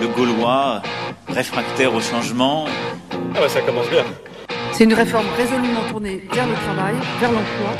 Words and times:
le 0.00 0.08
Gaulois, 0.08 0.82
réfractaire 1.28 1.94
au 1.94 2.00
changement. 2.00 2.64
Ah 3.34 3.40
bah 3.40 3.48
ça 3.48 3.60
commence 3.60 3.88
bien. 3.90 4.04
C'est 4.72 4.84
une 4.84 4.94
réforme 4.94 5.26
résolument 5.36 5.82
tournée 5.90 6.22
vers 6.32 6.46
le 6.46 6.54
travail, 6.54 6.94
vers 7.20 7.30
l'emploi, 7.30 7.70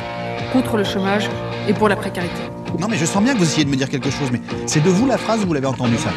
contre 0.53 0.77
le 0.77 0.83
chômage 0.83 1.29
et 1.67 1.73
pour 1.73 1.89
la 1.89 1.95
précarité. 1.95 2.41
Non 2.79 2.87
mais 2.87 2.97
je 2.97 3.05
sens 3.05 3.23
bien 3.23 3.33
que 3.33 3.39
vous 3.39 3.45
essayez 3.45 3.65
de 3.65 3.69
me 3.69 3.75
dire 3.75 3.89
quelque 3.89 4.11
chose, 4.11 4.29
mais 4.31 4.41
c'est 4.65 4.83
de 4.83 4.89
vous 4.89 5.07
la 5.07 5.17
phrase 5.17 5.43
ou 5.43 5.47
vous 5.47 5.53
l'avez 5.53 5.67
entendu 5.67 5.97
ça 5.97 6.09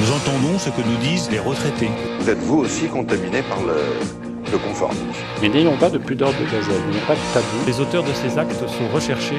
Nous 0.00 0.10
entendons 0.12 0.58
ce 0.58 0.70
que 0.70 0.80
nous 0.82 0.96
disent 0.96 1.30
les 1.30 1.38
retraités. 1.38 1.90
Vous 2.20 2.28
êtes 2.28 2.38
vous 2.38 2.58
aussi 2.58 2.86
contaminé 2.88 3.42
par 3.42 3.58
le, 3.60 3.76
le 4.50 4.58
conformisme. 4.58 5.04
Mais 5.40 5.48
n'ayons 5.48 5.76
pas 5.76 5.88
de 5.90 5.98
pudeur 5.98 6.30
de 6.30 6.44
gazelle, 6.50 6.82
il 6.88 6.96
n'y 6.96 7.02
a 7.02 7.06
pas 7.06 7.14
de 7.14 7.20
tabou. 7.32 7.46
Les 7.66 7.80
auteurs 7.80 8.02
de 8.02 8.12
ces 8.12 8.38
actes 8.38 8.58
sont 8.68 8.88
recherchés 8.92 9.38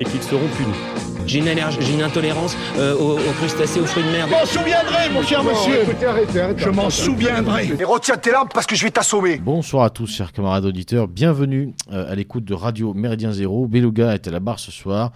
et 0.00 0.04
qu'ils 0.04 0.22
seront 0.22 0.48
punis. 0.56 1.13
J'ai 1.26 1.38
une 1.38 1.48
allergie, 1.48 1.78
j'ai 1.80 1.94
une 1.94 2.02
intolérance 2.02 2.56
euh, 2.76 2.94
aux, 2.96 3.18
aux, 3.18 3.32
crustacés, 3.38 3.80
aux 3.80 3.86
fruits 3.86 4.04
de 4.04 4.10
mer. 4.10 4.26
Je 4.28 4.32
m'en 4.32 4.46
souviendrai, 4.46 5.10
mon 5.12 5.22
cher 5.22 5.42
monsieur. 5.42 5.82
Écoutez, 5.82 6.06
arrêtez, 6.06 6.40
arrêtez, 6.40 6.62
je 6.62 6.68
m'en 6.70 6.90
souviendrai. 6.90 7.68
Et 7.78 7.84
retiens 7.84 8.16
tes 8.16 8.30
larmes 8.30 8.48
parce 8.52 8.66
que 8.66 8.76
je 8.76 8.84
vais 8.84 8.90
t'assommer. 8.90 9.38
Bonsoir 9.38 9.84
à 9.84 9.90
tous, 9.90 10.06
chers 10.06 10.32
camarades 10.32 10.66
auditeurs. 10.66 11.08
Bienvenue 11.08 11.72
euh, 11.92 12.10
à 12.10 12.14
l'écoute 12.14 12.44
de 12.44 12.52
Radio 12.52 12.92
Méridien 12.92 13.32
Zéro. 13.32 13.66
Beluga 13.66 14.14
est 14.14 14.28
à 14.28 14.30
la 14.30 14.40
barre 14.40 14.58
ce 14.58 14.70
soir 14.70 15.12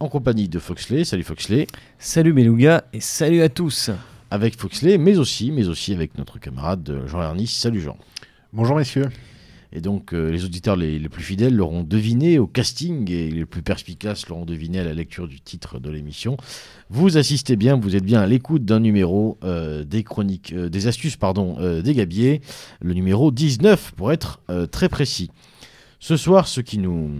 en 0.00 0.08
compagnie 0.08 0.48
de 0.48 0.58
Foxley. 0.58 1.04
Salut 1.04 1.24
Foxley. 1.24 1.68
Salut 1.98 2.32
Beluga 2.32 2.84
et 2.92 3.00
salut 3.00 3.42
à 3.42 3.48
tous. 3.48 3.90
Avec 4.30 4.58
Foxley, 4.58 4.98
mais 4.98 5.18
aussi, 5.18 5.52
mais 5.52 5.68
aussi 5.68 5.92
avec 5.94 6.18
notre 6.18 6.40
camarade 6.40 7.02
Jean 7.06 7.22
Ernis. 7.22 7.46
Salut 7.46 7.80
Jean. 7.80 7.96
Bonjour 8.52 8.76
messieurs. 8.76 9.08
Et 9.74 9.80
donc, 9.80 10.14
euh, 10.14 10.30
les 10.30 10.44
auditeurs 10.44 10.76
les, 10.76 11.00
plus 11.08 11.24
fidèles 11.24 11.54
l'auront 11.54 11.82
deviné 11.82 12.38
au 12.38 12.46
casting 12.46 13.10
et 13.10 13.28
les 13.28 13.44
plus 13.44 13.62
perspicaces 13.62 14.28
l'auront 14.28 14.44
deviné 14.44 14.78
à 14.78 14.84
la 14.84 14.94
lecture 14.94 15.26
du 15.26 15.40
titre 15.40 15.80
de 15.80 15.90
l'émission. 15.90 16.36
Vous 16.90 17.18
assistez 17.18 17.56
bien, 17.56 17.76
vous 17.76 17.96
êtes 17.96 18.04
bien 18.04 18.20
à 18.20 18.26
l'écoute 18.28 18.64
d'un 18.64 18.78
numéro 18.78 19.36
euh, 19.42 19.82
des 19.82 20.04
chroniques, 20.04 20.52
euh, 20.52 20.68
des 20.68 20.86
astuces, 20.86 21.16
pardon, 21.16 21.58
des 21.82 21.94
Gabiers, 21.94 22.40
le 22.80 22.94
numéro 22.94 23.32
19 23.32 23.94
pour 23.96 24.12
être 24.12 24.40
très 24.70 24.88
précis. 24.88 25.30
Ce 25.98 26.16
soir, 26.16 26.46
ce 26.46 26.60
qui 26.60 26.78
nous, 26.78 27.10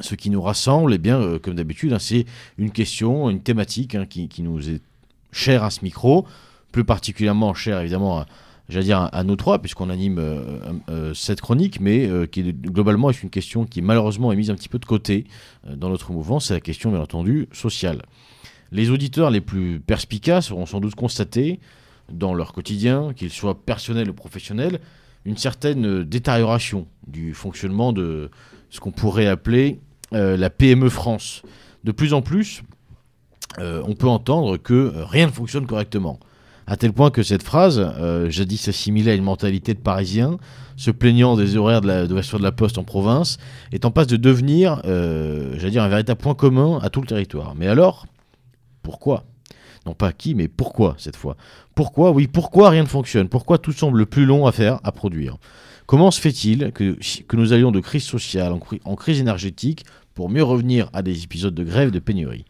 ce 0.00 0.14
qui 0.14 0.30
nous 0.30 0.42
rassemble, 0.42 0.94
eh 0.94 0.98
bien, 0.98 1.38
comme 1.42 1.54
d'habitude, 1.54 1.92
hein, 1.92 1.98
c'est 1.98 2.26
une 2.58 2.70
question, 2.70 3.28
une 3.28 3.40
thématique 3.40 3.94
hein, 3.96 4.06
qui, 4.06 4.28
qui, 4.28 4.42
nous 4.42 4.70
est 4.70 4.80
chère 5.32 5.64
à 5.64 5.70
ce 5.70 5.82
micro, 5.82 6.26
plus 6.70 6.84
particulièrement 6.84 7.54
chère 7.54 7.80
évidemment 7.80 8.20
à 8.20 8.26
j'allais 8.68 8.84
dire 8.84 9.08
à 9.12 9.24
nous 9.24 9.36
trois, 9.36 9.58
puisqu'on 9.60 9.90
anime 9.90 10.18
euh, 10.18 10.58
euh, 10.88 11.14
cette 11.14 11.40
chronique, 11.40 11.80
mais 11.80 12.06
euh, 12.06 12.26
qui 12.26 12.40
est, 12.40 12.52
globalement 12.52 13.10
est 13.10 13.22
une 13.22 13.30
question 13.30 13.64
qui 13.64 13.82
malheureusement 13.82 14.32
est 14.32 14.36
mise 14.36 14.50
un 14.50 14.54
petit 14.54 14.68
peu 14.68 14.78
de 14.78 14.86
côté 14.86 15.24
dans 15.68 15.88
notre 15.88 16.12
mouvement, 16.12 16.40
c'est 16.40 16.54
la 16.54 16.60
question 16.60 16.90
bien 16.90 17.00
entendu 17.00 17.48
sociale. 17.52 18.02
Les 18.72 18.90
auditeurs 18.90 19.30
les 19.30 19.40
plus 19.40 19.80
perspicaces 19.80 20.50
auront 20.50 20.66
sans 20.66 20.80
doute 20.80 20.94
constaté 20.94 21.60
dans 22.12 22.34
leur 22.34 22.52
quotidien, 22.52 23.12
qu'ils 23.14 23.30
soient 23.30 23.60
personnels 23.64 24.10
ou 24.10 24.14
professionnels, 24.14 24.80
une 25.24 25.36
certaine 25.36 26.04
détérioration 26.04 26.86
du 27.06 27.34
fonctionnement 27.34 27.92
de 27.92 28.30
ce 28.70 28.80
qu'on 28.80 28.92
pourrait 28.92 29.26
appeler 29.26 29.80
la 30.12 30.50
PME 30.50 30.88
France. 30.88 31.42
De 31.82 31.90
plus 31.90 32.12
en 32.12 32.22
plus, 32.22 32.62
on 33.58 33.94
peut 33.94 34.08
entendre 34.08 34.56
que 34.56 34.92
rien 34.94 35.26
ne 35.26 35.32
fonctionne 35.32 35.66
correctement 35.66 36.20
à 36.66 36.76
tel 36.76 36.92
point 36.92 37.10
que 37.10 37.22
cette 37.22 37.42
phrase, 37.42 37.78
euh, 37.78 38.28
jadis 38.28 38.68
assimilée 38.68 39.12
à 39.12 39.14
une 39.14 39.22
mentalité 39.22 39.72
de 39.74 39.78
Parisien, 39.78 40.38
se 40.76 40.90
plaignant 40.90 41.36
des 41.36 41.56
horaires 41.56 41.80
de 41.80 42.06
de, 42.06 42.42
la 42.42 42.52
poste 42.52 42.78
en 42.78 42.84
province, 42.84 43.38
est 43.72 43.84
en 43.84 43.90
passe 43.90 44.08
de 44.08 44.16
devenir, 44.16 44.82
euh, 44.84 45.56
un 45.62 45.88
véritable 45.88 46.20
point 46.20 46.34
commun 46.34 46.78
à 46.82 46.90
tout 46.90 47.00
le 47.00 47.06
territoire. 47.06 47.54
Mais 47.54 47.68
alors, 47.68 48.06
pourquoi? 48.82 49.24
Non 49.86 49.94
pas 49.94 50.12
qui, 50.12 50.34
mais 50.34 50.48
pourquoi 50.48 50.96
cette 50.98 51.16
fois? 51.16 51.36
Pourquoi? 51.76 52.10
Oui, 52.10 52.26
pourquoi 52.26 52.70
rien 52.70 52.82
ne 52.82 52.88
fonctionne? 52.88 53.28
Pourquoi 53.28 53.58
tout 53.58 53.72
semble 53.72 54.04
plus 54.06 54.26
long 54.26 54.46
à 54.46 54.52
faire, 54.52 54.80
à 54.82 54.90
produire? 54.90 55.36
Comment 55.86 56.10
se 56.10 56.20
fait-il 56.20 56.72
que, 56.72 56.96
nous 57.34 57.52
allions 57.52 57.70
de 57.70 57.78
crise 57.78 58.02
sociale 58.02 58.52
en, 58.52 58.60
en 58.84 58.96
crise 58.96 59.20
énergétique 59.20 59.84
pour 60.14 60.28
mieux 60.28 60.42
revenir 60.42 60.90
à 60.92 61.02
des 61.02 61.22
épisodes 61.22 61.54
de 61.54 61.62
grève 61.62 61.92
de 61.92 62.00
pénurie? 62.00 62.44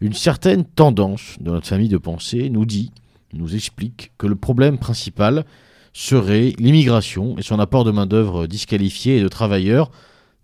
Une 0.00 0.14
certaine 0.14 0.64
tendance 0.64 1.36
de 1.40 1.50
notre 1.50 1.66
famille 1.66 1.90
de 1.90 1.98
pensée 1.98 2.48
nous 2.48 2.64
dit 2.64 2.90
nous 3.32 3.54
explique 3.54 4.12
que 4.18 4.26
le 4.26 4.36
problème 4.36 4.78
principal 4.78 5.44
serait 5.92 6.54
l'immigration 6.58 7.36
et 7.38 7.42
son 7.42 7.58
apport 7.58 7.84
de 7.84 7.90
main-d'œuvre 7.90 8.46
disqualifiée 8.46 9.18
et 9.18 9.22
de 9.22 9.28
travailleurs 9.28 9.90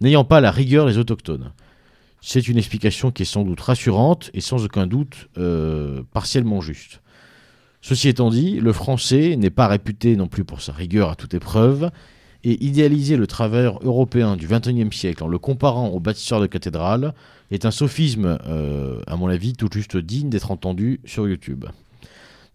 n'ayant 0.00 0.24
pas 0.24 0.40
la 0.40 0.50
rigueur 0.50 0.86
des 0.86 0.98
autochtones. 0.98 1.52
C'est 2.20 2.48
une 2.48 2.58
explication 2.58 3.10
qui 3.10 3.22
est 3.22 3.26
sans 3.26 3.44
doute 3.44 3.60
rassurante 3.60 4.30
et 4.34 4.40
sans 4.40 4.64
aucun 4.64 4.86
doute 4.86 5.28
euh, 5.38 6.02
partiellement 6.12 6.60
juste. 6.60 7.00
Ceci 7.80 8.08
étant 8.08 8.30
dit, 8.30 8.60
le 8.60 8.72
français 8.72 9.36
n'est 9.36 9.50
pas 9.50 9.68
réputé 9.68 10.16
non 10.16 10.26
plus 10.26 10.44
pour 10.44 10.60
sa 10.60 10.72
rigueur 10.72 11.10
à 11.10 11.14
toute 11.14 11.34
épreuve, 11.34 11.90
et 12.44 12.64
idéaliser 12.64 13.16
le 13.16 13.26
travailleur 13.26 13.80
européen 13.82 14.36
du 14.36 14.46
XXIe 14.46 14.92
siècle 14.92 15.24
en 15.24 15.28
le 15.28 15.38
comparant 15.38 15.88
aux 15.88 16.00
bâtisseurs 16.00 16.40
de 16.40 16.46
cathédrales 16.46 17.14
est 17.50 17.64
un 17.64 17.70
sophisme, 17.70 18.38
euh, 18.46 19.00
à 19.06 19.16
mon 19.16 19.28
avis, 19.28 19.54
tout 19.54 19.68
juste 19.72 19.96
digne 19.96 20.30
d'être 20.30 20.50
entendu 20.50 21.00
sur 21.04 21.26
YouTube. 21.26 21.64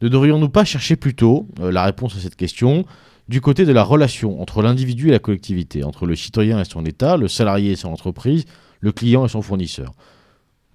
Ne 0.04 0.10
devrions-nous 0.10 0.50
pas 0.50 0.66
chercher 0.66 0.98
plutôt 0.98 1.48
euh, 1.62 1.72
la 1.72 1.86
réponse 1.86 2.18
à 2.18 2.20
cette 2.20 2.36
question 2.36 2.86
du 3.30 3.40
côté 3.40 3.64
de 3.64 3.72
la 3.72 3.84
relation 3.84 4.42
entre 4.42 4.62
l'individu 4.62 5.08
et 5.08 5.12
la 5.12 5.20
collectivité, 5.20 5.86
entre 5.86 6.06
le 6.06 6.14
citoyen 6.18 6.60
et 6.60 6.66
son 6.66 6.84
État, 6.86 7.16
le 7.16 7.30
salarié 7.30 7.72
et 7.72 7.76
son 7.78 7.88
entreprise, 7.88 8.44
le 8.82 8.92
client 8.92 9.26
et 9.26 9.30
son 9.30 9.42
fournisseur? 9.42 9.94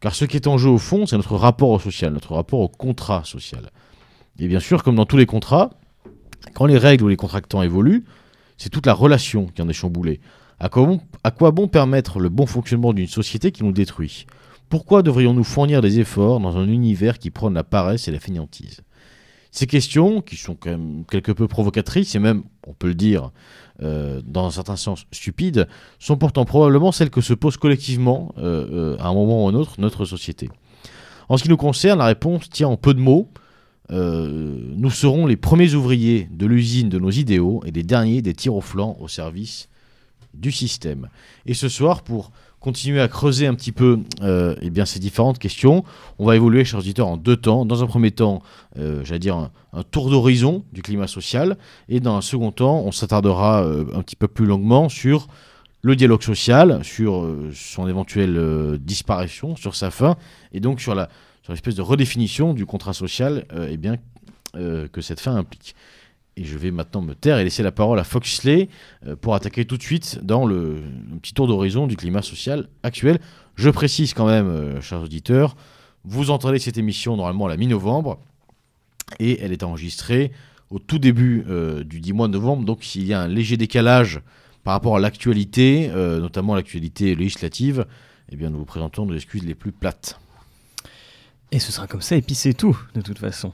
Car 0.01 0.15
ce 0.15 0.25
qui 0.25 0.37
est 0.37 0.47
en 0.47 0.57
jeu 0.57 0.71
au 0.71 0.79
fond, 0.79 1.05
c'est 1.05 1.19
notre 1.19 1.37
rapport 1.37 1.69
au 1.69 1.79
social, 1.79 2.11
notre 2.15 2.33
rapport 2.33 2.61
au 2.61 2.69
contrat 2.69 3.23
social. 3.23 3.71
Et 4.39 4.49
bien 4.49 4.61
sûr, 4.61 4.83
comme 4.83 4.95
dans 4.95 5.05
tous 5.05 5.19
les 5.19 5.27
contrats, 5.27 5.69
quand 6.55 6.65
les 6.65 6.79
règles 6.79 7.05
ou 7.05 7.09
les 7.09 7.17
contractants 7.17 7.61
évoluent, 7.61 8.07
c'est 8.57 8.71
toute 8.71 8.87
la 8.87 8.95
relation 8.95 9.45
qui 9.45 9.61
en 9.61 9.69
est 9.69 9.75
chamboulée. 9.75 10.21
À 10.59 10.71
quoi, 10.71 11.51
bon, 11.51 11.69
permettre 11.69 12.19
le 12.19 12.31
bon 12.31 12.47
fonctionnement 12.47 12.95
d'une 12.95 13.07
société 13.07 13.53
qui 13.53 13.63
nous 13.63 13.73
détruit? 13.73 14.25
Pourquoi 14.71 15.03
devrions-nous 15.03 15.45
fournir 15.45 15.83
des 15.83 16.01
efforts 16.01 16.41
dans 16.41 16.57
un 16.57 16.67
univers 16.67 17.19
qui 17.19 17.29
prône 17.31 17.53
la 17.53 17.65
paresse 17.65 18.09
et 18.09 18.11
la 18.11 18.21
fainéantise? 18.21 18.81
Ces 19.51 19.67
questions, 19.67 20.21
qui 20.21 20.37
sont 20.37 20.55
quand 20.55 20.71
même 20.71 21.05
quelque 21.11 21.33
peu 21.33 21.49
provocatrices, 21.49 22.15
et 22.15 22.19
même, 22.19 22.43
on 22.67 22.75
peut 22.75 22.89
le 22.89 22.95
dire, 22.95 23.31
euh, 23.83 24.21
dans 24.25 24.47
un 24.47 24.51
certain 24.51 24.77
sens 24.77 25.05
stupides, 25.13 25.69
sont 25.99 26.17
pourtant 26.17 26.45
probablement 26.45 26.93
celles 26.93 27.11
que 27.11 27.21
se 27.21 27.35
pose 27.35 27.57
collectivement, 27.57 28.35
euh, 28.39 28.95
euh, 28.95 28.97
à 28.99 29.09
un 29.09 29.15
moment 29.15 29.45
ou 29.45 29.49
à 29.49 29.51
un 29.51 29.55
autre, 29.55 29.75
notre 29.79 30.05
société. 30.05 30.49
En 31.29 31.37
ce 31.37 31.45
qui 31.45 31.49
nous 31.49 31.57
concerne, 31.57 31.99
la 31.99 32.07
réponse 32.07 32.51
tient 32.51 32.69
en 32.69 32.77
peu 32.77 32.95
de 32.95 33.01
mots. 33.01 33.29
nous 33.91 34.91
serons 34.91 35.27
les 35.27 35.37
premiers 35.37 35.75
ouvriers 35.75 36.29
de 36.31 36.47
l'usine 36.47 36.89
de 36.89 36.99
nos 36.99 37.11
idéaux 37.11 37.63
et 37.67 37.71
les 37.71 37.83
derniers 37.83 38.21
des 38.21 38.35
tirs 38.35 38.55
au 38.55 38.61
flanc 38.61 38.97
au 39.01 39.09
service 39.09 39.69
du 40.35 40.53
système. 40.53 41.09
Et 41.47 41.55
ce 41.55 41.69
soir, 41.69 42.03
pour 42.03 42.31
continuer 42.61 43.01
à 43.01 43.09
creuser 43.09 43.47
un 43.47 43.55
petit 43.55 43.73
peu 43.73 44.01
euh, 44.23 44.55
eh 44.61 44.71
bien, 44.71 44.85
ces 44.85 44.99
différentes 44.99 45.39
questions. 45.39 45.85
On 46.19 46.27
va 46.27 46.37
évoluer, 46.37 46.65
chers 46.65 46.81
auditeurs, 46.81 47.07
en 47.07 47.17
deux 47.17 47.37
temps. 47.37 47.65
Dans 47.65 47.83
un 47.83 47.87
premier 47.87 48.11
temps, 48.11 48.43
euh, 48.79 49.03
j'allais 49.05 49.21
dire 49.21 49.37
un, 49.37 49.51
tour 49.91 50.11
d'horizon 50.11 50.65
du 50.73 50.83
climat 50.83 51.07
social. 51.07 51.57
Et 51.89 52.01
dans 52.01 52.17
un 52.17 52.21
second 52.21 52.51
temps, 52.51 52.83
on 52.85 52.93
s'attardera 52.93 53.63
euh, 53.63 53.85
un 53.95 54.03
petit 54.03 54.17
peu 54.17 54.29
plus 54.29 54.47
longuement 54.47 54.89
sur 54.89 55.29
le 55.83 55.95
dialogue 55.95 56.23
social, 56.23 56.81
sur 56.83 57.25
son 57.55 57.87
éventuelle 57.87 58.79
disparition, 58.81 59.55
sur 59.55 59.77
sa 59.77 59.93
fin, 59.93 60.17
et 60.53 60.59
donc 60.59 60.81
sur 60.81 60.97
la 60.97 61.09
sur 61.43 61.53
l'espèce 61.53 61.77
de 61.77 61.83
redéfinition 61.83 62.53
du 62.53 62.67
contrat 62.67 62.93
social 62.93 63.47
eh 63.71 63.77
bien, 63.77 63.95
que 64.55 65.01
cette 65.01 65.21
fin 65.21 65.37
implique. 65.37 65.77
Et 66.39 66.45
je 66.45 66.57
vais 66.57 66.71
maintenant 66.71 67.03
me 67.03 67.15
taire 67.15 67.39
et 67.39 67.45
laisser 67.45 67.65
la 67.65 67.73
parole 67.73 67.99
à 67.99 68.05
Foxley 68.05 68.69
euh, 69.05 69.17
pour 69.17 69.35
attaquer 69.35 69.65
tout 69.65 69.77
de 69.77 69.83
suite 69.83 70.21
dans 70.23 70.47
le, 70.47 70.77
petit 71.21 71.35
tour 71.35 71.49
d'horizon 71.49 71.89
du 71.89 71.97
climat 71.97 72.23
social 72.23 72.69
actuel. 72.85 73.19
Je 73.57 73.69
précise 73.71 74.15
quand 74.15 74.27
même, 74.27 74.47
euh, 74.47 74.81
chers 74.81 75.03
auditeurs, 75.03 75.57
vous 76.05 76.31
entendez 76.31 76.61
cette 76.61 76.79
émission 76.79 77.17
normalement 77.17 77.47
à 77.47 77.49
la 77.49 77.57
mi-novembre 77.57 78.21
et 79.19 79.41
elle 79.43 79.51
est 79.53 79.65
enregistrée 79.65 80.31
au 80.71 80.79
tout 80.79 81.01
début 81.01 81.45
euh, 81.49 81.83
du 81.83 81.99
10 81.99 82.13
mois 82.13 82.29
de 82.29 82.35
novembre. 82.35 82.65
Donc 82.65 82.85
s'il 82.85 83.05
y 83.05 83.15
a 83.15 83.21
un 83.21 83.29
léger 83.29 83.57
décalage 83.57 84.21
par 84.63 84.75
rapport 84.75 84.97
à 84.97 85.01
l'actualité, 85.01 85.91
notamment 85.95 86.55
l'actualité 86.55 87.15
législative, 87.15 87.87
eh 88.31 88.37
bien 88.37 88.51
nous 88.51 88.59
vous 88.59 88.67
présentons 88.67 89.07
nos 89.07 89.15
excuses 89.15 89.45
les 89.45 89.55
plus 89.55 89.73
plates. 89.73 90.21
Et 91.51 91.59
ce 91.59 91.73
sera 91.73 91.87
comme 91.87 92.03
ça, 92.03 92.17
et 92.17 92.23
puis 92.23 92.35
c'est 92.35 92.53
tout, 92.53 92.79
de 92.95 93.01
toute 93.01 93.19
façon. 93.19 93.53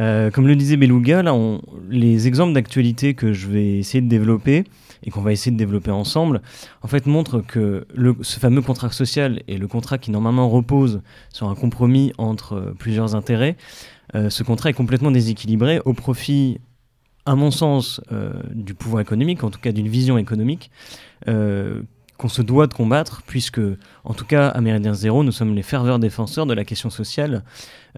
Euh, 0.00 0.30
comme 0.30 0.48
le 0.48 0.56
disait 0.56 0.76
Beluga, 0.76 1.22
les 1.88 2.26
exemples 2.26 2.52
d'actualité 2.54 3.14
que 3.14 3.32
je 3.32 3.46
vais 3.46 3.78
essayer 3.78 4.00
de 4.00 4.08
développer, 4.08 4.64
et 5.04 5.10
qu'on 5.10 5.20
va 5.22 5.32
essayer 5.32 5.52
de 5.52 5.56
développer 5.56 5.92
ensemble, 5.92 6.42
en 6.82 6.88
fait, 6.88 7.06
montrent 7.06 7.40
que 7.40 7.86
ce 8.20 8.38
fameux 8.40 8.62
contrat 8.62 8.90
social 8.90 9.42
et 9.46 9.58
le 9.58 9.68
contrat 9.68 9.96
qui 9.96 10.10
normalement 10.10 10.48
repose 10.48 11.02
sur 11.32 11.48
un 11.48 11.54
compromis 11.54 12.12
entre 12.18 12.54
euh, 12.54 12.74
plusieurs 12.76 13.14
intérêts, 13.14 13.56
euh, 14.16 14.28
ce 14.28 14.42
contrat 14.42 14.70
est 14.70 14.74
complètement 14.74 15.12
déséquilibré 15.12 15.80
au 15.84 15.94
profit, 15.94 16.58
à 17.26 17.36
mon 17.36 17.52
sens, 17.52 18.00
du 18.50 18.74
pouvoir 18.74 19.02
économique, 19.02 19.44
en 19.44 19.50
tout 19.50 19.60
cas 19.60 19.70
d'une 19.72 19.86
vision 19.86 20.18
économique, 20.18 20.70
qu'on 22.20 22.28
se 22.28 22.42
doit 22.42 22.66
de 22.66 22.74
combattre, 22.74 23.22
puisque, 23.26 23.62
en 24.04 24.12
tout 24.12 24.26
cas, 24.26 24.48
à 24.48 24.60
Méridien 24.60 24.92
Zéro, 24.92 25.24
nous 25.24 25.32
sommes 25.32 25.54
les 25.54 25.62
ferveurs 25.62 25.98
défenseurs 25.98 26.44
de 26.44 26.52
la 26.52 26.66
question 26.66 26.90
sociale, 26.90 27.44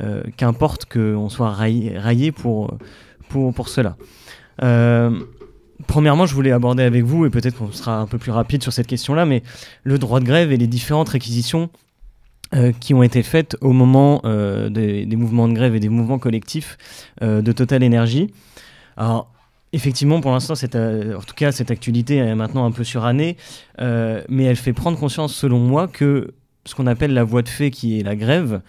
euh, 0.01 0.23
qu'importe 0.37 0.85
qu'on 0.85 1.29
soit 1.29 1.51
raillé, 1.51 2.31
pour, 2.31 2.79
pour, 3.29 3.53
pour 3.53 3.69
cela. 3.69 3.97
Euh, 4.63 5.11
premièrement, 5.89 6.25
je 6.25 6.37
voulais 6.37 6.53
aborder 6.53 6.85
avec 6.85 7.03
vous, 7.03 7.27
et 7.27 7.31
peut-être 7.31 7.59
qu'on 7.59 7.73
sera 7.73 7.97
un 7.97 8.07
peu 8.07 8.17
plus 8.17 8.31
rapide 8.31 8.63
sur 8.63 8.73
cette 8.73 8.87
question-là, 8.87 9.27
mais 9.27 9.43
le 9.83 9.99
droit 9.99 10.21
de 10.21 10.25
grève 10.25 10.53
et 10.53 10.57
les 10.57 10.69
différentes 10.69 11.09
réquisitions 11.09 11.69
euh, 12.55 12.71
qui 12.79 12.95
ont 12.95 13.03
été 13.03 13.25
faites 13.25 13.57
au 13.61 13.73
moment 13.73 14.23
des, 14.71 15.05
des, 15.05 15.17
mouvements 15.17 15.49
de 15.49 15.55
grève 15.55 15.75
et 15.75 15.81
des 15.81 15.89
mouvements 15.89 16.21
collectifs 16.21 16.79
de 17.21 17.51
Total 17.51 17.83
Energy. 17.83 18.33
Alors, 18.97 19.32
Effectivement, 19.75 20.21
pour 20.21 20.33
l'instant, 20.33 20.53
en 20.55 21.23
tout 21.23 21.35
cas, 21.35 21.51
cette 21.51 21.71
actualité 21.71 22.17
est 22.17 22.35
maintenant 22.35 22.67
un 22.67 22.73
peu 22.73 22.85
surannée, 22.85 23.37
euh, 23.81 24.23
mais 24.29 24.45
elle 24.45 24.57
fait 24.57 24.75
prendre 24.75 24.99
conscience, 24.99 25.35
selon 25.35 25.59
moi, 25.59 25.89
que 25.89 26.35
ce 26.67 26.75
qu'on 26.75 26.87
appelle 26.87 27.15
la 27.15 27.25
voie 27.25 27.43
de 27.43 27.49
fait, 27.49 27.71
qui 27.71 27.99
est 27.99 28.03
la 28.03 28.15
grève, 28.15 28.61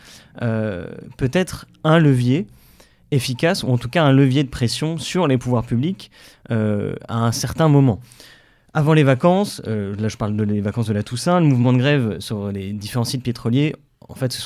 euh, 0.42 0.88
peut 1.18 1.30
être 1.34 1.68
un 1.84 2.00
levier 2.00 2.48
efficace, 3.12 3.64
ou 3.64 3.68
en 3.68 3.78
tout 3.78 3.90
cas 3.90 4.04
un 4.04 4.12
levier 4.12 4.44
de 4.44 4.50
pression 4.50 4.98
sur 4.98 5.28
les 5.28 5.38
pouvoirs 5.38 5.66
publics 5.66 6.10
euh, 6.52 6.96
à 7.08 7.18
un 7.18 7.32
certain 7.32 7.68
moment. 7.68 8.00
Avant 8.74 8.94
les 8.94 9.04
vacances, 9.04 9.62
euh, 9.68 9.96
là 10.00 10.08
je 10.08 10.18
parle 10.18 10.36
de 10.36 10.44
les 10.44 10.62
vacances 10.62 10.88
de 10.88 10.94
la 10.94 11.04
Toussaint, 11.04 11.40
le 11.40 11.46
mouvement 11.46 11.74
de 11.74 11.78
grève 11.78 12.20
sur 12.20 12.52
les 12.52 12.74
différents 12.74 13.04
sites 13.04 13.24
pétroliers, 13.24 13.76
en 14.10 14.16
fait, 14.16 14.38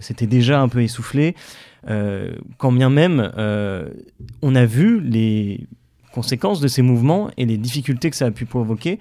c'était 0.00 0.26
déjà 0.26 0.60
un 0.60 0.68
peu 0.68 0.82
essoufflé. 0.82 1.34
Euh, 1.88 2.32
quand 2.58 2.70
bien 2.70 2.90
même, 2.90 3.32
on 4.42 4.54
a 4.54 4.66
vu 4.66 5.00
les 5.00 5.66
conséquences 6.12 6.60
de 6.60 6.68
ces 6.68 6.82
mouvements 6.82 7.30
et 7.36 7.46
les 7.46 7.56
difficultés 7.56 8.10
que 8.10 8.16
ça 8.16 8.26
a 8.26 8.30
pu 8.30 8.46
provoquer. 8.46 8.98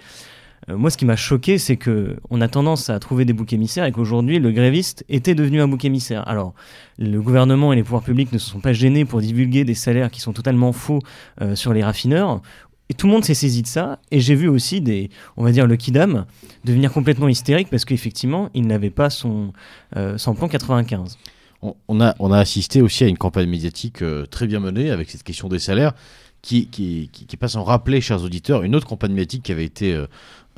Euh, 0.70 0.78
moi, 0.78 0.90
ce 0.90 0.98
qui 0.98 1.06
m'a 1.06 1.16
choqué, 1.16 1.58
c'est 1.58 1.78
que 1.78 2.18
on 2.30 2.42
a 2.42 2.48
tendance 2.48 2.90
à 2.90 3.00
trouver 3.00 3.26
des 3.26 3.34
boucs 3.34 3.54
émissaires 3.54 3.86
et 3.86 3.92
qu'aujourd'hui, 3.92 4.40
le 4.40 4.52
gréviste 4.52 5.06
était 5.10 5.36
devenu 5.36 5.62
un 5.62 5.68
bouc 5.68 5.86
émissaire. 5.86 6.28
Alors, 6.28 6.54
le 6.98 7.22
gouvernement 7.22 7.74
et 7.74 7.76
les 7.76 7.84
pouvoirs 7.84 8.04
publics 8.04 8.32
ne 8.34 8.38
se 8.38 8.50
sont 8.50 8.60
pas 8.60 8.74
gênés 8.74 9.06
pour 9.06 9.22
divulguer 9.22 9.64
des 9.64 9.74
salaires 9.74 10.12
qui 10.12 10.22
sont 10.22 10.34
totalement 10.34 10.74
faux 10.74 11.00
euh, 11.42 11.56
sur 11.56 11.74
les 11.74 11.84
raffineurs. 11.84 12.42
Et 12.90 12.96
tout 12.96 13.06
le 13.06 13.14
monde 13.14 13.24
s'est 13.24 13.36
saisi 13.36 13.62
de 13.62 13.68
ça. 13.68 14.00
Et 14.12 14.20
j'ai 14.20 14.36
vu 14.36 14.48
aussi 14.48 14.82
des, 14.82 15.10
on 15.38 15.44
va 15.44 15.52
dire, 15.52 15.68
le 15.68 15.76
Kidam 15.76 16.26
devenir 16.66 16.92
complètement 16.92 17.28
hystérique 17.28 17.70
parce 17.70 17.86
qu'effectivement, 17.86 18.50
il 18.56 18.66
n'avait 18.66 18.90
pas 18.90 19.12
son, 19.12 19.54
euh, 19.96 20.18
son 20.18 20.34
plan 20.34 20.48
95. 20.48 21.18
On, 21.62 22.00
a, 22.00 22.16
on 22.20 22.32
a 22.32 22.38
assisté 22.38 22.82
aussi 22.82 23.04
à 23.04 23.08
une 23.08 23.18
campagne 23.18 23.50
médiatique 23.50 24.02
très 24.32 24.48
bien 24.48 24.62
menée 24.62 24.92
avec 24.92 25.10
cette 25.10 25.24
question 25.24 25.50
des 25.50 25.60
salaires 25.60 25.94
qui, 26.42 27.38
passe 27.40 27.56
en 27.56 27.64
rappeler, 27.64 28.02
chers 28.02 28.24
auditeurs, 28.24 28.64
une 28.64 28.76
autre 28.76 28.88
campagne 28.88 29.12
médiatique 29.12 29.44
qui 29.44 29.52
avait 29.52 29.66
été 29.66 29.94
euh, 29.94 30.08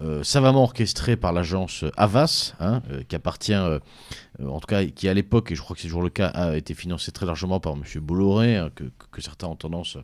euh, 0.02 0.24
savamment 0.24 0.64
orchestrée 0.64 1.16
par 1.16 1.34
l'agence 1.34 1.86
Avas, 1.98 2.54
hein, 2.60 2.82
euh, 2.92 3.04
qui 3.08 3.16
appartient, 3.16 3.56
en 3.56 4.60
tout 4.60 4.68
cas, 4.68 4.86
qui 4.86 5.08
à 5.08 5.14
l'époque, 5.14 5.52
et 5.52 5.56
je 5.56 5.62
crois 5.62 5.76
que 5.76 5.82
c'est 5.82 5.88
toujours 5.88 6.04
le 6.04 6.10
cas, 6.10 6.28
a 6.28 6.56
été 6.56 6.74
financée 6.74 7.12
très 7.12 7.26
largement 7.26 7.60
par 7.60 7.74
M. 7.74 7.84
Bolloré, 8.02 8.58
hein, 8.58 8.70
que, 8.74 8.84
que, 9.12 9.22
certains 9.22 9.48
ont 9.48 9.56
tendance, 9.56 9.98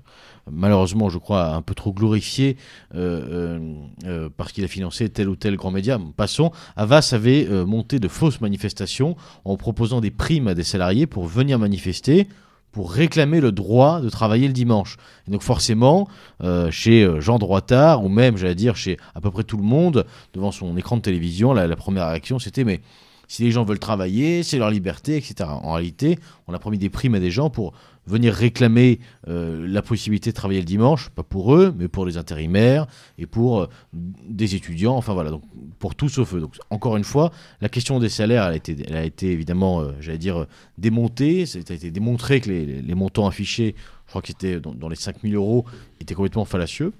malheureusement, 0.50 1.09
je 1.09 1.18
crois, 1.18 1.45
à 1.45 1.56
un 1.56 1.62
peu 1.62 1.75
trop 1.75 1.94
glorifier, 1.94 2.57
parce 2.91 4.51
qu'il 4.51 4.63
a 4.63 4.68
financé 4.68 5.09
tel 5.09 5.30
ou 5.30 5.35
tel 5.35 5.56
grand 5.56 5.71
média. 5.71 6.00
Passons, 6.15 6.51
Avas 6.75 7.12
avait 7.13 7.47
monté 7.65 8.00
de 8.00 8.07
fausses 8.07 8.41
manifestations 8.41 9.15
en 9.45 9.57
proposant 9.57 10.01
des 10.01 10.12
primes 10.12 10.47
à 10.47 10.53
des 10.53 10.63
salariés 10.63 11.07
pour 11.07 11.25
venir 11.25 11.59
manifester 11.59 12.27
pour 12.71 12.91
réclamer 12.91 13.39
le 13.39 13.51
droit 13.51 14.01
de 14.01 14.09
travailler 14.09 14.47
le 14.47 14.53
dimanche. 14.53 14.97
Et 15.27 15.31
donc 15.31 15.41
forcément, 15.41 16.07
euh, 16.43 16.69
chez 16.71 17.03
euh, 17.03 17.21
Jean 17.21 17.39
Droitard, 17.39 18.03
ou 18.03 18.09
même, 18.09 18.37
j'allais 18.37 18.55
dire, 18.55 18.75
chez 18.75 18.97
à 19.15 19.21
peu 19.21 19.31
près 19.31 19.43
tout 19.43 19.57
le 19.57 19.63
monde, 19.63 20.05
devant 20.33 20.51
son 20.51 20.77
écran 20.77 20.97
de 20.97 21.01
télévision, 21.01 21.53
la, 21.53 21.67
la 21.67 21.75
première 21.75 22.07
réaction, 22.07 22.39
c'était 22.39 22.63
mais 22.63 22.81
si 23.27 23.44
les 23.44 23.51
gens 23.51 23.63
veulent 23.63 23.79
travailler, 23.79 24.44
c'est 24.44 24.57
leur 24.57 24.69
liberté, 24.69 25.18
etc. 25.18 25.50
En 25.50 25.74
réalité, 25.74 26.18
on 26.47 26.53
a 26.53 26.59
promis 26.59 26.77
des 26.77 26.89
primes 26.89 27.15
à 27.15 27.19
des 27.19 27.31
gens 27.31 27.50
pour 27.50 27.74
venir 28.07 28.33
réclamer 28.33 29.00
euh, 29.27 29.68
la 29.68 29.81
possibilité 29.81 30.31
de 30.31 30.35
travailler 30.35 30.62
le 30.62 30.65
dimanche, 30.65 31.09
pas 31.09 31.24
pour 31.24 31.53
eux, 31.53 31.74
mais 31.77 31.89
pour 31.89 32.06
les 32.06 32.18
intérimaires 32.18 32.88
et 33.18 33.25
pour 33.25 33.62
euh, 33.62 33.68
des 33.94 34.56
étudiants, 34.56 34.95
enfin 34.95 35.13
voilà, 35.13 35.29
donc 35.29 35.44
pour 35.77 35.94
tout 35.94 36.07
sauf 36.07 36.33
eux. 36.33 36.39
Donc 36.39 36.56
encore 36.69 36.95
une 36.95 37.03
fois, 37.03 37.31
la 37.59 37.69
question 37.69 38.00
des 38.00 38.09
salaires, 38.09 38.45
elle 38.45 38.53
a 38.53 38.56
été, 38.56 38.94
a 38.94 39.03
été 39.03 39.31
évidemment, 39.31 39.81
euh, 39.81 39.91
j'allais 40.00 40.18
dire, 40.18 40.47
démontée, 40.77 41.45
ça 41.45 41.59
a 41.69 41.73
été 41.73 41.91
démontré 41.91 42.39
que 42.39 42.50
les, 42.50 42.95
montants 42.95 43.27
affichés, 43.27 43.75
je 44.06 44.09
crois 44.09 44.21
que 44.21 44.30
c'était 44.30 44.59
dans, 44.59 44.73
dans, 44.73 44.88
les 44.88 44.95
5000 44.95 45.35
euros, 45.35 45.65
étaient 46.00 46.15
complètement 46.15 46.45
fallacieux. 46.45 46.94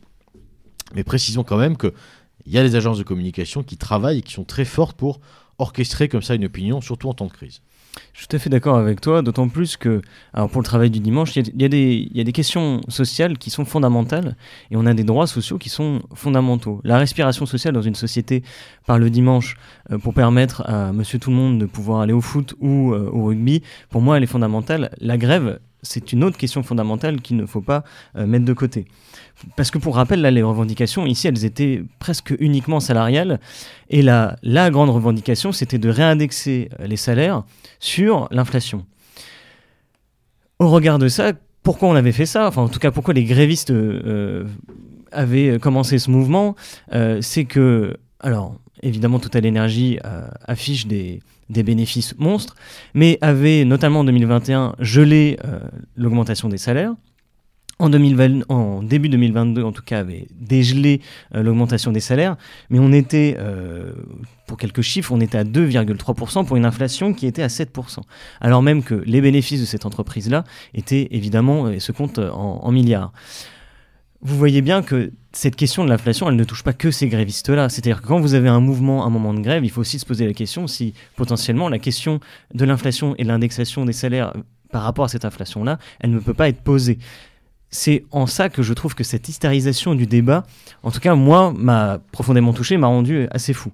Mais 0.94 1.04
précisons 1.04 1.44
quand 1.44 1.58
même 1.58 1.78
qu'il 1.78 1.92
y 2.48 2.58
a 2.58 2.64
des 2.64 2.76
agences 2.76 2.98
de 2.98 3.04
communication 3.04 3.64
qui 3.64 3.78
travaillent 3.78 4.20
et 4.20 4.22
qui 4.22 4.34
sont 4.34 4.44
très 4.44 4.66
fortes 4.66 4.98
pour 4.98 5.20
orchestrer 5.60 6.08
comme 6.08 6.22
ça 6.22 6.36
une 6.36 6.46
opinion, 6.46 6.82
surtout 6.82 7.10
en 7.10 7.14
temps 7.14 7.26
de 7.26 7.32
crise. 7.32 7.62
Je 8.14 8.20
suis 8.20 8.28
tout 8.28 8.36
à 8.36 8.40
fait 8.40 8.50
d'accord 8.50 8.78
avec 8.78 9.02
toi, 9.02 9.22
d'autant 9.22 9.48
plus 9.48 9.78
que, 9.78 10.02
alors 10.34 10.50
pour 10.50 10.62
le 10.62 10.66
travail 10.66 10.90
du 10.90 11.00
dimanche, 11.00 11.36
il 11.36 11.62
y, 11.62 11.66
a 11.66 12.24
des 12.24 12.32
questions 12.32 12.82
sociales 12.90 13.38
qui 13.38 13.50
sont 13.50 13.66
fondamentales 13.66 14.36
et 14.72 14.76
on 14.76 14.86
a 14.86 14.94
des 14.94 15.04
droits 15.04 15.28
sociaux 15.28 15.58
qui 15.58 15.70
sont 15.70 16.02
fondamentaux. 16.14 16.82
La 16.84 16.98
respiration 16.98 17.46
sociale 17.46 17.74
dans 17.74 17.82
une 17.82 17.96
société 17.96 18.44
par 18.86 19.00
le 19.00 19.10
dimanche 19.10 19.58
euh, 19.92 19.98
pour 19.98 20.14
permettre 20.14 20.62
à 20.68 20.94
monsieur 20.94 21.20
tout 21.20 21.30
le 21.30 21.36
monde 21.36 21.60
de 21.60 21.66
pouvoir 21.66 22.02
aller 22.02 22.14
au 22.14 22.22
foot 22.22 22.56
ou 22.60 22.94
euh, 22.94 23.10
au 23.12 23.26
rugby, 23.26 23.64
pour 23.90 24.02
moi, 24.02 24.18
elle 24.18 24.24
est 24.24 24.28
fondamentale. 24.28 24.92
La 25.00 25.18
grève, 25.18 25.60
c'est 25.82 26.12
une 26.14 26.24
autre 26.24 26.38
question 26.38 26.64
fondamentale 26.64 27.22
qu'il 27.22 27.38
ne 27.38 27.46
faut 27.46 27.62
pas 27.62 27.84
euh, 28.16 28.26
mettre 28.26 28.46
de 28.46 28.54
côté. 28.54 28.86
Parce 29.56 29.70
que 29.70 29.78
pour 29.78 29.96
rappel, 29.96 30.22
là, 30.22 30.32
les 30.32 30.42
revendications, 30.42 31.06
ici, 31.06 31.28
elles 31.28 31.46
étaient 31.46 31.84
presque 32.00 32.34
uniquement 32.40 32.80
salariales. 32.80 33.40
Et 33.90 34.02
la, 34.02 34.36
la 34.42 34.72
grande 34.72 34.90
revendication, 34.90 35.52
c'était 35.52 35.78
de 35.78 35.90
réindexer 35.90 36.70
les 36.80 36.98
salaires 36.98 37.44
sur 37.80 38.28
l'inflation. 38.32 38.86
Au 40.60 40.70
regard 40.70 40.98
de 40.98 41.08
ça, 41.08 41.34
pourquoi 41.62 41.90
on 41.90 41.96
avait 41.96 42.12
fait 42.12 42.26
ça? 42.26 42.48
Enfin, 42.48 42.64
en 42.64 42.70
tout 42.70 42.80
cas, 42.80 42.92
pourquoi 42.92 43.14
les 43.14 43.26
grévistes 43.26 43.72
euh, 43.72 44.46
avaient 45.12 45.60
commencé 45.60 46.00
ce 46.00 46.10
mouvement? 46.10 46.56
Euh, 46.94 47.20
C'est 47.22 47.46
que, 47.46 47.98
alors, 48.20 48.56
évidemment, 48.82 49.20
Total 49.20 49.46
Energy 49.46 50.00
euh, 50.04 50.28
affiche 50.46 50.88
des, 50.88 51.20
des, 51.50 51.64
bénéfices 51.64 52.16
monstres, 52.18 52.56
mais 52.94 53.18
avait 53.22 53.66
notamment 53.66 54.02
en 54.02 54.04
2021 54.04 54.76
gelé 54.80 55.38
euh, 55.46 55.60
l'augmentation 55.96 56.50
des 56.50 56.58
salaires 56.58 56.94
en, 57.80 57.90
2020, 57.90 58.50
en 58.50 58.82
début 58.82 59.10
2022, 59.10 59.64
en 59.64 59.72
tout 59.72 59.84
cas, 59.84 60.00
avait 60.00 60.28
dégelé 60.32 61.02
euh, 61.36 61.44
l'augmentation 61.44 61.92
des 61.92 62.00
salaires, 62.00 62.36
mais 62.70 62.80
on 62.80 62.92
était, 62.92 63.36
euh, 63.40 63.92
pour 64.48 64.58
quelques 64.58 64.82
chiffres, 64.82 65.12
on 65.12 65.22
était 65.22 65.38
à 65.38 65.44
2,3% 65.44 66.46
pour 66.46 66.58
une 66.58 66.66
inflation 66.66 67.14
qui 67.14 67.28
était 67.28 67.44
à 67.44 67.48
7%. 67.48 68.00
Alors 68.42 68.64
même 68.64 68.84
que 68.84 68.96
les 68.96 69.22
bénéfices 69.22 69.62
de 69.62 69.66
cette 69.66 69.86
entreprise-là 69.86 70.44
étaient 70.74 71.08
évidemment, 71.12 71.70
et 71.70 71.80
se 71.80 71.92
comptent 71.92 72.20
en, 72.20 72.64
en 72.64 72.72
milliards. 72.72 73.12
Vous 74.22 74.36
voyez 74.38 74.62
bien 74.62 74.82
que 74.82 75.12
cette 75.32 75.56
question 75.56 75.84
de 75.84 75.90
l'inflation, 75.90 76.28
elle 76.30 76.36
ne 76.36 76.44
touche 76.44 76.64
pas 76.64 76.74
que 76.74 76.90
ces 76.90 77.08
grévistes-là. 77.08 77.70
C'est-à-dire 77.70 78.02
que 78.02 78.08
quand 78.08 78.20
vous 78.20 78.34
avez 78.34 78.50
un 78.50 78.60
mouvement, 78.60 79.06
un 79.06 79.10
moment 79.10 79.34
de 79.34 79.42
grève, 79.42 79.64
il 79.64 79.70
faut 79.70 79.82
aussi 79.82 80.00
se 80.00 80.06
poser 80.06 80.26
la 80.26 80.34
question 80.34 80.66
si 80.66 80.94
potentiellement 81.16 81.70
la 81.70 81.80
question 81.80 82.20
de 82.54 82.66
l'inflation 82.66 83.16
et 83.18 83.24
l'indexation 83.24 83.86
des 83.86 83.94
salaires 83.94 84.34
par 84.72 84.82
rapport 84.82 85.06
à 85.06 85.08
cette 85.08 85.26
inflation-là, 85.26 85.78
elle 86.00 86.12
ne 86.12 86.20
peut 86.20 86.34
pas 86.34 86.50
être 86.50 86.62
posée 86.62 86.98
c'est 87.70 88.06
en 88.12 88.28
ça 88.28 88.50
que 88.50 88.64
je 88.64 88.74
trouve 88.74 88.96
que 88.96 89.04
cette 89.04 89.28
hystérisation 89.28 89.94
du 89.94 90.08
débat, 90.08 90.46
en 90.84 90.92
tout 90.92 91.00
cas 91.00 91.16
moi, 91.16 91.54
m'a 91.56 92.00
profondément 92.12 92.54
touché, 92.54 92.78
m'a 92.78 92.88
rendu 92.88 93.28
assez 93.32 93.54
fou. 93.54 93.72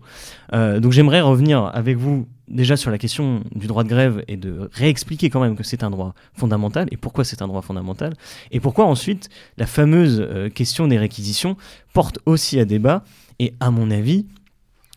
Euh, 0.53 0.79
donc 0.79 0.91
j'aimerais 0.91 1.21
revenir 1.21 1.69
avec 1.73 1.97
vous 1.97 2.27
déjà 2.47 2.75
sur 2.75 2.91
la 2.91 2.97
question 2.97 3.43
du 3.55 3.67
droit 3.67 3.83
de 3.83 3.89
grève 3.89 4.23
et 4.27 4.37
de 4.37 4.69
réexpliquer 4.73 5.29
quand 5.29 5.39
même 5.39 5.55
que 5.55 5.63
c'est 5.63 5.83
un 5.83 5.89
droit 5.89 6.13
fondamental 6.33 6.87
et 6.91 6.97
pourquoi 6.97 7.23
c'est 7.23 7.41
un 7.41 7.47
droit 7.47 7.61
fondamental 7.61 8.13
et 8.51 8.59
pourquoi 8.59 8.85
ensuite 8.85 9.29
la 9.57 9.65
fameuse 9.65 10.19
euh, 10.21 10.49
question 10.49 10.87
des 10.87 10.97
réquisitions 10.97 11.55
porte 11.93 12.19
aussi 12.25 12.59
à 12.59 12.65
débat 12.65 13.03
et 13.39 13.53
à 13.59 13.71
mon 13.71 13.91
avis 13.91 14.25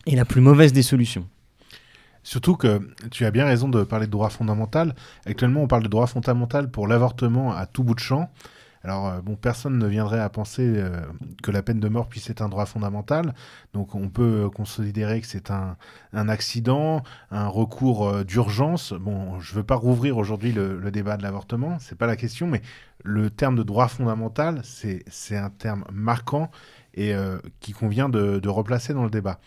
est 0.06 0.16
la 0.16 0.24
plus 0.24 0.40
mauvaise 0.40 0.72
des 0.72 0.82
solutions. 0.82 1.26
Surtout 2.22 2.56
que 2.56 2.80
tu 3.12 3.24
as 3.24 3.30
bien 3.30 3.44
raison 3.44 3.68
de 3.68 3.84
parler 3.84 4.06
de 4.06 4.10
droit 4.10 4.30
fondamental. 4.30 4.96
Actuellement, 5.26 5.62
on 5.62 5.68
parle 5.68 5.84
de 5.84 5.88
droit 5.88 6.08
fondamental 6.08 6.70
pour 6.72 6.88
l'avortement 6.88 7.54
à 7.54 7.66
tout 7.66 7.84
bout 7.84 7.94
de 7.94 8.00
champ. 8.00 8.30
Alors, 8.86 9.08
euh, 9.08 9.20
bon, 9.20 9.34
personne 9.34 9.78
ne 9.78 9.86
viendrait 9.88 10.20
à 10.20 10.28
penser 10.28 10.62
euh, 10.64 11.00
que 11.42 11.50
la 11.50 11.60
peine 11.60 11.80
de 11.80 11.88
mort 11.88 12.08
puisse 12.08 12.30
être 12.30 12.40
un 12.40 12.48
droit 12.48 12.66
fondamental. 12.66 13.34
Donc, 13.74 13.96
on 13.96 14.08
peut 14.08 14.48
considérer 14.48 15.20
que 15.20 15.26
c'est 15.26 15.50
un, 15.50 15.76
accident, 16.12 17.02
un 17.32 17.48
recours 17.48 18.08
euh, 18.08 18.22
d'urgence. 18.22 18.92
Bon, 18.92 19.40
je 19.40 19.54
ne 19.54 19.56
veux 19.56 19.64
pas 19.64 19.74
rouvrir 19.74 20.18
aujourd'hui 20.18 20.52
le, 20.52 20.78
débat 20.92 21.16
de 21.16 21.24
l'avortement, 21.24 21.78
c'est 21.80 21.98
pas 21.98 22.06
la 22.06 22.14
question, 22.14 22.46
mais 22.46 22.62
le 23.02 23.28
terme 23.28 23.56
de 23.56 23.64
droit 23.64 23.88
fondamental, 23.88 24.62
c'est 24.62 25.36
un 25.36 25.50
terme 25.50 25.84
marquant 25.92 26.52
et 26.94 27.12
qui 27.60 27.72
convient 27.72 28.08
de, 28.08 28.38
de 28.38 28.48
replacer 28.48 28.94
dans 28.94 29.04
le 29.04 29.10
débat. 29.10 29.40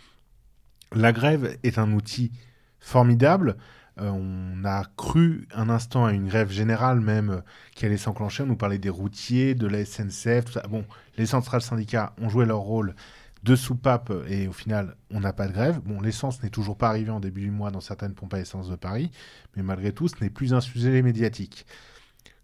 La 0.93 1.13
grève 1.13 1.58
est 1.63 1.79
un 1.79 1.93
outil 1.93 2.31
formidable. 2.79 3.55
Euh, 4.01 4.10
on 4.10 4.63
a 4.65 4.84
cru 4.98 5.48
un 5.53 5.70
instant 5.70 6.06
à 6.06 6.13
une 6.13 6.27
grève 6.27 6.51
générale 6.51 7.00
même 7.00 7.29
euh, 7.29 7.41
qui 7.75 7.86
allait 7.86 7.98
s'enclencher. 7.98 8.44
On 8.44 8.48
nous 8.48 8.56
parlait 8.56 8.77
des 8.77 8.89
routiers, 8.89 9.56
de 9.56 9.68
la 9.68 9.84
SNCF, 9.86 10.46
tout 10.46 10.51
ça. 10.53 10.63
Bon, 10.70 10.86
les 11.18 11.25
centrales 11.25 11.62
syndicats 11.62 12.13
ont 12.22 12.29
joué 12.29 12.46
leur 12.46 12.60
rôle 12.60 12.96
deux 13.44 13.56
soupapes 13.56 14.12
et 14.27 14.48
au 14.48 14.51
final, 14.51 14.96
on 15.12 15.20
n'a 15.20 15.34
pas 15.34 15.48
de 15.48 15.53
grève. 15.53 15.79
Bon, 15.86 16.01
l'essence 16.01 16.44
n'est 16.44 16.50
toujours 16.50 16.77
pas 16.77 16.89
arrivée 16.89 17.12
en 17.12 17.20
début 17.20 17.41
du 17.41 17.51
mois 17.51 17.72
dans 17.72 17.82
certaines 17.82 18.13
pompes 18.13 18.34
à 18.34 18.39
essence 18.39 18.70
de 18.70 18.75
Paris, 18.75 19.12
mais 19.56 19.63
malgré 19.63 19.94
tout, 19.94 20.08
ce 20.08 20.15
n'est 20.22 20.29
plus 20.29 20.53
un 20.53 20.62
sujet 20.62 21.01
médiatique. 21.01 21.65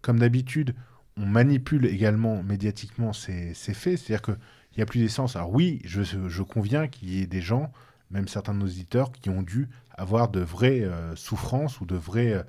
Comme 0.00 0.18
d'habitude, 0.18 0.74
on 1.16 1.26
manipule 1.26 1.86
également 1.86 2.42
médiatiquement 2.42 3.12
ces, 3.12 3.54
ces 3.54 3.74
faits, 3.74 3.98
c'est-à-dire 3.98 4.22
qu'il 4.22 4.36
n'y 4.76 4.82
a 4.82 4.86
plus 4.86 5.00
d'essence. 5.00 5.36
Alors 5.36 5.52
oui, 5.52 5.80
je, 5.84 6.02
je 6.02 6.42
conviens 6.42 6.88
qu'il 6.88 7.10
y 7.10 7.20
ait 7.20 7.26
des 7.26 7.40
gens, 7.40 7.72
même 8.10 8.28
certains 8.28 8.54
de 8.54 8.58
nos 8.58 8.66
auditeurs, 8.66 9.12
qui 9.12 9.30
ont 9.30 9.42
dû 9.42 9.68
avoir 9.96 10.28
de 10.28 10.40
vraies 10.40 10.82
euh, 10.82 11.14
souffrances 11.16 11.80
ou 11.80 11.86
de 11.86 11.96
vrais 11.96 12.32
euh, 12.32 12.42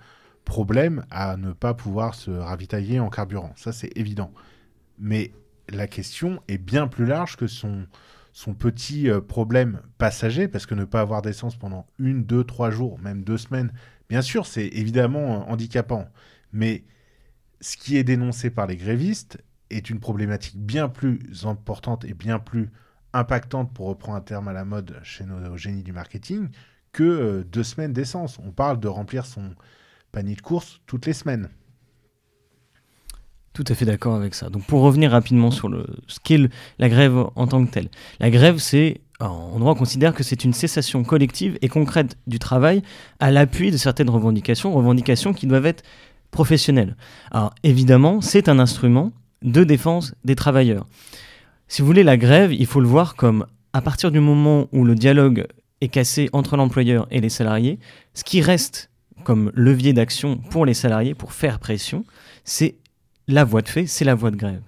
problèmes 0.46 1.06
à 1.10 1.38
ne 1.38 1.52
pas 1.52 1.74
pouvoir 1.74 2.16
se 2.16 2.32
ravitailler 2.32 3.00
en 3.00 3.10
carburant. 3.10 3.54
Ça, 3.56 3.72
c'est 3.72 3.92
évident. 3.98 4.32
Mais 5.00 5.32
la 5.70 5.88
question 5.88 6.42
est 6.48 6.58
bien 6.58 6.88
plus 6.88 7.06
large 7.06 7.36
que 7.36 7.48
son, 7.48 7.88
petit 8.58 9.10
euh, 9.10 9.22
problème 9.22 9.82
passager, 9.98 10.48
parce 10.48 10.66
que 10.66 10.76
ne 10.76 10.86
pas 10.86 11.02
avoir 11.02 11.22
d'essence 11.22 11.56
pendant 11.56 11.88
une, 12.00 12.24
deux, 12.24 12.44
trois 12.44 12.70
jours, 12.70 13.00
même 13.00 13.24
deux 13.24 13.38
semaines, 13.38 13.72
bien 14.10 14.22
sûr, 14.22 14.46
c'est 14.46 14.68
évidemment 14.68 15.50
handicapant. 15.50 16.08
Mais 16.54 16.84
ce 17.60 17.76
qui 17.78 17.98
est 17.98 18.04
dénoncé 18.04 18.50
par 18.50 18.68
les 18.68 18.78
grévistes 18.78 19.40
est 19.70 19.90
une 19.90 20.00
problématique 20.00 20.58
bien 20.58 20.88
plus 20.88 21.46
importante 21.46 22.06
et 22.06 22.14
bien 22.14 22.40
plus 22.40 22.70
impactante, 23.14 23.74
pour 23.74 23.88
reprendre 23.88 24.18
un 24.18 24.22
terme 24.22 24.48
à 24.48 24.54
la 24.54 24.64
mode 24.64 25.00
chez 25.04 25.26
nos 25.26 25.58
génies 25.58 25.84
du 25.84 25.92
marketing, 25.92 26.50
que 26.98 27.04
euh, 27.04 27.44
deux 27.44 27.64
semaines 27.64 27.94
d'essence. 27.94 28.40
On 28.44 28.50
parle 28.50 28.80
de 28.80 28.88
remplir 28.88 29.28
son 29.28 29.52
panier 30.12 30.34
de 30.34 30.42
courses 30.42 30.82
toutes 30.88 31.06
les 31.06 31.14
semaines. 31.14 31.50
Tout 33.54 33.66
à 33.68 33.76
fait 33.76 33.86
d'accord 33.86 34.16
avec 34.16 34.34
ça. 34.34 34.50
Donc 34.50 34.64
pour 34.66 34.82
revenir 34.82 35.12
rapidement 35.12 35.52
sur 35.52 35.70
le, 35.70 35.86
ce 36.08 36.20
qu'est 36.20 36.50
la 36.80 36.90
grève 36.90 37.16
en 37.36 37.46
tant 37.46 37.64
que 37.64 37.70
telle. 37.70 37.90
La 38.20 38.32
grève, 38.32 38.58
c'est, 38.58 39.02
en 39.20 39.60
droit, 39.60 39.74
on 39.74 39.76
considère 39.76 40.16
que 40.16 40.24
c'est 40.24 40.44
une 40.44 40.54
cessation 40.54 41.04
collective 41.04 41.60
et 41.62 41.68
concrète 41.68 42.18
du 42.26 42.40
travail 42.40 42.82
à 43.20 43.30
l'appui 43.30 43.70
de 43.70 43.78
certaines 43.78 44.10
revendications, 44.10 44.74
revendications 44.74 45.34
qui 45.34 45.46
doivent 45.46 45.68
être 45.68 45.84
professionnelles. 46.32 46.96
Alors 47.30 47.54
évidemment, 47.62 48.22
c'est 48.22 48.50
un 48.50 48.58
instrument 48.58 49.12
de 49.44 49.64
défense 49.64 50.16
des 50.26 50.36
travailleurs. 50.36 50.88
Si 51.68 51.84
vous 51.84 51.88
voulez, 51.88 52.04
la 52.04 52.18
grève, 52.18 52.52
il 52.54 52.66
faut 52.66 52.82
le 52.82 52.88
voir 52.88 53.16
comme 53.16 53.46
à 53.74 53.82
partir 53.82 54.10
du 54.10 54.20
moment 54.20 54.68
où 54.72 54.84
le 54.84 54.96
dialogue 54.96 55.46
est 55.82 55.88
cassé 55.88 56.30
entre 56.34 56.58
l'employeur 56.58 57.08
et 57.12 57.22
les 57.22 57.30
salariés, 57.30 57.80
ce 58.14 58.24
qui 58.24 58.42
reste 58.42 58.90
comme 59.24 59.52
levier 59.54 59.94
d'action 59.94 60.38
pour 60.38 60.66
les 60.66 60.74
salariés, 60.74 61.14
pour 61.14 61.34
faire 61.34 61.60
pression, 61.60 62.06
c'est 62.44 62.76
la 63.28 63.44
voie 63.44 63.62
de 63.62 63.68
fait, 63.68 63.86
c'est 63.86 64.06
la 64.06 64.16
voie 64.16 64.32
de 64.32 64.38
grève. 64.38 64.62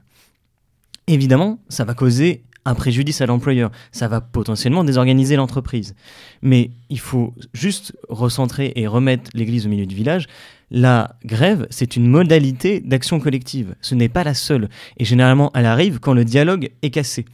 Évidemment, 1.08 1.60
ça 1.70 1.86
va 1.86 1.94
causer 1.94 2.44
un 2.66 2.76
préjudice 2.76 3.22
à 3.22 3.26
l'employeur, 3.26 3.72
ça 3.92 4.08
va 4.08 4.22
potentiellement 4.22 4.84
désorganiser 4.84 5.36
l'entreprise. 5.36 5.96
Mais 6.42 6.72
il 6.90 7.00
faut 7.00 7.34
juste 7.54 7.98
recentrer 8.10 8.74
et 8.76 8.86
remettre 8.86 9.32
l'église 9.34 9.66
au 9.66 9.70
milieu 9.70 9.86
du 9.86 9.96
village. 9.96 10.28
La 10.70 11.16
grève, 11.26 11.66
c'est 11.72 11.96
une 11.96 12.08
modalité 12.08 12.80
d'action 12.80 13.20
collective. 13.20 13.76
Ce 13.82 13.96
n'est 13.96 14.10
pas 14.10 14.24
la 14.24 14.36
seule. 14.36 14.70
Et 14.98 15.06
généralement, 15.06 15.52
elle 15.56 15.66
arrive 15.66 16.00
quand 16.00 16.14
le 16.14 16.26
dialogue 16.26 16.70
est 16.82 16.92
cassé. 16.92 17.26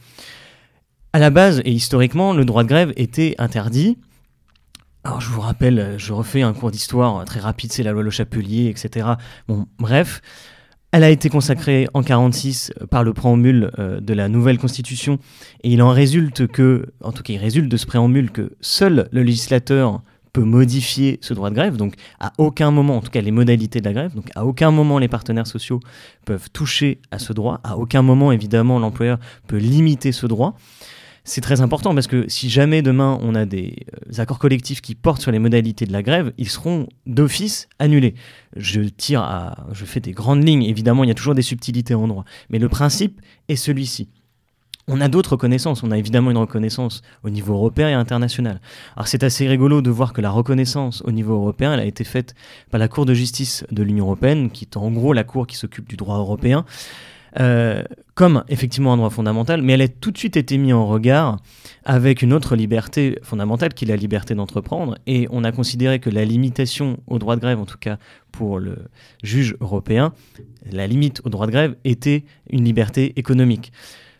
À 1.16 1.18
la 1.18 1.30
base 1.30 1.62
et 1.64 1.72
historiquement, 1.72 2.34
le 2.34 2.44
droit 2.44 2.62
de 2.62 2.68
grève 2.68 2.92
était 2.96 3.36
interdit. 3.38 3.96
Alors 5.02 5.22
je 5.22 5.30
vous 5.30 5.40
rappelle, 5.40 5.94
je 5.96 6.12
refais 6.12 6.42
un 6.42 6.52
cours 6.52 6.70
d'histoire 6.70 7.24
très 7.24 7.40
rapide, 7.40 7.72
c'est 7.72 7.82
la 7.82 7.92
loi 7.92 8.02
Le 8.02 8.10
Chapelier, 8.10 8.66
etc. 8.66 9.12
Bon, 9.48 9.64
bref, 9.78 10.20
elle 10.92 11.04
a 11.04 11.08
été 11.08 11.30
consacrée 11.30 11.88
en 11.94 12.02
46 12.02 12.70
par 12.90 13.02
le 13.02 13.14
préambule 13.14 13.70
euh, 13.78 13.98
de 13.98 14.12
la 14.12 14.28
nouvelle 14.28 14.58
constitution 14.58 15.18
et 15.62 15.70
il 15.70 15.80
en 15.80 15.88
résulte 15.88 16.48
que, 16.48 16.84
en 17.02 17.12
tout 17.12 17.22
cas 17.22 17.32
il 17.32 17.38
résulte 17.38 17.70
de 17.70 17.78
ce 17.78 17.86
préambule 17.86 18.30
que 18.30 18.52
seul 18.60 19.08
le 19.10 19.22
législateur 19.22 20.02
peut 20.34 20.44
modifier 20.44 21.18
ce 21.22 21.32
droit 21.32 21.48
de 21.48 21.54
grève, 21.54 21.78
donc 21.78 21.94
à 22.20 22.34
aucun 22.36 22.70
moment, 22.70 22.98
en 22.98 23.00
tout 23.00 23.10
cas 23.10 23.22
les 23.22 23.30
modalités 23.30 23.80
de 23.80 23.86
la 23.86 23.94
grève, 23.94 24.14
donc 24.14 24.28
à 24.34 24.44
aucun 24.44 24.70
moment 24.70 24.98
les 24.98 25.08
partenaires 25.08 25.46
sociaux 25.46 25.80
peuvent 26.26 26.50
toucher 26.50 27.00
à 27.10 27.18
ce 27.18 27.32
droit, 27.32 27.62
à 27.64 27.78
aucun 27.78 28.02
moment 28.02 28.32
évidemment 28.32 28.78
l'employeur 28.78 29.18
peut 29.46 29.56
limiter 29.56 30.12
ce 30.12 30.26
droit 30.26 30.54
c'est 31.26 31.40
très 31.40 31.60
important 31.60 31.92
parce 31.92 32.06
que 32.06 32.24
si 32.28 32.48
jamais 32.48 32.82
demain 32.82 33.18
on 33.20 33.34
a 33.34 33.44
des 33.44 33.84
euh, 33.92 34.20
accords 34.22 34.38
collectifs 34.38 34.80
qui 34.80 34.94
portent 34.94 35.20
sur 35.20 35.32
les 35.32 35.40
modalités 35.40 35.84
de 35.84 35.92
la 35.92 36.02
grève, 36.02 36.32
ils 36.38 36.48
seront 36.48 36.86
d'office 37.04 37.68
annulés. 37.80 38.14
Je 38.56 38.80
tire 38.82 39.56
je 39.72 39.84
fais 39.84 40.00
des 40.00 40.12
grandes 40.12 40.46
lignes. 40.46 40.62
Évidemment, 40.62 41.04
il 41.04 41.08
y 41.08 41.10
a 41.10 41.14
toujours 41.14 41.34
des 41.34 41.42
subtilités 41.42 41.94
en 41.94 42.06
droit, 42.06 42.24
mais 42.48 42.58
le 42.58 42.68
principe 42.68 43.20
est 43.48 43.56
celui-ci. 43.56 44.08
On 44.88 45.00
a 45.00 45.08
d'autres 45.08 45.32
reconnaissances. 45.32 45.82
On 45.82 45.90
a 45.90 45.98
évidemment 45.98 46.30
une 46.30 46.36
reconnaissance 46.36 47.02
au 47.24 47.30
niveau 47.30 47.54
européen 47.54 47.88
et 47.88 47.94
international. 47.94 48.60
Alors 48.94 49.08
c'est 49.08 49.24
assez 49.24 49.48
rigolo 49.48 49.82
de 49.82 49.90
voir 49.90 50.12
que 50.12 50.20
la 50.20 50.30
reconnaissance 50.30 51.02
au 51.04 51.10
niveau 51.10 51.34
européen, 51.34 51.74
elle 51.74 51.80
a 51.80 51.84
été 51.84 52.04
faite 52.04 52.36
par 52.70 52.78
la 52.78 52.86
Cour 52.86 53.04
de 53.04 53.14
justice 53.14 53.64
de 53.72 53.82
l'Union 53.82 54.04
européenne, 54.04 54.48
qui 54.50 54.64
est 54.64 54.76
en 54.76 54.92
gros 54.92 55.12
la 55.12 55.24
Cour 55.24 55.48
qui 55.48 55.56
s'occupe 55.56 55.88
du 55.88 55.96
droit 55.96 56.18
européen. 56.18 56.64
Euh, 57.38 57.82
comme 58.14 58.44
effectivement 58.48 58.94
un 58.94 58.96
droit 58.96 59.10
fondamental, 59.10 59.60
mais 59.60 59.74
elle 59.74 59.82
a 59.82 59.88
tout 59.88 60.10
de 60.10 60.16
suite 60.16 60.38
été 60.38 60.56
mise 60.56 60.72
en 60.72 60.86
regard 60.86 61.36
avec 61.84 62.22
une 62.22 62.32
autre 62.32 62.56
liberté 62.56 63.18
fondamentale 63.22 63.74
qui 63.74 63.84
est 63.84 63.88
la 63.88 63.96
liberté 63.96 64.34
d'entreprendre. 64.34 64.96
Et 65.06 65.28
on 65.30 65.44
a 65.44 65.52
considéré 65.52 65.98
que 65.98 66.08
la 66.08 66.24
limitation 66.24 66.98
au 67.06 67.18
droit 67.18 67.36
de 67.36 67.42
grève, 67.42 67.60
en 67.60 67.66
tout 67.66 67.76
cas 67.76 67.98
pour 68.32 68.58
le 68.58 68.78
juge 69.22 69.54
européen, 69.60 70.14
la 70.72 70.86
limite 70.86 71.20
au 71.24 71.28
droit 71.28 71.46
de 71.46 71.52
grève 71.52 71.76
était 71.84 72.24
une 72.48 72.64
liberté 72.64 73.12
économique. 73.16 73.70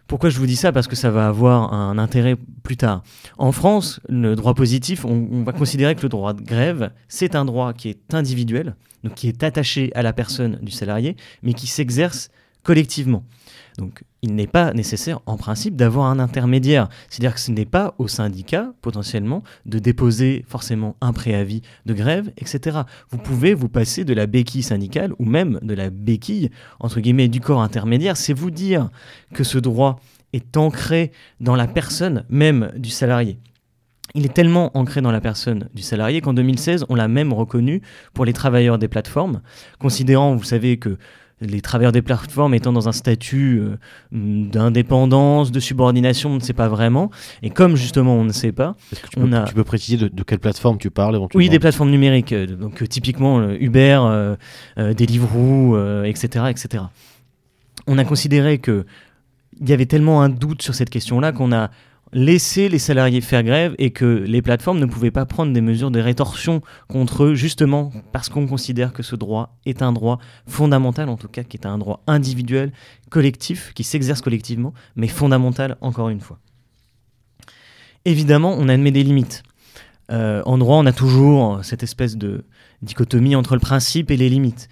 Pourquoi 0.09 0.29
je 0.29 0.39
vous 0.39 0.47
dis 0.47 0.57
ça? 0.57 0.71
Parce 0.71 0.87
que 0.87 0.95
ça 0.95 1.11
va 1.11 1.27
avoir 1.27 1.73
un 1.73 1.97
intérêt 1.97 2.37
plus 2.63 2.77
tard. 2.77 3.03
En 3.39 3.51
France, 3.51 3.99
le 4.11 4.37
droit 4.37 4.53
positif, 4.53 5.07
on, 5.07 5.27
on 5.33 5.43
va 5.43 5.53
considérer 5.53 5.95
que 5.95 6.03
le 6.03 6.11
droit 6.11 6.35
de 6.35 6.43
grève, 6.43 6.91
c'est 7.09 7.35
un 7.35 7.47
droit 7.47 7.73
qui 7.73 7.89
est 7.89 8.15
individuel, 8.15 8.77
donc 9.05 9.15
qui 9.15 9.29
est 9.29 9.43
attaché 9.43 9.91
à 9.95 10.03
la 10.03 10.13
personne 10.13 10.59
du 10.61 10.71
salarié, 10.71 11.17
mais 11.43 11.55
qui 11.55 11.67
s'exerce 11.67 12.31
collectivement. 12.67 13.23
Donc 13.79 14.03
il 14.23 14.35
n'est 14.35 14.49
pas 14.49 14.73
nécessaire 14.73 15.21
en 15.27 15.37
principe 15.37 15.77
d'avoir 15.77 16.07
un 16.07 16.19
intermédiaire. 16.19 16.89
C'est-à-dire 17.09 17.35
que 17.35 17.41
ce 17.41 17.53
n'est 17.53 17.65
pas 17.65 17.95
au 17.99 18.09
syndicat 18.09 18.73
potentiellement 18.83 19.45
de 19.67 19.79
déposer 19.79 20.45
forcément 20.49 20.97
un 21.01 21.13
préavis 21.13 21.63
de 21.85 21.95
grève, 21.95 22.33
etc. 22.39 22.81
Vous 23.11 23.19
pouvez 23.19 23.55
vous 23.55 23.69
passer 23.69 24.05
de 24.05 24.13
la 24.15 24.27
béquille 24.27 24.65
syndicale 24.65 25.13
ou 25.21 25.25
même 25.27 25.61
de 25.63 25.75
la 25.75 25.91
béquille, 25.91 26.51
entre 26.81 26.99
guillemets, 26.99 27.29
du 27.29 27.41
corps 27.41 27.63
intermédiaire. 27.63 28.17
C'est 28.17 28.35
vous 28.35 28.51
dire 28.51 28.91
que 29.33 29.45
ce 29.45 29.59
droit 29.59 30.01
est 30.33 30.57
ancré 30.57 31.13
dans 31.39 31.55
la 31.55 31.69
personne 31.69 32.25
même 32.29 32.73
du 32.77 32.91
salarié. 32.91 33.39
Il 34.17 34.25
est 34.25 34.35
tellement 34.35 34.77
ancré 34.77 35.03
dans 35.03 35.13
la 35.13 35.21
personne 35.21 35.69
du 35.73 35.83
salarié 35.83 36.21
qu'en 36.21 36.33
2016, 36.33 36.87
on 36.89 36.97
l'a 36.97 37.07
même 37.07 37.33
reconnu 37.33 37.83
pour 38.13 38.25
les 38.25 38.33
travailleurs 38.33 38.79
des 38.79 38.89
plateformes, 38.89 39.43
considérant, 39.79 40.35
vous 40.35 40.45
savez, 40.45 40.79
que 40.79 40.97
les 41.41 41.61
travailleurs 41.61 41.93
des 41.93 42.03
plateformes 42.03 42.55
étant 42.55 42.73
dans 42.73 42.89
un 42.89 42.93
statut 42.93 43.61
euh, 43.61 43.77
d'indépendance, 44.11 45.53
de 45.53 45.61
subordination, 45.61 46.31
on 46.31 46.35
ne 46.37 46.41
sait 46.41 46.55
pas 46.55 46.69
vraiment. 46.69 47.11
Et 47.43 47.51
comme 47.51 47.77
justement 47.77 48.15
on 48.15 48.25
ne 48.25 48.33
sait 48.33 48.53
pas, 48.53 48.75
tu, 49.11 49.19
on 49.19 49.29
peux, 49.29 49.37
a... 49.37 49.45
tu 49.45 49.55
peux 49.55 49.65
préciser 49.65 50.09
de, 50.09 50.23
quelle 50.23 50.39
plateforme 50.39 50.79
tu 50.79 50.91
parles 50.91 51.19
Oui, 51.35 51.49
des 51.49 51.59
plateformes 51.59 51.91
numériques. 51.91 52.33
Euh, 52.33 52.47
donc 52.47 52.83
euh, 52.83 52.87
typiquement 52.87 53.51
Uber, 53.51 54.35
Deliveroo, 54.77 55.77
etc., 56.05 56.47
etc. 56.49 56.85
On 57.87 57.99
a 57.99 58.05
considéré 58.05 58.59
que 58.59 58.87
il 59.61 59.69
y 59.69 59.73
avait 59.73 59.87
tellement 59.87 60.23
un 60.23 60.29
doute 60.29 60.63
sur 60.63 60.75
cette 60.75 60.91
question-là 60.91 61.33
qu'on 61.33 61.53
a 61.53 61.71
laisser 62.13 62.69
les 62.69 62.79
salariés 62.79 63.21
faire 63.21 63.43
grève 63.43 63.75
et 63.79 63.91
que 63.91 64.05
les 64.05 64.43
plateformes 64.43 64.79
ne 64.79 64.87
pouvaient 64.87 65.11
pas 65.11 65.27
prendre 65.27 65.53
des 65.53 65.61
mesures 65.61 65.91
de 65.91 66.01
rétorsion 66.01 66.63
contre 66.89 67.25
eux, 67.25 67.35
justement 67.35 67.93
parce 68.13 68.29
qu'on 68.29 68.47
considère 68.47 68.93
que 68.93 69.03
ce 69.03 69.17
droit 69.17 69.57
est 69.67 69.83
un 69.83 69.93
droit 69.93 70.19
fondamental, 70.47 71.09
en 71.09 71.17
tout 71.17 71.29
cas, 71.29 71.43
qui 71.43 71.57
est 71.57 71.67
un 71.67 71.79
droit 71.79 72.03
individuel, 72.07 72.73
collectif, 73.11 73.73
qui 73.75 73.85
s'exerce 73.85 74.21
collectivement, 74.21 74.73
mais 74.95 75.09
fondamental 75.09 75.77
encore 75.81 76.09
une 76.09 76.21
fois. 76.21 76.39
Évidemment, 78.05 78.55
on 78.57 78.69
admet 78.69 78.93
des 78.93 79.03
limites. 79.03 79.43
Euh, 80.13 80.43
en 80.47 80.59
droit, 80.59 80.77
on 80.77 80.87
a 80.87 80.93
toujours 80.93 81.65
cette 81.65 81.83
espèce 81.83 82.17
de 82.17 82.45
dichotomie 82.83 83.35
entre 83.35 83.55
le 83.55 83.61
principe 83.61 84.13
et 84.13 84.17
les 84.17 84.29
limites. 84.29 84.69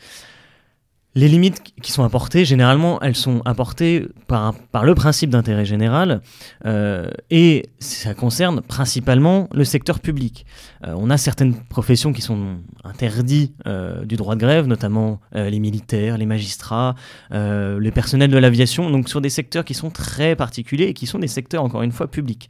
Les 1.16 1.28
limites 1.28 1.62
qui 1.80 1.92
sont 1.92 2.02
apportées, 2.02 2.44
généralement, 2.44 3.00
elles 3.00 3.14
sont 3.14 3.40
apportées 3.44 4.08
par, 4.26 4.52
le 4.82 4.94
principe 4.96 5.30
d'intérêt 5.30 5.64
général 5.64 6.22
euh, 6.66 7.08
et 7.30 7.70
ça 7.78 8.14
concerne 8.14 8.60
principalement 8.62 9.48
le 9.54 9.62
secteur 9.64 10.00
public. 10.00 10.44
Euh, 10.84 10.92
on 10.96 11.10
a 11.10 11.16
certaines 11.16 11.54
professions 11.54 12.12
qui 12.12 12.20
sont 12.20 12.56
interdites 12.82 13.54
euh, 13.68 14.04
du 14.04 14.16
droit 14.16 14.34
de 14.34 14.40
grève, 14.40 14.66
notamment 14.66 15.20
les 15.32 15.60
militaires, 15.60 16.18
les 16.18 16.26
magistrats, 16.26 16.94
les 17.30 17.90
personnels 17.92 18.30
de 18.30 18.38
l'aviation, 18.38 18.90
donc 18.90 19.08
sur 19.08 19.20
des 19.20 19.30
secteurs 19.30 19.64
qui 19.64 19.74
sont 19.74 19.90
très 19.90 20.34
particuliers 20.34 20.86
et 20.86 20.94
qui 20.94 21.06
sont 21.06 21.18
des 21.18 21.28
secteurs, 21.28 21.62
encore 21.62 21.82
une 21.82 21.92
fois, 21.92 22.10
publics. 22.10 22.48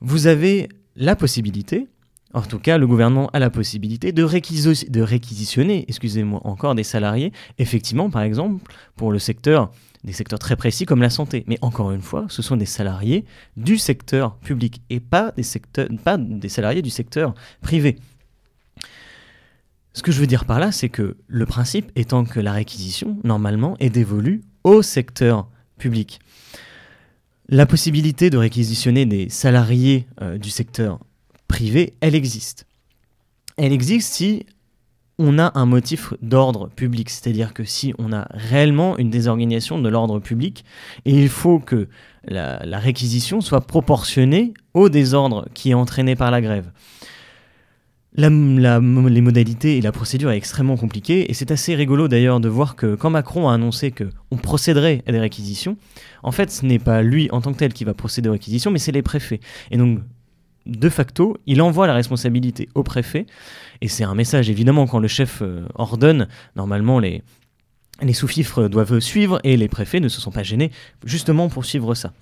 Vous 0.00 0.26
avez 0.26 0.68
la 0.96 1.16
possibilité 1.16 1.88
En 2.32 2.42
tout 2.42 2.60
cas, 2.60 2.78
le 2.78 2.86
gouvernement 2.86 3.28
a 3.32 3.40
la 3.40 3.50
possibilité 3.50 4.12
de, 4.12 4.22
réquisitionner, 4.22 5.84
excusez-moi, 5.88 6.40
encore 6.44 6.76
des 6.76 6.84
salariés, 6.84 7.32
effectivement, 7.58 8.08
par 8.08 8.22
exemple, 8.22 8.62
pour 8.94 9.10
le 9.10 9.18
secteur, 9.18 9.72
des 10.04 10.12
secteurs 10.12 10.38
très 10.38 10.54
précis 10.54 10.86
comme 10.86 11.02
la 11.02 11.10
santé. 11.10 11.44
Mais 11.48 11.58
encore 11.60 11.90
une 11.90 12.02
fois, 12.02 12.26
ce 12.28 12.40
sont 12.40 12.56
des 12.56 12.66
salariés 12.66 13.24
du 13.56 13.78
secteur 13.78 14.36
public 14.36 14.80
et 14.90 15.00
pas 15.00 15.32
des, 15.36 15.42
secteurs, 15.42 15.88
pas 16.04 16.18
des 16.18 16.48
salariés 16.48 16.82
du 16.82 16.90
secteur 16.90 17.34
privé. 17.62 17.98
Ce 19.92 20.02
que 20.02 20.12
je 20.12 20.20
veux 20.20 20.28
dire 20.28 20.44
par 20.44 20.60
là, 20.60 20.70
c'est 20.70 20.88
que 20.88 21.16
le 21.26 21.46
principe 21.46 21.90
étant 21.96 22.24
que 22.24 22.38
la 22.38 22.52
réquisition, 22.52 23.18
normalement, 23.24 23.76
est 23.80 23.90
dévolue 23.90 24.42
au 24.62 24.82
secteur 24.82 25.48
public. 25.78 26.20
La 27.48 27.66
possibilité 27.66 28.30
de 28.30 28.38
réquisitionner 28.38 29.04
des 29.04 29.28
salariés 29.28 30.06
euh, 30.22 30.38
du 30.38 30.50
secteur 30.50 31.00
privé, 31.50 31.94
elle 32.00 32.14
existe. 32.14 32.66
Elle 33.56 33.72
existe 33.72 34.14
si 34.14 34.46
on 35.18 35.38
a 35.38 35.50
un 35.58 35.66
motif 35.66 36.14
d'ordre 36.22 36.70
public, 36.70 37.10
c'est-à-dire 37.10 37.52
que 37.52 37.64
si 37.64 37.92
on 37.98 38.12
a 38.12 38.28
réellement 38.30 38.96
une 38.96 39.10
désorganisation 39.10 39.78
de 39.78 39.88
l'ordre 39.88 40.20
public, 40.20 40.64
et 41.04 41.12
il 41.12 41.28
faut 41.28 41.58
que 41.58 41.88
la, 42.24 42.78
réquisition 42.78 43.40
soit 43.40 43.62
proportionnée 43.62 44.54
au 44.74 44.88
désordre 44.88 45.48
qui 45.52 45.72
est 45.72 45.74
entraîné 45.74 46.14
par 46.14 46.30
la 46.30 46.40
grève. 46.40 46.70
Les 48.14 48.30
modalités 48.30 49.76
et 49.76 49.80
la 49.80 49.92
procédure 49.92 50.30
est 50.30 50.36
extrêmement 50.36 50.76
compliquée 50.76 51.30
et 51.30 51.34
c'est 51.34 51.50
assez 51.50 51.74
rigolo 51.74 52.08
d'ailleurs 52.08 52.40
de 52.40 52.48
voir 52.48 52.76
que 52.76 52.94
quand 52.94 53.10
Macron 53.10 53.48
a 53.48 53.54
annoncé 53.54 53.92
qu'on 53.92 54.36
procéderait 54.36 55.02
à 55.06 55.12
des 55.12 55.20
réquisitions, 55.20 55.76
en 56.22 56.32
fait 56.32 56.50
ce 56.50 56.64
n'est 56.64 56.78
pas 56.78 57.02
lui 57.02 57.28
en 57.30 57.40
tant 57.40 57.52
que 57.52 57.58
tel 57.58 57.72
qui 57.72 57.84
va 57.84 57.94
procéder 57.94 58.28
aux 58.28 58.32
réquisitions 58.32 58.70
mais 58.70 58.78
c'est 58.78 58.92
les 58.92 59.02
préfets. 59.02 59.40
Et 59.70 59.76
donc 59.76 60.00
de 60.70 60.88
facto, 60.88 61.36
il 61.46 61.60
envoie 61.62 61.86
la 61.86 61.94
responsabilité 61.94 62.68
au 62.74 62.82
préfet 62.82 63.26
et 63.80 63.88
c'est 63.88 64.04
un 64.04 64.14
message 64.14 64.48
évidemment 64.48 64.86
quand 64.86 65.00
le 65.00 65.08
chef 65.08 65.42
euh, 65.42 65.66
ordonne, 65.74 66.28
normalement 66.54 67.00
les, 67.00 67.22
sous-fifres 68.12 68.68
doivent 68.68 69.00
suivre 69.00 69.40
et 69.42 69.56
les 69.56 69.68
préfets 69.68 70.00
ne 70.00 70.08
se 70.08 70.20
sont 70.20 70.30
pas 70.30 70.44
gênés 70.44 70.70
justement 71.04 71.48
pour 71.48 71.64
suivre 71.64 71.94
ça. 71.94 72.12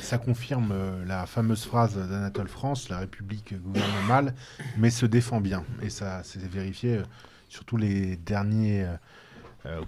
Ça 0.00 0.18
confirme 0.18 0.72
euh, 0.72 1.04
la 1.06 1.24
fameuse 1.24 1.64
phrase 1.64 1.96
d'Anatole 1.96 2.48
France, 2.48 2.88
la 2.88 2.98
République 2.98 3.54
gouverne 3.62 4.06
mal, 4.08 4.34
mais 4.76 4.90
se 4.90 5.06
défend 5.06 5.40
bien. 5.40 5.64
Et 5.82 5.88
ça 5.88 6.22
s'est 6.24 6.40
vérifié 6.40 6.96
euh, 6.96 7.02
sur 7.48 7.64
tous 7.64 7.76
les 7.76 8.16
derniers 8.16 8.86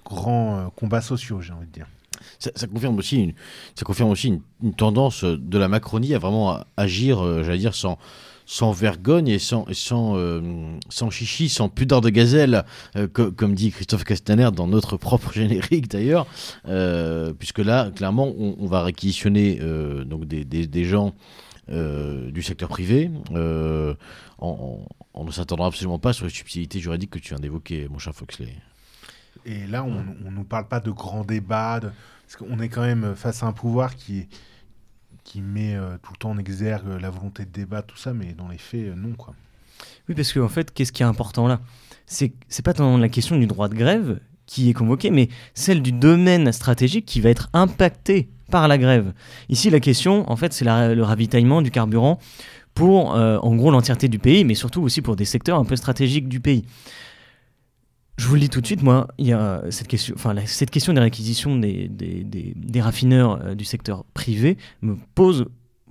grands 0.04 0.70
combats 0.74 1.00
sociaux, 1.00 1.40
j'ai 1.40 1.52
envie 1.52 1.66
de 1.66 1.72
dire. 1.72 1.86
Ça, 2.38 2.66
confirme 2.66 2.98
aussi, 2.98 3.16
une, 3.22 3.32
ça 3.74 3.84
confirme 3.84 4.10
aussi 4.10 4.40
une, 4.62 4.74
tendance 4.74 5.24
de 5.24 5.58
la 5.58 5.68
Macronie 5.68 6.14
à 6.14 6.18
vraiment 6.18 6.60
agir, 6.76 7.42
j'allais 7.42 7.58
dire, 7.58 7.74
sans, 7.74 7.98
sans 8.46 8.72
vergogne 8.72 9.28
et 9.28 9.38
sans, 9.38 9.64
sans, 9.72 10.16
euh, 10.16 10.40
sans 10.88 11.10
chichi, 11.10 11.48
sans 11.48 11.68
pudeur 11.68 12.00
de 12.00 12.10
gazelle, 12.10 12.64
euh, 12.96 13.06
comme 13.08 13.54
dit 13.54 13.70
Christophe 13.70 14.04
Castaner 14.04 14.50
dans 14.54 14.66
notre 14.66 14.96
propre 14.96 15.32
générique 15.34 15.88
d'ailleurs, 15.88 16.26
euh, 16.68 17.32
puisque 17.32 17.60
là, 17.60 17.90
clairement, 17.90 18.32
on, 18.36 18.66
va 18.66 18.82
réquisitionner 18.82 19.60
donc 20.06 20.24
des, 20.26 20.44
des, 20.44 20.84
gens 20.84 21.14
du 21.68 22.42
secteur 22.42 22.68
privé. 22.68 23.10
On, 24.38 24.78
ne 25.24 25.30
s'attendra 25.30 25.66
absolument 25.66 25.98
pas 25.98 26.12
sur 26.12 26.26
les 26.26 26.32
subtilités 26.32 26.80
juridiques 26.80 27.10
que 27.10 27.18
tu 27.18 27.30
viens 27.30 27.38
d'évoquer, 27.38 27.88
mon 27.88 27.98
cher 27.98 28.14
Foxley. 28.14 28.54
Et 29.44 29.66
là, 29.66 29.84
on 29.84 30.02
ne 30.24 30.30
nous 30.30 30.44
parle 30.44 30.68
pas 30.68 30.80
de 30.80 30.90
grands 30.90 31.24
débats, 31.24 31.80
parce 31.80 32.36
qu'on 32.36 32.60
est 32.60 32.68
quand 32.68 32.82
même 32.82 33.14
face 33.16 33.42
à 33.42 33.46
un 33.46 33.52
pouvoir 33.52 33.96
qui 33.96 34.28
met 35.36 35.74
euh, 35.76 35.96
tout 36.02 36.12
le 36.12 36.18
temps 36.18 36.30
en 36.30 36.38
exergue 36.38 37.00
la 37.00 37.10
volonté 37.10 37.44
de 37.44 37.50
débat, 37.50 37.82
tout 37.82 37.96
ça, 37.96 38.12
mais 38.12 38.34
dans 38.34 38.48
les 38.48 38.58
faits, 38.58 38.88
euh, 38.88 38.94
non, 38.94 39.14
quoi. 39.14 39.34
Oui, 40.08 40.14
parce 40.14 40.32
qu'en 40.32 40.44
en 40.44 40.48
fait, 40.48 40.72
qu'est-ce 40.72 40.92
qui 40.92 41.02
est 41.02 41.06
important 41.06 41.48
là? 41.48 41.60
C'est 42.06 42.32
c'est 42.48 42.64
pas 42.64 42.74
tant 42.74 42.98
la 42.98 43.08
question 43.08 43.38
du 43.38 43.46
droit 43.46 43.68
de 43.68 43.74
grève 43.74 44.20
qui 44.46 44.68
est 44.68 44.74
convoquée, 44.74 45.10
mais 45.10 45.28
celle 45.54 45.82
du 45.82 45.92
domaine 45.92 46.52
stratégique 46.52 47.06
qui 47.06 47.20
va 47.20 47.30
être 47.30 47.48
impacté 47.52 48.28
par 48.50 48.68
la 48.68 48.76
grève. 48.76 49.12
Ici, 49.48 49.70
la 49.70 49.80
question, 49.80 50.30
en 50.30 50.36
fait, 50.36 50.52
c'est 50.52 50.64
le 50.64 51.02
ravitaillement 51.02 51.62
du 51.62 51.70
carburant 51.70 52.18
pour, 52.74 53.14
euh, 53.14 53.38
en 53.38 53.54
gros, 53.56 53.70
l'entièreté 53.70 54.08
du 54.08 54.18
pays, 54.18 54.44
mais 54.44 54.54
surtout 54.54 54.82
aussi 54.82 55.00
pour 55.00 55.16
des 55.16 55.24
secteurs 55.24 55.58
un 55.58 55.64
peu 55.64 55.76
stratégiques 55.76 56.28
du 56.28 56.40
pays. 56.40 56.64
Je 58.22 58.28
vous 58.28 58.34
le 58.34 58.40
dis 58.40 58.48
tout 58.48 58.60
de 58.60 58.66
suite, 58.66 58.84
moi, 58.84 59.08
il 59.18 59.26
y 59.26 59.32
a 59.32 59.62
cette 59.70 59.88
question, 59.88 60.14
enfin, 60.14 60.32
cette 60.46 60.70
question 60.70 60.92
des 60.92 61.00
réquisitions 61.00 61.58
des, 61.58 61.88
des, 61.88 62.22
des, 62.54 62.80
raffineurs 62.80 63.42
euh, 63.42 63.54
du 63.56 63.64
secteur 63.64 64.04
privé 64.14 64.58
me 64.80 64.94
pose 65.16 65.46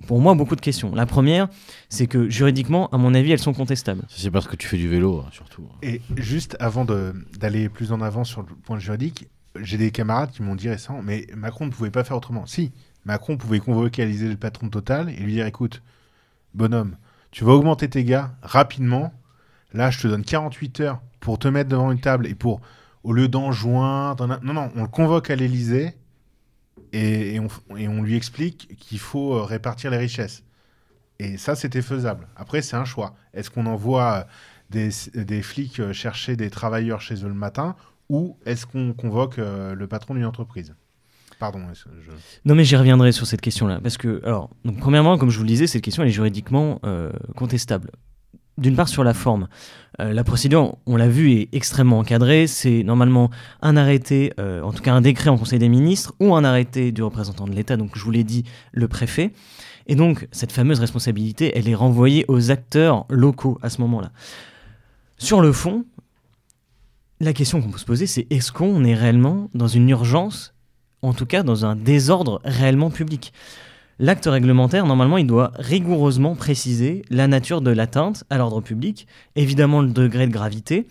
pour 0.06 0.18
moi 0.18 0.34
beaucoup 0.34 0.56
de 0.56 0.62
questions. 0.62 0.94
La 0.94 1.04
première, 1.04 1.48
c'est 1.90 2.06
que 2.06 2.30
juridiquement, 2.30 2.88
à 2.88 2.96
mon 2.96 3.12
avis, 3.12 3.32
elles 3.32 3.38
sont 3.38 3.52
contestables. 3.52 4.04
C'est 4.08 4.30
parce 4.30 4.48
que 4.48 4.56
tu 4.56 4.66
fais 4.66 4.78
du 4.78 4.88
vélo, 4.88 5.20
hein, 5.20 5.28
surtout. 5.30 5.68
Et 5.82 6.00
juste 6.16 6.56
avant 6.58 6.86
d'aller 6.86 7.68
plus 7.68 7.92
en 7.92 8.00
avant 8.00 8.24
sur 8.24 8.40
le 8.40 8.46
point 8.46 8.78
juridique, 8.78 9.28
j'ai 9.60 9.76
des 9.76 9.90
camarades 9.90 10.30
qui 10.30 10.42
m'ont 10.42 10.54
dit 10.54 10.70
récemment, 10.70 11.02
mais 11.02 11.26
Macron 11.36 11.66
ne 11.66 11.70
pouvait 11.70 11.90
pas 11.90 12.02
faire 12.02 12.16
autrement. 12.16 12.46
Si, 12.46 12.72
Macron 13.04 13.36
pouvait 13.36 13.60
convoquer 13.60 14.06
le 14.06 14.36
patron 14.36 14.70
Total 14.70 15.10
et 15.10 15.16
lui 15.16 15.34
dire, 15.34 15.44
écoute, 15.44 15.82
bonhomme, 16.54 16.96
tu 17.30 17.44
vas 17.44 17.52
augmenter 17.52 17.90
tes 17.90 18.04
gars 18.04 18.34
rapidement. 18.40 19.12
Là, 19.74 19.90
je 19.90 20.00
te 20.00 20.08
donne 20.08 20.24
48 20.24 20.80
heures 20.80 21.02
pour 21.22 21.38
te 21.38 21.48
mettre 21.48 21.70
devant 21.70 21.90
une 21.90 22.00
table 22.00 22.26
et 22.26 22.34
pour, 22.34 22.60
au 23.04 23.14
lieu 23.14 23.28
d'enjoindre. 23.28 24.26
Non, 24.42 24.52
non, 24.52 24.70
on 24.76 24.82
le 24.82 24.88
convoque 24.88 25.30
à 25.30 25.36
l'Elysée 25.36 25.94
et, 26.92 27.40
on, 27.70 28.02
lui 28.02 28.16
explique 28.16 28.76
qu'il 28.78 28.98
faut 28.98 29.34
euh, 29.34 29.42
répartir 29.42 29.90
les 29.90 29.96
richesses. 29.96 30.42
Et 31.18 31.38
ça, 31.38 31.54
c'était 31.54 31.80
faisable. 31.80 32.26
Après, 32.36 32.60
c'est 32.60 32.76
un 32.76 32.84
choix. 32.84 33.14
Est-ce 33.32 33.50
qu'on 33.50 33.66
envoie 33.66 34.26
des, 34.70 34.90
flics 35.42 35.78
euh, 35.80 35.92
chercher 35.92 36.36
des 36.36 36.50
travailleurs 36.50 37.00
chez 37.00 37.14
eux 37.24 37.28
le 37.28 37.34
matin 37.34 37.76
ou 38.10 38.36
est-ce 38.44 38.66
qu'on 38.66 38.92
convoque 38.92 39.38
euh, 39.38 39.74
le 39.74 39.86
patron 39.86 40.14
d'une 40.14 40.26
entreprise? 40.26 40.74
Pardon. 41.38 41.60
Non, 42.44 42.54
mais 42.54 42.64
j'y 42.64 42.76
reviendrai 42.76 43.12
sur 43.12 43.26
cette 43.26 43.40
question-là. 43.40 43.80
Parce 43.80 43.96
que, 43.96 44.20
alors, 44.24 44.50
premièrement, 44.78 45.18
comme 45.18 45.30
je 45.30 45.38
vous 45.38 45.44
le 45.44 45.48
disais, 45.48 45.66
cette 45.66 45.82
question 45.82 46.02
elle 46.02 46.08
est 46.08 46.12
juridiquement 46.12 46.80
contestable 47.34 47.90
d'une 48.58 48.76
part 48.76 48.88
sur 48.88 49.04
la 49.04 49.14
forme. 49.14 49.48
Euh, 50.00 50.12
la 50.12 50.24
procédure, 50.24 50.76
on 50.86 50.96
l'a 50.96 51.08
vu, 51.08 51.32
est 51.32 51.48
extrêmement 51.52 51.98
encadrée. 51.98 52.46
C'est 52.46 52.82
normalement 52.82 53.30
un 53.60 53.76
arrêté, 53.76 54.32
euh, 54.38 54.62
en 54.62 54.72
tout 54.72 54.82
cas 54.82 54.92
un 54.92 55.00
décret 55.00 55.30
en 55.30 55.38
Conseil 55.38 55.58
des 55.58 55.68
ministres 55.68 56.14
ou 56.20 56.34
un 56.34 56.44
arrêté 56.44 56.92
du 56.92 57.02
représentant 57.02 57.46
de 57.46 57.52
l'État, 57.52 57.76
donc 57.76 57.90
je 57.94 58.02
vous 58.02 58.10
l'ai 58.10 58.24
dit, 58.24 58.44
le 58.72 58.88
préfet. 58.88 59.32
Et 59.86 59.94
donc 59.94 60.28
cette 60.32 60.52
fameuse 60.52 60.80
responsabilité, 60.80 61.52
elle 61.56 61.68
est 61.68 61.74
renvoyée 61.74 62.24
aux 62.28 62.50
acteurs 62.50 63.06
locaux 63.08 63.58
à 63.62 63.70
ce 63.70 63.80
moment-là. 63.80 64.12
Sur 65.18 65.40
le 65.40 65.52
fond, 65.52 65.84
la 67.20 67.32
question 67.32 67.60
qu'on 67.60 67.70
peut 67.70 67.78
se 67.78 67.84
poser, 67.84 68.06
c'est 68.06 68.26
est-ce 68.30 68.52
qu'on 68.52 68.84
est 68.84 68.94
réellement 68.94 69.48
dans 69.54 69.68
une 69.68 69.88
urgence, 69.88 70.54
en 71.02 71.14
tout 71.14 71.26
cas 71.26 71.42
dans 71.42 71.64
un 71.64 71.76
désordre 71.76 72.40
réellement 72.44 72.90
public? 72.90 73.32
L'acte 74.02 74.26
réglementaire, 74.26 74.84
normalement, 74.84 75.16
il 75.16 75.28
doit 75.28 75.52
rigoureusement 75.54 76.34
préciser 76.34 77.04
la 77.08 77.28
nature 77.28 77.60
de 77.60 77.70
l'atteinte 77.70 78.24
à 78.30 78.36
l'ordre 78.36 78.60
public, 78.60 79.06
évidemment 79.36 79.80
le 79.80 79.90
degré 79.90 80.26
de 80.26 80.32
gravité, 80.32 80.88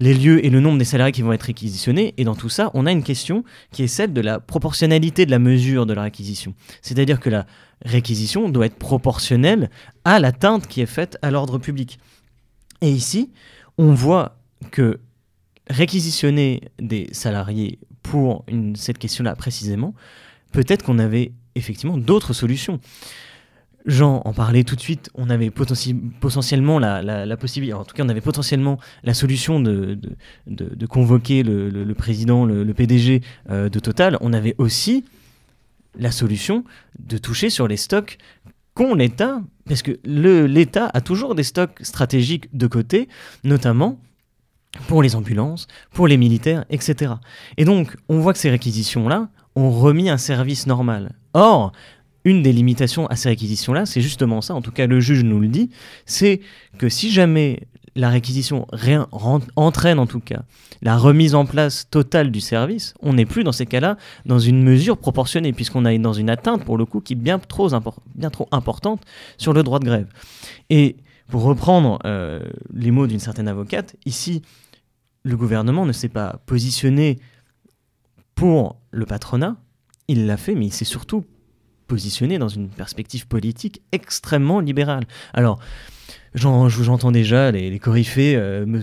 les 0.00 0.12
lieux 0.12 0.44
et 0.44 0.50
le 0.50 0.60
nombre 0.60 0.76
des 0.76 0.84
salariés 0.84 1.12
qui 1.12 1.22
vont 1.22 1.32
être 1.32 1.44
réquisitionnés. 1.44 2.12
Et 2.18 2.24
dans 2.24 2.34
tout 2.34 2.50
ça, 2.50 2.70
on 2.74 2.84
a 2.84 2.92
une 2.92 3.04
question 3.04 3.42
qui 3.70 3.84
est 3.84 3.86
celle 3.86 4.12
de 4.12 4.20
la 4.20 4.38
proportionnalité 4.38 5.24
de 5.24 5.30
la 5.30 5.38
mesure 5.38 5.86
de 5.86 5.94
la 5.94 6.02
réquisition. 6.02 6.52
C'est-à-dire 6.82 7.20
que 7.20 7.30
la 7.30 7.46
réquisition 7.86 8.50
doit 8.50 8.66
être 8.66 8.76
proportionnelle 8.76 9.70
à 10.04 10.18
l'atteinte 10.18 10.66
qui 10.66 10.82
est 10.82 10.86
faite 10.86 11.16
à 11.22 11.30
l'ordre 11.30 11.56
public. 11.56 11.98
Et 12.82 12.90
ici, 12.90 13.30
on 13.78 13.94
voit 13.94 14.36
que 14.70 15.00
réquisitionner 15.70 16.60
des 16.78 17.08
salariés 17.12 17.78
pour 18.02 18.44
cette 18.74 18.98
question-là 18.98 19.36
précisément, 19.36 19.94
peut-être 20.52 20.84
qu'on 20.84 20.98
avait 20.98 21.32
effectivement 21.54 21.98
d'autres 21.98 22.32
solutions. 22.32 22.80
Jean 23.84 24.22
en 24.24 24.32
parlait 24.32 24.62
tout 24.62 24.76
de 24.76 24.80
suite, 24.80 25.10
on 25.14 25.28
avait 25.28 25.50
potentiellement 25.50 26.78
la, 26.78 27.36
possibilité, 27.36 27.74
en 27.74 27.84
tout 27.84 27.94
cas 27.94 28.04
on 28.04 28.08
avait 28.08 28.20
potentiellement 28.20 28.78
la 29.02 29.14
solution 29.14 29.60
de, 29.60 29.98
convoquer 30.88 31.42
le, 31.42 31.94
président, 31.94 32.44
le, 32.44 32.72
PDG 32.74 33.22
euh, 33.50 33.68
de 33.68 33.78
Total, 33.80 34.18
on 34.20 34.32
avait 34.32 34.54
aussi 34.58 35.04
la 35.98 36.10
solution 36.10 36.64
de 37.00 37.18
toucher 37.18 37.50
sur 37.50 37.66
les 37.66 37.76
stocks 37.76 38.18
qu'ont 38.74 38.94
l'État, 38.94 39.42
parce 39.66 39.82
que 39.82 39.98
l'État 40.04 40.90
a 40.94 41.00
toujours 41.00 41.34
des 41.34 41.42
stocks 41.42 41.78
stratégiques 41.82 42.56
de 42.56 42.66
côté, 42.66 43.08
notamment 43.44 43.98
pour 44.88 45.02
les 45.02 45.16
ambulances, 45.16 45.66
pour 45.92 46.06
les 46.06 46.16
militaires, 46.16 46.64
etc. 46.70 47.14
Et 47.56 47.64
donc 47.64 47.96
on 48.08 48.18
voit 48.18 48.32
que 48.32 48.38
ces 48.38 48.50
réquisitions-là 48.50 49.28
ont 49.54 49.70
remis 49.70 50.08
un 50.08 50.18
service 50.18 50.66
normal 50.66 51.12
Or, 51.34 51.72
une 52.24 52.42
des 52.42 52.52
limitations 52.52 53.06
à 53.06 53.16
ces 53.16 53.30
réquisitions-là, 53.30 53.86
c'est 53.86 54.00
justement 54.00 54.40
ça, 54.40 54.54
en 54.54 54.62
tout 54.62 54.70
cas 54.70 54.86
le 54.86 55.00
juge 55.00 55.24
nous 55.24 55.40
le 55.40 55.48
dit, 55.48 55.70
c'est 56.06 56.40
que 56.78 56.88
si 56.88 57.10
jamais 57.10 57.60
la 57.94 58.08
réquisition 58.08 58.66
entraîne 59.56 59.98
en 59.98 60.06
tout 60.06 60.20
cas 60.20 60.42
la 60.82 60.96
remise 60.96 61.34
en 61.34 61.46
place 61.46 61.88
totale 61.90 62.30
du 62.30 62.40
service, 62.40 62.94
on 63.00 63.12
n'est 63.12 63.26
plus 63.26 63.44
dans 63.44 63.52
ces 63.52 63.66
cas-là 63.66 63.96
dans 64.26 64.38
une 64.38 64.62
mesure 64.62 64.98
proportionnée, 64.98 65.52
puisqu'on 65.52 65.84
est 65.84 65.98
dans 65.98 66.12
une 66.12 66.30
atteinte 66.30 66.64
pour 66.64 66.76
le 66.76 66.86
coup 66.86 67.00
qui 67.00 67.12
est 67.12 67.16
bien 67.16 67.38
trop, 67.38 67.68
bien 68.14 68.30
trop 68.30 68.48
importante 68.50 69.02
sur 69.38 69.52
le 69.52 69.62
droit 69.62 69.78
de 69.78 69.84
grève. 69.84 70.06
Et 70.70 70.96
pour 71.28 71.42
reprendre 71.42 71.98
euh, 72.04 72.40
les 72.72 72.90
mots 72.90 73.06
d'une 73.06 73.18
certaine 73.18 73.48
avocate, 73.48 73.96
ici, 74.04 74.42
le 75.24 75.36
gouvernement 75.36 75.86
ne 75.86 75.92
s'est 75.92 76.08
pas 76.08 76.40
positionné 76.46 77.18
pour 78.34 78.80
le 78.90 79.06
patronat, 79.06 79.56
il 80.08 80.26
l'a 80.26 80.36
fait, 80.36 80.54
mais 80.54 80.66
il 80.66 80.72
s'est 80.72 80.84
surtout 80.84 81.24
positionné 81.86 82.38
dans 82.38 82.48
une 82.48 82.68
perspective 82.68 83.26
politique 83.26 83.82
extrêmement 83.92 84.60
libérale. 84.60 85.06
Alors, 85.32 85.58
j'entends 86.34 87.12
déjà 87.12 87.50
les, 87.50 87.70
les 87.70 87.78
coryphées 87.78 88.34
euh, 88.36 88.80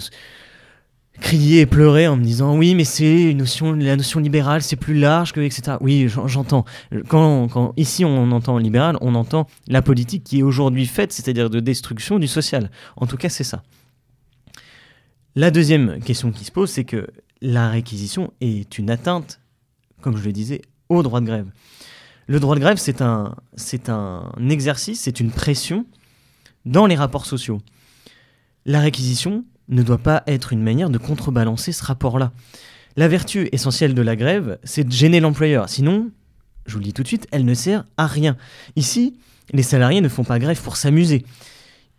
crier 1.20 1.62
et 1.62 1.66
pleurer 1.66 2.08
en 2.08 2.16
me 2.16 2.24
disant 2.24 2.58
oui 2.58 2.76
mais 2.76 2.84
c'est 2.84 3.34
notion 3.34 3.74
la 3.74 3.96
notion 3.96 4.20
libérale 4.20 4.62
c'est 4.62 4.76
plus 4.76 4.94
large 4.94 5.34
que 5.34 5.42
etc 5.42 5.78
oui 5.82 6.08
j'entends. 6.26 6.66
Quand, 7.08 7.48
quand, 7.48 7.74
ici 7.78 8.06
on 8.06 8.32
entend 8.32 8.58
libéral 8.58 8.98
on 9.02 9.16
entend 9.16 9.48
la 9.68 9.82
politique 9.82 10.24
qui 10.24 10.40
est 10.40 10.44
aujourd'hui 10.44 10.86
faite 10.86 11.12
c'est-à-dire 11.12 11.50
de 11.50 11.60
destruction 11.60 12.20
du 12.20 12.28
social. 12.28 12.72
En 12.96 13.08
tout 13.08 13.18
cas 13.18 13.30
c'est 13.30 13.44
ça. 13.44 13.64
La 15.36 15.52
deuxième 15.52 16.00
question 16.00 16.32
qui 16.32 16.46
se 16.46 16.52
pose 16.52 16.70
c'est 16.70 16.86
que 16.86 17.08
la 17.42 17.70
réquisition 17.70 18.34
est 18.42 18.78
une 18.78 18.90
atteinte 18.90 19.40
comme 20.02 20.18
je 20.18 20.24
le 20.24 20.32
disais 20.32 20.62
au 20.88 21.04
droit 21.04 21.22
de 21.22 21.26
grève. 21.26 21.48
Le 22.28 22.40
droit 22.40 22.56
de 22.56 22.60
grève 22.60 22.78
c'est 22.78 23.02
un 23.02 23.36
c'est 23.56 23.90
un 23.90 24.32
exercice 24.50 25.02
c'est 25.02 25.20
une 25.20 25.32
pression 25.32 25.86
dans 26.66 26.86
les 26.86 26.96
rapports 26.96 27.26
sociaux. 27.26 27.60
La 28.66 28.80
réquisition 28.80 29.46
ne 29.70 29.84
doit 29.84 29.98
pas 29.98 30.24
être 30.28 30.54
une 30.54 30.64
manière 30.64 30.90
de 30.90 30.98
contrebalancer 30.98 31.72
ce 31.72 31.84
rapport-là. 31.84 32.32
La 32.98 33.08
vertu 33.08 33.48
essentielle 33.52 33.94
de 33.94 34.02
la 34.02 34.16
grève, 34.16 34.60
c'est 34.64 34.84
de 34.84 34.92
gêner 34.92 35.20
l'employeur. 35.20 35.70
Sinon, 35.70 36.10
je 36.66 36.74
vous 36.74 36.80
le 36.80 36.86
dis 36.86 36.94
tout 36.94 37.04
de 37.04 37.08
suite, 37.08 37.28
elle 37.32 37.46
ne 37.46 37.54
sert 37.54 37.86
à 37.98 38.08
rien. 38.08 38.36
Ici, 38.76 39.16
les 39.54 39.64
salariés 39.64 40.02
ne 40.02 40.10
font 40.10 40.24
pas 40.24 40.40
grève 40.40 40.62
pour 40.62 40.76
s'amuser. 40.76 41.26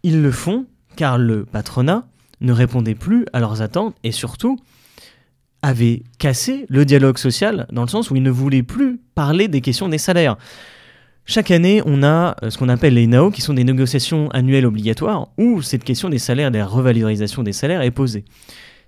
Ils 0.03 0.21
le 0.21 0.33
font 0.33 0.67
car 0.97 1.19
le 1.19 1.45
patronat 1.45 2.07
ne 2.41 2.53
répondait 2.53 2.95
plus 2.95 3.27
à 3.33 3.41
leurs 3.41 3.63
attentes 3.63 3.97
et 4.03 4.13
surtout 4.13 4.59
avait 5.63 6.03
cassé 6.19 6.67
le 6.69 6.85
dialogue 6.85 7.19
social 7.19 7.67
dans 7.71 7.83
le 7.83 7.89
sens 7.89 8.11
où 8.11 8.17
il 8.17 8.23
ne 8.23 8.31
voulait 8.31 8.63
plus 8.63 9.01
parler 9.15 9.47
des 9.49 9.61
questions 9.61 9.89
des 9.89 9.99
salaires. 9.99 10.37
Chaque 11.31 11.53
année, 11.53 11.81
on 11.87 12.03
a 12.03 12.35
euh, 12.43 12.51
ce 12.51 12.59
qu'on 12.59 12.69
appelle 12.69 12.95
les 12.95 13.07
NAO, 13.07 13.31
qui 13.31 13.41
sont 13.41 13.55
des 13.55 13.63
négociations 13.63 14.29
annuelles 14.31 14.67
obligatoires, 14.67 15.29
où 15.39 15.63
cette 15.63 15.85
question 15.85 16.09
des 16.09 16.19
salaires, 16.19 16.51
des 16.51 16.61
revalorisations 16.61 17.45
des 17.45 17.53
salaires 17.53 17.83
est 17.83 17.93
posée. 17.93 18.25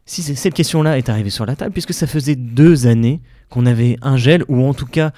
Si 0.06 0.22
cette 0.24 0.52
question-là 0.52 0.98
est 0.98 1.08
arrivée 1.08 1.30
sur 1.30 1.46
la 1.46 1.54
table, 1.54 1.70
puisque 1.70 1.94
ça 1.94 2.08
faisait 2.08 2.34
deux 2.34 2.88
années 2.88 3.20
qu'on 3.48 3.64
avait 3.64 3.96
un 4.02 4.16
gel, 4.16 4.42
ou 4.48 4.64
en 4.64 4.74
tout 4.74 4.86
cas 4.86 5.12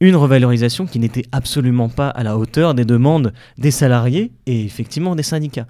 une 0.00 0.16
revalorisation 0.16 0.86
qui 0.86 0.98
n'était 0.98 1.26
absolument 1.32 1.90
pas 1.90 2.08
à 2.08 2.22
la 2.22 2.38
hauteur 2.38 2.72
des 2.72 2.86
demandes 2.86 3.34
des 3.58 3.70
salariés 3.70 4.32
et 4.46 4.64
effectivement 4.64 5.14
des 5.14 5.22
syndicats. 5.22 5.66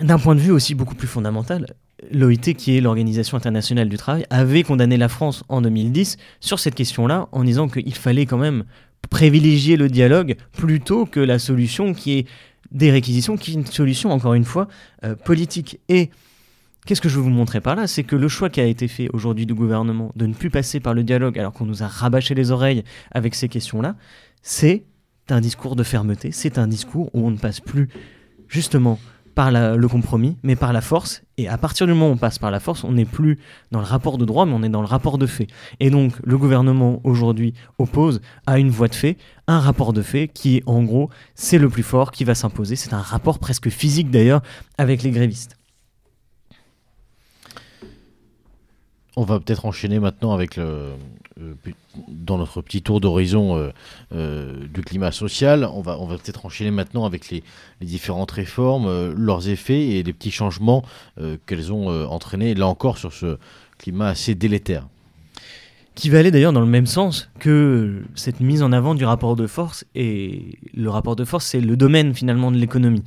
D'un 0.00 0.18
point 0.18 0.36
de 0.36 0.40
vue 0.40 0.52
aussi 0.52 0.74
beaucoup 0.74 0.94
plus 0.94 1.06
fondamental, 1.06 1.66
l'OIT, 2.10 2.54
qui 2.56 2.78
est 2.78 2.80
l'Organisation 2.80 3.36
internationale 3.36 3.90
du 3.90 3.98
travail, 3.98 4.24
avait 4.30 4.62
condamné 4.62 4.96
la 4.96 5.10
France 5.10 5.44
en 5.50 5.60
2010 5.60 6.16
sur 6.40 6.58
cette 6.58 6.74
question-là 6.74 7.28
en 7.32 7.44
disant 7.44 7.68
qu'il 7.68 7.94
fallait 7.94 8.24
quand 8.24 8.38
même 8.38 8.64
privilégier 9.08 9.76
le 9.76 9.88
dialogue 9.88 10.36
plutôt 10.52 11.06
que 11.06 11.20
la 11.20 11.38
solution 11.38 11.94
qui 11.94 12.18
est 12.18 12.26
des 12.70 12.90
réquisitions, 12.90 13.36
qui 13.36 13.52
est 13.52 13.54
une 13.54 13.66
solution, 13.66 14.12
encore 14.12 14.34
une 14.34 14.44
fois, 14.44 14.68
euh, 15.04 15.16
politique. 15.16 15.80
Et 15.88 16.10
qu'est-ce 16.86 17.00
que 17.00 17.08
je 17.08 17.16
veux 17.16 17.22
vous 17.22 17.30
montrer 17.30 17.60
par 17.60 17.74
là? 17.74 17.86
C'est 17.86 18.04
que 18.04 18.16
le 18.16 18.28
choix 18.28 18.50
qui 18.50 18.60
a 18.60 18.64
été 18.64 18.88
fait 18.88 19.08
aujourd'hui 19.12 19.46
du 19.46 19.54
gouvernement 19.54 20.12
de 20.16 20.26
ne 20.26 20.34
plus 20.34 20.50
passer 20.50 20.80
par 20.80 20.94
le 20.94 21.02
dialogue 21.02 21.38
alors 21.38 21.52
qu'on 21.52 21.66
nous 21.66 21.82
a 21.82 21.88
rabâché 21.88 22.34
les 22.34 22.50
oreilles 22.50 22.84
avec 23.10 23.34
ces 23.34 23.48
questions-là, 23.48 23.96
c'est 24.42 24.84
un 25.28 25.40
discours 25.40 25.76
de 25.76 25.82
fermeté, 25.82 26.32
c'est 26.32 26.58
un 26.58 26.66
discours 26.66 27.10
où 27.14 27.26
on 27.26 27.30
ne 27.30 27.36
passe 27.36 27.60
plus 27.60 27.88
justement 28.48 28.98
par 29.34 29.50
le 29.50 29.88
compromis, 29.88 30.36
mais 30.42 30.56
par 30.56 30.72
la 30.72 30.80
force. 30.80 31.22
Et 31.38 31.48
à 31.48 31.56
partir 31.56 31.86
du 31.86 31.92
moment 31.92 32.08
où 32.08 32.12
on 32.12 32.16
passe 32.16 32.38
par 32.38 32.50
la 32.50 32.60
force, 32.60 32.84
on 32.84 32.92
n'est 32.92 33.04
plus 33.04 33.38
dans 33.70 33.78
le 33.78 33.84
rapport 33.84 34.18
de 34.18 34.24
droit, 34.24 34.46
mais 34.46 34.52
on 34.52 34.62
est 34.62 34.68
dans 34.68 34.82
le 34.82 34.86
rapport 34.86 35.18
de 35.18 35.26
fait. 35.26 35.46
Et 35.78 35.90
donc, 35.90 36.14
le 36.22 36.36
gouvernement 36.36 37.00
aujourd'hui 37.04 37.54
oppose 37.78 38.20
à 38.46 38.58
une 38.58 38.70
voie 38.70 38.88
de 38.88 38.94
fait 38.94 39.16
un 39.46 39.58
rapport 39.58 39.92
de 39.92 40.02
fait 40.02 40.28
qui 40.28 40.62
en 40.66 40.82
gros, 40.82 41.10
c'est 41.34 41.58
le 41.58 41.68
plus 41.68 41.82
fort 41.82 42.12
qui 42.12 42.24
va 42.24 42.34
s'imposer. 42.34 42.76
C'est 42.76 42.92
un 42.92 43.00
rapport 43.00 43.38
presque 43.38 43.68
physique 43.68 44.10
d'ailleurs 44.10 44.42
avec 44.78 45.02
les 45.02 45.10
grévistes. 45.10 45.56
On 49.16 49.24
va 49.24 49.40
peut-être 49.40 49.66
enchaîner 49.66 49.98
maintenant 49.98 50.32
avec 50.32 50.56
le, 50.56 50.92
dans 52.08 52.38
notre 52.38 52.62
petit 52.62 52.82
tour 52.82 53.00
d'horizon 53.00 53.56
euh, 53.56 53.70
euh, 54.14 54.66
du 54.72 54.82
climat 54.82 55.12
social. 55.12 55.68
On 55.72 55.80
va, 55.80 55.98
on 55.98 56.06
va 56.06 56.16
peut-être 56.16 56.46
enchaîner 56.46 56.70
maintenant 56.70 57.04
avec 57.04 57.30
les, 57.30 57.42
différentes 57.80 58.30
réformes, 58.30 59.12
leurs 59.16 59.48
effets 59.48 59.80
et 59.80 60.02
les 60.02 60.12
petits 60.12 60.30
changements 60.30 60.84
qu'elles 61.46 61.72
ont 61.72 61.88
entraînés, 62.08 62.54
là 62.54 62.66
encore, 62.66 62.98
sur 62.98 63.12
ce 63.12 63.38
climat 63.78 64.08
assez 64.08 64.34
délétère. 64.34 64.86
Qui 65.94 66.10
va 66.10 66.18
aller 66.18 66.30
d'ailleurs 66.30 66.52
dans 66.52 66.60
le 66.60 66.66
même 66.66 66.86
sens 66.86 67.30
que 67.38 68.02
cette 68.14 68.40
mise 68.40 68.62
en 68.62 68.72
avant 68.72 68.94
du 68.94 69.04
rapport 69.04 69.34
de 69.34 69.46
force. 69.46 69.86
Et 69.94 70.58
le 70.74 70.90
rapport 70.90 71.16
de 71.16 71.24
force, 71.24 71.46
c'est 71.46 71.60
le 71.60 71.76
domaine 71.76 72.14
finalement 72.14 72.52
de 72.52 72.58
l'économie. 72.58 73.02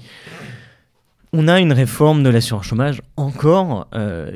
On 1.34 1.48
a 1.48 1.60
une 1.60 1.72
réforme 1.72 2.24
de 2.24 2.30
l'assurance 2.30 2.66
chômage 2.66 3.02
encore 3.16 3.88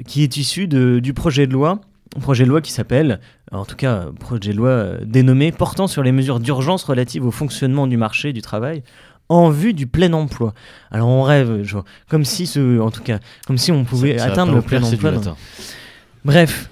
qui 0.05 0.21
est 0.21 0.37
issue 0.37 0.67
de, 0.67 0.99
du 0.99 1.13
projet 1.13 1.47
de 1.47 1.53
loi 1.53 1.81
projet 2.19 2.43
de 2.43 2.49
loi 2.49 2.61
qui 2.61 2.71
s'appelle, 2.71 3.19
en 3.51 3.65
tout 3.65 3.75
cas, 3.75 4.07
projet 4.19 4.51
de 4.51 4.57
loi 4.57 4.69
euh, 4.69 4.97
dénommé 5.03 5.51
portant 5.51 5.87
sur 5.87 6.03
les 6.03 6.11
mesures 6.11 6.39
d'urgence 6.39 6.83
relatives 6.83 7.25
au 7.25 7.31
fonctionnement 7.31 7.87
du 7.87 7.97
marché 7.97 8.33
du 8.33 8.41
travail 8.41 8.83
en 9.29 9.49
vue 9.49 9.73
du 9.73 9.87
plein 9.87 10.13
emploi. 10.13 10.53
Alors 10.91 11.09
on 11.09 11.23
rêve, 11.23 11.63
comme 12.09 12.23
si 12.23 12.47
ce, 12.47 12.79
en 12.79 12.91
tout 12.91 13.03
cas, 13.03 13.19
comme 13.45 13.57
si 13.57 13.71
on 13.71 13.83
pouvait 13.83 14.19
atteindre 14.19 14.55
le 14.55 14.61
plein 14.61 14.81
emploi. 14.81 15.35
Bref, 16.23 16.69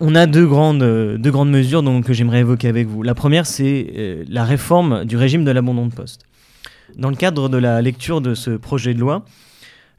on 0.00 0.14
a 0.14 0.26
deux 0.26 0.46
grandes, 0.46 0.82
euh, 0.82 1.16
deux 1.18 1.30
grandes 1.30 1.50
mesures 1.50 1.82
donc, 1.82 2.04
que 2.04 2.12
j'aimerais 2.12 2.40
évoquer 2.40 2.68
avec 2.68 2.88
vous. 2.88 3.02
La 3.02 3.14
première, 3.14 3.46
c'est 3.46 3.92
euh, 3.96 4.24
la 4.28 4.44
réforme 4.44 5.04
du 5.04 5.16
régime 5.16 5.44
de 5.44 5.50
l'abandon 5.50 5.86
de 5.86 5.94
poste. 5.94 6.22
Dans 6.96 7.10
le 7.10 7.16
cadre 7.16 7.48
de 7.48 7.56
la 7.56 7.82
lecture 7.82 8.20
de 8.20 8.34
ce 8.34 8.50
projet 8.50 8.94
de 8.94 9.00
loi, 9.00 9.24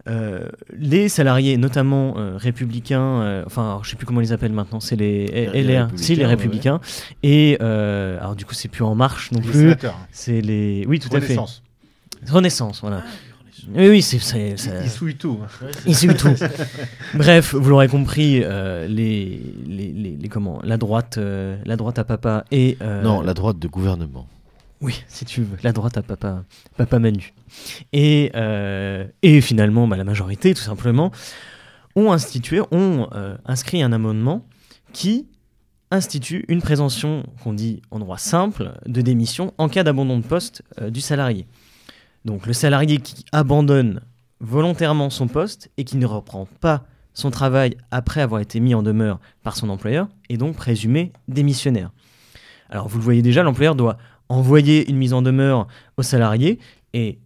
euh, 0.08 0.48
les 0.78 1.10
salariés, 1.10 1.58
notamment 1.58 2.16
euh, 2.18 2.38
républicains, 2.38 3.22
euh, 3.22 3.44
enfin, 3.46 3.80
je 3.84 3.90
sais 3.90 3.96
plus 3.96 4.06
comment 4.06 4.22
ils 4.22 4.32
appellent 4.32 4.54
maintenant, 4.54 4.80
c'est 4.80 4.96
les, 4.96 5.26
LR, 5.54 5.90
si 5.96 6.16
les 6.16 6.26
républicains. 6.26 6.80
Et 7.24 7.58
alors, 7.60 8.36
du 8.36 8.46
coup, 8.46 8.54
c'est 8.54 8.70
plus 8.70 8.84
En 8.84 8.96
Marche 8.96 9.32
non 9.32 9.42
plus. 9.42 9.74
C'est 10.12 10.42
les. 10.42 10.86
Oui, 10.88 11.00
tout 11.00 11.16
à 11.16 11.22
fait. 11.22 11.38
Renaissance, 12.30 12.82
voilà. 12.82 13.04
Ah, 13.06 13.10
oui, 13.76 13.90
oui, 13.90 14.02
c'est. 14.02 14.56
Il 14.84 14.90
souille 14.90 15.16
tout. 15.16 15.40
Il 15.86 15.96
souille 15.96 16.16
tout. 16.16 16.34
Bref, 17.14 17.54
vous 17.54 17.70
l'aurez 17.70 17.88
compris, 17.90 18.40
les, 18.40 19.42
les, 19.68 20.18
les, 20.20 20.30
comment, 20.30 20.62
la 20.64 20.78
droite, 20.78 21.18
la 21.18 21.76
droite 21.76 22.00
à 22.00 22.04
papa 22.04 22.46
et. 22.52 22.78
non, 23.04 23.22
la 23.22 23.34
droite 23.34 23.60
de 23.60 23.68
gouvernement. 23.68 24.28
Oui, 24.82 25.04
si 25.08 25.26
tu 25.26 25.42
veux, 25.42 25.58
la 25.64 25.72
droite 25.72 25.98
à 25.98 26.04
papa, 26.04 26.44
papa 26.76 27.00
Manu. 27.00 27.34
Et, 27.94 28.32
euh, 28.36 29.08
finalement, 29.42 29.88
bah, 29.88 29.98
la 29.98 30.04
majorité, 30.04 30.54
tout 30.54 30.62
simplement, 30.62 31.12
ont 31.96 32.12
institué, 32.12 32.62
ont 32.72 33.08
euh, 33.14 33.36
inscrit 33.46 33.82
un 33.82 33.92
amendement 33.92 34.46
qui 34.94 35.28
institue 35.90 36.46
une 36.48 36.62
présomption 36.62 37.24
qu'on 37.44 37.54
dit 37.54 37.82
en 37.92 38.00
droit 38.00 38.18
simple 38.18 38.74
de 38.86 39.02
démission 39.02 39.54
en 39.58 39.70
cas 39.70 39.84
d'abandon 39.84 40.20
de 40.20 40.26
poste 40.26 40.62
euh, 40.82 40.90
du 40.90 41.02
salarié. 41.02 41.48
Donc 42.26 42.46
le 42.46 42.54
salarié 42.54 42.98
qui 42.98 43.26
abandonne 43.32 44.02
volontairement 44.40 45.10
son 45.10 45.28
poste 45.28 45.72
et 45.78 45.86
qui 45.86 45.98
ne 45.98 46.06
reprend 46.06 46.48
pas 46.60 46.84
son 47.14 47.32
travail 47.32 47.76
après 47.90 48.22
avoir 48.22 48.42
été 48.42 48.60
mis 48.60 48.76
en 48.76 48.84
demeure 48.84 49.20
par 49.42 49.56
son 49.56 49.70
employeur 49.70 50.08
est 50.30 50.38
donc 50.38 50.56
présumé 50.56 51.14
démissionnaire. 51.28 51.92
Alors 52.70 52.90
vous 52.90 52.98
le 52.98 53.04
voyez 53.04 53.22
déjà, 53.22 53.42
l'employeur 53.44 53.74
doit 53.74 53.98
envoyer 54.30 54.90
une 54.90 54.98
mise 54.98 55.14
en 55.14 55.22
demeure 55.22 55.68
au 55.98 56.04
salarié 56.04 56.60
et 56.94 57.20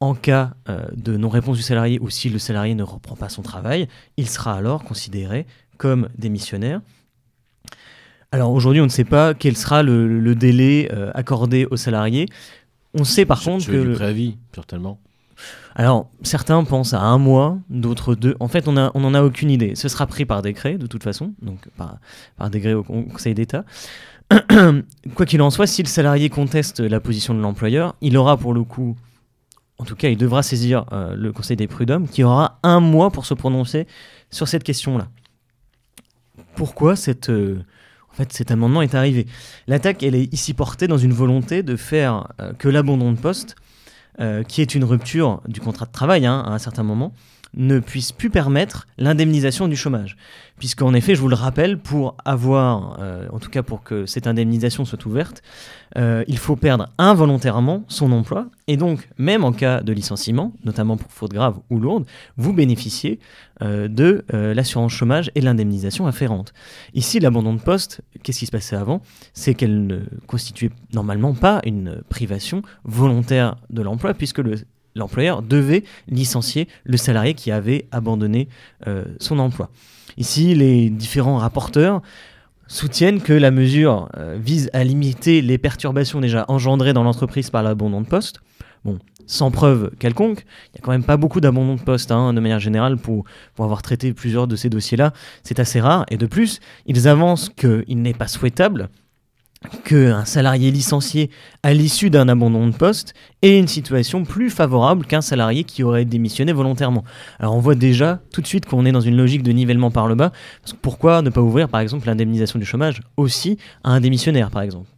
en 0.00 0.14
cas 0.14 0.52
euh, 0.68 0.86
de 0.94 1.16
non-réponse 1.16 1.56
du 1.56 1.62
salarié 1.62 1.98
ou 2.00 2.10
si 2.10 2.28
le 2.28 2.38
salarié 2.38 2.74
ne 2.74 2.82
reprend 2.82 3.16
pas 3.16 3.28
son 3.28 3.42
travail, 3.42 3.88
il 4.16 4.28
sera 4.28 4.54
alors 4.54 4.84
considéré 4.84 5.46
comme 5.78 6.08
démissionnaire. 6.18 6.80
Alors 8.32 8.52
aujourd'hui, 8.52 8.80
on 8.80 8.84
ne 8.84 8.90
sait 8.90 9.04
pas 9.04 9.34
quel 9.34 9.56
sera 9.56 9.82
le, 9.82 10.34
délai 10.34 10.90
euh, 10.92 11.10
accordé 11.14 11.66
au 11.70 11.76
salarié. 11.76 12.26
On 12.94 13.04
sait 13.04 13.24
par 13.24 13.42
contre 13.42 13.66
que... 13.66 13.88
Du 13.88 13.92
préavis, 13.92 14.36
certainement. 14.54 14.98
Alors, 15.74 16.08
certains 16.22 16.64
pensent 16.64 16.94
à 16.94 17.02
un 17.02 17.18
mois, 17.18 17.58
d'autres 17.68 18.14
deux. 18.14 18.34
En 18.40 18.48
fait, 18.48 18.66
on 18.68 18.72
n'en 18.72 18.90
on 18.94 19.14
a 19.14 19.22
aucune 19.22 19.50
idée. 19.50 19.74
Ce 19.74 19.88
sera 19.88 20.06
pris 20.06 20.24
par 20.24 20.40
décret, 20.40 20.78
de 20.78 20.86
toute 20.86 21.02
façon, 21.02 21.34
donc 21.42 21.58
par, 21.76 21.98
par 22.38 22.48
décret 22.48 22.72
au 22.72 22.82
Conseil 22.82 23.34
d'État. 23.34 23.64
Quoi 25.14 25.26
qu'il 25.26 25.40
en 25.42 25.50
soit, 25.50 25.66
si 25.66 25.82
le 25.82 25.88
salarié 25.88 26.28
conteste 26.28 26.80
la 26.80 27.00
position 27.00 27.34
de 27.34 27.40
l'employeur, 27.40 27.94
il 28.00 28.16
aura 28.16 28.36
pour 28.36 28.54
le 28.54 28.64
coup, 28.64 28.96
en 29.78 29.84
tout 29.84 29.94
cas, 29.94 30.08
il 30.08 30.16
devra 30.16 30.42
saisir 30.42 30.86
euh, 30.92 31.14
le 31.14 31.32
Conseil 31.32 31.56
des 31.56 31.66
prud'hommes 31.66 32.08
qui 32.08 32.24
aura 32.24 32.58
un 32.62 32.80
mois 32.80 33.10
pour 33.10 33.26
se 33.26 33.34
prononcer 33.34 33.86
sur 34.30 34.48
cette 34.48 34.64
question-là. 34.64 35.08
Pourquoi 36.54 36.94
euh, 37.28 37.58
cet 38.28 38.50
amendement 38.50 38.82
est 38.82 38.94
arrivé? 38.94 39.26
L'attaque, 39.68 40.02
elle 40.02 40.14
est 40.14 40.32
ici 40.32 40.54
portée 40.54 40.88
dans 40.88 40.98
une 40.98 41.12
volonté 41.12 41.62
de 41.62 41.76
faire 41.76 42.28
euh, 42.40 42.52
que 42.54 42.68
l'abandon 42.68 43.12
de 43.12 43.18
poste 43.18 43.56
qui 44.48 44.62
est 44.62 44.74
une 44.74 44.84
rupture 44.84 45.42
du 45.46 45.60
contrat 45.60 45.84
de 45.84 45.92
travail 45.92 46.24
hein, 46.24 46.42
à 46.46 46.52
un 46.52 46.58
certain 46.58 46.82
moment, 46.82 47.12
ne 47.56 47.78
puisse 47.78 48.12
plus 48.12 48.30
permettre 48.30 48.86
l'indemnisation 48.98 49.66
du 49.66 49.76
chômage. 49.76 50.16
Puisqu'en 50.58 50.94
effet, 50.94 51.14
je 51.14 51.20
vous 51.20 51.28
le 51.28 51.34
rappelle, 51.34 51.78
pour 51.78 52.16
avoir, 52.24 52.98
euh, 53.00 53.26
en 53.30 53.38
tout 53.38 53.50
cas 53.50 53.62
pour 53.62 53.82
que 53.82 54.06
cette 54.06 54.26
indemnisation 54.26 54.84
soit 54.84 55.04
ouverte, 55.04 55.42
euh, 55.98 56.24
il 56.28 56.38
faut 56.38 56.56
perdre 56.56 56.88
involontairement 56.96 57.84
son 57.88 58.12
emploi. 58.12 58.48
Et 58.66 58.76
donc, 58.76 59.08
même 59.18 59.44
en 59.44 59.52
cas 59.52 59.82
de 59.82 59.92
licenciement, 59.92 60.52
notamment 60.64 60.96
pour 60.96 61.10
faute 61.10 61.32
grave 61.32 61.58
ou 61.70 61.78
lourde, 61.78 62.06
vous 62.36 62.52
bénéficiez 62.52 63.18
euh, 63.62 63.88
de 63.88 64.24
l'assurance 64.30 64.92
chômage 64.92 65.30
et 65.34 65.40
l'indemnisation 65.40 66.06
afférente. 66.06 66.52
Ici, 66.94 67.20
l'abandon 67.20 67.54
de 67.54 67.60
poste, 67.60 68.02
qu'est-ce 68.22 68.38
qui 68.38 68.46
se 68.46 68.50
passait 68.50 68.76
avant? 68.76 69.02
C'est 69.34 69.54
qu'elle 69.54 69.86
ne 69.86 70.00
constituait 70.26 70.70
normalement 70.92 71.34
pas 71.34 71.60
une 71.64 72.02
privation 72.08 72.62
volontaire 72.84 73.56
de 73.70 73.82
l'emploi, 73.82 74.14
puisque 74.14 74.38
le 74.38 74.56
l'employeur 74.96 75.42
devait 75.42 75.84
licencier 76.08 76.68
le 76.84 76.96
salarié 76.96 77.34
qui 77.34 77.52
avait 77.52 77.86
abandonné 77.92 78.48
euh, 78.86 79.04
son 79.20 79.38
emploi. 79.38 79.70
Ici, 80.16 80.54
les 80.54 80.90
différents 80.90 81.36
rapporteurs 81.36 82.02
soutiennent 82.66 83.20
que 83.20 83.32
la 83.32 83.50
mesure 83.50 84.08
euh, 84.16 84.36
vise 84.40 84.70
à 84.72 84.82
limiter 84.82 85.42
les 85.42 85.58
perturbations 85.58 86.20
déjà 86.20 86.44
engendrées 86.48 86.92
dans 86.92 87.04
l'entreprise 87.04 87.50
par 87.50 87.62
l'abandon 87.62 88.00
de 88.00 88.06
poste. 88.06 88.40
Bon, 88.84 88.98
sans 89.26 89.50
preuve 89.50 89.90
quelconque, 89.98 90.44
il 90.68 90.76
n'y 90.76 90.78
a 90.78 90.82
quand 90.82 90.92
même 90.92 91.04
pas 91.04 91.16
beaucoup 91.16 91.40
d'abandon 91.40 91.74
de 91.74 91.80
poste 91.80 92.10
hein, 92.12 92.32
de 92.32 92.40
manière 92.40 92.60
générale 92.60 92.96
pour, 92.96 93.24
pour 93.54 93.64
avoir 93.64 93.82
traité 93.82 94.12
plusieurs 94.12 94.46
de 94.46 94.56
ces 94.56 94.70
dossiers-là. 94.70 95.12
C'est 95.42 95.60
assez 95.60 95.80
rare. 95.80 96.06
Et 96.10 96.16
de 96.16 96.26
plus, 96.26 96.60
ils 96.86 97.08
avancent 97.08 97.48
qu'il 97.48 98.00
n'est 98.02 98.14
pas 98.14 98.28
souhaitable 98.28 98.88
qu'un 99.84 100.24
salarié 100.24 100.70
licencié 100.70 101.30
à 101.62 101.72
l'issue 101.72 102.10
d'un 102.10 102.28
abandon 102.28 102.66
de 102.66 102.74
poste 102.74 103.14
ait 103.42 103.58
une 103.58 103.68
situation 103.68 104.24
plus 104.24 104.50
favorable 104.50 105.06
qu'un 105.06 105.20
salarié 105.20 105.64
qui 105.64 105.82
aurait 105.82 106.04
démissionné 106.04 106.52
volontairement. 106.52 107.04
Alors 107.38 107.54
on 107.54 107.60
voit 107.60 107.74
déjà 107.74 108.20
tout 108.32 108.40
de 108.40 108.46
suite 108.46 108.66
qu'on 108.66 108.84
est 108.84 108.92
dans 108.92 109.00
une 109.00 109.16
logique 109.16 109.42
de 109.42 109.52
nivellement 109.52 109.90
par 109.90 110.08
le 110.08 110.14
bas. 110.14 110.32
pourquoi 110.82 111.22
ne 111.22 111.30
pas 111.30 111.40
ouvrir 111.40 111.68
par 111.68 111.80
exemple 111.80 112.06
l'indemnisation 112.06 112.58
du 112.58 112.64
chômage 112.64 113.00
aussi 113.16 113.58
à 113.84 113.90
un 113.90 114.00
démissionnaire 114.00 114.50
par 114.50 114.62
exemple? 114.62 114.88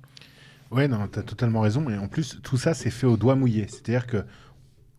Ouais, 0.70 0.86
non, 0.86 1.08
tu 1.10 1.18
as 1.18 1.22
totalement 1.22 1.60
raison. 1.60 1.88
Et 1.88 1.96
en 1.96 2.08
plus, 2.08 2.40
tout 2.42 2.58
ça, 2.58 2.74
c'est 2.74 2.90
fait 2.90 3.06
au 3.06 3.16
doigt 3.16 3.34
mouillé. 3.34 3.66
C'est-à-dire 3.68 4.06
que 4.06 4.24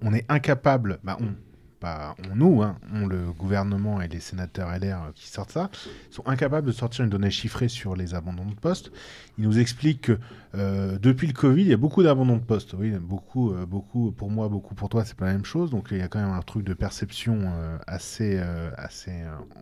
on 0.01 0.13
est 0.13 0.25
incapable, 0.29 0.99
bah, 1.03 1.17
on, 1.21 1.35
pas 1.79 2.15
nous, 2.35 2.61
hein, 2.61 2.77
on, 2.93 3.07
le 3.07 3.31
gouvernement 3.31 4.01
et 4.01 4.07
les 4.07 4.19
sénateurs 4.19 4.69
LR 4.69 5.11
qui 5.15 5.27
sortent 5.27 5.51
ça, 5.51 5.69
sont 6.11 6.27
incapables 6.27 6.67
de 6.67 6.71
sortir 6.71 7.05
une 7.05 7.09
donnée 7.09 7.31
chiffrée 7.31 7.69
sur 7.69 7.95
les 7.95 8.13
abandons 8.13 8.45
de 8.45 8.53
poste. 8.53 8.91
Ils 9.37 9.45
nous 9.45 9.59
expliquent 9.59 10.01
que 10.01 10.19
euh, 10.55 10.97
depuis 10.99 11.27
le 11.27 11.33
Covid, 11.33 11.61
il 11.61 11.67
y 11.69 11.73
a 11.73 11.77
beaucoup 11.77 12.03
d'abandons 12.03 12.37
de 12.37 12.43
poste. 12.43 12.73
Oui, 12.73 12.91
beaucoup, 12.91 13.53
euh, 13.53 13.65
beaucoup 13.65 14.11
pour 14.11 14.29
moi, 14.29 14.49
beaucoup 14.49 14.75
pour 14.75 14.89
toi, 14.89 15.05
c'est 15.05 15.15
pas 15.15 15.25
la 15.25 15.33
même 15.33 15.45
chose. 15.45 15.71
Donc 15.71 15.87
il 15.91 15.97
y 15.97 16.01
a 16.01 16.07
quand 16.07 16.19
même 16.19 16.31
un 16.31 16.41
truc 16.41 16.65
de 16.65 16.73
perception 16.73 17.39
euh, 17.43 17.77
assez, 17.87 18.39
assez 18.77 19.13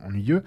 ennuyeux. 0.05 0.43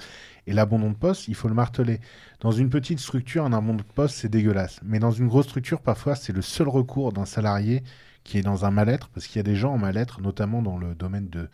Et 0.46 0.52
l'abandon 0.52 0.90
de 0.90 0.96
poste, 0.96 1.28
il 1.28 1.34
faut 1.34 1.48
le 1.48 1.54
marteler. 1.54 2.00
Dans 2.40 2.50
une 2.50 2.70
petite 2.70 2.98
structure, 2.98 3.44
un 3.44 3.52
abandon 3.52 3.76
de 3.76 3.82
poste, 3.82 4.16
c'est 4.16 4.28
dégueulasse. 4.28 4.80
Mais 4.82 4.98
dans 4.98 5.12
une 5.12 5.28
grosse 5.28 5.46
structure, 5.46 5.80
parfois, 5.80 6.14
c'est 6.16 6.32
le 6.32 6.42
seul 6.42 6.68
recours 6.68 7.12
d'un 7.12 7.26
salarié 7.26 7.82
qui 8.24 8.38
est 8.38 8.42
dans 8.42 8.64
un 8.64 8.70
mal-être, 8.70 9.08
parce 9.08 9.26
qu'il 9.26 9.36
y 9.36 9.40
a 9.40 9.44
des 9.44 9.56
gens 9.56 9.72
en 9.72 9.78
mal-être, 9.78 10.20
notamment 10.20 10.62
dans 10.62 10.78
le 10.78 10.94
domaine 10.94 11.28
de... 11.28 11.48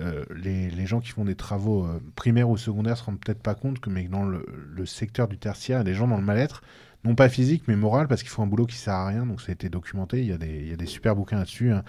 Euh, 0.00 0.24
les, 0.34 0.86
gens 0.86 0.98
qui 0.98 1.10
font 1.10 1.24
des 1.24 1.36
travaux 1.36 1.84
euh, 1.84 2.00
primaires 2.16 2.48
ou 2.48 2.56
secondaires 2.56 2.96
se 2.96 3.04
rendent 3.04 3.20
peut-être 3.20 3.40
pas 3.40 3.54
compte 3.54 3.78
que 3.78 3.90
mais 3.90 4.08
dans 4.08 4.24
le, 4.24 4.44
secteur 4.86 5.28
du 5.28 5.38
tertiaire, 5.38 5.78
il 5.78 5.80
y 5.80 5.82
a 5.82 5.84
des 5.84 5.94
gens 5.94 6.08
dans 6.08 6.16
le 6.16 6.24
mal-être, 6.24 6.62
non 7.04 7.14
pas 7.14 7.28
physique 7.28 7.62
mais 7.68 7.76
moral, 7.76 8.08
parce 8.08 8.22
qu'ils 8.22 8.30
font 8.30 8.42
un 8.42 8.46
boulot 8.48 8.66
qui 8.66 8.76
sert 8.76 8.94
à 8.94 9.06
rien, 9.06 9.24
donc 9.24 9.40
ça 9.40 9.50
a 9.50 9.52
été 9.52 9.68
documenté, 9.68 10.18
il 10.18 10.26
y 10.26 10.32
a 10.32 10.36
des, 10.36 10.48
il 10.48 10.68
y 10.68 10.72
a 10.72 10.76
des 10.76 10.86
super 10.86 11.14
bouquins 11.14 11.38
là-dessus, 11.38 11.70
hein, 11.70 11.84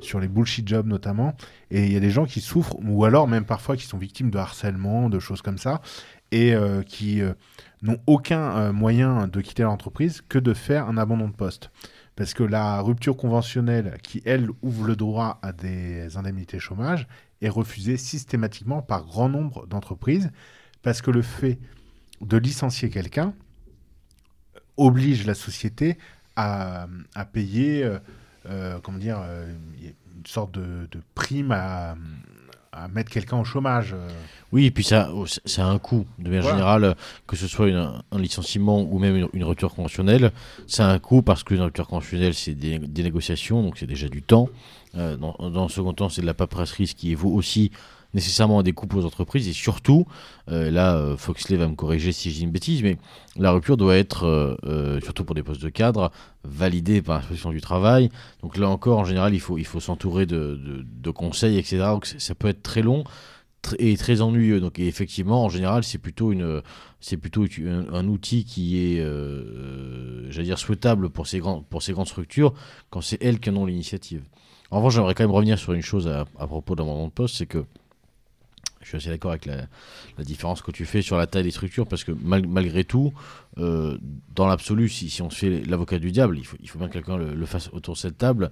sur 0.00 0.20
les 0.20 0.28
bullshit 0.28 0.68
jobs 0.68 0.86
notamment, 0.86 1.34
et 1.72 1.84
il 1.84 1.92
y 1.92 1.96
a 1.96 2.00
des 2.00 2.10
gens 2.10 2.26
qui 2.26 2.40
souffrent, 2.40 2.76
ou 2.80 3.04
alors 3.04 3.26
même 3.26 3.44
parfois 3.44 3.76
qui 3.76 3.86
sont 3.86 3.98
victimes 3.98 4.30
de 4.30 4.38
harcèlement, 4.38 5.10
de 5.10 5.18
choses 5.18 5.42
comme 5.42 5.58
ça, 5.58 5.80
et 6.30 6.54
euh, 6.54 6.82
qui 6.82 7.22
n'ont 7.82 7.98
aucun 8.06 8.72
moyen 8.72 9.26
de 9.26 9.40
quitter 9.40 9.64
l'entreprise 9.64 10.22
que 10.28 10.38
de 10.38 10.54
faire 10.54 10.88
un 10.88 10.96
abandon 10.96 11.26
de 11.26 11.34
poste. 11.34 11.70
Parce 12.18 12.34
que 12.34 12.42
la 12.42 12.80
rupture 12.80 13.16
conventionnelle, 13.16 13.96
qui 14.02 14.22
elle 14.24 14.48
ouvre 14.60 14.84
le 14.88 14.96
droit 14.96 15.38
à 15.40 15.52
des 15.52 16.16
indemnités 16.16 16.58
chômage, 16.58 17.06
est 17.42 17.48
refusée 17.48 17.96
systématiquement 17.96 18.82
par 18.82 19.04
grand 19.04 19.28
nombre 19.28 19.68
d'entreprises, 19.68 20.32
parce 20.82 21.00
que 21.00 21.12
le 21.12 21.22
fait 21.22 21.60
de 22.20 22.36
licencier 22.36 22.90
quelqu'un 22.90 23.34
oblige 24.76 25.26
la 25.26 25.34
société 25.34 25.96
à, 26.34 26.88
payer, 27.32 27.84
euh, 27.84 28.00
euh, 28.46 28.80
comment 28.82 28.98
dire, 28.98 29.20
euh, 29.22 29.54
une 29.80 30.26
sorte 30.26 30.50
de, 30.50 30.88
prime 31.14 31.52
à, 31.52 31.94
mettre 32.92 33.10
quelqu'un 33.10 33.38
au 33.38 33.44
chômage. 33.44 33.94
Oui, 34.52 34.66
et 34.66 34.70
puis 34.70 34.84
ça, 34.84 35.10
oh, 35.14 35.26
ça 35.26 35.66
a 35.66 35.68
un 35.68 35.78
coût, 35.78 36.06
de 36.18 36.28
manière 36.28 36.42
générale, 36.42 36.96
que 37.26 37.36
ce 37.36 37.46
soit 37.46 37.68
un 37.68 38.18
licenciement 38.18 38.80
ou 38.82 38.98
même 38.98 39.28
une, 39.32 39.44
rupture 39.44 39.74
conventionnelle, 39.74 40.32
ça 40.66 40.88
a 40.88 40.92
un 40.92 40.98
coût 40.98 41.22
parce 41.22 41.44
qu'une 41.44 41.60
rupture 41.60 41.86
conventionnelle, 41.86 42.34
c'est 42.34 42.54
des, 42.54 42.78
négociations, 42.78 43.62
donc 43.62 43.78
c'est 43.78 43.86
déjà 43.86 44.08
du 44.08 44.22
temps. 44.22 44.48
Euh, 44.96 45.16
dans, 45.16 45.36
dans, 45.50 45.64
le 45.64 45.68
second 45.68 45.92
temps, 45.92 46.08
c'est 46.08 46.22
de 46.22 46.26
la 46.26 46.34
paperasserie, 46.34 46.86
ce 46.86 46.94
qui 46.94 47.10
évaut 47.10 47.30
aussi 47.30 47.70
nécessairement 48.14 48.62
des 48.62 48.72
coûts 48.72 48.88
aux 48.96 49.04
entreprises 49.04 49.48
et 49.48 49.52
surtout, 49.52 50.06
euh, 50.50 50.70
là 50.70 50.96
euh, 50.96 51.16
Foxley 51.16 51.56
va 51.56 51.68
me 51.68 51.74
corriger 51.74 52.12
si 52.12 52.30
dis 52.30 52.42
une 52.42 52.50
bêtise, 52.50 52.82
mais 52.82 52.96
la 53.36 53.50
rupture 53.50 53.76
doit 53.76 53.96
être, 53.96 54.24
euh, 54.24 55.00
surtout 55.02 55.24
pour 55.24 55.34
des 55.34 55.42
postes 55.42 55.62
de 55.62 55.68
cadre, 55.68 56.10
validée 56.44 57.02
par 57.02 57.18
l'inspection 57.18 57.50
du 57.50 57.60
travail. 57.60 58.08
Donc 58.42 58.56
là 58.56 58.68
encore, 58.68 58.98
en 58.98 59.04
général, 59.04 59.34
il 59.34 59.40
faut, 59.40 59.58
il 59.58 59.66
faut 59.66 59.80
s'entourer 59.80 60.26
de, 60.26 60.58
de, 60.84 61.10
conseils, 61.10 61.58
etc. 61.58 61.78
Donc 61.90 62.06
ça 62.06 62.34
peut 62.34 62.48
être 62.48 62.62
très 62.62 62.82
long 62.82 63.04
et 63.78 63.96
très 63.96 64.22
ennuyeux. 64.22 64.60
Donc 64.60 64.78
effectivement, 64.78 65.44
en 65.44 65.48
général, 65.50 65.84
c'est 65.84 65.98
plutôt 65.98 66.32
une, 66.32 66.62
c'est 67.00 67.18
plutôt 67.18 67.44
un, 67.92 68.08
outil 68.08 68.44
qui 68.44 68.78
est, 68.78 69.04
j'allais 70.30 70.46
dire, 70.46 70.58
souhaitable 70.58 71.10
pour 71.10 71.26
ces, 71.26 71.40
grands, 71.40 71.60
pour 71.60 71.82
ces 71.82 71.92
grandes 71.92 72.08
structures 72.08 72.54
quand 72.88 73.02
c'est 73.02 73.22
elles 73.22 73.38
qui 73.38 73.50
en 73.50 73.56
ont 73.56 73.66
l'initiative. 73.66 74.22
En 74.70 74.78
revanche, 74.78 74.94
j'aimerais 74.94 75.14
quand 75.14 75.24
même 75.24 75.34
revenir 75.34 75.58
sur 75.58 75.72
une 75.72 75.82
chose 75.82 76.08
à, 76.08 76.26
à 76.38 76.46
propos 76.46 76.74
d'un 76.74 76.84
moment 76.84 77.06
de 77.06 77.12
poste, 77.12 77.36
c'est 77.36 77.46
que 77.46 77.64
suis 78.88 78.96
assez 78.96 79.08
d'accord 79.08 79.30
avec 79.30 79.46
la, 79.46 79.66
différence 80.24 80.62
que 80.62 80.70
tu 80.70 80.84
fais 80.84 81.02
sur 81.02 81.16
la 81.16 81.26
taille 81.26 81.44
des 81.44 81.50
structures, 81.50 81.86
parce 81.86 82.04
que 82.04 82.12
malgré 82.12 82.84
tout, 82.84 83.12
euh, 83.58 83.98
dans 84.34 84.46
l'absolu, 84.46 84.88
si, 84.88 85.22
on 85.22 85.30
se 85.30 85.36
fait 85.36 85.60
l'avocat 85.66 85.98
du 85.98 86.12
diable, 86.12 86.38
il 86.38 86.44
faut, 86.44 86.56
il 86.60 86.68
faut 86.68 86.78
bien 86.78 86.88
que 86.88 86.94
quelqu'un 86.94 87.16
le, 87.16 87.46
fasse 87.46 87.68
autour 87.72 87.94
de 87.94 87.98
cette 87.98 88.18
table. 88.18 88.50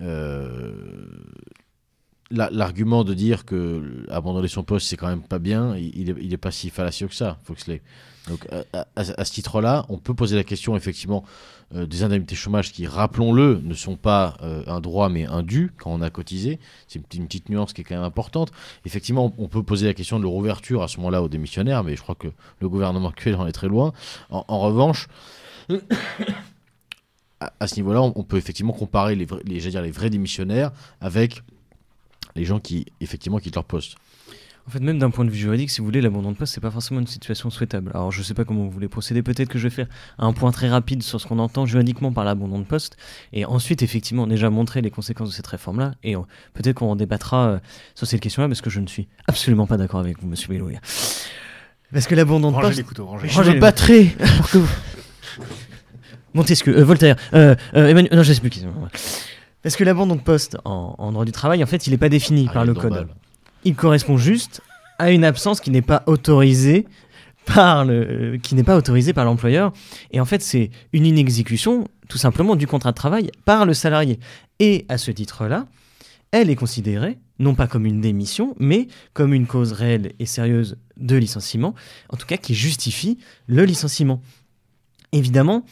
Euh, 0.00 1.06
l'argument 2.30 3.04
de 3.04 3.14
dire 3.14 3.44
que 3.44 4.06
abandonner 4.08 4.48
son 4.48 4.64
poste, 4.64 4.88
c'est 4.88 4.96
quand 4.96 5.08
même 5.08 5.22
pas 5.22 5.38
bien, 5.38 5.76
il 5.76 6.14
n'est 6.14 6.34
est 6.34 6.36
pas 6.36 6.50
si 6.50 6.70
fallacieux 6.70 7.08
que 7.08 7.14
ça, 7.14 7.38
Foxley. 7.44 7.82
Donc, 8.28 8.46
à, 8.96 9.04
ce 9.04 9.32
titre-là, 9.32 9.84
on 9.88 9.98
peut 9.98 10.14
poser 10.14 10.36
la 10.36 10.44
question, 10.44 10.76
effectivement, 10.76 11.24
euh, 11.74 11.86
des 11.86 12.02
indemnités 12.02 12.34
chômage 12.36 12.72
qui, 12.72 12.86
rappelons-le, 12.86 13.60
ne 13.62 13.74
sont 13.74 13.96
pas 13.96 14.36
euh, 14.42 14.62
un 14.66 14.80
droit 14.80 15.08
mais 15.08 15.26
un 15.26 15.42
dû 15.42 15.72
quand 15.76 15.90
on 15.90 16.00
a 16.02 16.10
cotisé. 16.10 16.58
C'est 16.88 17.00
une, 17.14 17.26
petite 17.26 17.48
nuance 17.48 17.72
qui 17.72 17.80
est 17.80 17.84
quand 17.84 17.96
même 17.96 18.04
importante. 18.04 18.52
Effectivement, 18.84 19.34
on, 19.38 19.48
peut 19.48 19.62
poser 19.62 19.86
la 19.86 19.94
question 19.94 20.18
de 20.18 20.22
leur 20.22 20.34
ouverture 20.34 20.82
à 20.82 20.88
ce 20.88 20.98
moment-là 20.98 21.22
aux 21.22 21.28
démissionnaires, 21.28 21.82
mais 21.82 21.96
je 21.96 22.02
crois 22.02 22.14
que 22.14 22.28
le 22.60 22.68
gouvernement 22.68 23.08
actuel 23.10 23.34
en 23.36 23.46
est 23.46 23.52
très 23.52 23.68
loin. 23.68 23.92
En, 24.30 24.60
revanche, 24.60 25.08
à, 27.40 27.66
ce 27.66 27.76
niveau-là, 27.76 28.02
on, 28.02 28.22
peut 28.22 28.36
effectivement 28.36 28.72
comparer 28.72 29.16
les, 29.16 29.26
les, 29.44 29.58
dire, 29.58 29.82
les 29.82 29.90
vrais 29.90 30.10
démissionnaires 30.10 30.70
avec 31.00 31.42
les 32.36 32.44
gens 32.44 32.60
qui, 32.60 32.86
effectivement, 33.00 33.38
quittent 33.38 33.56
leur 33.56 33.64
poste. 33.64 33.96
En 34.66 34.70
fait, 34.70 34.80
même 34.80 34.98
d'un 34.98 35.10
point 35.10 35.26
de 35.26 35.30
vue 35.30 35.36
juridique, 35.36 35.70
si 35.70 35.80
vous 35.80 35.84
voulez, 35.84 36.00
l'abandon 36.00 36.32
de 36.32 36.36
poste, 36.36 36.54
c'est 36.54 36.60
pas 36.60 36.70
forcément 36.70 37.00
une 37.00 37.06
situation 37.06 37.50
souhaitable. 37.50 37.90
Alors, 37.92 38.10
je 38.10 38.22
sais 38.22 38.32
pas 38.32 38.44
comment 38.44 38.64
vous 38.64 38.70
voulez 38.70 38.88
procéder. 38.88 39.22
Peut-être 39.22 39.50
que 39.50 39.58
je 39.58 39.64
vais 39.64 39.74
faire 39.74 39.88
un 40.18 40.32
point 40.32 40.52
très 40.52 40.70
rapide 40.70 41.02
sur 41.02 41.20
ce 41.20 41.26
qu'on 41.26 41.38
entend 41.38 41.66
juridiquement 41.66 42.12
par 42.12 42.24
l'abandon 42.24 42.58
de 42.58 42.64
poste, 42.64 42.96
et 43.34 43.44
ensuite, 43.44 43.82
effectivement, 43.82 44.26
déjà 44.26 44.48
montrer 44.48 44.80
les 44.80 44.90
conséquences 44.90 45.28
de 45.28 45.34
cette 45.34 45.46
réforme-là, 45.46 45.92
et 46.02 46.14
peut-être 46.54 46.76
qu'on 46.76 46.90
en 46.90 46.96
débattra 46.96 47.46
euh, 47.46 47.58
sur 47.94 48.06
cette 48.06 48.20
question-là, 48.20 48.48
parce 48.48 48.62
que 48.62 48.70
je 48.70 48.80
ne 48.80 48.86
suis 48.86 49.06
absolument 49.26 49.66
pas 49.66 49.76
d'accord 49.76 50.00
avec 50.00 50.18
vous, 50.20 50.28
Monsieur 50.28 50.48
Bélouia. 50.48 50.80
Parce 51.92 52.06
que 52.06 52.14
l'abandon 52.14 52.50
de 52.50 52.56
poste, 52.56 52.82
je 53.26 53.42
me 53.42 53.60
battrai 53.60 54.16
que 54.50 54.58
Montesquieu, 56.34 56.78
euh, 56.78 56.84
Voltaire, 56.84 57.16
euh, 57.34 57.54
Emmanuel, 57.74 58.16
non, 58.16 58.22
je 58.22 58.32
sais 58.32 58.40
plus 58.40 58.50
qui. 58.50 58.64
Parce 59.62 59.76
que 59.76 59.84
l'abandon 59.84 60.16
de 60.16 60.20
poste 60.20 60.56
en, 60.64 61.12
droit 61.12 61.26
du 61.26 61.32
travail, 61.32 61.62
en 61.62 61.66
fait, 61.66 61.86
il 61.86 61.90
n'est 61.90 61.98
pas 61.98 62.08
défini 62.08 62.46
ah, 62.48 62.52
par 62.52 62.64
le 62.64 62.72
code 62.72 63.08
il 63.64 63.74
correspond 63.74 64.16
juste 64.16 64.62
à 64.98 65.10
une 65.10 65.24
absence 65.24 65.60
qui 65.60 65.70
n'est 65.70 65.82
pas 65.82 66.02
autorisée 66.06 66.86
par 67.46 67.84
le, 67.84 68.38
qui 68.42 68.54
n'est 68.54 68.64
pas 68.64 68.76
autorisée 68.76 69.12
par 69.12 69.24
l'employeur. 69.24 69.72
Et 70.12 70.20
en 70.20 70.24
fait, 70.24 70.42
c'est 70.42 70.70
une 70.92 71.06
inexécution, 71.06 71.88
tout 72.08 72.18
simplement, 72.18 72.56
du 72.56 72.66
contrat 72.66 72.92
de 72.92 72.96
travail 72.96 73.30
par 73.44 73.66
le 73.66 73.74
salarié. 73.74 74.18
Et 74.60 74.86
à 74.88 74.98
ce 74.98 75.10
titre-là, 75.10 75.66
elle 76.30 76.50
est 76.50 76.56
considérée 76.56 77.18
non 77.38 77.54
pas 77.54 77.66
comme 77.66 77.86
une 77.86 78.00
démission, 78.00 78.54
mais 78.58 78.86
comme 79.12 79.34
une 79.34 79.46
cause 79.46 79.72
réelle 79.72 80.12
et 80.18 80.26
sérieuse 80.26 80.76
de 80.96 81.16
licenciement, 81.16 81.74
en 82.10 82.16
tout 82.16 82.26
cas 82.26 82.36
qui 82.36 82.54
justifie 82.54 83.18
le 83.46 83.64
licenciement. 83.64 84.22
Évidemment, 85.12 85.64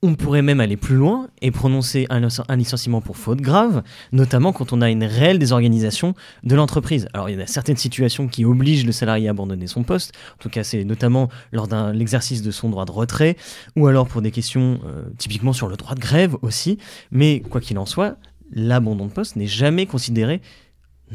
On 0.00 0.14
pourrait 0.14 0.42
même 0.42 0.60
aller 0.60 0.76
plus 0.76 0.94
loin 0.94 1.28
et 1.42 1.50
prononcer 1.50 2.06
un, 2.08 2.20
licenciement 2.56 3.00
pour 3.00 3.16
faute 3.16 3.40
grave, 3.40 3.82
notamment 4.12 4.52
quand 4.52 4.72
on 4.72 4.80
a 4.80 4.90
une 4.90 5.02
réelle 5.02 5.40
désorganisation 5.40 6.14
de 6.44 6.54
l'entreprise. 6.54 7.08
Alors 7.14 7.28
il 7.28 7.36
y 7.36 7.42
a 7.42 7.46
certaines 7.48 7.76
situations 7.76 8.28
qui 8.28 8.44
obligent 8.44 8.86
le 8.86 8.92
salarié 8.92 9.26
à 9.26 9.32
abandonner 9.32 9.66
son 9.66 9.82
poste, 9.82 10.14
en 10.34 10.38
tout 10.38 10.50
cas 10.50 10.62
c'est 10.62 10.84
notamment 10.84 11.28
lors 11.50 11.66
de 11.66 11.90
l'exercice 11.90 12.42
de 12.42 12.52
son 12.52 12.70
droit 12.70 12.84
de 12.84 12.92
retrait, 12.92 13.36
ou 13.74 13.88
alors 13.88 14.06
pour 14.06 14.22
des 14.22 14.30
questions 14.30 14.78
euh, 14.86 15.02
typiquement 15.18 15.52
sur 15.52 15.66
le 15.66 15.76
droit 15.76 15.96
de 15.96 16.00
grève 16.00 16.36
aussi, 16.42 16.78
mais 17.10 17.40
quoi 17.40 17.60
qu'il 17.60 17.76
en 17.76 17.86
soit, 17.86 18.18
l'abandon 18.52 19.06
de 19.06 19.12
poste 19.12 19.34
n'est 19.34 19.48
jamais 19.48 19.86
considéré 19.86 20.40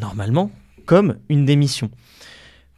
normalement 0.02 0.52
comme 0.86 1.16
une 1.30 1.46
démission. 1.46 1.90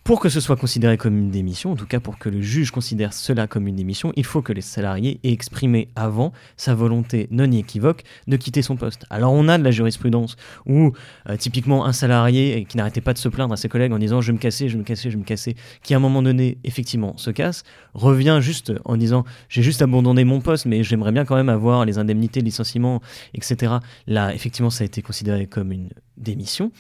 Pour 0.06 0.20
que 0.20 0.30
ce 0.30 0.40
soit 0.40 0.56
considéré 0.56 0.98
comme 0.98 1.18
une 1.18 1.32
démission, 1.32 1.72
en 1.72 1.76
tout 1.76 1.88
cas 1.88 2.00
pour 2.00 2.20
que 2.20 2.30
le 2.30 2.40
juge 2.40 2.70
considère 2.70 3.12
cela 3.12 3.48
comme 3.48 3.68
une 3.68 3.76
démission, 3.76 4.14
il 4.16 4.24
faut 4.24 4.44
que 4.44 4.54
les 4.54 4.62
salariés 4.62 5.20
aient 5.24 5.32
exprimé 5.32 5.88
avant 5.96 6.32
sa 6.58 6.76
volonté 6.76 7.28
non 7.32 7.52
équivoque 7.52 8.04
de 8.28 8.38
quitter 8.38 8.62
son 8.62 8.76
poste. 8.76 9.08
Alors 9.10 9.34
on 9.34 9.48
a 9.48 9.58
de 9.58 9.64
la 9.64 9.72
jurisprudence 9.72 10.36
où 10.68 10.92
euh, 11.28 11.38
typiquement 11.38 11.88
un 11.88 11.92
salarié 11.92 12.68
qui 12.70 12.78
n'arrêtait 12.78 13.02
pas 13.02 13.14
de 13.14 13.18
se 13.18 13.30
plaindre 13.30 13.54
à 13.54 13.58
ses 13.58 13.68
collègues 13.68 13.94
en 13.94 13.98
disant 13.98 14.22
je 14.22 14.32
me 14.32 14.38
casser, 14.38 14.70
je 14.70 14.78
me 14.78 14.84
casser, 14.84 15.10
je 15.10 15.18
me 15.18 15.24
casser, 15.24 15.56
qui 15.82 15.96
à 15.96 15.98
un 15.98 16.02
moment 16.02 16.22
donné 16.22 16.60
effectivement 16.64 17.18
se 17.18 17.32
casse, 17.32 17.64
revient 17.96 18.38
juste 18.42 18.74
en 18.86 18.98
disant 18.98 19.26
j'ai 19.50 19.64
juste 19.64 19.82
abandonné 19.82 20.24
mon 20.24 20.40
poste 20.40 20.68
mais 20.68 20.84
j'aimerais 20.84 21.14
bien 21.14 21.26
quand 21.26 21.36
même 21.36 21.50
avoir 21.50 21.84
les 21.84 21.98
indemnités, 21.98 22.42
de 22.42 22.46
licenciement, 22.46 23.02
etc. 23.34 23.78
Là 24.06 24.36
effectivement 24.36 24.70
ça 24.70 24.84
a 24.84 24.86
été 24.86 25.02
considéré 25.02 25.48
comme 25.48 25.72
une 25.72 25.90
démission. 26.18 26.72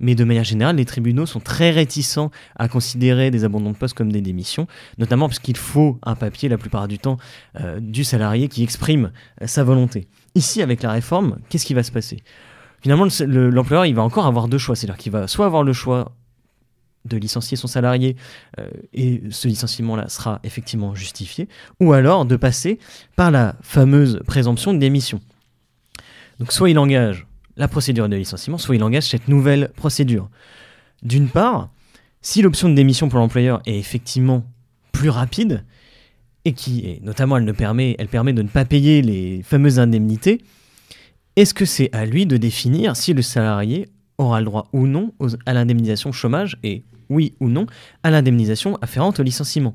Mais 0.00 0.14
de 0.14 0.24
manière 0.24 0.44
générale, 0.44 0.76
les 0.76 0.84
tribunaux 0.84 1.26
sont 1.26 1.40
très 1.40 1.70
réticents 1.70 2.30
à 2.56 2.68
considérer 2.68 3.30
des 3.30 3.44
abandons 3.44 3.72
de 3.72 3.76
poste 3.76 3.94
comme 3.94 4.12
des 4.12 4.20
démissions, 4.20 4.66
notamment 4.98 5.28
parce 5.28 5.38
qu'il 5.38 5.56
faut 5.56 5.98
un 6.02 6.14
papier 6.14 6.48
la 6.48 6.58
plupart 6.58 6.88
du 6.88 6.98
temps 6.98 7.16
euh, 7.60 7.80
du 7.80 8.04
salarié 8.04 8.48
qui 8.48 8.62
exprime 8.62 9.12
euh, 9.42 9.46
sa 9.46 9.64
volonté. 9.64 10.08
Ici, 10.34 10.62
avec 10.62 10.82
la 10.82 10.92
réforme, 10.92 11.38
qu'est-ce 11.48 11.64
qui 11.64 11.74
va 11.74 11.82
se 11.82 11.92
passer? 11.92 12.22
Finalement, 12.82 13.06
l'employeur, 13.26 13.86
il 13.86 13.94
va 13.94 14.02
encore 14.02 14.26
avoir 14.26 14.48
deux 14.48 14.58
choix. 14.58 14.76
C'est-à-dire 14.76 14.98
qu'il 14.98 15.12
va 15.12 15.26
soit 15.26 15.46
avoir 15.46 15.62
le 15.62 15.72
choix 15.72 16.14
de 17.06 17.16
licencier 17.16 17.56
son 17.56 17.68
salarié 17.68 18.16
euh, 18.58 18.68
et 18.92 19.22
ce 19.30 19.48
licenciement-là 19.48 20.08
sera 20.08 20.40
effectivement 20.44 20.94
justifié, 20.94 21.48
ou 21.80 21.92
alors 21.92 22.24
de 22.24 22.36
passer 22.36 22.78
par 23.14 23.30
la 23.30 23.56
fameuse 23.62 24.20
présomption 24.26 24.74
de 24.74 24.78
démission. 24.78 25.20
Donc 26.38 26.52
soit 26.52 26.68
il 26.68 26.78
engage 26.78 27.26
la 27.56 27.68
procédure 27.68 28.08
de 28.08 28.16
licenciement, 28.16 28.58
soit 28.58 28.76
il 28.76 28.82
engage 28.82 29.04
cette 29.04 29.28
nouvelle 29.28 29.70
procédure. 29.76 30.28
D'une 31.02 31.28
part, 31.28 31.70
si 32.20 32.42
l'option 32.42 32.68
de 32.68 32.74
démission 32.74 33.08
pour 33.08 33.18
l'employeur 33.18 33.62
est 33.66 33.78
effectivement 33.78 34.44
plus 34.92 35.08
rapide, 35.08 35.64
et 36.44 36.52
qui, 36.52 36.86
est, 36.86 37.02
notamment, 37.02 37.36
elle, 37.36 37.54
permet, 37.54 37.96
elle 37.98 38.08
permet 38.08 38.32
de 38.32 38.42
ne 38.42 38.48
pas 38.48 38.64
payer 38.64 39.02
les 39.02 39.42
fameuses 39.42 39.80
indemnités, 39.80 40.40
est-ce 41.34 41.52
que 41.52 41.64
c'est 41.64 41.90
à 41.92 42.06
lui 42.06 42.24
de 42.24 42.36
définir 42.36 42.96
si 42.96 43.12
le 43.12 43.20
salarié 43.22 43.88
aura 44.16 44.40
le 44.40 44.46
droit 44.46 44.68
ou 44.72 44.86
non 44.86 45.12
à 45.44 45.52
l'indemnisation 45.52 46.12
chômage 46.12 46.56
et 46.62 46.84
oui 47.10 47.34
ou 47.40 47.48
non 47.48 47.66
à 48.02 48.10
l'indemnisation 48.10 48.78
afférente 48.80 49.20
au 49.20 49.22
licenciement? 49.22 49.74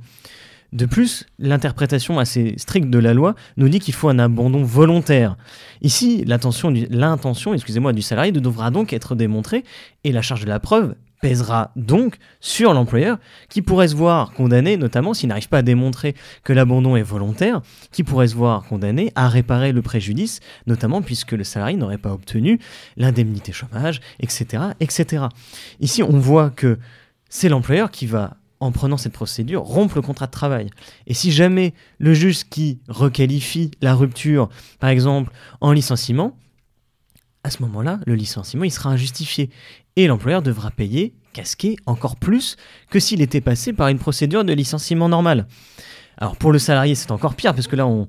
De 0.72 0.86
plus, 0.86 1.26
l'interprétation 1.38 2.18
assez 2.18 2.54
stricte 2.58 2.90
de 2.90 3.00
la 3.00 3.14
loi 3.14 3.36
nous 3.58 3.68
dit 3.68 3.80
qu'il 3.80 3.94
faut 3.94 4.08
un 4.08 4.20
abandon 4.20 4.64
volontaire. 4.64 5.36
Ici, 5.82 6.24
l'intention 6.26 6.72
du, 6.72 6.88
du 6.88 8.02
salarié 8.02 8.32
devra 8.32 8.72
donc 8.72 8.94
être 8.94 9.16
démontrée 9.16 9.66
et 10.06 10.14
la 10.14 10.22
charge 10.22 10.42
de 10.42 10.50
la 10.50 10.62
preuve 10.62 10.96
pèsera 11.22 11.72
donc 11.76 12.18
sur 12.40 12.74
l'employeur 12.74 13.20
qui 13.50 13.62
pourrait 13.62 13.90
se 13.90 13.96
voir 13.96 14.32
condamné, 14.32 14.76
notamment 14.78 15.14
s'il 15.14 15.30
n'arrive 15.30 15.50
pas 15.50 15.60
à 15.60 15.62
démontrer 15.62 16.16
que 16.44 16.54
l'abandon 16.54 16.96
est 16.96 17.04
volontaire, 17.04 17.62
qui 17.92 18.04
pourrait 18.04 18.30
se 18.30 18.36
voir 18.36 18.64
condamné 18.64 19.12
à 19.16 19.30
réparer 19.30 19.72
le 19.72 19.82
préjudice, 19.82 20.40
notamment 20.68 21.02
puisque 21.02 21.34
le 21.34 21.44
salarié 21.44 21.78
n'aurait 21.78 21.98
pas 21.98 22.12
obtenu 22.12 22.60
l'indemnité 22.98 23.52
chômage, 23.52 24.02
etc., 24.20 24.64
etc. 24.80 25.26
Ici, 25.80 26.02
on 26.02 26.18
voit 26.18 26.50
que 26.50 26.80
c'est 27.30 27.50
l'employeur 27.50 27.92
qui 27.92 28.08
va 28.08 28.38
en 28.62 28.72
prenant 28.72 28.96
cette 28.96 29.12
procédure, 29.12 29.64
rompre 29.64 29.96
le 29.96 30.02
contrat 30.02 30.28
de 30.28 30.32
travail. 30.32 30.70
Et 31.08 31.14
si 31.14 31.32
jamais 31.32 31.74
le 31.98 32.14
juge 32.14 32.46
qui 32.46 32.80
requalifie 32.88 33.72
la 33.82 33.96
rupture, 33.96 34.50
par 34.80 34.92
exemple, 34.92 35.34
en 35.60 35.74
licenciement, 35.74 36.38
à 37.44 37.50
ce 37.50 37.62
moment-là, 37.64 38.00
le 38.06 38.14
licenciement, 38.14 38.64
il 38.64 38.72
sera 38.72 38.92
injustifié. 38.92 39.50
Et 39.96 40.06
l'employeur 40.06 40.44
devra 40.44 40.70
payer, 40.70 41.16
casquer 41.34 41.76
encore 41.88 42.16
plus 42.16 42.56
que 42.92 43.00
s'il 43.00 43.22
était 43.22 43.42
passé 43.42 43.74
par 43.74 43.88
une 43.88 43.98
procédure 43.98 44.46
de 44.46 44.54
licenciement 44.54 45.10
normal. 45.10 45.48
Alors 46.18 46.36
pour 46.36 46.52
le 46.52 46.60
salarié, 46.60 46.96
c'est 46.96 47.12
encore 47.12 47.36
pire 47.36 47.54
parce 47.54 47.68
que 47.68 47.76
là, 47.76 47.88
on, 47.88 48.08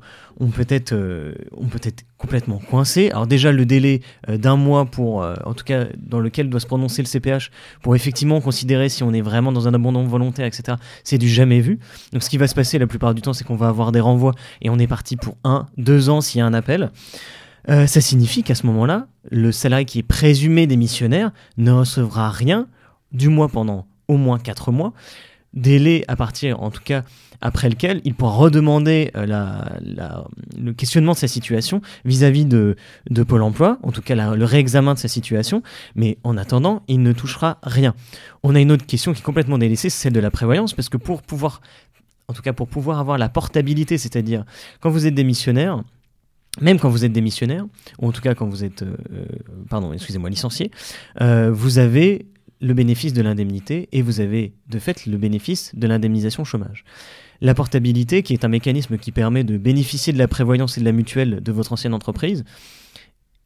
peut 0.48 0.66
être, 0.68 0.92
euh, 0.92 1.34
peut 1.70 1.80
être 1.82 2.04
complètement 2.18 2.58
coincé. 2.58 3.10
Alors 3.10 3.26
déjà, 3.26 3.52
le 3.52 3.64
délai 3.64 4.02
euh, 4.28 4.36
d'un 4.36 4.56
mois 4.56 4.84
pour, 4.84 5.22
euh, 5.22 5.34
en 5.44 5.54
tout 5.54 5.64
cas, 5.64 5.86
dans 5.96 6.20
lequel 6.20 6.50
doit 6.50 6.60
se 6.60 6.66
prononcer 6.66 7.02
le 7.02 7.06
CPH 7.06 7.50
pour 7.82 7.96
effectivement 7.96 8.40
considérer 8.40 8.88
si 8.88 9.02
on 9.02 9.12
est 9.12 9.20
vraiment 9.20 9.52
dans 9.52 9.68
un 9.68 9.74
abandon 9.74 10.04
volontaire, 10.04 10.46
etc. 10.46 10.76
C'est 11.04 11.18
du 11.18 11.28
jamais 11.28 11.60
vu. 11.60 11.78
Donc 12.12 12.22
ce 12.22 12.28
qui 12.28 12.38
va 12.38 12.46
se 12.46 12.54
passer 12.54 12.78
la 12.78 12.86
plupart 12.86 13.14
du 13.14 13.22
temps, 13.22 13.32
c'est 13.32 13.44
qu'on 13.44 13.56
va 13.56 13.68
avoir 13.68 13.92
des 13.92 14.00
renvois 14.00 14.34
et 14.60 14.68
on 14.68 14.78
est 14.78 14.86
parti 14.86 15.16
pour 15.16 15.36
un, 15.44 15.66
deux 15.78 16.10
ans 16.10 16.20
s'il 16.20 16.40
y 16.40 16.42
a 16.42 16.46
un 16.46 16.54
appel. 16.54 16.90
ça 17.68 18.00
signifie 18.00 18.42
qu'à 18.42 18.54
ce 18.54 18.66
moment-là, 18.66 19.06
le 19.30 19.52
salarié 19.52 19.84
qui 19.84 20.00
est 20.00 20.02
présumé 20.02 20.66
démissionnaire 20.66 21.30
ne 21.56 21.70
recevra 21.70 22.30
rien, 22.30 22.66
du 23.12 23.28
mois 23.28 23.48
pendant 23.48 23.86
au 24.08 24.16
moins 24.16 24.38
quatre 24.38 24.72
mois 24.72 24.92
délai 25.54 26.04
à 26.08 26.16
partir, 26.16 26.62
en 26.62 26.70
tout 26.70 26.82
cas, 26.84 27.04
après 27.42 27.68
lequel 27.68 28.00
il 28.04 28.14
pourra 28.14 28.32
redemander 28.32 29.10
euh, 29.16 29.26
le 30.58 30.72
questionnement 30.72 31.12
de 31.12 31.18
sa 31.18 31.28
situation 31.28 31.82
vis-à-vis 32.04 32.46
de, 32.46 32.76
de, 33.10 33.22
Pôle 33.22 33.42
emploi, 33.42 33.78
en 33.82 33.90
tout 33.92 34.00
cas 34.00 34.34
le 34.34 34.44
réexamen 34.44 34.94
de 34.94 34.98
sa 34.98 35.08
situation, 35.08 35.62
mais 35.94 36.18
en 36.24 36.36
attendant, 36.38 36.82
il 36.88 37.02
ne 37.02 37.12
touchera 37.12 37.58
rien. 37.62 37.94
On 38.42 38.54
a 38.54 38.60
une 38.60 38.72
autre 38.72 38.86
question 38.86 39.12
qui 39.12 39.20
est 39.20 39.24
complètement 39.24 39.58
délaissée, 39.58 39.90
celle 39.90 40.12
de 40.12 40.20
la 40.20 40.30
prévoyance, 40.30 40.72
parce 40.72 40.88
que 40.88 40.96
pour 40.96 41.22
pouvoir, 41.22 41.60
en 42.28 42.32
tout 42.32 42.42
cas 42.42 42.52
pour 42.52 42.68
pouvoir 42.68 43.00
avoir 43.00 43.18
la 43.18 43.28
portabilité, 43.28 43.98
c'est-à-dire 43.98 44.44
quand 44.80 44.90
vous 44.90 45.06
êtes 45.06 45.14
démissionnaire, 45.14 45.82
même 46.60 46.78
quand 46.78 46.90
vous 46.90 47.04
êtes 47.04 47.12
démissionnaire, 47.12 47.64
ou 47.98 48.08
en 48.08 48.12
tout 48.12 48.20
cas 48.20 48.34
quand 48.34 48.46
vous 48.46 48.62
êtes, 48.62 48.82
euh, 48.82 48.96
euh, 49.12 49.24
pardon, 49.68 49.92
excusez-moi, 49.92 50.30
licencié, 50.30 50.70
vous 51.18 51.78
avez 51.78 52.26
le 52.62 52.74
bénéfice 52.74 53.12
de 53.12 53.20
l'indemnité 53.20 53.88
et 53.92 54.00
vous 54.00 54.20
avez 54.20 54.54
de 54.70 54.78
fait 54.78 55.04
le 55.06 55.18
bénéfice 55.18 55.72
de 55.74 55.86
l'indemnisation 55.86 56.44
chômage. 56.44 56.84
La 57.40 57.54
portabilité, 57.54 58.22
qui 58.22 58.32
est 58.32 58.44
un 58.44 58.48
mécanisme 58.48 58.96
qui 58.98 59.10
permet 59.10 59.42
de 59.42 59.58
bénéficier 59.58 60.12
de 60.12 60.18
la 60.18 60.28
prévoyance 60.28 60.78
et 60.78 60.80
de 60.80 60.84
la 60.84 60.92
mutuelle 60.92 61.42
de 61.42 61.52
votre 61.52 61.72
ancienne 61.72 61.92
entreprise, 61.92 62.44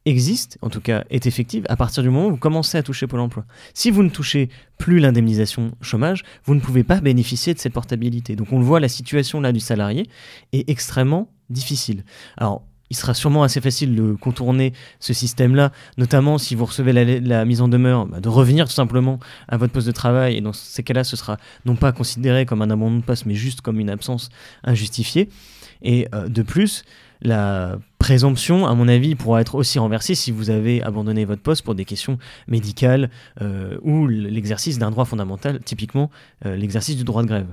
existe, 0.05 0.59
en 0.61 0.69
tout 0.69 0.81
cas 0.81 1.03
est 1.09 1.25
effective, 1.25 1.65
à 1.67 1.75
partir 1.75 2.03
du 2.03 2.09
moment 2.09 2.27
où 2.27 2.31
vous 2.31 2.37
commencez 2.37 2.77
à 2.77 2.83
toucher 2.83 3.07
Pôle 3.07 3.19
emploi. 3.19 3.45
Si 3.73 3.89
vous 3.89 4.03
ne 4.03 4.09
touchez 4.09 4.49
plus 4.77 4.99
l'indemnisation 4.99 5.71
chômage, 5.81 6.23
vous 6.45 6.53
ne 6.53 6.59
pouvez 6.59 6.83
pas 6.83 7.01
bénéficier 7.01 7.55
de 7.55 7.59
cette 7.59 7.73
portabilité. 7.73 8.35
Donc 8.35 8.53
on 8.53 8.59
le 8.59 8.65
voit, 8.65 8.79
la 8.79 8.87
situation 8.87 9.41
là 9.41 9.51
du 9.51 9.59
salarié 9.59 10.07
est 10.53 10.69
extrêmement 10.69 11.33
difficile. 11.49 12.03
Alors 12.37 12.63
il 12.89 12.97
sera 12.97 13.13
sûrement 13.13 13.43
assez 13.43 13.61
facile 13.61 13.95
de 13.95 14.13
contourner 14.13 14.73
ce 14.99 15.13
système-là, 15.13 15.71
notamment 15.97 16.37
si 16.37 16.55
vous 16.55 16.65
recevez 16.65 16.93
la, 17.19 17.45
mise 17.45 17.61
en 17.61 17.67
demeure, 17.67 18.05
bah, 18.05 18.19
de 18.19 18.29
revenir 18.29 18.67
tout 18.67 18.73
simplement 18.73 19.19
à 19.47 19.57
votre 19.57 19.73
poste 19.73 19.87
de 19.87 19.91
travail. 19.91 20.37
Et 20.37 20.41
dans 20.41 20.53
ces 20.53 20.83
cas-là, 20.83 21.03
ce 21.03 21.15
sera 21.15 21.37
non 21.65 21.75
pas 21.75 21.91
considéré 21.91 22.45
comme 22.45 22.61
un 22.61 22.69
abandon 22.69 22.97
de 22.97 23.03
poste, 23.03 23.25
mais 23.25 23.35
juste 23.35 23.61
comme 23.61 23.79
une 23.79 23.89
absence 23.89 24.29
injustifiée. 24.63 25.29
Et 25.81 26.07
euh, 26.13 26.27
de 26.27 26.41
plus, 26.41 26.83
la 27.21 27.77
présomption, 27.99 28.67
à 28.67 28.73
mon 28.73 28.87
avis, 28.87 29.15
pourra 29.15 29.41
être 29.41 29.55
aussi 29.55 29.79
renversée 29.79 30.15
si 30.15 30.31
vous 30.31 30.49
avez 30.49 30.81
abandonné 30.83 31.25
votre 31.25 31.41
poste 31.41 31.63
pour 31.63 31.75
des 31.75 31.85
questions 31.85 32.17
médicales 32.47 33.09
euh, 33.41 33.77
ou 33.81 34.07
l'exercice 34.07 34.77
d'un 34.79 34.91
droit 34.91 35.05
fondamental, 35.05 35.59
typiquement 35.63 36.09
euh, 36.45 36.55
l'exercice 36.55 36.95
du 36.95 37.03
droit 37.03 37.23
de 37.23 37.27
grève. 37.27 37.47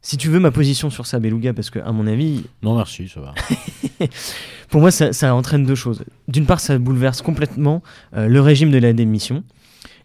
Si 0.00 0.16
tu 0.16 0.28
veux 0.28 0.38
ma 0.38 0.50
position 0.50 0.90
sur 0.90 1.06
ça, 1.06 1.18
Beluga, 1.18 1.52
parce 1.52 1.70
que 1.70 1.80
à 1.80 1.92
mon 1.92 2.06
avis. 2.06 2.44
Non, 2.62 2.76
merci, 2.76 3.08
ça 3.08 3.20
va. 3.20 3.34
Pour 4.68 4.80
moi, 4.80 4.90
ça, 4.90 5.34
entraîne 5.34 5.64
deux 5.64 5.74
choses. 5.74 6.04
D'une 6.28 6.46
part, 6.46 6.60
ça 6.60 6.78
bouleverse 6.78 7.22
complètement 7.22 7.82
euh, 8.14 8.28
le 8.28 8.40
régime 8.40 8.70
de 8.70 8.78
la 8.78 8.92
démission, 8.92 9.42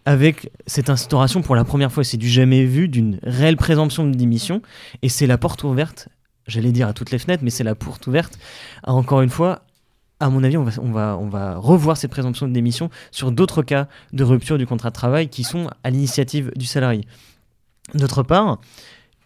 avec 0.04 0.50
cette 0.66 0.90
instauration 0.90 1.42
pour 1.42 1.54
la 1.54 1.64
première 1.64 1.92
fois, 1.92 2.04
c'est 2.04 2.16
du 2.16 2.28
jamais 2.28 2.64
vu, 2.64 2.88
d'une 2.88 3.18
réelle 3.22 3.56
présomption 3.56 4.04
de 4.06 4.14
démission, 4.14 4.62
et 5.02 5.08
c'est 5.08 5.26
la 5.26 5.38
porte 5.38 5.64
ouverte, 5.64 6.08
j'allais 6.46 6.72
dire 6.72 6.88
à 6.88 6.92
toutes 6.92 7.10
les 7.10 7.18
fenêtres, 7.18 7.42
mais 7.42 7.50
c'est 7.50 7.64
la 7.64 7.74
porte 7.74 8.06
ouverte 8.06 8.38
à, 8.82 8.92
encore 8.92 9.22
une 9.22 9.30
fois, 9.30 9.62
à 10.20 10.28
mon 10.30 10.42
avis, 10.44 10.56
on 10.56 10.64
va, 10.64 10.72
on 10.80 10.92
va, 10.92 11.18
on 11.20 11.28
va 11.28 11.56
revoir 11.56 11.96
cette 11.96 12.10
présomption 12.10 12.46
de 12.46 12.52
démission 12.52 12.90
sur 13.10 13.32
d'autres 13.32 13.62
cas 13.62 13.88
de 14.12 14.24
rupture 14.24 14.58
du 14.58 14.66
contrat 14.66 14.90
de 14.90 14.94
travail 14.94 15.28
qui 15.28 15.44
sont 15.44 15.68
à 15.82 15.90
l'initiative 15.90 16.52
du 16.56 16.66
salarié. 16.66 17.04
D'autre 17.94 18.22
part, 18.22 18.60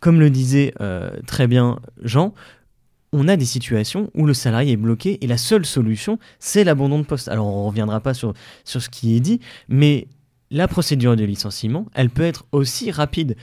comme 0.00 0.20
le 0.20 0.30
disait 0.30 0.74
euh, 0.80 1.10
très 1.26 1.46
bien 1.46 1.78
Jean, 2.02 2.34
on 3.12 3.28
a 3.28 3.36
des 3.36 3.44
situations 3.44 4.10
où 4.14 4.26
le 4.26 4.34
salarié 4.34 4.72
est 4.72 4.76
bloqué 4.76 5.18
et 5.22 5.26
la 5.26 5.38
seule 5.38 5.64
solution, 5.64 6.18
c'est 6.38 6.64
l'abandon 6.64 6.98
de 6.98 7.04
poste. 7.04 7.28
Alors 7.28 7.46
on 7.46 7.62
ne 7.62 7.68
reviendra 7.68 8.00
pas 8.00 8.14
sur, 8.14 8.34
sur 8.64 8.82
ce 8.82 8.88
qui 8.88 9.16
est 9.16 9.20
dit, 9.20 9.40
mais 9.68 10.08
la 10.50 10.68
procédure 10.68 11.16
de 11.16 11.24
licenciement, 11.24 11.86
elle 11.94 12.10
peut 12.10 12.22
être 12.22 12.46
aussi 12.52 12.90
rapide. 12.90 13.36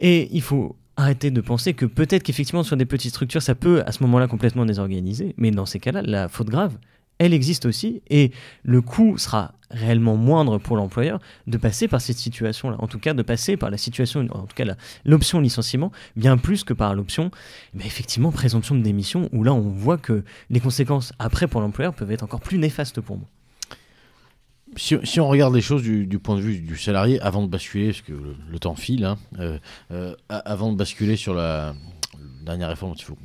Et 0.00 0.28
il 0.32 0.42
faut 0.42 0.76
arrêter 0.96 1.30
de 1.30 1.40
penser 1.40 1.74
que 1.74 1.86
peut-être 1.86 2.22
qu'effectivement 2.22 2.62
sur 2.62 2.76
des 2.76 2.84
petites 2.84 3.10
structures, 3.10 3.42
ça 3.42 3.54
peut 3.54 3.82
à 3.86 3.92
ce 3.92 4.02
moment-là 4.02 4.28
complètement 4.28 4.66
désorganiser, 4.66 5.34
mais 5.38 5.50
dans 5.50 5.66
ces 5.66 5.78
cas-là, 5.78 6.02
la 6.02 6.28
faute 6.28 6.48
grave, 6.48 6.76
elle 7.22 7.34
existe 7.34 7.66
aussi, 7.66 8.02
et 8.10 8.32
le 8.64 8.82
coût 8.82 9.16
sera 9.16 9.54
réellement 9.70 10.16
moindre 10.16 10.58
pour 10.58 10.76
l'employeur 10.76 11.20
de 11.46 11.56
passer 11.56 11.86
par 11.86 12.00
cette 12.00 12.18
situation-là, 12.18 12.76
en 12.80 12.88
tout 12.88 12.98
cas 12.98 13.14
de 13.14 13.22
passer 13.22 13.56
par 13.56 13.70
la 13.70 13.78
situation, 13.78 14.26
en 14.30 14.46
tout 14.46 14.56
cas 14.56 14.64
l'option 15.04 15.40
licenciement, 15.40 15.92
bien 16.16 16.36
plus 16.36 16.64
que 16.64 16.74
par 16.74 16.94
l'option, 16.94 17.30
mais 17.74 17.86
effectivement, 17.86 18.32
présomption 18.32 18.74
de 18.74 18.82
démission, 18.82 19.28
où 19.32 19.44
là 19.44 19.54
on 19.54 19.60
voit 19.60 19.98
que 19.98 20.24
les 20.50 20.58
conséquences 20.58 21.12
après 21.20 21.46
pour 21.46 21.60
l'employeur 21.60 21.94
peuvent 21.94 22.10
être 22.10 22.24
encore 22.24 22.40
plus 22.40 22.58
néfastes 22.58 23.00
pour 23.00 23.16
moi. 23.16 23.28
Si, 24.74 25.20
on 25.20 25.28
regarde 25.28 25.54
les 25.54 25.60
choses 25.60 25.82
du, 25.82 26.18
point 26.18 26.34
de 26.34 26.40
vue 26.40 26.58
du 26.60 26.76
salarié, 26.76 27.20
avant 27.20 27.42
de 27.42 27.48
basculer, 27.48 27.88
parce 27.88 28.00
que 28.00 28.12
le, 28.12 28.34
le 28.50 28.58
temps 28.58 28.74
file, 28.74 29.04
hein, 29.04 29.18
euh, 29.38 29.58
euh, 29.92 30.16
avant 30.28 30.72
de 30.72 30.76
basculer 30.78 31.16
sur 31.16 31.34
la 31.34 31.74
dernière 32.42 32.70
réforme, 32.70 32.94
il 32.96 33.04
faut 33.04 33.18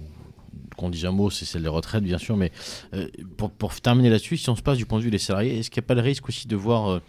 qu'on 0.78 0.89
dise 0.89 1.05
un 1.05 1.11
mot, 1.11 1.30
c'est 1.30 1.43
celle 1.43 1.63
des 1.63 1.67
retraites, 1.67 2.03
bien 2.03 2.17
sûr, 2.17 2.38
mais 2.38 2.51
euh, 2.93 3.07
pour, 3.36 3.73
terminer 3.82 4.09
là-dessus, 4.09 4.38
si 4.38 4.49
on 4.49 4.55
se 4.55 4.61
passe 4.61 4.78
du 4.78 4.86
point 4.86 4.99
de 4.99 5.03
vue 5.03 5.11
des 5.11 5.17
salariés, 5.17 5.57
est-ce 5.57 5.69
qu'il 5.69 5.82
n'y 5.82 5.86
a 5.86 5.88
pas 5.88 5.95
le 5.95 6.01
risque 6.01 6.30
aussi 6.30 6.47
de 6.47 6.55
voir 6.55 6.89
euh, 6.89 7.01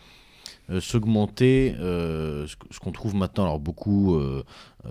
euh, 0.70 0.80
s'augmenter 0.80 1.74
ce, 1.78 2.78
qu'on 2.80 2.92
trouve 2.92 3.14
maintenant, 3.14 3.44
alors 3.44 3.60
beaucoup 3.60 4.20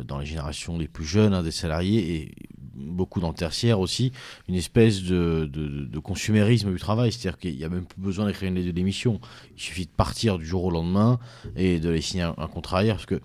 dans 0.05 0.19
les 0.19 0.25
générations 0.25 0.78
les 0.78 0.88
plus 0.88 1.05
jeunes 1.05 1.34
hein, 1.34 1.43
des 1.43 1.51
salariés 1.51 2.15
et 2.15 2.32
beaucoup 2.75 3.19
dans 3.19 3.30
le 3.30 3.36
tertiaire 3.36 3.80
aussi, 3.80 4.11
une 4.47 4.55
espèce 4.55 5.03
de 5.03 5.99
consumérisme 5.99 6.71
du 6.71 6.80
travail, 6.80 7.11
c'est-à-dire 7.11 7.39
qu'il 7.39 7.55
n'y 7.55 7.63
a 7.63 7.69
même 7.69 7.86
plus 7.86 8.01
besoin 8.01 8.25
d'écrire 8.25 8.49
une 8.49 8.55
lettre 8.55 8.67
de 8.67 8.71
démission, 8.71 9.19
il 9.55 9.61
suffit 9.61 9.86
de 9.86 9.91
partir 9.91 10.38
du 10.38 10.45
jour 10.45 10.63
au 10.63 10.71
lendemain 10.71 11.19
et 11.55 11.80
de 11.80 11.89
les 11.89 12.01
signer 12.01 12.23
un, 12.23 12.36
un 12.38 12.47
contrat 12.47 12.80
ailleurs, 12.80 12.97
parce 12.97 13.05
que 13.05 13.19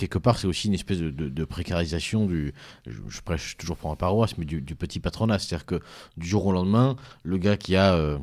quelque 0.00 0.18
part, 0.18 0.38
c'est 0.38 0.46
aussi 0.46 0.68
une 0.68 0.74
espèce 0.74 0.98
de, 0.98 1.44
précarisation 1.44 2.26
du, 2.26 2.54
je, 2.86 3.20
prêche 3.20 3.56
toujours 3.58 3.76
pour 3.76 3.94
paroisse, 3.96 4.38
mais 4.38 4.46
du, 4.46 4.74
petit 4.74 4.98
patronat. 4.98 5.38
C'est-à-dire 5.38 5.66
que 5.66 5.80
du 6.16 6.26
jour 6.26 6.46
au 6.46 6.52
lendemain, 6.52 6.96
le 7.22 7.36
gars 7.36 7.58
qui 7.58 7.76
a 7.76 7.94
euh, 7.94 8.18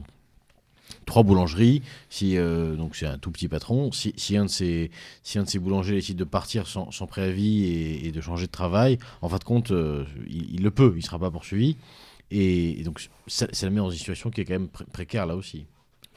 trois 1.05 1.21
boulangeries, 1.21 1.83
si, 2.09 2.37
euh, 2.37 2.75
donc 2.75 2.95
c'est 2.95 3.05
un 3.05 3.19
tout 3.19 3.31
petit 3.31 3.47
patron, 3.47 3.91
si, 3.91 4.13
si, 4.17 4.35
un 4.37 4.45
de 4.45 4.49
ces, 4.49 4.89
si 5.21 5.37
un 5.37 5.43
de 5.43 5.59
boulangers 5.59 5.93
décide 5.93 6.17
de 6.17 6.23
partir 6.23 6.67
sans, 6.67 6.89
sans 6.91 7.05
préavis 7.05 7.65
et, 8.05 8.11
de 8.11 8.21
changer 8.21 8.47
de 8.47 8.51
travail, 8.51 8.97
en 9.21 9.29
fin 9.29 9.37
de 9.37 9.43
compte, 9.43 9.71
euh, 9.71 10.03
il, 10.27 10.63
le 10.63 10.71
peut, 10.71 10.91
il 10.95 10.99
ne 10.99 11.03
sera 11.03 11.19
pas 11.19 11.29
poursuivi. 11.29 11.77
Et, 12.31 12.81
donc, 12.83 13.07
ça, 13.27 13.47
le 13.61 13.69
met 13.69 13.77
dans 13.77 13.91
une 13.91 13.97
situation 13.97 14.31
qui 14.31 14.41
est 14.41 14.45
quand 14.45 14.53
même 14.53 14.67
pré 14.67 14.85
précaire 14.85 15.27
là 15.27 15.35
aussi. 15.35 15.67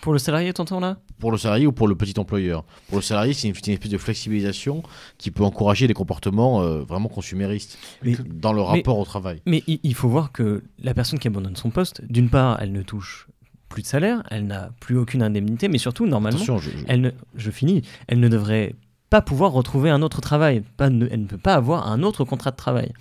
Pour 0.01 0.13
le 0.13 0.19
salarié, 0.19 0.53
t'entends 0.53 0.81
là? 0.81 0.99
Pour 1.19 1.31
le 1.31 1.39
salarié 1.39 1.67
ou 1.67 1.73
pour 1.73 1.89
le 1.89 1.95
petit 1.95 2.19
employeur? 2.19 2.65
Pour 2.89 2.99
le 2.99 3.03
salarié, 3.03 3.35
c'est 3.35 3.49
une, 3.49 3.55
une, 3.67 3.73
espèce 3.75 3.91
de 3.91 3.99
flexibilisation 3.99 4.83
qui 5.19 5.31
peut 5.31 5.45
encourager 5.45 5.87
des 5.87 5.95
comportements 5.95 6.63
euh, 6.63 6.83
vraiment 6.83 7.09
consuméristes 7.09 7.79
mais, 8.03 8.17
dans 8.27 8.53
le 8.53 8.63
rapport 8.63 8.97
mais, 8.97 9.03
au 9.03 9.05
travail. 9.05 9.43
Mais 9.47 9.63
il 9.67 9.95
faut 9.95 10.09
voir 10.09 10.33
que 10.33 10.63
la 10.83 10.95
personne 10.95 11.19
qui 11.19 11.29
abandonne 11.29 11.57
son 11.57 11.71
poste, 11.71 12.03
d'une 12.09 12.31
part, 12.31 12.59
elle 12.61 12.73
ne 12.73 12.83
touche 12.83 13.29
plus 13.69 13.83
de 13.83 13.87
salaire, 13.87 14.23
elle 14.31 14.47
n'a 14.47 14.71
plus 14.81 14.99
aucune 14.99 15.23
indemnité, 15.23 15.69
mais 15.69 15.79
surtout, 15.79 16.07
normalement, 16.07 16.39
je, 16.39 16.59
je... 16.59 16.85
Elle 16.89 17.01
ne, 17.01 17.11
je 17.37 17.51
finis, 17.51 17.83
elle 18.09 18.21
ne 18.21 18.29
devrait 18.29 18.75
pas 19.11 19.21
pouvoir 19.21 19.53
retrouver 19.53 19.91
un 19.91 20.03
autre 20.03 20.21
travail. 20.21 20.63
Pas, 20.77 20.89
ne, 20.89 21.07
elle 21.11 21.23
ne 21.23 21.27
peut 21.27 21.39
pas 21.39 21.55
avoir 21.55 21.89
un 21.89 22.03
autre 22.03 22.25
contrat 22.25 22.53
de 22.53 22.57
travail. 22.57 22.93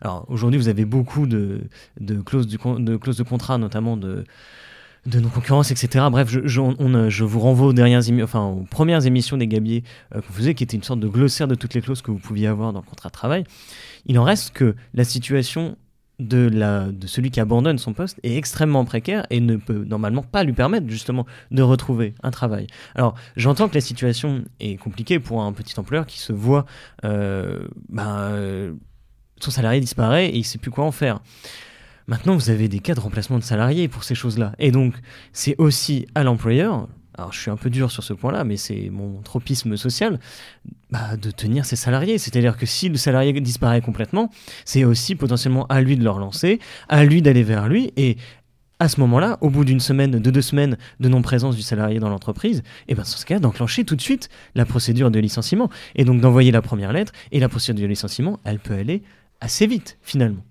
Alors 0.00 0.24
aujourd'hui, 0.28 0.58
vous 0.58 0.68
avez 0.68 0.84
beaucoup 0.84 1.26
de, 1.26 1.62
de, 2.00 2.20
clauses, 2.20 2.46
du, 2.46 2.56
de 2.56 2.96
clauses 2.96 3.16
de 3.16 3.24
contrat, 3.24 3.58
notamment 3.58 3.96
de 3.96 4.24
de 5.08 5.20
nos 5.20 5.28
concurrences, 5.28 5.70
etc. 5.70 6.04
Bref, 6.10 6.28
je, 6.30 6.60
on, 6.60 7.08
je 7.08 7.24
vous 7.24 7.40
renvoie 7.40 7.68
aux, 7.68 8.22
enfin, 8.22 8.44
aux 8.44 8.64
premières 8.64 9.06
émissions 9.06 9.36
des 9.36 9.46
Gabiers 9.46 9.82
euh, 10.14 10.20
qu'on 10.20 10.32
faisait, 10.32 10.54
qui 10.54 10.62
était 10.64 10.76
une 10.76 10.82
sorte 10.82 11.00
de 11.00 11.08
glossaire 11.08 11.48
de 11.48 11.54
toutes 11.54 11.74
les 11.74 11.80
clauses 11.80 12.02
que 12.02 12.10
vous 12.10 12.18
pouviez 12.18 12.46
avoir 12.46 12.72
dans 12.72 12.80
le 12.80 12.86
contrat 12.86 13.08
de 13.08 13.14
travail. 13.14 13.44
Il 14.06 14.18
en 14.18 14.24
reste 14.24 14.52
que 14.52 14.76
la 14.94 15.04
situation 15.04 15.76
de, 16.18 16.48
la, 16.52 16.86
de 16.86 17.06
celui 17.06 17.30
qui 17.30 17.40
abandonne 17.40 17.78
son 17.78 17.92
poste 17.92 18.18
est 18.22 18.36
extrêmement 18.36 18.84
précaire 18.84 19.26
et 19.30 19.40
ne 19.40 19.56
peut 19.56 19.84
normalement 19.84 20.22
pas 20.22 20.42
lui 20.44 20.52
permettre 20.52 20.88
justement 20.88 21.26
de 21.50 21.62
retrouver 21.62 22.14
un 22.22 22.30
travail. 22.30 22.66
Alors 22.94 23.14
j'entends 23.36 23.68
que 23.68 23.74
la 23.74 23.80
situation 23.80 24.44
est 24.60 24.76
compliquée 24.76 25.20
pour 25.20 25.42
un 25.42 25.52
petit 25.52 25.78
employeur 25.78 26.06
qui 26.06 26.18
se 26.18 26.32
voit, 26.32 26.66
euh, 27.04 27.60
ben, 27.88 28.18
euh, 28.18 28.72
son 29.40 29.52
salarié 29.52 29.80
disparaît 29.80 30.26
et 30.26 30.34
il 30.34 30.40
ne 30.40 30.44
sait 30.44 30.58
plus 30.58 30.72
quoi 30.72 30.84
en 30.84 30.92
faire. 30.92 31.20
Maintenant, 32.08 32.34
vous 32.34 32.48
avez 32.48 32.68
des 32.68 32.80
cas 32.80 32.94
de 32.94 33.00
remplacement 33.00 33.38
de 33.38 33.44
salariés 33.44 33.86
pour 33.86 34.02
ces 34.02 34.14
choses-là. 34.14 34.52
Et 34.58 34.70
donc, 34.70 34.94
c'est 35.34 35.54
aussi 35.58 36.06
à 36.14 36.24
l'employeur, 36.24 36.88
alors 37.18 37.34
je 37.34 37.38
suis 37.38 37.50
un 37.50 37.56
peu 37.58 37.68
dur 37.68 37.90
sur 37.90 38.02
ce 38.02 38.14
point-là, 38.14 38.44
mais 38.44 38.56
c'est 38.56 38.88
mon 38.90 39.20
tropisme 39.20 39.76
social, 39.76 40.18
bah, 40.90 41.18
de 41.20 41.30
tenir 41.30 41.66
ses 41.66 41.76
salariés. 41.76 42.16
C'est-à-dire 42.16 42.56
que 42.56 42.64
si 42.64 42.88
le 42.88 42.96
salarié 42.96 43.38
disparaît 43.42 43.82
complètement, 43.82 44.30
c'est 44.64 44.84
aussi 44.84 45.16
potentiellement 45.16 45.66
à 45.66 45.82
lui 45.82 45.98
de 45.98 46.02
le 46.02 46.08
relancer, 46.08 46.60
à 46.88 47.04
lui 47.04 47.20
d'aller 47.20 47.42
vers 47.42 47.68
lui, 47.68 47.92
et 47.98 48.16
à 48.78 48.88
ce 48.88 49.00
moment-là, 49.00 49.36
au 49.42 49.50
bout 49.50 49.66
d'une 49.66 49.80
semaine, 49.80 50.12
de 50.12 50.30
deux 50.30 50.40
semaines 50.40 50.78
de 51.00 51.08
non-présence 51.10 51.56
du 51.56 51.62
salarié 51.62 51.98
dans 51.98 52.08
l'entreprise, 52.08 52.62
et 52.88 52.94
ben, 52.94 53.02
dans 53.02 53.08
ce 53.08 53.26
cas, 53.26 53.38
d'enclencher 53.38 53.84
tout 53.84 53.96
de 53.96 54.00
suite 54.00 54.30
la 54.54 54.64
procédure 54.64 55.10
de 55.10 55.18
licenciement. 55.18 55.68
Et 55.94 56.06
donc 56.06 56.22
d'envoyer 56.22 56.52
la 56.52 56.62
première 56.62 56.94
lettre, 56.94 57.12
et 57.32 57.38
la 57.38 57.50
procédure 57.50 57.82
de 57.82 57.88
licenciement, 57.88 58.40
elle 58.44 58.60
peut 58.60 58.74
aller 58.74 59.02
assez 59.42 59.66
vite, 59.66 59.98
finalement. 60.00 60.47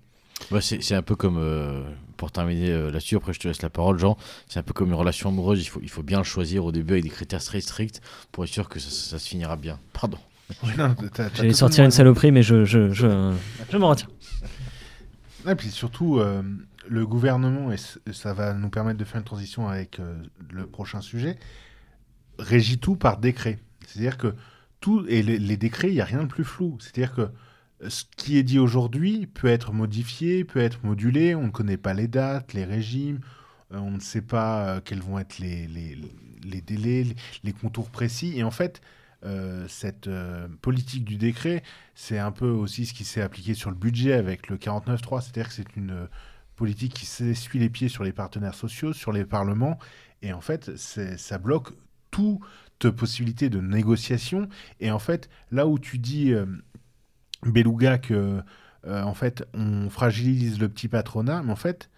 C'est 0.60 0.94
un 0.94 1.02
peu 1.02 1.14
comme, 1.14 1.36
euh, 1.38 1.82
pour 2.16 2.30
terminer 2.32 2.70
euh, 2.70 2.90
là-dessus, 2.90 3.16
après 3.16 3.32
je 3.32 3.40
te 3.40 3.48
laisse 3.48 3.60
la 3.62 3.70
parole, 3.70 3.98
Jean, 3.98 4.16
c'est 4.48 4.58
un 4.58 4.62
peu 4.62 4.72
comme 4.72 4.88
une 4.88 4.94
relation 4.94 5.28
amoureuse, 5.28 5.60
il 5.60 5.66
faut, 5.66 5.80
il 5.82 5.90
faut 5.90 6.02
bien 6.02 6.18
le 6.18 6.24
choisir 6.24 6.64
au 6.64 6.72
début 6.72 6.92
avec 6.94 7.04
des 7.04 7.10
critères 7.10 7.42
très 7.42 7.60
stricts 7.60 8.00
pour 8.32 8.44
être 8.44 8.50
sûr 8.50 8.68
que 8.68 8.78
ça, 8.78 8.88
ça 8.90 9.18
se 9.18 9.28
finira 9.28 9.56
bien. 9.56 9.78
Pardon. 9.92 10.18
J'allais 11.34 11.52
sortir 11.52 11.84
une 11.84 11.90
saloperie, 11.90 12.32
mais 12.32 12.42
je, 12.42 12.64
je, 12.64 12.90
je, 12.92 13.34
je 13.70 13.76
m'en 13.76 13.90
retiens. 13.90 14.08
Et 15.46 15.54
puis 15.54 15.70
surtout, 15.70 16.18
euh, 16.18 16.42
le 16.88 17.06
gouvernement, 17.06 17.70
et 17.70 17.76
ça 18.12 18.32
va 18.32 18.54
nous 18.54 18.70
permettre 18.70 18.98
de 18.98 19.04
faire 19.04 19.18
une 19.18 19.24
transition 19.24 19.68
avec 19.68 20.00
euh, 20.00 20.22
le 20.50 20.66
prochain 20.66 21.00
sujet, 21.02 21.38
régit 22.38 22.78
tout 22.78 22.96
par 22.96 23.18
décret. 23.18 23.58
C'est-à-dire 23.86 24.16
que 24.16 24.34
tout, 24.80 25.04
et 25.08 25.22
les, 25.22 25.38
les 25.38 25.56
décrets, 25.56 25.88
il 25.88 25.94
n'y 25.94 26.00
a 26.00 26.06
rien 26.06 26.22
de 26.22 26.28
plus 26.28 26.44
flou. 26.44 26.78
C'est-à-dire 26.80 27.14
que 27.14 27.28
ce 27.86 28.04
qui 28.16 28.36
est 28.38 28.42
dit 28.42 28.58
aujourd'hui 28.58 29.26
peut 29.26 29.48
être 29.48 29.72
modifié, 29.72 30.44
peut 30.44 30.60
être 30.60 30.84
modulé. 30.84 31.34
On 31.34 31.44
ne 31.44 31.50
connaît 31.50 31.76
pas 31.76 31.94
les 31.94 32.08
dates, 32.08 32.52
les 32.52 32.64
régimes, 32.64 33.20
euh, 33.72 33.78
on 33.78 33.92
ne 33.92 34.00
sait 34.00 34.22
pas 34.22 34.68
euh, 34.68 34.80
quels 34.84 35.00
vont 35.00 35.18
être 35.18 35.38
les, 35.38 35.66
délais, 36.62 37.06
les, 37.44 37.52
contours 37.52 37.90
précis. 37.90 38.34
Et 38.36 38.42
en 38.42 38.50
fait, 38.50 38.80
euh, 39.24 39.66
cette 39.68 40.08
politique 40.60 41.04
du 41.04 41.16
décret, 41.16 41.62
c'est 41.94 42.18
un 42.18 42.32
peu 42.32 42.48
aussi 42.48 42.86
ce 42.86 42.94
qui 42.94 43.04
s'est 43.04 43.22
appliqué 43.22 43.54
sur 43.54 43.70
le 43.70 43.76
budget 43.76 44.14
avec 44.14 44.48
le 44.48 44.56
49.3, 44.56 45.22
c'est-à-dire 45.22 45.48
que 45.48 45.54
c'est 45.54 45.76
une 45.76 46.08
politique 46.56 46.94
qui 46.94 47.06
s'essuie 47.06 47.58
les 47.58 47.70
pieds 47.70 47.88
sur 47.88 48.02
les 48.02 48.12
partenaires 48.12 48.54
sociaux, 48.54 48.92
sur 48.92 49.12
les 49.12 49.24
parlements, 49.24 49.78
et 50.22 50.32
en 50.32 50.40
fait, 50.40 50.76
ça 50.76 51.38
bloque 51.38 51.72
toute 52.10 52.90
possibilité 52.90 53.48
de 53.48 53.60
négociation. 53.60 54.48
Et 54.80 54.90
en 54.90 54.98
fait, 54.98 55.28
là 55.52 55.68
où 55.68 55.78
tu 55.78 55.98
dis 55.98 56.32
Beluga 57.42 57.98
que 57.98 58.40
euh, 58.86 59.02
en 59.02 59.14
fait 59.14 59.46
on 59.54 59.90
fragilise 59.90 60.60
le 60.60 60.68
petit 60.68 60.88
patronat, 60.88 61.42
mais 61.42 61.52
en 61.52 61.56
fait 61.56 61.90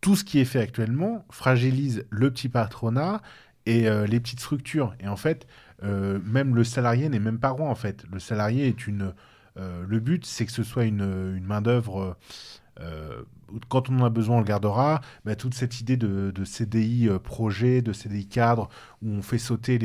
tout 0.00 0.16
ce 0.16 0.24
qui 0.24 0.38
est 0.38 0.44
fait 0.44 0.60
actuellement 0.60 1.24
fragilise 1.30 2.04
le 2.10 2.30
petit 2.30 2.48
patronat 2.48 3.22
et 3.66 3.88
euh, 3.88 4.06
les 4.06 4.20
petites 4.20 4.40
structures. 4.40 4.94
Et 5.00 5.08
en 5.08 5.16
fait, 5.16 5.46
euh, 5.82 6.18
même 6.24 6.54
le 6.54 6.62
salarié 6.62 7.08
n'est 7.08 7.20
même 7.20 7.38
pas 7.38 7.48
roi 7.48 7.68
en 7.68 7.74
fait. 7.74 8.04
Le 8.12 8.18
salarié 8.18 8.68
est 8.68 8.86
une. 8.86 9.12
Le 9.56 10.00
but, 10.00 10.26
c'est 10.26 10.46
que 10.46 10.50
ce 10.50 10.64
soit 10.64 10.84
une, 10.84 11.34
une 11.36 11.44
main 11.44 11.62
d'œuvre 11.62 12.16
euh, 12.80 13.22
quand 13.68 13.88
on 13.88 14.00
en 14.00 14.04
a 14.04 14.10
besoin, 14.10 14.36
on 14.36 14.40
le 14.40 14.44
gardera. 14.44 15.00
Toute 15.38 15.54
cette 15.54 15.80
idée 15.80 15.96
de, 15.96 16.32
CDI 16.44 17.08
euh, 17.08 17.18
projet, 17.18 17.82
de 17.82 17.92
CDI 17.92 18.26
cadre, 18.26 18.68
où 19.02 19.10
on 19.10 19.22
fait 19.22 19.38
sauter 19.38 19.78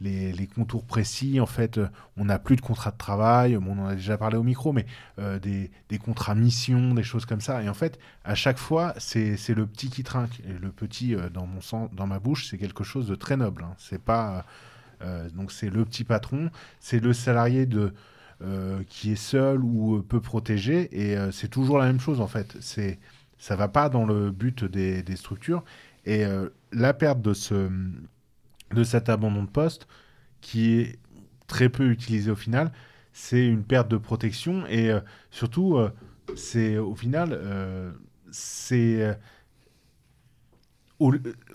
les, 0.00 0.48
contours 0.54 0.84
précis, 0.84 1.40
en 1.40 1.46
fait, 1.46 1.78
euh, 1.78 1.88
on 2.16 2.24
n'a 2.24 2.38
plus 2.38 2.56
de 2.56 2.60
contrat 2.60 2.90
de 2.90 2.96
travail, 2.96 3.56
on 3.56 3.78
en 3.78 3.86
a 3.86 3.94
déjà 3.94 4.18
parlé 4.18 4.36
au 4.36 4.42
micro, 4.42 4.72
mais 4.72 4.86
des, 5.18 5.70
contrats 5.98 6.34
mission, 6.34 6.94
des 6.94 7.02
choses 7.02 7.26
comme 7.26 7.40
ça. 7.40 7.62
Et 7.62 7.68
en 7.68 7.74
fait, 7.74 7.98
à 8.24 8.34
chaque 8.34 8.58
fois, 8.58 8.94
c'est 8.98 9.36
le 9.48 9.66
petit 9.66 9.90
qui 9.90 10.02
trinque. 10.02 10.40
Et 10.48 10.52
le 10.52 10.70
petit, 10.70 11.16
dans, 11.32 11.46
mon 11.46 11.60
sang, 11.60 11.90
dans 11.92 12.06
ma 12.06 12.18
bouche, 12.18 12.48
c'est 12.50 12.58
quelque 12.58 12.84
chose 12.84 13.06
de 13.06 13.14
très 13.14 13.36
noble. 13.36 13.64
Hein. 13.64 13.74
C'est 13.78 14.02
pas. 14.02 14.44
Donc, 15.34 15.52
c'est 15.52 15.68
le 15.68 15.84
petit 15.84 16.02
patron, 16.02 16.50
c'est 16.80 16.98
le 16.98 17.12
salarié 17.12 17.66
de 17.66 17.92
qui 18.88 19.12
est 19.12 19.16
seul 19.16 19.62
ou 19.64 20.02
peu 20.02 20.20
protégé. 20.20 20.88
Et 20.92 21.16
euh, 21.16 21.30
c'est 21.30 21.48
toujours 21.48 21.78
la 21.78 21.86
même 21.86 22.00
chose 22.00 22.20
en 22.20 22.26
fait. 22.26 22.56
C'est 22.60 22.98
ça 23.38 23.56
va 23.56 23.68
pas 23.68 23.88
dans 23.88 24.04
le 24.06 24.30
but 24.30 24.64
des, 24.64 25.02
des 25.02 25.16
structures. 25.16 25.64
Et 26.06 26.24
euh, 26.24 26.48
la 26.72 26.94
perte 26.94 27.20
de 27.22 27.34
ce 27.34 27.70
de 28.74 28.84
cet 28.84 29.08
abandon 29.08 29.44
de 29.44 29.48
poste 29.48 29.86
qui 30.40 30.72
est 30.80 30.98
très 31.46 31.68
peu 31.68 31.90
utilisé 31.90 32.30
au 32.30 32.36
final, 32.36 32.72
c'est 33.12 33.46
une 33.46 33.62
perte 33.64 33.88
de 33.88 33.96
protection 33.96 34.66
et 34.66 34.90
euh, 34.90 35.00
surtout 35.30 35.78
c'est 36.36 36.78
au 36.78 36.94
final 36.94 37.38
c'est 38.30 39.16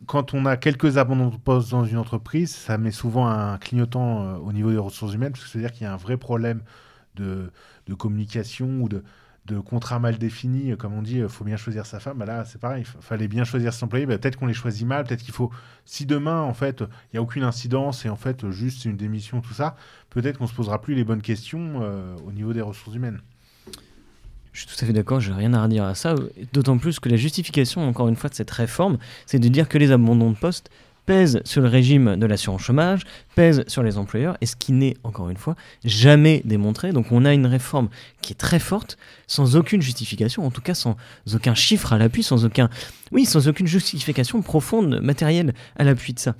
quand 0.06 0.34
on 0.34 0.46
a 0.46 0.58
quelques 0.58 0.98
abandons 0.98 1.30
de 1.30 1.38
poste 1.38 1.72
dans 1.72 1.86
une 1.86 1.98
entreprise, 1.98 2.54
ça 2.54 2.78
met 2.78 2.92
souvent 2.92 3.28
un 3.28 3.58
clignotant 3.58 4.24
euh, 4.24 4.38
au 4.38 4.52
niveau 4.54 4.72
des 4.72 4.78
ressources 4.78 5.14
humaines, 5.14 5.32
parce 5.32 5.44
que 5.44 5.50
c'est-à-dire 5.50 5.72
qu'il 5.72 5.84
y 5.84 5.86
a 5.86 5.94
un 5.94 5.98
vrai 5.98 6.18
problème 6.18 6.62
de, 7.16 7.52
de 7.88 7.94
communication 7.94 8.82
ou 8.82 8.90
de, 8.90 9.04
de 9.46 9.60
contrat 9.60 10.00
mal 10.00 10.18
défini, 10.18 10.76
comme 10.78 10.94
on 10.94 11.02
dit, 11.02 11.18
il 11.18 11.30
faut 11.30 11.44
bien 11.44 11.58
choisir 11.58 11.86
sa 11.86 12.00
femme. 12.00 12.18
Bah 12.18 12.26
là, 12.26 12.46
c'est 12.46 12.60
pareil, 12.60 12.84
il 12.86 13.02
fallait 13.02 13.28
bien 13.28 13.44
choisir 13.44 13.74
ses 13.74 13.84
employés. 13.84 14.06
Bah, 14.06 14.18
peut-être 14.18 14.36
qu'on 14.36 14.46
les 14.46 14.54
choisit 14.54 14.86
mal, 14.86 15.06
peut-être 15.06 15.24
qu'il 15.24 15.34
faut. 15.34 15.52
Si 15.86 16.06
demain, 16.06 16.42
en 16.42 16.54
fait, 16.54 16.82
il 16.82 17.16
n'y 17.16 17.20
a 17.20 17.22
aucune 17.22 17.44
incidence 17.44 18.06
et 18.06 18.10
en 18.10 18.16
fait, 18.16 18.50
juste 18.52 18.86
une 18.86 18.98
démission, 18.98 19.42
tout 19.42 19.54
ça, 19.54 19.76
peut-être 20.10 20.38
qu'on 20.38 20.48
se 20.48 20.54
posera 20.54 20.82
plus 20.82 20.96
les 20.96 21.04
bonnes 21.04 21.22
questions 21.22 21.80
euh, 21.82 22.16
au 22.26 22.32
niveau 22.32 22.54
des 22.54 22.62
ressources 22.62 22.96
humaines. 22.96 23.22
Je 24.52 24.62
suis 24.62 24.68
tout 24.68 24.84
à 24.84 24.88
fait 24.88 24.94
d'accord, 24.94 25.20
je 25.20 25.32
n'ai 25.32 25.38
rien 25.38 25.54
à 25.54 25.64
redire 25.64 25.84
à 25.84 25.96
ça, 25.96 26.16
d'autant 26.54 26.78
plus 26.78 27.00
que 27.00 27.10
la 27.10 27.18
justification, 27.18 27.88
encore 27.88 28.08
une 28.08 28.16
fois, 28.16 28.30
de 28.30 28.36
cette 28.36 28.52
réforme, 28.52 28.98
c'est 29.26 29.40
de 29.40 29.48
dire 29.48 29.70
que 29.70 29.78
les 29.78 29.92
abandons 29.92 30.32
de 30.32 30.38
poste 30.38 30.70
pèse 31.06 31.42
sur 31.44 31.64
le 31.64 31.68
régime 31.68 32.18
de 32.18 32.26
l'assurance 32.28 32.62
chômage, 32.62 33.02
pèse 33.34 33.64
sur 33.66 33.82
les 33.82 33.98
employeurs, 33.98 34.38
et 34.42 34.46
ce 34.46 34.56
qui 34.56 34.74
n'est, 34.74 34.96
encore 35.04 35.32
une 35.32 35.38
fois, 35.38 35.56
jamais 35.84 36.44
démontré. 36.46 36.92
Donc 36.92 37.12
on 37.12 37.26
a 37.26 37.34
une 37.34 37.48
réforme 37.48 37.90
qui 38.22 38.34
est 38.34 38.36
très 38.36 38.60
forte, 38.60 38.96
sans 39.26 39.56
aucune 39.56 39.82
justification, 39.82 40.46
en 40.46 40.52
tout 40.52 40.62
cas 40.62 40.76
sans 40.76 40.98
aucun 41.34 41.56
chiffre 41.56 41.94
à 41.94 41.98
l'appui, 41.98 42.22
sans 42.22 42.46
aucun... 42.46 42.70
Oui, 43.12 43.26
sans 43.26 43.48
aucune 43.48 43.66
justification 43.66 44.44
profonde, 44.44 45.00
matérielle 45.02 45.56
à 45.78 45.84
l'appui 45.84 46.14
de 46.14 46.20
ça. 46.20 46.36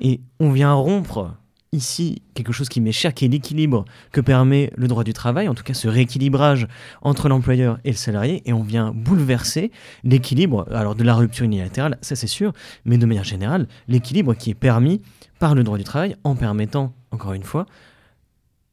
Et 0.00 0.22
on 0.40 0.50
vient 0.52 0.72
rompre 0.72 1.34
ici 1.74 2.22
quelque 2.34 2.52
chose 2.52 2.68
qui 2.68 2.80
m'est 2.80 2.92
cher, 2.92 3.12
qui 3.12 3.24
est 3.24 3.28
l'équilibre 3.28 3.84
que 4.12 4.20
permet 4.20 4.72
le 4.76 4.88
droit 4.88 5.04
du 5.04 5.12
travail, 5.12 5.48
en 5.48 5.54
tout 5.54 5.64
cas 5.64 5.74
ce 5.74 5.88
rééquilibrage 5.88 6.66
entre 7.02 7.28
l'employeur 7.28 7.78
et 7.84 7.90
le 7.90 7.96
salarié, 7.96 8.42
et 8.46 8.52
on 8.52 8.62
vient 8.62 8.92
bouleverser 8.94 9.70
l'équilibre, 10.04 10.66
alors 10.72 10.94
de 10.94 11.04
la 11.04 11.14
rupture 11.14 11.44
unilatérale, 11.44 11.98
ça 12.00 12.16
c'est 12.16 12.26
sûr, 12.26 12.52
mais 12.84 12.96
de 12.96 13.06
manière 13.06 13.24
générale, 13.24 13.66
l'équilibre 13.88 14.34
qui 14.34 14.50
est 14.50 14.54
permis 14.54 15.02
par 15.38 15.54
le 15.54 15.64
droit 15.64 15.78
du 15.78 15.84
travail 15.84 16.16
en 16.24 16.36
permettant, 16.36 16.94
encore 17.10 17.32
une 17.32 17.42
fois, 17.42 17.66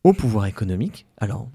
au 0.03 0.13
pouvoir 0.13 0.45
économique, 0.45 1.05
alors 1.17 1.49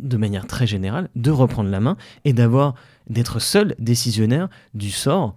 de 0.00 0.16
manière 0.16 0.46
très 0.46 0.66
générale, 0.66 1.08
de 1.16 1.30
reprendre 1.30 1.70
la 1.70 1.80
main 1.80 1.96
et 2.24 2.32
d'avoir 2.32 2.74
d'être 3.10 3.40
seul 3.40 3.74
décisionnaire 3.78 4.48
du 4.74 4.90
sort 4.90 5.36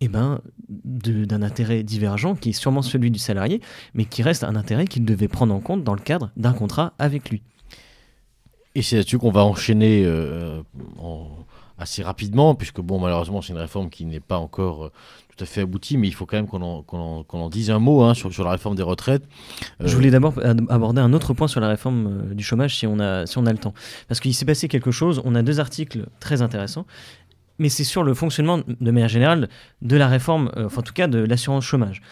eh 0.00 0.08
ben, 0.08 0.40
d'un 0.68 1.42
intérêt 1.42 1.82
divergent 1.82 2.34
qui 2.34 2.50
est 2.50 2.52
sûrement 2.54 2.82
celui 2.82 3.10
du 3.10 3.18
salarié, 3.18 3.60
mais 3.94 4.04
qui 4.04 4.22
reste 4.22 4.44
un 4.44 4.56
intérêt 4.56 4.86
qu'il 4.86 5.04
devait 5.04 5.28
prendre 5.28 5.54
en 5.54 5.60
compte 5.60 5.84
dans 5.84 5.94
le 5.94 6.00
cadre 6.00 6.30
d'un 6.36 6.52
contrat 6.52 6.94
avec 6.98 7.30
lui. 7.30 7.42
Et 8.74 8.82
c'est 8.82 8.96
là-dessus 8.96 9.18
qu'on 9.18 9.32
va 9.32 9.44
enchaîner 9.44 10.04
euh, 10.04 10.62
assez 11.76 12.02
rapidement, 12.02 12.54
puisque 12.54 12.80
bon, 12.80 13.00
malheureusement, 13.00 13.42
c'est 13.42 13.52
une 13.52 13.58
réforme 13.58 13.90
qui 13.90 14.04
n'est 14.04 14.20
pas 14.20 14.38
encore 14.38 14.84
euh, 14.84 14.92
tout 15.36 15.42
à 15.42 15.46
fait 15.46 15.62
aboutie, 15.62 15.98
mais 15.98 16.06
il 16.06 16.14
faut 16.14 16.24
quand 16.24 16.36
même 16.36 16.46
qu'on 16.46 16.62
en, 16.62 17.24
en, 17.28 17.48
dise 17.50 17.70
un 17.70 17.80
mot 17.80 18.02
hein, 18.02 18.14
sur, 18.14 18.32
sur, 18.32 18.44
la 18.44 18.52
réforme 18.52 18.76
des 18.76 18.82
retraites. 18.82 19.24
Euh, 19.80 19.88
Je 19.88 19.94
voulais 19.96 20.10
d'abord 20.10 20.34
aborder 20.68 21.00
un 21.00 21.12
autre 21.12 21.34
point 21.34 21.48
sur 21.48 21.60
la 21.60 21.68
réforme 21.68 22.32
du 22.32 22.44
chômage, 22.44 22.76
si 22.76 22.86
on, 22.86 23.00
a, 23.00 23.26
si 23.26 23.38
on 23.38 23.46
a 23.46 23.52
le 23.52 23.58
temps. 23.58 23.74
Parce 24.06 24.20
qu'il 24.20 24.34
s'est 24.34 24.44
passé 24.44 24.68
quelque 24.68 24.92
chose, 24.92 25.20
on 25.24 25.34
a 25.34 25.42
deux 25.42 25.58
articles 25.58 26.06
très 26.20 26.42
intéressants 26.42 26.86
mais 27.60 27.68
c'est 27.68 27.84
sur 27.84 28.02
le 28.02 28.14
fonctionnement 28.14 28.58
de 28.58 28.90
manière 28.90 29.08
générale 29.08 29.48
de 29.82 29.96
la 29.96 30.08
réforme, 30.08 30.50
euh, 30.56 30.68
en 30.74 30.82
tout 30.82 30.94
cas 30.94 31.06
de 31.06 31.18
l'assurance 31.18 31.64
chômage. 31.64 32.02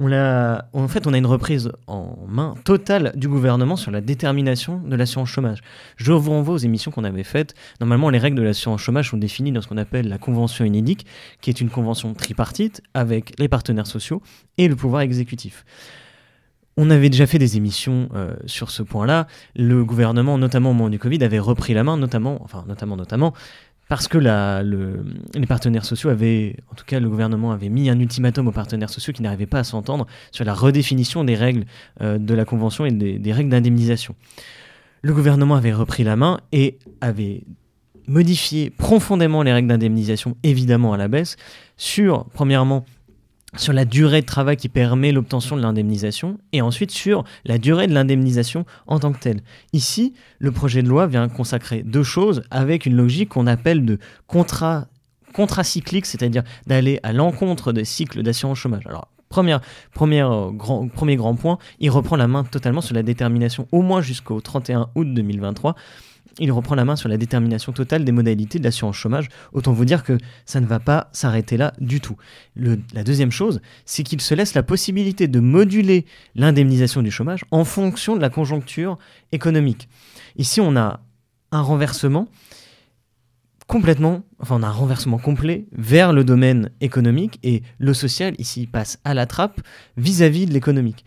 On 0.00 0.12
a, 0.12 0.66
en 0.74 0.86
fait, 0.86 1.06
on 1.06 1.12
a 1.12 1.18
une 1.18 1.26
reprise 1.26 1.72
en 1.86 2.18
main 2.28 2.54
totale 2.64 3.12
du 3.16 3.28
gouvernement 3.28 3.74
sur 3.74 3.90
la 3.90 4.00
détermination 4.00 4.78
de 4.78 4.94
l'assurance 4.94 5.28
chômage. 5.28 5.60
Je 5.96 6.12
vous 6.12 6.30
renvoie 6.30 6.54
aux 6.54 6.58
émissions 6.58 6.90
qu'on 6.90 7.04
avait 7.04 7.24
faites. 7.24 7.54
Normalement, 7.80 8.10
les 8.10 8.18
règles 8.18 8.36
de 8.36 8.42
l'assurance 8.42 8.80
chômage 8.80 9.10
sont 9.10 9.16
définies 9.16 9.50
dans 9.50 9.60
ce 9.60 9.66
qu'on 9.66 9.76
appelle 9.76 10.08
la 10.08 10.18
convention 10.18 10.64
UNIDIC, 10.64 11.06
qui 11.40 11.50
est 11.50 11.60
une 11.60 11.70
convention 11.70 12.14
tripartite 12.14 12.82
avec 12.94 13.34
les 13.40 13.48
partenaires 13.48 13.88
sociaux 13.88 14.22
et 14.56 14.68
le 14.68 14.76
pouvoir 14.76 15.02
exécutif. 15.02 15.64
On 16.80 16.90
avait 16.90 17.10
déjà 17.10 17.26
fait 17.26 17.40
des 17.40 17.56
émissions 17.56 18.08
euh, 18.14 18.36
sur 18.46 18.70
ce 18.70 18.84
point-là. 18.84 19.26
Le 19.56 19.84
gouvernement, 19.84 20.38
notamment 20.38 20.70
au 20.70 20.74
moment 20.74 20.90
du 20.90 21.00
Covid, 21.00 21.24
avait 21.24 21.40
repris 21.40 21.74
la 21.74 21.82
main, 21.82 21.96
notamment, 21.96 22.38
enfin 22.44 22.64
notamment, 22.68 22.94
notamment, 22.94 23.34
parce 23.88 24.06
que 24.06 24.18
les 24.18 25.46
partenaires 25.46 25.84
sociaux 25.84 26.10
avaient, 26.10 26.56
en 26.70 26.74
tout 26.74 26.84
cas 26.84 27.00
le 27.00 27.08
gouvernement 27.08 27.52
avait 27.52 27.70
mis 27.70 27.88
un 27.88 27.98
ultimatum 27.98 28.46
aux 28.48 28.52
partenaires 28.52 28.90
sociaux 28.90 29.14
qui 29.14 29.22
n'arrivaient 29.22 29.46
pas 29.46 29.60
à 29.60 29.64
s'entendre 29.64 30.06
sur 30.30 30.44
la 30.44 30.52
redéfinition 30.52 31.24
des 31.24 31.34
règles 31.34 31.64
euh, 32.02 32.18
de 32.18 32.34
la 32.34 32.44
Convention 32.44 32.84
et 32.84 32.92
des, 32.92 33.32
règles 33.32 33.50
d'indemnisation. 33.50 34.14
Le 35.00 35.14
gouvernement 35.14 35.54
avait 35.54 35.72
repris 35.72 36.04
la 36.04 36.16
main 36.16 36.40
et 36.52 36.78
avait 37.00 37.44
modifié 38.06 38.70
profondément 38.70 39.42
les 39.42 39.52
règles 39.52 39.68
d'indemnisation, 39.68 40.36
évidemment 40.42 40.92
à 40.92 40.96
la 40.96 41.08
baisse, 41.08 41.36
sur, 41.76 42.26
premièrement, 42.32 42.84
sur 43.56 43.72
la 43.72 43.84
durée 43.84 44.20
de 44.20 44.26
travail 44.26 44.56
qui 44.56 44.68
permet 44.68 45.10
l'obtention 45.10 45.56
de 45.56 45.62
l'indemnisation 45.62 46.38
et 46.52 46.60
ensuite 46.60 46.90
sur 46.90 47.24
la 47.44 47.58
durée 47.58 47.86
de 47.86 47.94
l'indemnisation 47.94 48.66
en 48.86 48.98
tant 48.98 49.12
que 49.12 49.18
telle. 49.18 49.40
Ici, 49.72 50.14
le 50.38 50.52
projet 50.52 50.82
de 50.82 50.88
loi 50.88 51.06
vient 51.06 51.28
consacrer 51.28 51.82
deux 51.82 52.02
choses 52.02 52.42
avec 52.50 52.84
une 52.84 52.94
logique 52.94 53.30
qu'on 53.30 53.46
appelle 53.46 53.84
de 53.84 53.98
contrat 54.26 54.88
contracyclique, 55.32 56.06
c'est-à-dire 56.06 56.42
d'aller 56.66 57.00
à 57.02 57.12
l'encontre 57.12 57.72
des 57.72 57.84
cycles 57.84 58.22
d'assurance 58.22 58.58
chômage. 58.58 58.86
Alors, 58.86 59.08
grand, 59.30 60.88
premier 60.88 61.16
grand 61.16 61.34
point, 61.34 61.58
il 61.80 61.90
reprend 61.90 62.16
la 62.16 62.28
main 62.28 62.44
totalement 62.44 62.80
sur 62.80 62.94
la 62.94 63.02
détermination 63.02 63.68
au 63.72 63.82
moins 63.82 64.00
jusqu'au 64.00 64.40
31 64.40 64.90
août 64.94 65.12
2023 65.12 65.74
il 66.38 66.52
reprend 66.52 66.74
la 66.74 66.84
main 66.84 66.96
sur 66.96 67.08
la 67.08 67.16
détermination 67.16 67.72
totale 67.72 68.04
des 68.04 68.12
modalités 68.12 68.58
de 68.58 68.64
l'assurance 68.64 68.96
chômage. 68.96 69.28
Autant 69.52 69.72
vous 69.72 69.84
dire 69.84 70.04
que 70.04 70.18
ça 70.46 70.60
ne 70.60 70.66
va 70.66 70.80
pas 70.80 71.08
s'arrêter 71.12 71.56
là 71.56 71.72
du 71.80 72.00
tout. 72.00 72.16
la 72.56 73.04
deuxième 73.04 73.30
chose, 73.30 73.60
c'est 73.84 74.02
qu'il 74.02 74.20
se 74.20 74.34
laisse 74.34 74.54
la 74.54 74.62
possibilité 74.62 75.28
de 75.28 75.40
moduler 75.40 76.06
l'indemnisation 76.34 77.02
du 77.02 77.10
chômage 77.10 77.44
en 77.50 77.64
fonction 77.64 78.16
de 78.16 78.20
la 78.20 78.30
conjoncture 78.30 78.98
économique. 79.32 79.88
Ici, 80.36 80.60
on 80.60 80.76
a 80.76 81.00
un 81.50 81.62
renversement 81.62 82.28
complètement, 83.66 84.22
enfin 84.40 84.56
on 84.58 84.62
a 84.62 84.66
un 84.66 84.72
renversement 84.72 85.18
complet 85.18 85.66
vers 85.72 86.12
le 86.14 86.24
domaine 86.24 86.70
économique 86.80 87.38
et 87.42 87.62
le 87.78 87.92
social 87.92 88.34
ici 88.38 88.66
passe 88.66 88.98
à 89.04 89.12
la 89.12 89.26
trappe 89.26 89.60
vis-à-vis 89.98 90.44
-vis 90.44 90.48
de 90.48 90.54
l'économique. 90.54 91.04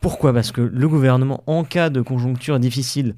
Pourquoi? 0.00 0.32
Parce 0.32 0.52
que 0.52 0.60
le 0.60 0.88
gouvernement, 0.88 1.42
en 1.46 1.64
cas 1.64 1.90
de 1.90 2.00
conjoncture 2.00 2.58
difficile, 2.60 3.14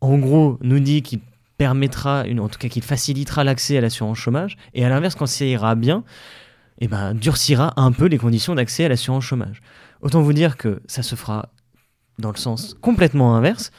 en 0.00 0.18
gros, 0.18 0.58
nous 0.62 0.80
dit 0.80 1.02
qu'il 1.02 1.20
permettra, 1.56 2.24
en 2.24 2.48
tout 2.48 2.58
cas 2.58 2.68
qu'il 2.68 2.82
facilitera 2.82 3.44
l'accès 3.44 3.76
à 3.78 3.80
l'assurance 3.80 4.18
chômage, 4.18 4.56
et 4.74 4.84
à 4.84 4.88
l'inverse, 4.88 5.14
quand 5.14 5.26
ça 5.26 5.44
ira 5.44 5.74
bien, 5.74 6.04
eh 6.80 6.86
ben, 6.86 7.14
durcira 7.14 7.74
un 7.76 7.90
peu 7.90 8.06
les 8.06 8.18
conditions 8.18 8.54
d'accès 8.54 8.84
à 8.84 8.88
l'assurance 8.88 9.24
chômage. 9.24 9.60
Autant 10.00 10.22
vous 10.22 10.32
dire 10.32 10.56
que 10.56 10.80
ça 10.86 11.02
se 11.02 11.16
fera 11.16 11.48
dans 12.18 12.30
le 12.30 12.36
sens 12.36 12.76
complètement 12.80 13.34
inverse. 13.34 13.72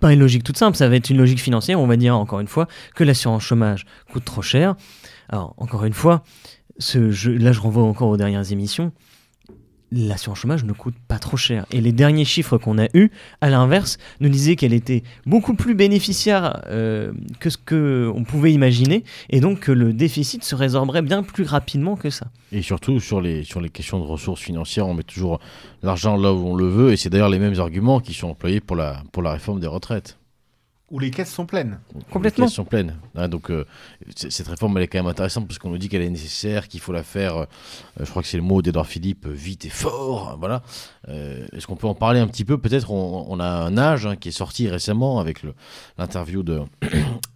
Pas 0.00 0.12
une 0.12 0.20
logique 0.20 0.42
toute 0.42 0.58
simple, 0.58 0.76
ça 0.76 0.88
va 0.88 0.96
être 0.96 1.08
une 1.08 1.16
logique 1.16 1.40
financière. 1.40 1.80
On 1.80 1.86
va 1.86 1.96
dire 1.96 2.16
encore 2.16 2.40
une 2.40 2.48
fois 2.48 2.66
que 2.94 3.04
l'assurance 3.04 3.42
chômage 3.42 3.86
coûte 4.12 4.24
trop 4.24 4.42
cher. 4.42 4.74
Alors, 5.28 5.54
encore 5.56 5.84
une 5.84 5.94
fois, 5.94 6.22
là 6.78 7.52
je 7.52 7.60
renvoie 7.60 7.84
encore 7.84 8.08
aux 8.08 8.16
dernières 8.16 8.52
émissions 8.52 8.92
l'assurance 9.92 10.38
chômage 10.38 10.64
ne 10.64 10.72
coûte 10.72 10.94
pas 11.08 11.18
trop 11.18 11.36
cher. 11.36 11.66
Et 11.70 11.80
les 11.80 11.92
derniers 11.92 12.24
chiffres 12.24 12.58
qu'on 12.58 12.78
a 12.78 12.86
eus, 12.94 13.10
à 13.40 13.50
l'inverse, 13.50 13.98
nous 14.20 14.28
disaient 14.28 14.56
qu'elle 14.56 14.72
était 14.72 15.02
beaucoup 15.26 15.54
plus 15.54 15.74
bénéficiaire 15.74 16.62
euh, 16.66 17.12
que 17.40 17.50
ce 17.50 17.56
qu'on 17.56 18.24
pouvait 18.24 18.52
imaginer, 18.52 19.04
et 19.30 19.40
donc 19.40 19.60
que 19.60 19.72
le 19.72 19.92
déficit 19.92 20.44
se 20.44 20.54
résorberait 20.54 21.02
bien 21.02 21.22
plus 21.22 21.44
rapidement 21.44 21.96
que 21.96 22.10
ça. 22.10 22.26
Et 22.52 22.62
surtout 22.62 23.00
sur 23.00 23.20
les, 23.20 23.44
questions 23.72 23.98
de 23.98 24.04
ressources 24.04 24.40
financières, 24.40 24.88
on 24.88 24.94
met 24.94 25.02
toujours 25.02 25.40
l'argent 25.82 26.16
là 26.16 26.32
où 26.32 26.46
on 26.46 26.56
le 26.56 26.66
veut, 26.66 26.92
et 26.92 26.96
c'est 26.96 27.10
d'ailleurs 27.10 27.28
les 27.28 27.38
mêmes 27.38 27.58
arguments 27.60 28.00
qui 28.00 28.14
sont 28.14 28.28
employés 28.28 28.60
pour 28.60 28.76
la, 28.76 29.02
pour 29.12 29.22
la 29.22 29.32
réforme 29.32 29.60
des 29.60 29.66
retraites. 29.66 30.18
Où 30.88 31.00
les 31.00 31.10
caisses 31.10 31.32
sont 31.32 31.46
pleines. 31.46 31.80
Complètement. 32.12 32.44
Les 32.44 32.48
caisses 32.48 32.54
sont 32.54 32.64
pleines. 32.64 32.94
Hein, 33.16 33.28
donc 33.28 33.50
euh, 33.50 33.66
cette 34.14 34.46
réforme, 34.46 34.76
elle 34.76 34.84
est 34.84 34.86
quand 34.86 34.98
même 34.98 35.08
intéressante 35.08 35.48
parce 35.48 35.58
qu'on 35.58 35.70
nous 35.70 35.78
dit 35.78 35.88
qu'elle 35.88 36.02
est 36.02 36.10
nécessaire, 36.10 36.68
qu'il 36.68 36.78
faut 36.78 36.92
la 36.92 37.02
faire. 37.02 37.36
Euh, 37.38 37.46
je 37.98 38.08
crois 38.08 38.22
que 38.22 38.28
c'est 38.28 38.36
le 38.36 38.44
mot 38.44 38.62
d'Edouard 38.62 38.86
Philippe, 38.86 39.26
euh, 39.26 39.32
vite 39.32 39.64
et 39.64 39.70
fort. 39.70 40.36
Voilà. 40.38 40.62
Est-ce 41.08 41.66
qu'on 41.66 41.76
peut 41.76 41.86
en 41.86 41.94
parler 41.94 42.20
un 42.20 42.26
petit 42.26 42.44
peu? 42.44 42.58
Peut-être 42.58 42.90
on, 42.90 43.38
a 43.38 43.46
un 43.46 43.78
âge 43.78 44.06
hein, 44.06 44.16
qui 44.16 44.28
est 44.28 44.32
sorti 44.32 44.68
récemment 44.68 45.20
avec 45.20 45.42
l'interview 45.98 46.42
de, 46.42 46.64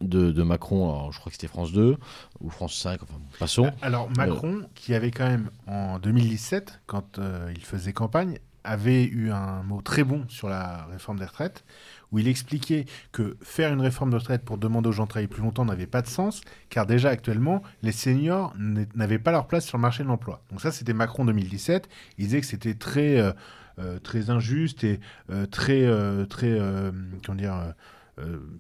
de, 0.01 0.43
Macron. 0.43 1.11
je 1.13 1.19
crois 1.19 1.31
que 1.31 1.37
c'était 1.37 1.47
France 1.47 1.73
2 1.73 1.97
ou 2.41 2.51
France 2.51 2.75
5. 2.75 3.01
Enfin, 3.03 3.15
passons. 3.39 3.71
Alors 3.81 4.09
Macron, 4.17 4.63
qui 4.75 4.95
avait 4.95 5.13
quand 5.13 5.29
même 5.29 5.51
en 5.69 6.01
2017, 6.01 6.81
quand 6.87 7.21
il 7.55 7.65
faisait 7.65 7.93
campagne, 7.93 8.39
avait 8.65 9.05
eu 9.05 9.31
un 9.31 9.63
mot 9.63 9.81
très 9.83 10.05
bon 10.05 10.25
sur 10.29 10.49
la 10.49 10.87
réforme 10.91 11.19
des 11.19 11.25
retraites 11.25 11.65
où 12.13 12.19
il 12.19 12.29
expliquait 12.29 12.87
que 13.13 13.37
faire 13.43 13.73
une 13.73 13.81
réforme 13.81 14.11
de 14.11 14.17
retraite 14.17 14.45
pour 14.45 14.59
demander 14.59 14.89
aux 14.89 14.93
gens 14.93 15.05
de 15.05 15.09
travailler 15.09 15.29
plus 15.29 15.43
longtemps 15.43 15.65
n'avait 15.65 15.87
pas 15.87 16.03
de 16.03 16.09
sens, 16.09 16.41
car 16.69 16.87
déjà 16.87 17.11
actuellement, 17.11 17.63
les 17.83 17.93
seniors 17.93 18.55
n'avaient 18.95 19.19
pas 19.19 19.33
leur 19.33 19.47
place 19.47 19.67
sur 19.67 19.79
le 19.79 19.83
marché 19.83 20.03
de 20.03 20.09
l'emploi. 20.09 20.43
Donc 20.51 20.61
ça, 20.61 20.73
c'était 20.73 20.93
Macron 20.93 21.25
2017. 21.25 21.89
Il 22.19 22.25
disait 22.25 22.41
que 22.41 22.47
c'était 22.47 22.75
très, 22.75 23.19
euh, 23.19 23.33
euh, 23.79 23.99
très 23.99 24.31
injuste 24.31 24.85
et 24.85 25.01
euh, 25.31 25.47
très, 25.47 25.87
très, 26.27 26.59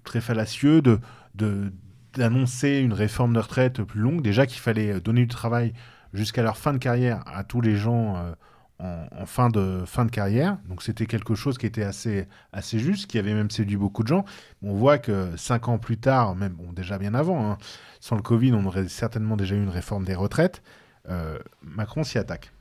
très 0.04 0.20
fallacieux 0.20 0.82
de, 0.82 1.00
d'annoncer 2.14 2.78
une 2.78 2.92
réforme 2.92 3.34
de 3.34 3.40
retraite 3.40 3.82
plus 3.82 4.00
longue. 4.00 4.22
Déjà 4.22 4.46
qu'il 4.46 4.60
fallait 4.60 5.00
donner 5.00 5.22
du 5.22 5.28
travail 5.28 5.72
jusqu'à 6.12 6.42
leur 6.42 6.56
fin 6.56 6.72
de 6.72 6.78
carrière 6.78 7.22
à 7.26 7.44
tous 7.44 7.60
les 7.60 7.76
gens 7.76 8.34
en, 8.80 9.26
fin, 9.26 9.50
de, 9.50 9.82
fin 9.86 10.04
de 10.04 10.10
carrière. 10.10 10.58
Donc 10.68 10.82
c'était 10.82 11.06
quelque 11.06 11.34
chose 11.34 11.58
qui 11.58 11.66
était 11.66 11.82
assez, 11.82 12.26
assez 12.52 12.78
juste, 12.78 13.06
qui 13.06 13.18
avait 13.18 13.34
même 13.34 13.50
séduit 13.50 13.76
beaucoup 13.76 14.02
de 14.02 14.08
gens. 14.08 14.24
On 14.62 14.74
voit 14.74 14.98
que 14.98 15.36
cinq 15.36 15.68
ans 15.68 15.78
plus 15.78 15.98
tard, 15.98 16.34
même 16.34 16.52
bon, 16.52 16.72
déjà 16.72 16.98
bien 16.98 17.14
avant, 17.14 17.50
hein, 17.50 17.58
sans 18.00 18.16
le 18.16 18.22
Covid, 18.22 18.52
on 18.52 18.64
aurait 18.64 18.88
certainement 18.88 19.36
déjà 19.36 19.54
eu 19.54 19.62
une 19.62 19.68
réforme 19.68 20.04
des 20.04 20.14
retraites. 20.14 20.62
Euh, 21.08 21.38
Macron 21.62 22.04
s'y 22.04 22.18
attaque. 22.18 22.52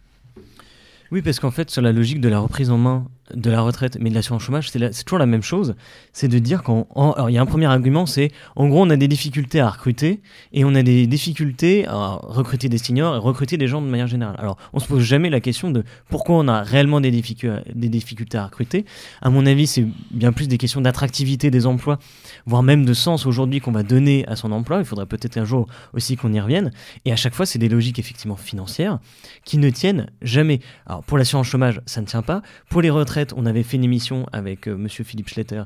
Oui, 1.12 1.22
parce 1.22 1.40
qu'en 1.40 1.52
fait, 1.52 1.70
sur 1.72 1.82
la 1.82 1.92
logique 1.92 2.22
de 2.22 2.30
la 2.30 2.40
reprise 2.40 2.70
en 2.70 2.78
main 2.78 3.08
de 3.34 3.50
la 3.50 3.62
retraite, 3.62 3.98
mais 4.00 4.10
de 4.10 4.16
l'assurance 4.16 4.44
chômage, 4.44 4.70
c'est 4.70 5.04
toujours 5.04 5.20
la 5.20 5.26
même 5.26 5.44
chose. 5.44 5.76
C'est 6.14 6.28
de 6.28 6.40
dire 6.40 6.64
qu'il 6.64 6.84
y 7.30 7.38
a 7.38 7.42
un 7.42 7.46
premier 7.46 7.66
argument, 7.66 8.06
c'est 8.06 8.32
en 8.56 8.68
gros, 8.68 8.84
on 8.84 8.90
a 8.90 8.96
des 8.96 9.08
difficultés 9.08 9.60
à 9.60 9.70
recruter 9.70 10.22
et 10.54 10.66
on 10.66 10.76
a 10.76 10.84
des 10.84 11.08
difficultés 11.08 11.88
à 11.88 12.20
recruter 12.22 12.70
des 12.70 12.78
seniors 12.78 13.16
et 13.16 13.20
recruter 13.20 13.58
des 13.58 13.68
gens 13.68 13.82
de 13.82 13.88
manière 13.88 14.08
générale. 14.08 14.36
Alors, 14.40 14.58
on 14.74 14.80
se 14.80 14.88
pose 14.88 15.04
jamais 15.04 15.30
la 15.30 15.40
question 15.40 15.72
de 15.72 15.84
pourquoi 16.10 16.38
on 16.38 16.48
a 16.48 16.62
réellement 16.62 17.02
des, 17.02 17.12
des 17.12 17.90
difficultés 17.90 18.38
à 18.38 18.46
recruter. 18.46 18.86
À 19.22 19.30
mon 19.30 19.46
avis, 19.46 19.68
c'est 19.68 19.86
bien 20.12 20.32
plus 20.32 20.48
des 20.48 20.58
questions 20.58 20.82
d'attractivité 20.82 21.52
des 21.52 21.66
emplois, 21.66 22.00
voire 22.46 22.64
même 22.64 22.86
de 22.86 22.94
sens 22.94 23.26
aujourd'hui 23.26 23.60
qu'on 23.60 23.72
va 23.72 23.84
donner 23.84 24.26
à 24.28 24.36
son 24.36 24.52
emploi. 24.52 24.80
Il 24.80 24.86
faudrait 24.86 25.06
peut-être 25.06 25.38
un 25.38 25.46
jour 25.46 25.68
aussi 25.94 26.16
qu'on 26.16 26.34
y 26.34 26.40
revienne. 26.40 26.72
Et 27.06 27.12
à 27.12 27.16
chaque 27.16 27.34
fois, 27.34 27.46
c'est 27.46 27.60
des 27.60 27.70
logiques 27.70 28.00
effectivement 28.00 28.36
financières 28.36 29.00
qui 29.44 29.58
ne 29.58 29.70
tiennent 29.70 30.08
jamais. 30.22 30.60
Alors, 30.86 31.04
pour 31.04 31.18
l'assurance 31.18 31.48
chômage, 31.48 31.82
ça 31.86 32.02
ne 32.02 32.06
tient 32.06 32.22
pas. 32.22 32.42
Pour 32.70 32.82
les 32.82 32.90
retraites, 32.90 33.19
on 33.36 33.46
avait 33.46 33.64
fait 33.64 33.78
une 33.78 33.84
émission 33.84 34.26
avec. 34.32 34.68
Euh, 34.68 34.78
Monsieur 34.78 35.04
Philippe 35.04 35.30
Schletter. 35.30 35.64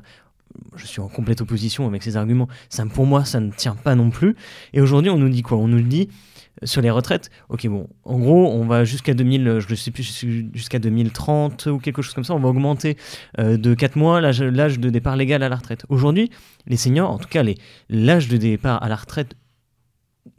Je 0.76 0.86
suis 0.86 1.00
en 1.00 1.08
complète 1.08 1.40
opposition 1.40 1.86
avec 1.86 2.02
ses 2.02 2.16
arguments. 2.16 2.48
Ça, 2.68 2.84
pour 2.86 3.06
moi, 3.06 3.24
ça 3.24 3.40
ne 3.40 3.50
tient 3.50 3.74
pas 3.74 3.94
non 3.96 4.10
plus. 4.10 4.36
Et 4.72 4.80
aujourd'hui, 4.80 5.10
on 5.10 5.18
nous 5.18 5.28
dit 5.28 5.42
quoi? 5.42 5.58
On 5.58 5.66
nous 5.66 5.80
dit 5.80 6.08
euh, 6.62 6.66
sur 6.66 6.80
les 6.80 6.90
retraites, 6.90 7.30
ok 7.48 7.66
bon, 7.66 7.88
en 8.04 8.18
gros, 8.18 8.52
on 8.52 8.64
va 8.64 8.84
jusqu'à 8.84 9.14
2000, 9.14 9.58
je 9.60 9.70
ne 9.70 9.74
sais 9.74 9.90
plus, 9.90 10.24
jusqu'à 10.52 10.78
2030 10.78 11.66
ou 11.66 11.78
quelque 11.78 12.02
chose 12.02 12.14
comme 12.14 12.24
ça, 12.24 12.34
on 12.34 12.38
va 12.38 12.48
augmenter 12.48 12.96
euh, 13.40 13.56
de 13.56 13.74
4 13.74 13.96
mois 13.96 14.20
l'âge 14.20 14.78
de 14.78 14.90
départ 14.90 15.16
légal 15.16 15.42
à 15.42 15.48
la 15.48 15.56
retraite. 15.56 15.84
Aujourd'hui, 15.88 16.30
les 16.66 16.76
seniors, 16.76 17.10
en 17.10 17.18
tout 17.18 17.28
cas 17.28 17.42
l'âge 17.88 18.28
de 18.28 18.36
départ 18.36 18.82
à 18.82 18.88
la 18.88 18.96
retraite 18.96 19.34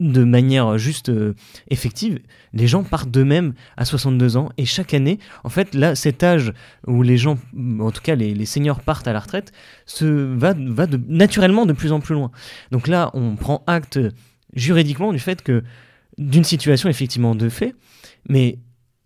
de 0.00 0.24
manière 0.24 0.78
juste 0.78 1.08
euh, 1.08 1.34
effective, 1.68 2.18
les 2.52 2.66
gens 2.66 2.82
partent 2.82 3.10
d'eux-mêmes 3.10 3.54
à 3.76 3.84
62 3.84 4.36
ans 4.36 4.50
et 4.58 4.64
chaque 4.64 4.94
année, 4.94 5.18
en 5.44 5.48
fait, 5.48 5.74
là, 5.74 5.94
cet 5.94 6.22
âge 6.22 6.52
où 6.86 7.02
les 7.02 7.16
gens, 7.16 7.38
en 7.80 7.90
tout 7.90 8.02
cas 8.02 8.14
les, 8.14 8.46
seniors 8.46 8.80
partent 8.80 9.08
à 9.08 9.12
la 9.12 9.20
retraite, 9.20 9.52
se 9.86 10.04
va, 10.04 10.54
va 10.56 10.86
naturellement 11.08 11.66
de 11.66 11.72
plus 11.72 11.92
en 11.92 12.00
plus 12.00 12.14
loin. 12.14 12.30
Donc 12.72 12.88
là, 12.88 13.10
on 13.14 13.36
prend 13.36 13.62
acte 13.66 13.98
juridiquement 14.54 15.12
du 15.12 15.18
fait 15.18 15.42
que 15.42 15.62
d'une 16.18 16.44
situation 16.44 16.88
effectivement 16.88 17.34
de 17.34 17.48
fait, 17.48 17.74
mais 18.28 18.58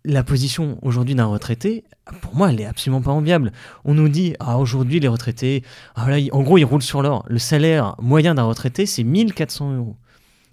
la 0.03 0.23
position 0.23 0.79
aujourd'hui 0.81 1.15
d'un 1.15 1.25
retraité, 1.25 1.83
pour 2.21 2.35
moi, 2.35 2.51
elle 2.51 2.59
est 2.59 2.65
absolument 2.65 3.01
pas 3.01 3.11
enviable. 3.11 3.51
On 3.85 3.93
nous 3.93 4.09
dit, 4.09 4.33
ah, 4.39 4.57
aujourd'hui, 4.57 4.99
les 4.99 5.07
retraités, 5.07 5.63
ah, 5.95 6.07
en 6.31 6.41
gros, 6.41 6.57
ils 6.57 6.63
roulent 6.63 6.81
sur 6.81 7.03
l'or. 7.03 7.23
Le 7.27 7.37
salaire 7.37 7.95
moyen 8.01 8.33
d'un 8.33 8.43
retraité, 8.43 8.85
c'est 8.85 9.03
1400 9.03 9.75
euros. 9.75 9.97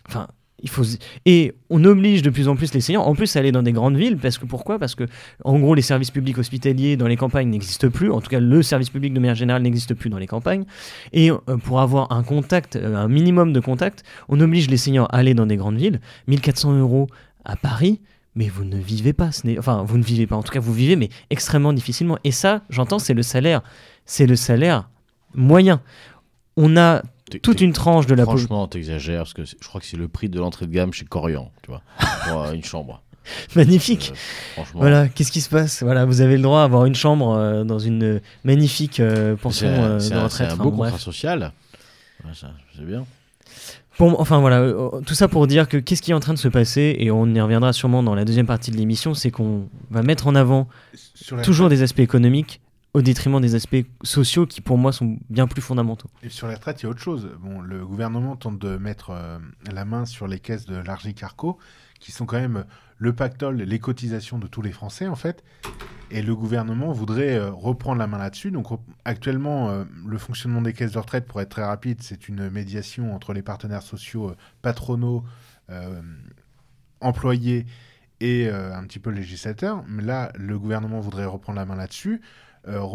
Enfin, 0.08 0.28
il 0.60 0.68
faut 0.68 0.82
et 1.24 1.54
on 1.70 1.84
oblige 1.84 2.22
de 2.22 2.30
plus 2.30 2.48
en 2.48 2.56
plus 2.56 2.74
les 2.74 2.80
seniors. 2.80 3.06
En 3.06 3.14
plus 3.14 3.36
à 3.36 3.38
aller 3.38 3.52
dans 3.52 3.62
des 3.62 3.72
grandes 3.72 3.96
villes 3.96 4.16
parce 4.16 4.38
que 4.38 4.46
pourquoi? 4.46 4.78
Parce 4.78 4.94
que 4.94 5.04
en 5.44 5.58
gros 5.58 5.74
les 5.74 5.82
services 5.82 6.10
publics 6.10 6.36
hospitaliers 6.36 6.96
dans 6.96 7.06
les 7.06 7.16
campagnes 7.16 7.48
n'existent 7.48 7.90
plus. 7.90 8.10
En 8.10 8.20
tout 8.20 8.28
cas 8.28 8.40
le 8.40 8.62
service 8.62 8.90
public 8.90 9.14
de 9.14 9.20
manière 9.20 9.36
générale 9.36 9.62
n'existe 9.62 9.94
plus 9.94 10.10
dans 10.10 10.18
les 10.18 10.26
campagnes. 10.26 10.64
Et 11.12 11.30
euh, 11.30 11.36
pour 11.62 11.80
avoir 11.80 12.10
un 12.10 12.24
contact 12.24 12.74
euh, 12.74 12.96
un 12.96 13.08
minimum 13.08 13.52
de 13.52 13.60
contact 13.60 14.02
on 14.28 14.40
oblige 14.40 14.68
les 14.68 14.76
seniors 14.76 15.06
à 15.14 15.18
aller 15.18 15.34
dans 15.34 15.46
des 15.46 15.56
grandes 15.56 15.76
villes. 15.76 16.00
1400 16.26 16.78
euros 16.78 17.06
à 17.44 17.54
Paris 17.54 18.00
mais 18.34 18.48
vous 18.48 18.64
ne 18.64 18.78
vivez 18.78 19.12
pas. 19.12 19.30
Enfin 19.58 19.84
vous 19.86 19.98
ne 19.98 20.04
vivez 20.04 20.26
pas. 20.26 20.34
En 20.34 20.42
tout 20.42 20.52
cas 20.52 20.60
vous 20.60 20.72
vivez 20.72 20.96
mais 20.96 21.08
extrêmement 21.30 21.72
difficilement. 21.72 22.18
Et 22.24 22.32
ça 22.32 22.62
j'entends 22.68 22.98
c'est 22.98 23.14
le 23.14 23.22
salaire. 23.22 23.62
C'est 24.06 24.26
le 24.26 24.34
salaire 24.34 24.88
moyen. 25.34 25.82
On 26.56 26.76
a 26.76 27.02
toute 27.42 27.60
une 27.60 27.72
tranche 27.72 28.06
de 28.06 28.14
la 28.14 28.24
Franchement, 28.24 28.66
t'exagères, 28.66 29.20
parce 29.22 29.34
que 29.34 29.44
je 29.44 29.68
crois 29.68 29.80
que 29.80 29.86
c'est 29.86 29.96
le 29.96 30.08
prix 30.08 30.28
de 30.28 30.38
l'entrée 30.38 30.66
de 30.66 30.72
gamme 30.72 30.92
chez 30.92 31.04
Corian, 31.04 31.50
tu 31.62 31.70
vois, 31.70 31.82
pour 32.26 32.42
euh, 32.42 32.52
une 32.52 32.64
chambre. 32.64 33.02
Magnifique. 33.56 34.12
Euh, 34.58 34.62
voilà, 34.74 35.08
qu'est-ce 35.08 35.30
qui 35.30 35.42
se 35.42 35.50
passe? 35.50 35.82
Voilà, 35.82 36.06
vous 36.06 36.22
avez 36.22 36.36
le 36.36 36.42
droit 36.42 36.62
d'avoir 36.62 36.86
une 36.86 36.94
chambre 36.94 37.36
euh, 37.36 37.64
dans 37.64 37.78
une 37.78 38.20
magnifique 38.44 39.02
pension 39.42 39.68
de 39.68 39.94
retraite. 39.96 40.48
C'est 40.48 40.54
un 40.54 40.56
beau 40.56 40.70
contrat 40.70 40.98
social. 40.98 41.52
c'est 42.34 42.86
bien. 42.86 43.04
enfin 44.00 44.38
voilà, 44.38 44.72
tout 45.04 45.14
ça 45.14 45.28
pour 45.28 45.46
dire 45.46 45.68
que 45.68 45.76
qu'est-ce 45.76 46.00
qui 46.00 46.12
est 46.12 46.14
en 46.14 46.20
train 46.20 46.34
de 46.34 46.38
se 46.38 46.48
passer, 46.48 46.96
et 46.98 47.10
on 47.10 47.26
y 47.26 47.40
reviendra 47.40 47.72
sûrement 47.74 48.02
dans 48.02 48.14
la 48.14 48.24
deuxième 48.24 48.46
partie 48.46 48.70
de 48.70 48.76
l'émission, 48.76 49.12
c'est 49.12 49.30
qu'on 49.30 49.68
va 49.90 50.02
mettre 50.02 50.26
en 50.26 50.34
avant 50.34 50.68
toujours 51.42 51.68
des 51.68 51.82
aspects 51.82 52.00
économiques, 52.00 52.60
au 52.94 53.02
détriment 53.02 53.40
des 53.40 53.54
aspects 53.54 53.84
sociaux 54.02 54.46
qui 54.46 54.60
pour 54.60 54.78
moi 54.78 54.92
sont 54.92 55.18
bien 55.28 55.46
plus 55.46 55.60
fondamentaux. 55.60 56.08
Et 56.22 56.30
sur 56.30 56.48
les 56.48 56.54
retraites, 56.54 56.82
il 56.82 56.84
y 56.84 56.86
a 56.86 56.90
autre 56.90 57.00
chose. 57.00 57.30
Bon, 57.40 57.60
le 57.60 57.86
gouvernement 57.86 58.36
tente 58.36 58.58
de 58.58 58.76
mettre 58.76 59.10
euh, 59.10 59.38
la 59.70 59.84
main 59.84 60.06
sur 60.06 60.26
les 60.26 60.38
caisses 60.38 60.64
de 60.64 60.76
l'Argicarco, 60.76 61.58
qui 62.00 62.12
sont 62.12 62.26
quand 62.26 62.40
même 62.40 62.64
le 62.96 63.12
pactole, 63.12 63.56
les 63.56 63.78
cotisations 63.78 64.38
de 64.38 64.46
tous 64.46 64.62
les 64.62 64.72
Français 64.72 65.06
en 65.06 65.16
fait. 65.16 65.44
Et 66.10 66.22
le 66.22 66.34
gouvernement 66.34 66.90
voudrait 66.92 67.36
euh, 67.36 67.50
reprendre 67.50 67.98
la 67.98 68.06
main 68.06 68.18
là-dessus. 68.18 68.50
Donc 68.50 68.66
actuellement, 69.04 69.68
euh, 69.68 69.84
le 70.06 70.16
fonctionnement 70.16 70.62
des 70.62 70.72
caisses 70.72 70.92
de 70.92 70.98
retraite, 70.98 71.26
pour 71.26 71.40
être 71.42 71.50
très 71.50 71.64
rapide, 71.64 72.02
c'est 72.02 72.28
une 72.28 72.48
médiation 72.48 73.14
entre 73.14 73.34
les 73.34 73.42
partenaires 73.42 73.82
sociaux 73.82 74.34
patronaux, 74.62 75.24
employés 77.00 77.66
et 78.20 78.48
un 78.48 78.82
petit 78.84 78.98
peu 78.98 79.10
législateurs. 79.10 79.84
Mais 79.86 80.02
là, 80.02 80.32
le 80.34 80.58
gouvernement 80.58 81.00
voudrait 81.00 81.26
reprendre 81.26 81.58
la 81.58 81.66
main 81.66 81.76
là-dessus. 81.76 82.22
Euh, 82.66 82.86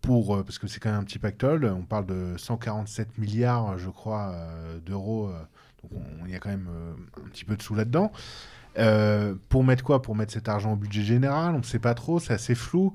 pour, 0.00 0.34
euh, 0.34 0.42
parce 0.42 0.58
que 0.58 0.66
c'est 0.66 0.80
quand 0.80 0.90
même 0.90 1.00
un 1.00 1.04
petit 1.04 1.18
pactole, 1.18 1.64
on 1.66 1.84
parle 1.84 2.06
de 2.06 2.34
147 2.36 3.18
milliards, 3.18 3.78
je 3.78 3.90
crois, 3.90 4.32
euh, 4.32 4.78
d'euros. 4.80 5.30
donc 5.82 6.00
il 6.24 6.32
y 6.32 6.34
a 6.34 6.38
quand 6.38 6.48
même 6.48 6.68
un 7.18 7.28
petit 7.28 7.44
peu 7.44 7.56
de 7.56 7.62
sous 7.62 7.74
là-dedans. 7.74 8.10
pour 9.48 9.64
mettre 9.64 9.84
quoi? 9.84 10.00
Pour 10.02 10.16
mettre 10.16 10.32
cet 10.32 10.48
argent 10.48 10.72
au 10.72 10.76
budget 10.76 11.02
général 11.02 11.54
On 11.54 11.58
ne 11.58 11.62
sait 11.62 11.78
pas 11.78 11.94
trop, 11.94 12.18
c'est 12.18 12.32
assez 12.32 12.54
flou. 12.54 12.92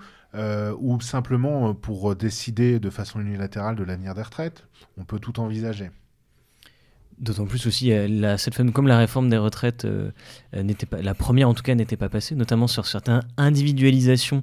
ou 0.79 0.99
simplement 0.99 1.73
pour 1.75 2.15
décider 2.15 2.79
de 2.79 2.89
façon 2.89 3.21
unilatérale 3.21 3.75
de 3.75 3.83
l'avenir 3.83 4.15
des 4.15 4.23
retraites 4.23 4.67
On 4.97 5.05
peut 5.05 5.19
tout 5.19 5.39
envisager. 5.39 5.91
D'autant 7.17 7.45
plus 7.45 7.65
aussi, 7.65 7.93
cette 8.37 8.71
comme 8.71 8.87
la 8.87 8.97
réforme 8.97 9.29
des 9.29 9.37
retraites 9.37 9.87
n'était 10.53 10.85
pas, 10.85 11.01
la 11.01 11.13
première 11.13 11.47
en 11.47 11.53
tout 11.53 11.63
cas 11.63 11.73
n'était 11.73 11.95
pas 11.97 12.09
passée, 12.09 12.35
notamment 12.35 12.67
sur 12.67 12.85
certaines 12.87 13.21
individualisations 13.37 14.41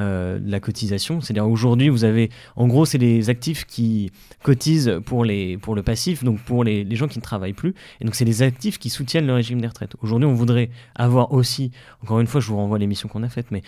euh, 0.00 0.38
la 0.44 0.60
cotisation. 0.60 1.20
C'est-à-dire 1.20 1.48
aujourd'hui, 1.48 1.88
vous 1.88 2.04
avez, 2.04 2.30
en 2.56 2.66
gros, 2.66 2.84
c'est 2.84 2.98
les 2.98 3.30
actifs 3.30 3.64
qui 3.66 4.10
cotisent 4.42 5.00
pour, 5.04 5.24
les, 5.24 5.56
pour 5.58 5.74
le 5.74 5.82
passif, 5.82 6.24
donc 6.24 6.40
pour 6.40 6.64
les, 6.64 6.84
les 6.84 6.96
gens 6.96 7.08
qui 7.08 7.18
ne 7.18 7.22
travaillent 7.22 7.52
plus. 7.52 7.74
Et 8.00 8.04
donc 8.04 8.14
c'est 8.14 8.24
les 8.24 8.42
actifs 8.42 8.78
qui 8.78 8.90
soutiennent 8.90 9.26
le 9.26 9.34
régime 9.34 9.60
des 9.60 9.66
retraites. 9.66 9.94
Aujourd'hui, 10.02 10.26
on 10.26 10.34
voudrait 10.34 10.70
avoir 10.94 11.32
aussi, 11.32 11.70
encore 12.02 12.20
une 12.20 12.26
fois, 12.26 12.40
je 12.40 12.48
vous 12.48 12.56
renvoie 12.56 12.76
à 12.76 12.80
l'émission 12.80 13.08
qu'on 13.08 13.22
a 13.22 13.28
faite, 13.28 13.46
mais 13.50 13.62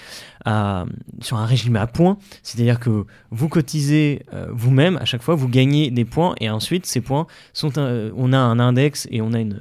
sur 1.21 1.37
un 1.37 1.47
régime 1.47 1.77
à 1.77 1.87
points, 1.87 2.19
c'est-à-dire 2.43 2.81
que 2.81 3.05
vous 3.31 3.49
cotisez 3.49 4.23
euh, 4.33 4.49
vous-même, 4.53 4.97
à 4.97 5.05
chaque 5.05 5.23
fois, 5.23 5.35
vous 5.35 5.49
gagnez 5.49 5.91
des 5.91 6.05
points, 6.05 6.35
et 6.41 6.51
ensuite, 6.51 6.87
ces 6.87 7.01
points 7.01 7.27
sont, 7.53 7.73
on 7.79 8.33
a 8.33 8.39
un 8.39 8.59
index 8.59 9.07
et 9.11 9.21
on 9.21 9.33
a 9.33 9.41
une 9.41 9.61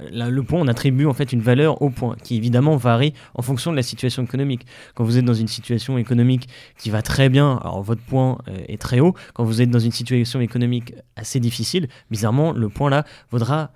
le 0.00 0.40
point, 0.40 0.60
on 0.60 0.68
attribue 0.68 1.06
en 1.06 1.14
fait 1.14 1.32
une 1.32 1.40
valeur 1.40 1.82
au 1.82 1.90
point, 1.90 2.16
qui 2.22 2.36
évidemment 2.36 2.76
varie 2.76 3.14
en 3.34 3.42
fonction 3.42 3.70
de 3.70 3.76
la 3.76 3.82
situation 3.82 4.22
économique. 4.22 4.66
Quand 4.94 5.04
vous 5.04 5.18
êtes 5.18 5.24
dans 5.24 5.34
une 5.34 5.48
situation 5.48 5.98
économique 5.98 6.48
qui 6.78 6.90
va 6.90 7.02
très 7.02 7.28
bien, 7.28 7.58
alors 7.62 7.82
votre 7.82 8.02
point 8.02 8.38
euh, 8.48 8.56
est 8.68 8.80
très 8.80 9.00
haut. 9.00 9.14
Quand 9.34 9.44
vous 9.44 9.62
êtes 9.62 9.70
dans 9.70 9.78
une 9.78 9.92
situation 9.92 10.40
économique 10.40 10.94
assez 11.16 11.40
difficile, 11.40 11.88
bizarrement, 12.10 12.52
le 12.52 12.68
point 12.68 12.90
là 12.90 13.04
vaudra 13.30 13.72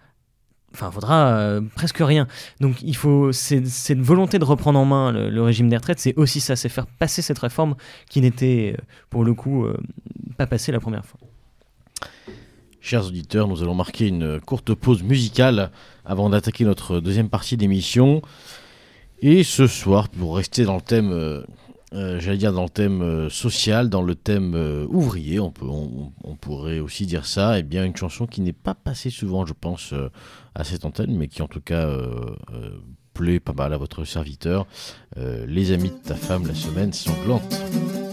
enfin, 0.72 0.89
vaudra 0.89 1.28
euh, 1.28 1.61
presque 1.74 1.99
rien. 2.01 2.26
Donc, 2.61 2.82
il 2.82 2.97
faut 2.97 3.30
cette 3.32 4.01
volonté 4.01 4.39
de 4.39 4.45
reprendre 4.45 4.78
en 4.78 4.85
main 4.85 5.12
le, 5.12 5.43
régime 5.43 5.68
des 5.68 5.76
retraites, 5.76 6.01
c'est 6.01 6.16
aussi 6.16 6.41
ça, 6.41 6.57
c'est 6.57 6.68
faire 6.68 6.87
passer 6.87 7.22
cette 7.22 7.39
réforme 7.39 7.76
qui 8.11 8.20
n'était, 8.20 8.74
euh, 8.76 8.82
pour 9.11 9.24
le 9.24 9.35
coup, 9.35 9.66
pas 10.37 10.47
passée 10.47 10.72
la 10.72 10.80
première 10.80 11.05
fois. 11.05 11.20
Chers 12.85 13.07
auditeurs, 13.07 13.49
nous 13.49 13.62
allons 13.62 13.74
marquer 13.74 14.09
une 14.09 14.39
courte 14.41 14.74
pause 14.74 15.03
musicale 15.03 15.70
avant 16.05 16.28
d'attaquer 16.28 16.66
notre 16.66 17.01
deuxième 17.01 17.30
partie 17.30 17.57
d'émission. 17.57 18.20
Et 19.20 19.43
ce 19.43 19.66
soir, 19.66 20.11
pour 20.11 20.37
rester 20.37 20.64
dans 20.64 20.74
le 20.74 20.82
thème, 20.82 21.11
euh, 21.11 21.43
euh, 21.95 22.20
j'allais 22.20 22.37
dire 22.37 22.53
dans 22.53 22.64
le 22.64 22.68
thème 22.68 23.01
euh, 23.01 23.30
social, 23.30 23.89
dans 23.89 24.03
le 24.03 24.14
thème 24.14 24.55
ouvrier, 24.91 25.41
on, 25.41 25.51
pourrait 26.39 26.80
aussi 26.80 27.07
dire 27.07 27.24
ça, 27.24 27.57
et 27.57 27.61
eh 27.61 27.62
bien 27.62 27.87
une 27.87 27.97
chanson 27.97 28.26
qui 28.26 28.43
n'est 28.43 28.53
pas 28.53 28.74
passée 28.74 29.09
souvent, 29.09 29.47
je 29.47 29.55
pense, 29.55 29.95
à 30.55 30.62
cette 30.62 30.85
antenne, 30.85 31.16
mais 31.16 31.28
qui 31.28 31.41
en 31.41 31.49
tout 31.49 31.62
cas 31.62 31.89
plaît 33.14 33.41
pas 33.41 33.55
mal 33.55 33.72
à 33.72 33.78
votre 33.78 34.05
serviteur. 34.05 34.66
Les 35.16 35.72
amis 35.72 35.89
de 35.89 36.07
ta 36.07 36.16
femme, 36.16 36.47
la 36.47 36.55
semaine 36.55 36.93
sanglante. 36.93 38.04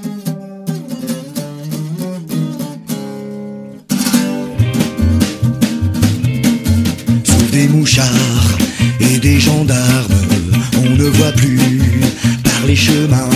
des 7.51 7.67
mouchards 7.67 8.57
et 8.99 9.17
des 9.19 9.39
gendarmes. 9.39 10.21
On 10.83 10.89
ne 10.89 11.03
voit 11.03 11.31
plus 11.33 11.59
par 12.43 12.65
les 12.65 12.75
chemins 12.75 13.29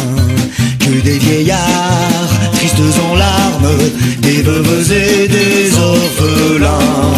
que 0.79 1.01
des 1.03 1.17
vieillards, 1.17 2.51
tristes 2.53 2.75
en 3.09 3.15
larmes, 3.15 3.77
des 4.21 4.41
veuves 4.41 4.91
et 4.91 5.27
des 5.27 5.77
orphelins. 5.77 7.13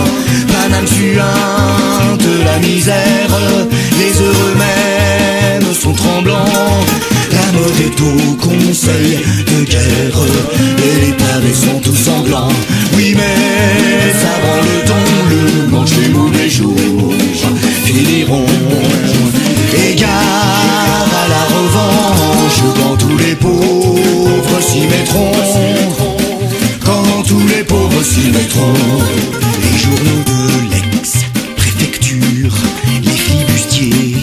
Paname 0.52 0.88
suinte, 0.88 2.28
la 2.45 2.60
misère, 2.60 3.34
les 4.00 4.22
heureux 4.22 4.56
mêmes 4.58 5.74
sont 5.74 5.93
tremblants 5.93 6.86
des 7.72 7.89
doux 7.95 8.36
conseils 8.39 9.20
de 9.45 9.63
guerre. 9.63 10.20
Et 10.78 11.05
les 11.05 11.13
pavés 11.13 11.53
sont 11.53 11.80
tous 11.80 11.95
sanglants. 11.95 12.49
Oui 12.95 13.15
mais 13.15 14.11
ça 14.13 14.34
le 14.63 14.88
temps 14.88 14.95
Le 15.30 15.68
manche 15.72 15.91
les 16.01 16.09
mous 16.09 16.32
les 16.32 16.49
jours 16.49 17.13
finiront. 17.86 18.45
Égard 19.89 21.07
à 21.24 21.28
la 21.28 21.43
revanche 21.55 22.61
Quand 22.80 22.95
tous 22.97 23.18
les 23.18 23.36
pauvres 23.36 24.61
s'y 24.61 24.82
mettront. 24.82 25.32
Quand 26.84 27.24
tous 27.28 27.47
les 27.47 27.63
pauvres 27.63 28.03
s'y 28.03 28.30
mettront. 28.32 28.74
Les 29.63 29.78
journaux 29.78 30.24
de 30.26 30.72
l'ex-préfecture 30.72 32.53
Les 33.03 33.11
flibustiers, 33.11 34.15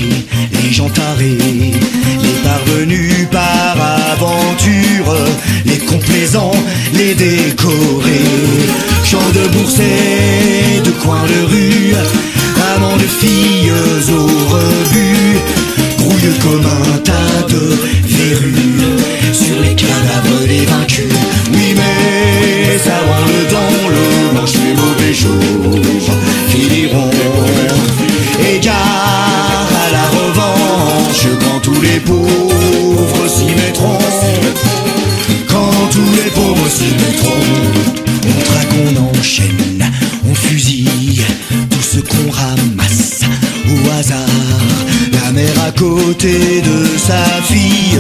les 0.62 0.72
gens 0.72 0.88
tarés 0.88 1.38
Les 1.38 2.36
parvenus 2.42 3.23
complaisant 5.94 6.50
les 6.94 7.14
décorer. 7.14 8.26
Chant 9.04 9.28
de 9.38 9.46
bourset, 9.54 10.82
de 10.84 10.90
coin 11.02 11.22
de 11.32 11.40
rue, 11.52 11.94
amants 12.74 12.96
de 12.96 13.08
filles 13.20 13.72
au 14.10 14.26
rebut, 14.54 15.38
grouille 15.98 16.34
comme 16.42 16.66
un 16.66 16.98
tas 16.98 17.42
de 17.48 17.64
verrues 18.16 18.84
sur 19.32 19.60
les 19.60 19.74
cadavres 19.74 20.46
des 20.48 20.64
vaincus. 20.66 21.12
Oui, 21.52 21.74
mais 21.76 22.78
ça 22.78 22.96
rend 23.08 23.26
le 23.32 23.42
dans 23.54 23.88
le 23.96 24.13
côté 45.84 46.62
de 46.62 46.98
sa 46.98 47.24
fille, 47.42 47.98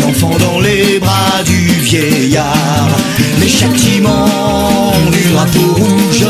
l'enfant 0.00 0.36
dans 0.38 0.60
les 0.60 0.98
bras 0.98 1.42
du 1.44 1.60
vieillard. 1.90 2.90
Les 3.40 3.48
châtiments 3.48 4.92
du 5.10 5.22
drapeau 5.32 5.68
rouge 5.82 6.26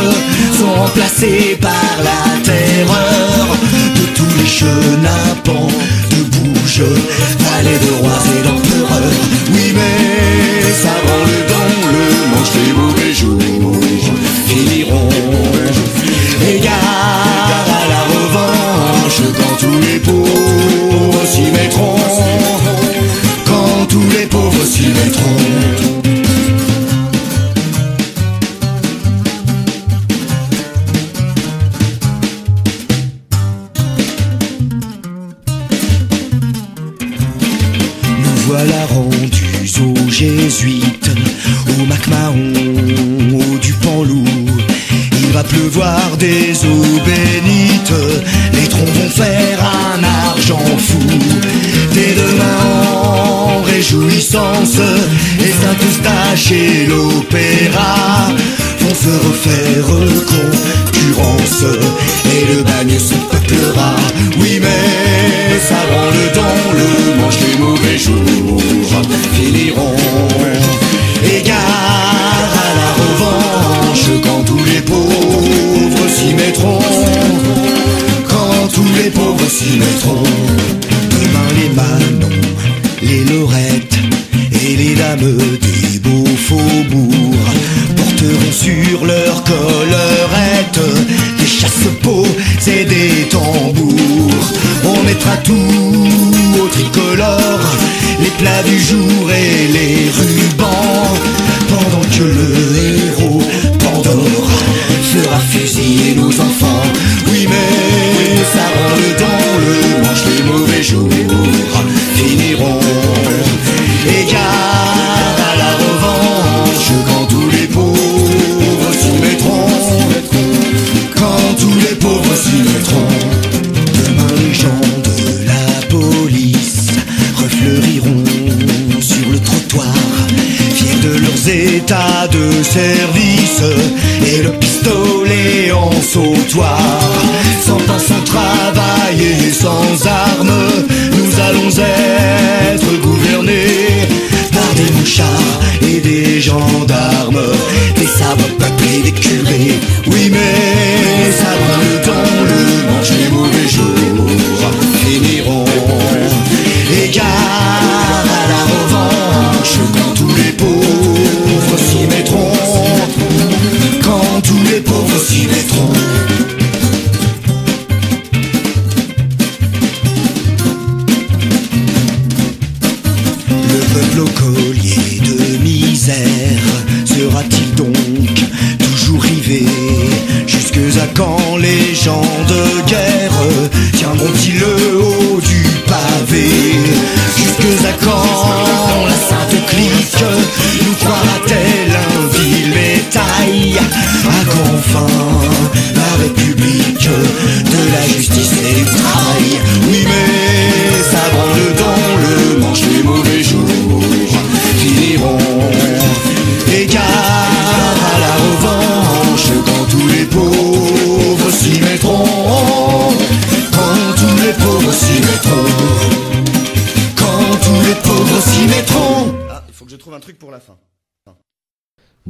sont 0.58 0.72
remplacés 0.82 1.58
par 1.60 1.92
la 2.08 2.22
terreur 2.42 3.46
de 3.98 4.04
tous 4.16 4.32
les 4.40 4.50
chenapans 4.58 5.72
de 6.12 6.20
bouge, 6.34 6.82
vallée 7.44 7.78
de 7.84 7.92
rois 8.00 8.22
et 8.36 8.42
d'enfants. 8.46 8.75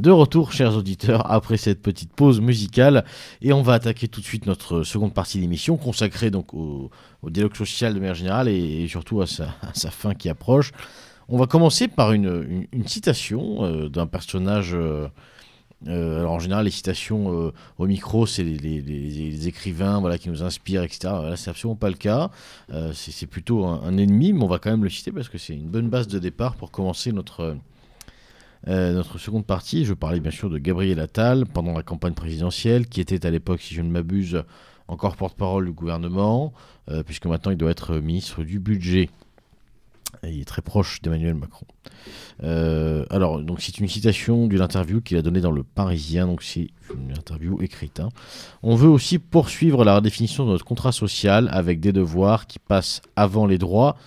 De 0.07 0.11
retour, 0.13 0.53
chers 0.53 0.77
auditeurs, 0.77 1.29
après 1.29 1.57
cette 1.57 1.81
petite 1.81 2.13
pause 2.13 2.39
musicale, 2.39 3.03
et 3.41 3.51
on 3.51 3.61
va 3.61 3.73
attaquer 3.73 4.07
tout 4.07 4.21
de 4.21 4.25
suite 4.25 4.45
notre 4.45 4.83
seconde 4.83 5.13
partie 5.13 5.37
d'émission 5.37 5.75
consacrée 5.75 6.31
donc 6.31 6.53
au, 6.53 6.89
dialogue 7.25 7.57
social 7.57 7.93
de 7.93 7.99
manière 7.99 8.15
générale 8.15 8.47
et, 8.47 8.87
surtout 8.87 9.19
à 9.19 9.27
sa, 9.27 9.51
fin 9.91 10.13
qui 10.13 10.29
approche. 10.29 10.71
On 11.27 11.37
va 11.37 11.45
commencer 11.45 11.89
par 11.89 12.13
une, 12.13 12.67
citation 12.85 13.65
euh, 13.65 13.89
d'un 13.89 14.07
personnage. 14.07 14.73
Euh, 14.73 15.09
euh, 15.87 16.21
alors 16.21 16.31
en 16.31 16.39
général, 16.39 16.63
les 16.63 16.71
citations 16.71 17.51
au 17.77 17.85
micro, 17.85 18.25
c'est 18.25 18.45
les, 18.45 19.47
écrivains 19.49 19.99
voilà, 19.99 20.17
qui 20.17 20.29
nous 20.29 20.41
inspirent, 20.41 20.83
etc. 20.83 20.99
Là, 21.21 21.35
c'est 21.35 21.49
absolument 21.49 21.75
pas 21.75 21.89
le 21.89 21.97
cas. 21.97 22.29
c'est 22.93 23.27
plutôt 23.27 23.65
un, 23.65 23.81
un, 23.83 23.97
ennemi, 23.97 24.31
mais 24.31 24.41
on 24.41 24.47
va 24.47 24.59
quand 24.59 24.71
même 24.71 24.85
le 24.85 24.89
citer 24.89 25.11
parce 25.11 25.27
que 25.27 25.37
c'est 25.37 25.53
une 25.53 25.67
bonne 25.67 25.89
base 25.89 26.07
de 26.07 26.17
départ 26.17 26.55
pour 26.55 26.71
commencer 26.71 27.11
notre, 27.11 27.57
euh, 28.67 28.93
notre 28.93 29.17
seconde 29.17 29.45
partie, 29.45 29.85
je 29.85 29.93
parlais 29.93 30.19
bien 30.19 30.31
sûr 30.31 30.49
de 30.49 30.57
Gabriel 30.57 30.99
Attal 30.99 31.45
pendant 31.45 31.73
la 31.73 31.83
campagne 31.83 32.13
présidentielle, 32.13 32.87
qui 32.87 33.01
était 33.01 33.25
à 33.25 33.29
l'époque, 33.29 33.61
si 33.61 33.73
je 33.73 33.81
ne 33.81 33.89
m'abuse, 33.89 34.43
encore 34.87 35.15
porte-parole 35.15 35.65
du 35.65 35.71
gouvernement, 35.71 36.53
euh, 36.89 37.03
puisque 37.03 37.25
maintenant 37.25 37.51
il 37.51 37.57
doit 37.57 37.71
être 37.71 37.95
ministre 37.95 38.43
du 38.43 38.59
budget. 38.59 39.09
Et 40.23 40.29
il 40.29 40.41
est 40.41 40.45
très 40.45 40.61
proche 40.61 41.01
d'Emmanuel 41.01 41.35
Macron. 41.35 41.67
Euh, 42.43 43.05
alors, 43.09 43.39
donc 43.39 43.61
c'est 43.61 43.79
une 43.79 43.87
citation 43.87 44.47
d'une 44.47 44.61
interview 44.61 45.01
qu'il 45.01 45.17
a 45.17 45.21
donnée 45.21 45.41
dans 45.41 45.51
Le 45.51 45.63
Parisien, 45.63 46.27
donc 46.27 46.43
c'est 46.43 46.69
une 46.95 47.11
interview 47.11 47.61
écrite. 47.61 47.99
Hein. 47.99 48.09
On 48.63 48.75
veut 48.75 48.89
aussi 48.89 49.19
poursuivre 49.19 49.83
la 49.83 49.95
redéfinition 49.95 50.45
de 50.45 50.51
notre 50.51 50.65
contrat 50.65 50.91
social 50.91 51.49
avec 51.51 51.79
des 51.79 51.91
devoirs 51.91 52.47
qui 52.47 52.59
passent 52.59 53.01
avant 53.15 53.45
les 53.45 53.57
droits, 53.57 53.97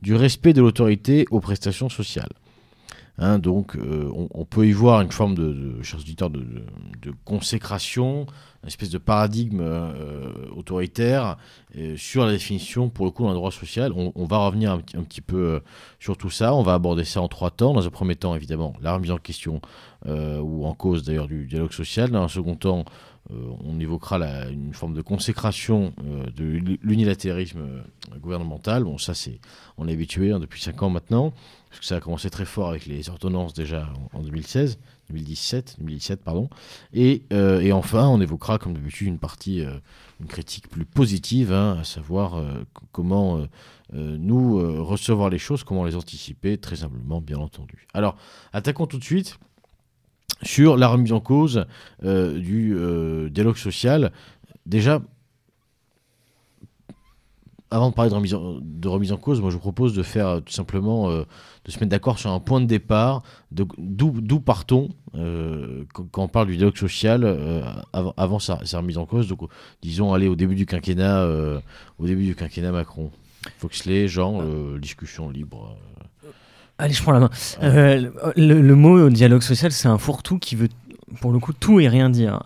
du 0.00 0.16
respect 0.16 0.52
de 0.52 0.60
l'autorité 0.60 1.26
aux 1.30 1.40
prestations 1.40 1.88
sociales. 1.88 2.32
Hein, 3.22 3.38
donc, 3.38 3.76
euh, 3.76 4.10
on, 4.32 4.44
peut 4.44 4.66
y 4.66 4.72
voir 4.72 5.00
une 5.00 5.12
forme 5.12 5.36
de, 5.36 5.52
de, 5.52 7.12
consécration, 7.24 8.26
une 8.64 8.66
espèce 8.66 8.90
de 8.90 8.98
paradigme 8.98 9.60
euh, 9.60 10.32
autoritaire 10.56 11.36
euh, 11.78 11.96
sur 11.96 12.26
la 12.26 12.32
définition, 12.32 12.90
pour 12.90 13.06
le 13.06 13.12
coup, 13.12 13.24
d'un 13.24 13.34
droit 13.34 13.52
social. 13.52 13.92
On, 13.94 14.24
va 14.24 14.38
revenir 14.38 14.72
un, 14.72 14.80
petit 14.80 15.20
peu 15.20 15.60
sur 16.00 16.16
tout 16.16 16.30
ça. 16.30 16.52
On 16.52 16.64
va 16.64 16.74
aborder 16.74 17.04
ça 17.04 17.20
en 17.20 17.28
trois 17.28 17.52
temps. 17.52 17.72
Dans 17.74 17.86
un 17.86 17.90
premier 17.90 18.16
temps, 18.16 18.34
évidemment, 18.34 18.74
la 18.82 18.94
remise 18.94 19.12
en 19.12 19.18
question 19.18 19.60
ou 20.04 20.66
en 20.66 20.74
cause 20.74 21.04
d'ailleurs 21.04 21.28
du 21.28 21.46
dialogue 21.46 21.72
social. 21.72 22.10
Dans 22.10 22.24
un 22.24 22.28
second 22.28 22.56
temps, 22.56 22.84
on 23.30 23.78
évoquera 23.78 24.18
une 24.50 24.74
forme 24.74 24.94
de 24.94 25.02
consécration 25.02 25.92
de 26.34 26.76
l'unilatérisme 26.82 27.60
gouvernemental. 28.20 28.82
Bon, 28.82 28.98
ça, 28.98 29.14
c'est, 29.14 29.38
on 29.78 29.86
est 29.86 29.92
habitué 29.92 30.32
hein, 30.32 30.40
depuis 30.40 30.60
cinq 30.60 30.82
ans 30.82 30.90
maintenant 30.90 31.32
parce 31.72 31.80
que 31.80 31.86
ça 31.86 31.96
a 31.96 32.00
commencé 32.00 32.28
très 32.28 32.44
fort 32.44 32.68
avec 32.68 32.84
les 32.84 33.08
ordonnances 33.08 33.54
déjà 33.54 33.88
en, 34.12 34.20
2016, 34.20 34.78
2017, 35.08 35.76
2017 35.78 36.22
pardon. 36.22 36.50
Et, 36.92 37.22
euh, 37.32 37.60
et, 37.60 37.72
enfin, 37.72 38.06
on 38.08 38.20
évoquera 38.20 38.58
comme 38.58 38.74
d'habitude 38.74 39.08
une 39.08 39.18
partie, 39.18 39.64
euh, 39.64 39.72
une 40.20 40.26
critique 40.26 40.68
plus 40.68 40.84
positive, 40.84 41.50
hein, 41.50 41.78
à 41.80 41.84
savoir 41.84 42.34
euh, 42.34 42.66
comment 42.92 43.40
nous 43.94 44.56
recevoir 44.86 45.28
les 45.28 45.38
choses, 45.38 45.64
comment 45.64 45.84
les 45.84 45.96
anticiper, 45.96 46.56
très 46.56 46.76
simplement, 46.76 47.20
bien 47.20 47.36
entendu. 47.36 47.86
Alors, 47.92 48.16
attaquons 48.54 48.86
tout 48.86 48.98
de 48.98 49.04
suite 49.04 49.38
sur 50.42 50.78
la 50.78 50.88
remise 50.88 51.12
en 51.12 51.20
cause 51.20 51.66
du 52.02 52.74
dialogue 53.30 53.58
social. 53.58 54.10
Déjà, 54.64 55.02
avant 57.70 57.90
de 57.90 57.94
parler 57.94 58.10
de 58.10 58.88
remise 58.88 59.12
en 59.12 59.18
cause, 59.18 59.42
moi 59.42 59.50
je 59.50 59.56
vous 59.56 59.60
propose 59.60 59.94
de 59.94 60.02
faire 60.02 60.40
tout 60.42 60.54
simplement 60.54 61.10
de 61.64 61.70
se 61.70 61.78
mettre 61.78 61.90
d'accord 61.90 62.18
sur 62.18 62.30
un 62.30 62.40
point 62.40 62.60
de 62.60 62.66
départ, 62.66 63.22
d'où 63.50 64.40
partons 64.40 64.88
euh, 65.14 65.84
quand, 65.92 66.22
on 66.22 66.28
parle 66.28 66.48
du 66.48 66.56
dialogue 66.56 66.76
social 66.76 67.22
euh, 67.24 67.62
avant, 68.16 68.38
sa, 68.38 68.58
remise 68.74 68.98
en 68.98 69.06
cause. 69.06 69.28
Donc, 69.28 69.40
disons, 69.82 70.12
aller 70.12 70.28
au 70.28 70.34
début 70.34 70.54
du 70.54 70.66
quinquennat, 70.66 71.22
euh, 71.22 71.60
au 71.98 72.06
début 72.06 72.24
du 72.24 72.34
quinquennat 72.34 72.72
Macron. 72.72 73.10
Foxley, 73.58 74.08
Jean, 74.08 74.40
discussion 74.78 75.28
libre. 75.28 75.76
Allez, 76.78 76.94
je 76.94 77.02
prends 77.02 77.12
la 77.12 77.20
main. 77.20 77.30
le, 77.60 78.74
mot 78.74 79.08
dialogue 79.10 79.42
social, 79.42 79.72
c'est 79.72 79.88
un 79.88 79.98
fourre-tout 79.98 80.38
qui 80.38 80.56
veut, 80.56 80.68
pour 81.20 81.32
le 81.32 81.38
coup, 81.38 81.52
tout 81.52 81.80
et 81.80 81.88
rien 81.88 82.10
dire 82.10 82.42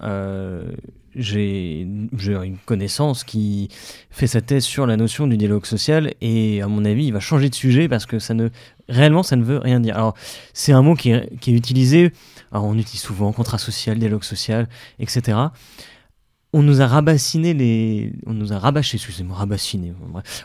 j'ai 1.17 1.81
une 1.83 2.59
connaissance 2.65 3.25
qui 3.25 3.69
fait 4.11 4.27
sa 4.27 4.41
thèse 4.41 4.65
sur 4.65 4.87
la 4.87 4.97
notion 4.97 5.27
du 5.27 5.37
dialogue 5.37 5.67
social 5.67 6.13
et 6.21 6.63
à 6.63 6.69
mon 6.69 6.85
avis 6.85 7.07
il 7.07 7.13
va 7.13 7.21
changer 7.21 7.49
de 7.49 7.55
sujet 7.55 7.89
parce 7.89 8.07
que 8.07 8.19
ça 8.19 8.35
ne 8.35 8.49
réellement 8.89 9.23
ça 9.23 9.37
ne 9.37 9.45
veut 9.45 9.59
rien 9.59 9.81
dire. 9.81 9.97
Alors 9.97 10.15
c'est 10.53 10.73
un 10.73 10.83
mot 10.83 10.95
qui 10.95 11.11
est, 11.11 11.39
qui 11.41 11.53
est 11.53 11.57
utilisé, 11.57 12.13
alors, 12.53 12.65
on 12.65 12.79
utilise 12.79 13.01
souvent 13.01 13.33
contrat 13.33 13.59
social, 13.59 13.99
dialogue 13.99 14.25
social, 14.25 14.69
etc. 14.99 15.39
On 16.53 16.63
nous 16.63 16.81
a 16.81 16.87
rabassiné 16.87 17.53
les, 17.53 18.13
on 18.25 18.33
nous 18.33 18.53
a 18.53 18.59
rabâché, 18.59 18.97
excusez-moi, 18.97 19.37
rabassiné, 19.37 19.93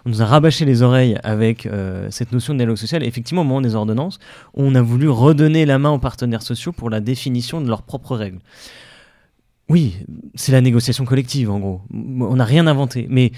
on 0.06 0.10
nous 0.10 0.22
a 0.22 0.26
rabâché 0.26 0.66
les 0.66 0.82
oreilles 0.82 1.18
avec 1.24 1.66
euh, 1.66 2.08
cette 2.12 2.32
notion 2.32 2.54
de 2.54 2.58
dialogue 2.58 2.78
social. 2.78 3.04
Et 3.04 3.08
effectivement, 3.08 3.42
au 3.42 3.46
moment 3.46 3.62
des 3.62 3.76
ordonnances, 3.76 4.20
on 4.54 4.76
a 4.76 4.82
voulu 4.82 5.08
redonner 5.08 5.66
la 5.66 5.80
main 5.80 5.92
aux 5.92 6.00
partenaires 6.00 6.42
sociaux 6.42 6.72
pour 6.72 6.90
la 6.90 7.00
définition 7.00 7.62
de 7.62 7.68
leurs 7.70 7.84
propres 7.84 8.18
règles. 8.18 8.40
Oui, 9.72 9.96
c'est 10.36 10.52
la 10.52 10.60
négociation 10.60 11.06
collective, 11.06 11.50
en 11.50 11.58
gros. 11.58 11.82
On 11.94 12.36
n'a 12.36 12.44
rien 12.44 12.68
inventé. 12.68 13.08
Mais 13.10 13.32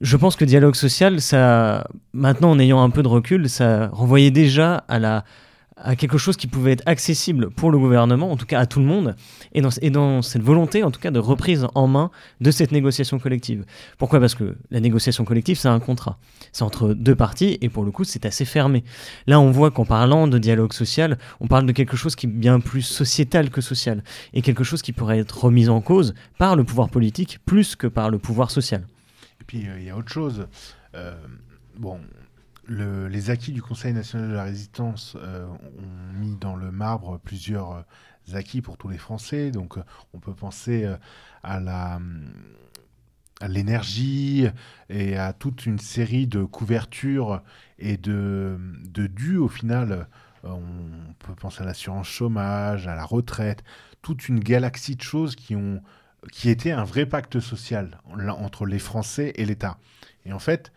je 0.00 0.16
pense 0.16 0.34
que 0.34 0.44
dialogue 0.44 0.74
social, 0.74 1.20
ça, 1.20 1.86
maintenant 2.12 2.50
en 2.50 2.58
ayant 2.58 2.82
un 2.82 2.90
peu 2.90 3.04
de 3.04 3.06
recul, 3.06 3.48
ça 3.48 3.88
renvoyait 3.92 4.32
déjà 4.32 4.84
à 4.88 4.98
la, 4.98 5.24
à 5.82 5.96
quelque 5.96 6.18
chose 6.18 6.36
qui 6.36 6.46
pouvait 6.46 6.72
être 6.72 6.82
accessible 6.86 7.50
pour 7.50 7.70
le 7.70 7.78
gouvernement, 7.78 8.30
en 8.30 8.36
tout 8.36 8.46
cas 8.46 8.60
à 8.60 8.66
tout 8.66 8.80
le 8.80 8.86
monde, 8.86 9.14
et 9.52 9.60
dans, 9.60 9.70
et 9.80 9.90
dans 9.90 10.22
cette 10.22 10.42
volonté, 10.42 10.82
en 10.82 10.90
tout 10.90 11.00
cas, 11.00 11.10
de 11.10 11.18
reprise 11.18 11.66
en 11.74 11.86
main 11.86 12.10
de 12.40 12.50
cette 12.50 12.72
négociation 12.72 13.18
collective. 13.18 13.64
Pourquoi? 13.96 14.20
Parce 14.20 14.34
que 14.34 14.56
la 14.70 14.80
négociation 14.80 15.24
collective, 15.24 15.56
c'est 15.58 15.68
un 15.68 15.80
contrat. 15.80 16.18
C'est 16.52 16.64
entre 16.64 16.94
deux 16.94 17.14
parties, 17.14 17.58
et 17.60 17.68
pour 17.68 17.84
le 17.84 17.90
coup, 17.90 18.04
c'est 18.04 18.26
assez 18.26 18.44
fermé. 18.44 18.84
Là, 19.26 19.40
on 19.40 19.50
voit 19.50 19.70
qu'en 19.70 19.84
parlant 19.84 20.26
de 20.26 20.38
dialogue 20.38 20.72
social, 20.72 21.18
on 21.40 21.46
parle 21.46 21.66
de 21.66 21.72
quelque 21.72 21.96
chose 21.96 22.16
qui 22.16 22.26
est 22.26 22.30
bien 22.30 22.60
plus 22.60 22.82
sociétal 22.82 23.50
que 23.50 23.60
social, 23.60 24.02
et 24.34 24.42
quelque 24.42 24.64
chose 24.64 24.82
qui 24.82 24.92
pourrait 24.92 25.18
être 25.18 25.44
remis 25.44 25.68
en 25.68 25.80
cause 25.80 26.14
par 26.38 26.56
le 26.56 26.64
pouvoir 26.64 26.88
politique 26.88 27.38
plus 27.46 27.76
que 27.76 27.86
par 27.86 28.10
le 28.10 28.18
pouvoir 28.18 28.50
social. 28.50 28.86
Et 29.40 29.44
puis, 29.44 29.66
euh, 29.68 29.78
il 29.78 29.86
y 29.86 29.90
a 29.90 29.96
autre 29.96 30.12
chose. 30.12 30.46
Euh, 30.94 31.14
bon, 31.76 32.00
les 32.68 33.30
acquis 33.30 33.52
du 33.52 33.62
Conseil 33.62 33.92
national 33.92 34.28
de 34.28 34.34
la 34.34 34.44
résistance 34.44 35.16
euh, 35.16 35.46
ont 35.46 36.18
mis 36.18 36.36
dans 36.36 36.56
le 36.56 36.70
marbre 36.70 37.18
plusieurs 37.18 37.72
euh, 37.72 38.34
acquis 38.34 38.60
pour 38.60 38.76
tous 38.76 38.88
les 38.88 38.98
Français. 38.98 39.50
Donc, 39.50 39.78
euh, 39.78 39.82
on 40.12 40.18
peut 40.18 40.34
penser 40.34 40.86
à 41.42 41.98
l'énergie 43.48 44.46
et 44.90 45.16
à 45.16 45.32
toute 45.32 45.66
une 45.66 45.78
série 45.78 46.26
de 46.26 46.44
couvertures 46.44 47.42
et 47.78 47.96
de, 47.96 48.58
de 48.84 49.06
dus 49.06 49.38
au 49.38 49.48
final. 49.48 50.08
On 50.44 50.62
peut 51.18 51.34
penser 51.34 51.62
à 51.62 51.66
l'assurance 51.66 52.06
chômage, 52.06 52.86
à 52.86 52.94
la 52.94 53.04
retraite, 53.04 53.64
toute 54.02 54.28
une 54.28 54.40
galaxie 54.40 54.96
de 54.96 55.02
choses 55.02 55.36
qui 55.36 55.56
ont 55.56 55.82
qui 56.32 56.50
étaient 56.50 56.72
un 56.72 56.84
vrai 56.84 57.06
pacte 57.06 57.38
social 57.38 58.00
entre 58.28 58.66
les 58.66 58.80
Français 58.80 59.32
et 59.36 59.44
l'État. 59.44 59.78
Et 60.26 60.32
en 60.32 60.40
fait, 60.40 60.72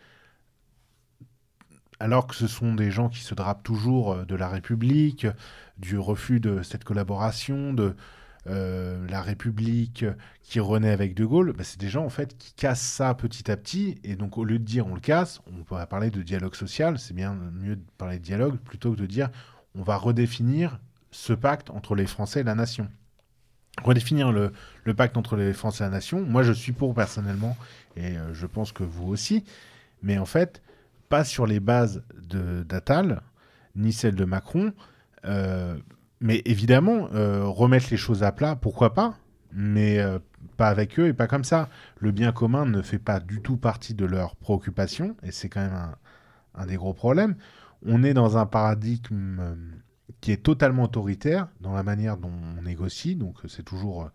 alors 2.02 2.28
que 2.28 2.36
ce 2.36 2.48
sont 2.48 2.74
des 2.74 2.90
gens 2.90 3.10
qui 3.10 3.20
se 3.20 3.36
drapent 3.36 3.64
toujours 3.64 4.14
euh, 4.14 4.26
de 4.26 4.36
la 4.36 4.50
République, 4.50 5.28
du 5.78 5.98
refus 5.98 6.40
de 6.40 6.64
cette 6.64 6.84
collaboration, 6.84 7.74
de 7.74 7.96
euh, 8.48 9.08
la 9.08 9.22
République 9.22 10.06
qui 10.42 10.60
renaît 10.60 10.92
avec 10.92 11.14
De 11.14 11.26
Gaulle, 11.26 11.54
bah, 11.54 11.64
c'est 11.64 11.80
des 11.80 11.90
gens 11.90 12.04
en 12.04 12.10
fait 12.10 12.36
qui 12.38 12.54
cassent 12.54 12.82
ça 12.82 13.14
petit 13.14 13.52
à 13.52 13.58
petit. 13.58 14.00
Et 14.04 14.16
donc 14.16 14.38
au 14.38 14.44
lieu 14.44 14.58
de 14.58 14.64
dire 14.64 14.88
on 14.88 14.96
le 14.96 15.00
casse, 15.00 15.42
on 15.46 15.64
pourrait 15.64 15.86
parler 15.86 16.10
de 16.10 16.24
dialogue 16.24 16.56
social. 16.56 16.98
C'est 16.98 17.14
bien 17.14 17.36
mieux 17.54 17.76
de 17.76 17.84
parler 18.00 18.18
de 18.18 18.24
dialogue 18.24 18.58
plutôt 18.58 18.94
que 18.94 19.00
de 19.00 19.06
dire 19.06 19.30
on 19.76 19.84
va 19.84 19.96
redéfinir 19.96 20.80
ce 21.12 21.34
pacte 21.34 21.70
entre 21.70 21.94
les 21.94 22.08
Français 22.08 22.40
et 22.40 22.44
la 22.44 22.56
nation. 22.56 22.90
Redéfinir 23.84 24.32
le, 24.32 24.52
pacte 24.96 25.18
entre 25.18 25.36
les 25.36 25.54
Français 25.54 25.84
et 25.84 25.88
la 25.88 25.92
nation, 25.92 26.26
moi 26.26 26.44
je 26.44 26.52
suis 26.52 26.74
pour 26.74 26.94
personnellement, 26.94 27.56
et 27.96 28.18
euh, 28.18 28.34
je 28.34 28.46
pense 28.46 28.72
que 28.72 28.84
vous 28.84 29.08
aussi. 29.08 29.46
Mais 30.04 30.18
en 30.18 30.26
fait, 30.26 30.62
pas 31.12 31.26
sur 31.26 31.46
les 31.46 31.60
bases 31.60 32.04
d'Attal, 32.30 33.22
ni 33.76 33.92
celles 33.92 34.16
de 34.16 34.24
Macron. 34.24 34.74
Euh, 35.26 35.78
mais 36.22 36.42
évidemment, 36.46 37.10
euh, 37.14 37.44
remettre 37.44 37.88
les 37.92 37.98
choses 37.98 38.24
à 38.24 38.32
plat, 38.32 38.56
pourquoi 38.56 38.94
pas 38.94 39.18
Mais 39.52 40.00
euh, 40.00 40.20
pas 40.56 40.70
avec 40.70 40.98
eux 41.00 41.08
et 41.08 41.14
pas 41.14 41.28
comme 41.28 41.44
ça. 41.44 41.68
Le 42.00 42.12
bien 42.12 42.32
commun 42.32 42.66
ne 42.66 42.82
fait 42.82 42.98
pas 42.98 43.20
du 43.20 43.42
tout 43.42 43.58
partie 43.58 43.94
de 43.94 44.06
leurs 44.06 44.38
préoccupations, 44.38 45.18
et 45.22 45.32
c'est 45.32 45.50
quand 45.50 45.60
même 45.60 45.74
un, 45.74 45.96
un, 46.56 46.66
des 46.66 46.78
gros 46.78 46.94
problèmes. 46.94 47.36
On 47.86 48.04
est 48.04 48.14
dans 48.14 48.38
un 48.38 48.46
paradigme 48.46 49.58
qui 50.22 50.32
est 50.32 50.42
totalement 50.42 50.84
autoritaire 50.84 51.50
dans 51.60 51.74
la 51.74 51.84
manière 51.84 52.16
dont 52.16 52.32
on 52.58 52.62
négocie. 52.62 53.18
Donc 53.18 53.40
c'est 53.50 53.64
toujours, 53.64 54.10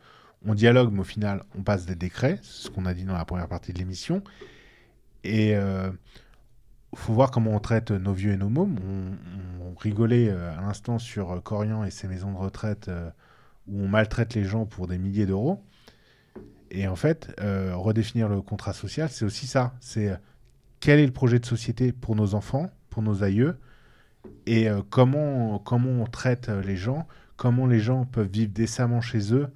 on 0.47 0.55
dialogue, 0.55 0.93
mais 0.95 1.01
au 1.01 1.05
final, 1.05 1.43
on 1.59 1.63
passe 1.63 1.85
des 1.85 1.97
décrets. 1.97 2.39
C'est 2.43 2.69
ce 2.69 2.71
qu'on 2.71 2.87
a 2.87 2.95
dit 2.95 3.05
dans 3.05 3.19
la 3.19 3.27
première 3.27 3.49
partie 3.49 3.75
de 3.75 3.79
l'émission. 3.79 4.23
Et 5.25 5.57
faut 6.95 7.13
voir 7.13 7.31
comment 7.31 7.53
on 7.53 7.61
traite 7.61 7.91
nos 7.91 8.13
vieux 8.13 8.33
et 8.33 8.37
nos 8.37 8.49
mômes. 8.49 8.79
On, 9.61 9.75
rigolait 9.79 10.31
euh, 10.31 10.57
à 10.57 10.63
l'instant 10.63 10.99
sur 10.99 11.33
euh, 11.33 11.41
Corian 11.41 11.85
et 11.85 11.91
ses 11.91 12.09
maisons 12.09 12.33
de 12.33 12.39
retraite 12.39 12.89
euh, 12.89 13.11
où 13.69 13.83
on 13.83 13.89
maltraite 13.89 14.33
les 14.33 14.45
gens 14.45 14.65
pour 14.65 14.87
des 14.87 14.97
milliers 14.97 15.27
d'euros. 15.27 15.63
Et 16.71 16.89
en 16.89 16.97
fait, 16.97 17.33
redéfinir 17.39 18.29
le 18.29 18.43
contrat 18.43 18.73
social, 18.73 19.09
c'est 19.09 19.25
aussi 19.25 19.47
ça. 19.47 19.75
C'est 19.81 20.13
quel 20.81 20.99
est 20.99 21.07
le 21.07 21.13
projet 21.13 21.39
de 21.39 21.47
société 21.47 21.93
pour 21.93 22.17
nos 22.17 22.35
enfants, 22.35 22.71
pour 22.91 23.03
nos 23.03 23.23
aïeux, 23.23 23.57
et 24.47 24.67
comment, 24.91 25.61
comment 25.61 26.03
on 26.03 26.07
traite 26.07 26.49
les 26.49 26.77
gens, 26.77 27.07
comment 27.37 27.69
les 27.69 27.79
gens 27.79 28.05
peuvent 28.05 28.29
vivre 28.29 28.51
décemment 28.53 29.01
chez 29.01 29.33
eux 29.33 29.49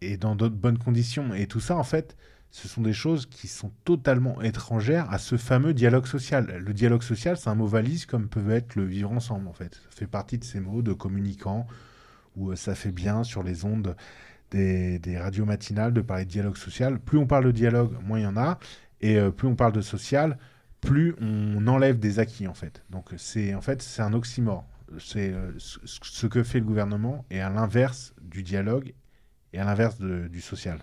et 0.00 0.16
dans 0.16 0.34
d'autres 0.34 0.56
bonnes 0.56 0.78
conditions. 0.78 1.32
Et 1.32 1.46
tout 1.46 1.60
ça, 1.60 1.76
en 1.76 1.84
fait, 1.84 2.16
ce 2.54 2.68
sont 2.68 2.82
des 2.82 2.92
choses 2.92 3.26
qui 3.26 3.48
sont 3.48 3.72
totalement 3.84 4.40
étrangères 4.40 5.10
à 5.10 5.18
ce 5.18 5.36
fameux 5.36 5.74
dialogue 5.74 6.06
social. 6.06 6.62
Le 6.64 6.72
dialogue 6.72 7.02
social, 7.02 7.36
c'est 7.36 7.50
un 7.50 7.56
mot 7.56 7.66
valise 7.66 8.06
comme 8.06 8.28
peut 8.28 8.48
être 8.52 8.76
le 8.76 8.84
vivre 8.84 9.10
ensemble, 9.10 9.48
en 9.48 9.52
fait. 9.52 9.74
Ça 9.74 9.88
fait 9.90 10.06
partie 10.06 10.38
de 10.38 10.44
ces 10.44 10.60
mots 10.60 10.80
de 10.80 10.92
communicants 10.92 11.66
où 12.36 12.52
euh, 12.52 12.56
ça 12.56 12.76
fait 12.76 12.92
bien 12.92 13.24
sur 13.24 13.42
les 13.42 13.64
ondes 13.64 13.96
des, 14.52 15.18
radios 15.18 15.44
matinales 15.44 15.92
de 15.92 16.00
parler 16.00 16.26
de 16.26 16.30
dialogue 16.30 16.56
social. 16.56 17.00
Plus 17.00 17.18
on 17.18 17.26
parle 17.26 17.46
de 17.46 17.50
dialogue, 17.50 17.96
moins 18.04 18.20
il 18.20 18.22
y 18.22 18.26
en 18.26 18.36
a. 18.36 18.60
Et 19.00 19.18
euh, 19.18 19.32
plus 19.32 19.48
on 19.48 19.56
parle 19.56 19.72
de 19.72 19.80
social, 19.80 20.38
plus 20.80 21.16
on 21.20 21.66
enlève 21.66 21.98
des 21.98 22.20
acquis, 22.20 22.46
en 22.46 22.54
fait. 22.54 22.84
Donc 22.88 23.08
c'est 23.16 23.52
en 23.56 23.62
fait, 23.62 23.82
c'est 23.82 24.02
un 24.02 24.12
oxymore. 24.12 24.64
C'est 25.00 25.32
euh, 25.32 25.50
ce 25.58 26.26
que 26.28 26.44
fait 26.44 26.60
le 26.60 26.66
gouvernement 26.66 27.24
est 27.30 27.40
à 27.40 27.50
l'inverse 27.50 28.14
du 28.22 28.44
dialogue 28.44 28.94
et 29.52 29.58
à 29.58 29.64
l'inverse 29.64 29.98
du 30.00 30.40
social. 30.40 30.78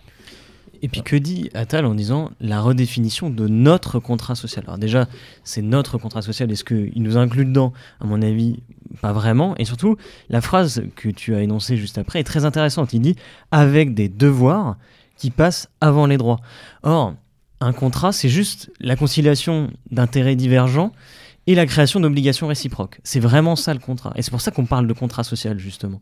Et 0.82 0.88
puis 0.88 1.02
que 1.02 1.14
dit 1.14 1.48
Attal 1.54 1.86
en 1.86 1.94
disant 1.94 2.30
la 2.40 2.60
redéfinition 2.60 3.30
de 3.30 3.46
notre 3.46 4.00
contrat 4.00 4.34
social? 4.34 4.64
Alors 4.66 4.78
déjà, 4.78 5.08
c'est 5.44 5.62
notre 5.62 5.96
contrat 5.96 6.22
social. 6.22 6.50
Est-ce 6.50 6.64
qu'il 6.64 7.02
nous 7.02 7.16
inclut 7.16 7.44
dedans? 7.44 7.72
À 8.00 8.06
mon 8.06 8.20
avis, 8.20 8.62
pas 9.00 9.12
vraiment. 9.12 9.56
Et 9.58 9.64
surtout, 9.64 9.96
la 10.28 10.40
phrase 10.40 10.82
que 10.96 11.08
tu 11.08 11.36
as 11.36 11.42
énoncée 11.42 11.76
juste 11.76 11.98
après 11.98 12.18
est 12.18 12.24
très 12.24 12.44
intéressante. 12.44 12.92
Il 12.92 13.00
dit 13.00 13.16
avec 13.52 13.94
des 13.94 14.08
devoirs 14.08 14.76
qui 15.16 15.30
passent 15.30 15.68
avant 15.80 16.06
les 16.06 16.16
droits. 16.16 16.40
Or, 16.82 17.14
un 17.60 17.72
contrat, 17.72 18.10
c'est 18.10 18.28
juste 18.28 18.72
la 18.80 18.96
conciliation 18.96 19.70
d'intérêts 19.92 20.34
divergents 20.34 20.92
et 21.46 21.54
la 21.54 21.66
création 21.66 22.00
d'obligations 22.00 22.48
réciproques. 22.48 23.00
C'est 23.04 23.20
vraiment 23.20 23.54
ça 23.54 23.72
le 23.72 23.78
contrat. 23.78 24.12
Et 24.16 24.22
c'est 24.22 24.32
pour 24.32 24.40
ça 24.40 24.50
qu'on 24.50 24.66
parle 24.66 24.88
de 24.88 24.92
contrat 24.92 25.22
social, 25.22 25.60
justement. 25.60 26.00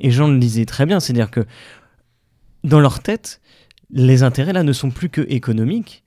Et 0.00 0.10
Jean 0.10 0.28
le 0.28 0.38
disait 0.38 0.66
très 0.66 0.84
bien, 0.84 1.00
c'est-à-dire 1.00 1.30
que 1.30 1.46
dans 2.64 2.80
leur 2.80 3.00
tête, 3.00 3.40
les 3.90 4.22
intérêts 4.22 4.52
là 4.52 4.62
ne 4.62 4.72
sont 4.72 4.90
plus 4.90 5.08
que 5.08 5.22
économiques, 5.28 6.02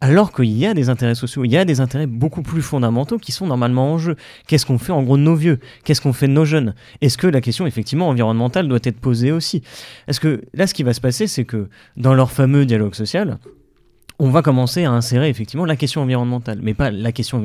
alors 0.00 0.32
qu'il 0.32 0.50
y 0.50 0.66
a 0.66 0.74
des 0.74 0.88
intérêts 0.88 1.14
sociaux, 1.14 1.44
il 1.44 1.52
y 1.52 1.56
a 1.56 1.64
des 1.64 1.80
intérêts 1.80 2.08
beaucoup 2.08 2.42
plus 2.42 2.60
fondamentaux 2.60 3.18
qui 3.18 3.30
sont 3.30 3.46
normalement 3.46 3.92
en 3.92 3.98
jeu. 3.98 4.16
Qu'est-ce 4.48 4.66
qu'on 4.66 4.78
fait 4.78 4.90
en 4.90 5.04
gros 5.04 5.16
de 5.16 5.22
nos 5.22 5.36
vieux? 5.36 5.60
Qu'est-ce 5.84 6.00
qu'on 6.00 6.12
fait 6.12 6.26
de 6.26 6.32
nos 6.32 6.44
jeunes? 6.44 6.74
Est-ce 7.00 7.16
que 7.16 7.28
la 7.28 7.40
question 7.40 7.66
effectivement 7.68 8.08
environnementale 8.08 8.66
doit 8.66 8.80
être 8.82 8.98
posée 8.98 9.30
aussi? 9.30 9.62
Est-ce 10.08 10.18
que 10.18 10.42
là 10.54 10.66
ce 10.66 10.74
qui 10.74 10.82
va 10.82 10.92
se 10.92 11.00
passer 11.00 11.28
c'est 11.28 11.44
que 11.44 11.68
dans 11.96 12.14
leur 12.14 12.32
fameux 12.32 12.66
dialogue 12.66 12.96
social, 12.96 13.38
on 14.22 14.30
va 14.30 14.40
commencer 14.40 14.84
à 14.84 14.92
insérer 14.92 15.28
effectivement 15.28 15.64
la 15.64 15.74
question 15.74 16.00
environnementale, 16.00 16.60
mais 16.62 16.74
pas 16.74 16.92
la 16.92 17.10
question 17.10 17.38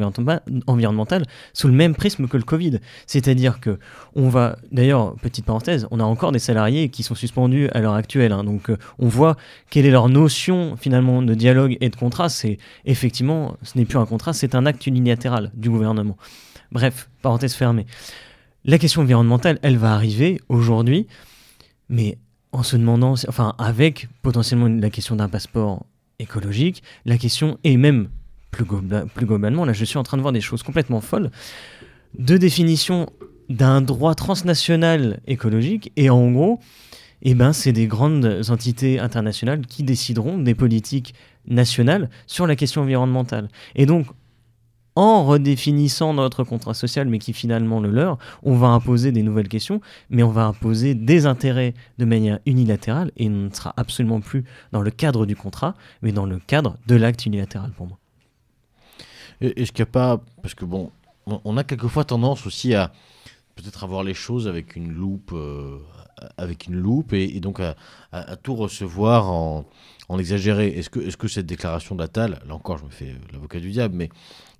environnementale- 0.67 1.25
sous 1.51 1.67
le 1.67 1.73
même 1.73 1.95
prisme 1.95 2.27
que 2.27 2.37
le 2.37 2.43
Covid. 2.43 2.77
C'est-à-dire 3.07 3.59
que 3.59 3.79
on 4.13 4.29
va, 4.29 4.59
d'ailleurs, 4.71 5.15
petite 5.15 5.43
parenthèse, 5.43 5.87
on 5.89 5.99
a 5.99 6.03
encore 6.03 6.31
des 6.31 6.37
salariés 6.37 6.89
qui 6.89 7.01
sont 7.01 7.15
suspendus 7.15 7.67
à 7.73 7.81
l'heure 7.81 7.95
actuelle. 7.95 8.31
hein. 8.31 8.43
donc 8.43 8.69
euh, 8.69 8.77
on 8.99 9.07
voit 9.07 9.37
quelle 9.71 9.87
est 9.87 9.91
leur 9.91 10.07
notion 10.07 10.77
finalement 10.77 11.23
de 11.23 11.33
dialogue 11.33 11.77
et 11.81 11.89
de 11.89 11.95
contrat. 11.95 12.29
C'est 12.29 12.59
effectivement, 12.85 13.57
ce 13.63 13.75
n'est 13.75 13.85
plus 13.85 13.97
un 13.97 14.05
contrat, 14.05 14.33
c'est 14.33 14.53
un 14.53 14.67
acte 14.67 14.85
unilatéral 14.85 15.49
du 15.55 15.71
gouvernement. 15.71 16.15
Bref, 16.71 17.09
parenthèse 17.23 17.55
fermée. 17.55 17.87
La 18.65 18.77
question 18.77 19.01
environnementale, 19.01 19.57
elle 19.63 19.77
va 19.77 19.93
arriver 19.93 20.39
aujourd'hui, 20.47 21.07
mais 21.89 22.19
en 22.51 22.61
se 22.61 22.77
demandant, 22.77 23.15
enfin 23.27 23.55
avec 23.57 24.09
potentiellement 24.21 24.67
la 24.67 24.91
question 24.91 25.15
d'un 25.15 25.27
passeport 25.27 25.83
écologique, 26.19 26.83
la 27.05 27.17
question 27.17 27.57
est 27.63 27.77
même 27.77 28.09
plus, 28.51 28.65
globa- 28.65 29.05
plus 29.07 29.25
globalement, 29.25 29.65
là 29.65 29.73
je 29.73 29.85
suis 29.85 29.97
en 29.97 30.03
train 30.03 30.17
de 30.17 30.21
voir 30.21 30.33
des 30.33 30.41
choses 30.41 30.63
complètement 30.63 31.01
folles, 31.01 31.31
de 32.17 32.37
définition 32.37 33.07
d'un 33.49 33.81
droit 33.81 34.15
transnational 34.15 35.19
écologique, 35.27 35.91
et 35.95 36.09
en 36.09 36.31
gros, 36.31 36.59
eh 37.21 37.33
ben, 37.33 37.53
c'est 37.53 37.71
des 37.71 37.87
grandes 37.87 38.41
entités 38.49 38.99
internationales 38.99 39.65
qui 39.65 39.83
décideront 39.83 40.37
des 40.37 40.53
politiques 40.53 41.13
nationales 41.47 42.09
sur 42.27 42.45
la 42.45 42.55
question 42.55 42.81
environnementale. 42.81 43.49
Et 43.75 43.85
donc, 43.85 44.05
en 44.97 45.23
redéfinissant 45.23 46.15
notre 46.15 46.43
contrat 46.43 46.73
social, 46.73 47.07
mais 47.07 47.19
qui 47.19 47.29
est 47.29 47.33
finalement 47.35 47.79
le 47.79 47.91
leur, 47.91 48.17
on 48.41 48.55
va 48.55 48.69
imposer 48.69 49.11
des 49.11 49.21
nouvelles 49.21 49.47
questions, 49.47 49.79
mais 50.09 50.23
on 50.23 50.31
va 50.31 50.45
imposer 50.45 50.95
des 50.95 51.27
intérêts 51.27 51.75
de 51.99 52.05
manière 52.05 52.39
unilatérale, 52.47 53.11
et 53.15 53.27
on 53.27 53.31
ne 53.31 53.53
sera 53.53 53.75
absolument 53.77 54.21
plus 54.21 54.43
dans 54.71 54.81
le 54.81 54.89
cadre 54.89 55.27
du 55.27 55.35
contrat, 55.35 55.75
mais 56.01 56.11
dans 56.11 56.25
le 56.25 56.39
cadre 56.39 56.77
de 56.87 56.95
l'acte 56.95 57.27
unilatéral 57.27 57.69
pour 57.77 57.85
moi. 57.85 57.99
Est-ce 59.39 59.71
qu'il 59.71 59.83
n'y 59.83 59.89
a 59.89 59.91
pas. 59.91 60.19
Parce 60.41 60.55
que 60.55 60.65
bon, 60.65 60.89
on- 61.27 61.57
a 61.57 61.63
quelquefois 61.63 62.03
tendance 62.03 62.47
aussi 62.47 62.73
à 62.73 62.91
peut-être 63.55 63.83
avoir 63.83 64.03
les 64.03 64.15
choses 64.15 64.47
avec 64.47 64.75
une 64.75 64.91
loupe, 64.91 65.31
euh, 65.31 65.77
avec 66.37 66.65
une 66.65 66.75
loupe 66.75 67.13
et, 67.13 67.39
donc 67.39 67.59
à, 67.59 67.75
tout 68.37 68.55
recevoir 68.55 69.29
en, 69.29 69.65
en 70.09 70.17
exagéré. 70.17 70.69
Est-ce 70.69 70.89
que, 70.89 70.99
est-ce 70.99 71.17
que 71.17 71.27
cette 71.27 71.45
déclaration 71.45 71.93
d'Attal, 71.93 72.41
là 72.47 72.55
encore 72.55 72.79
je 72.79 72.85
me 72.85 72.89
fais 72.89 73.15
l'avocat 73.31 73.59
du 73.59 73.69
diable, 73.69 73.93
mais 73.95 74.09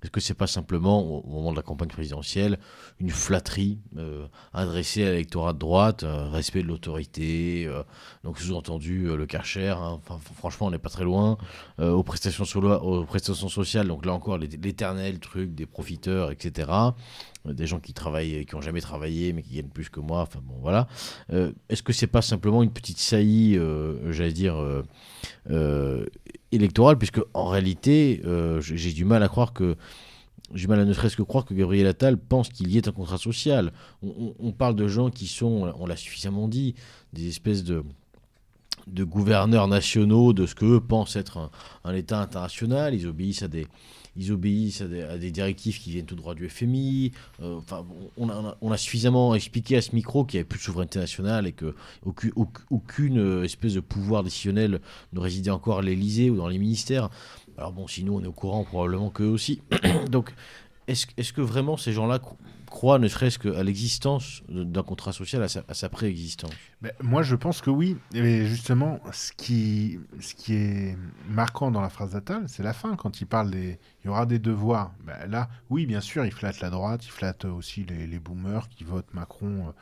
est-ce 0.02 0.10
que 0.10 0.20
c'est 0.20 0.34
pas 0.34 0.46
simplement 0.46 1.02
au, 1.02 1.28
moment 1.28 1.50
de 1.50 1.56
la 1.56 1.62
campagne 1.62 1.88
présidentielle 1.88 2.58
une 3.00 3.10
flatterie 3.10 3.78
euh, 3.96 4.26
adressée 4.52 5.04
à 5.04 5.10
l'électorat 5.10 5.52
de 5.52 5.58
droite, 5.58 6.04
euh, 6.04 6.28
respect 6.28 6.62
de 6.62 6.68
l'autorité, 6.68 7.66
euh, 7.66 7.82
donc 8.24 8.38
sous-entendu 8.38 9.16
le 9.16 9.26
Karcher, 9.26 9.74
hein, 9.76 10.00
franchement 10.36 10.68
on 10.68 10.70
n'est 10.70 10.78
pas 10.78 10.88
très 10.88 11.04
loin, 11.04 11.36
aux, 11.78 12.02
prestations 12.02 12.44
sociales, 12.44 13.88
donc 13.88 14.06
là 14.06 14.12
encore 14.12 14.38
l'éternel 14.38 15.18
truc 15.18 15.54
des 15.54 15.66
profiteurs, 15.66 16.30
etc. 16.30 16.70
Euh, 17.48 17.52
Des 17.52 17.66
gens 17.66 17.80
qui 17.80 17.92
travaillent, 17.92 18.44
qui 18.46 18.54
n'ont 18.54 18.60
jamais 18.60 18.80
travaillé 18.80 19.32
mais 19.32 19.42
qui 19.42 19.54
gagnent 19.54 19.68
plus 19.68 19.88
que 19.88 20.00
moi, 20.00 20.28
voilà. 20.60 20.88
Euh, 21.32 21.52
Est-ce 21.68 21.82
que 21.82 21.92
c'est 21.92 22.06
pas 22.06 22.22
simplement 22.22 22.62
une 22.62 22.70
petite 22.70 22.98
saillie, 22.98 23.56
euh, 23.56 24.12
j'allais 24.12 24.32
dire, 24.32 24.56
euh, 24.56 24.82
euh, 25.50 26.06
électorale, 26.52 26.98
puisque 26.98 27.20
en 27.34 27.46
réalité 27.46 28.22
euh, 28.24 28.60
j'ai 28.60 28.92
du 28.92 29.04
mal 29.04 29.22
à 29.22 29.28
croire 29.28 29.52
que 29.52 29.76
j'ai 30.54 30.66
mal 30.66 30.80
à 30.80 30.84
ne 30.86 30.92
serait-ce 30.94 31.16
que 31.16 31.22
croire 31.22 31.44
que 31.44 31.52
Gabriel 31.52 31.86
Attal 31.86 32.16
pense 32.16 32.48
qu'il 32.48 32.70
y 32.70 32.78
ait 32.78 32.88
un 32.88 32.92
contrat 32.92 33.18
social. 33.18 33.70
On, 34.02 34.52
parle 34.52 34.76
de 34.76 34.88
gens 34.88 35.10
qui 35.10 35.26
sont, 35.26 35.74
on 35.78 35.84
l'a 35.84 35.96
suffisamment 35.96 36.48
dit, 36.48 36.74
des 37.12 37.28
espèces 37.28 37.64
de, 37.64 37.84
gouverneurs 38.88 39.68
nationaux 39.68 40.32
de 40.32 40.46
ce 40.46 40.54
que 40.54 40.64
eux 40.64 40.80
pensent 40.80 41.16
être 41.16 41.50
un 41.84 41.94
État 41.94 42.22
international. 42.22 42.94
Ils 42.94 43.06
obéissent 43.06 43.42
à 43.42 43.48
des, 43.48 43.66
ils 44.18 44.32
obéissent 44.32 44.82
à 44.82 45.16
des, 45.16 45.30
directives 45.30 45.78
qui 45.78 45.90
viennent 45.92 46.04
tout 46.04 46.16
droit 46.16 46.34
du 46.34 46.48
FMI. 46.48 47.12
Euh, 47.40 47.56
Enfin, 47.58 47.86
on, 48.16 48.70
a, 48.70 48.76
suffisamment 48.76 49.34
expliqué 49.34 49.76
à 49.76 49.82
ce 49.82 49.94
micro 49.94 50.24
qu'il 50.24 50.38
n'y 50.38 50.40
avait 50.40 50.48
plus 50.48 50.58
de 50.58 50.64
souveraineté 50.64 50.98
nationale 50.98 51.46
et 51.46 51.52
que 51.52 51.74
aucune, 52.70 53.18
euh, 53.18 53.44
espèce 53.44 53.74
de 53.74 53.80
pouvoir 53.80 54.24
décisionnel 54.24 54.80
ne 55.12 55.20
résidait 55.20 55.50
encore 55.50 55.78
à 55.78 55.82
l'Élysée 55.82 56.30
ou 56.30 56.36
dans 56.36 56.48
les 56.48 56.58
ministères. 56.58 57.10
Alors 57.56 57.72
bon, 57.72 57.86
si 57.86 58.04
nous 58.04 58.14
on 58.14 58.22
est 58.22 58.26
au 58.26 58.32
courant, 58.32 58.64
probablement 58.64 59.10
qu'eux 59.10 59.24
aussi. 59.24 59.60
Donc, 60.10 60.34
est-ce 60.86 61.32
que 61.32 61.40
vraiment 61.40 61.76
ces 61.76 61.92
gens-là 61.92 62.18
cro- 62.68 62.78
croient, 62.78 62.98
ne 62.98 63.08
serait-ce 63.08 63.38
qu'à 63.38 63.62
l'existence 63.62 64.42
d'un 64.48 64.82
contrat 64.82 65.12
social, 65.12 65.42
à 65.42 65.48
sa, 65.48 65.62
sa 65.72 65.88
préexistence 65.88 66.52
moi, 67.02 67.22
je 67.22 67.34
pense 67.34 67.60
que 67.60 67.70
oui. 67.70 67.96
Et 68.14 68.46
justement, 68.46 69.00
ce 69.12 69.32
qui, 69.32 69.98
ce 70.20 70.34
qui 70.34 70.54
est 70.54 70.96
marquant 71.28 71.72
dans 71.72 71.80
la 71.80 71.88
phrase 71.88 72.12
d'Attal, 72.12 72.44
c'est 72.46 72.62
la 72.62 72.72
fin, 72.72 72.94
quand 72.94 73.20
il 73.20 73.26
parle 73.26 73.50
des... 73.50 73.78
Il 74.04 74.06
y 74.06 74.10
aura 74.10 74.26
des 74.26 74.38
devoirs. 74.38 74.92
Ben, 75.04 75.28
là, 75.28 75.48
oui, 75.70 75.86
bien 75.86 76.00
sûr, 76.00 76.24
il 76.24 76.32
flatte 76.32 76.60
la 76.60 76.70
droite, 76.70 77.04
il 77.04 77.10
flatte 77.10 77.44
aussi 77.46 77.84
les, 77.84 78.06
les 78.06 78.18
boomers 78.20 78.68
qui 78.68 78.84
votent 78.84 79.12
Macron 79.12 79.68
euh, 79.68 79.72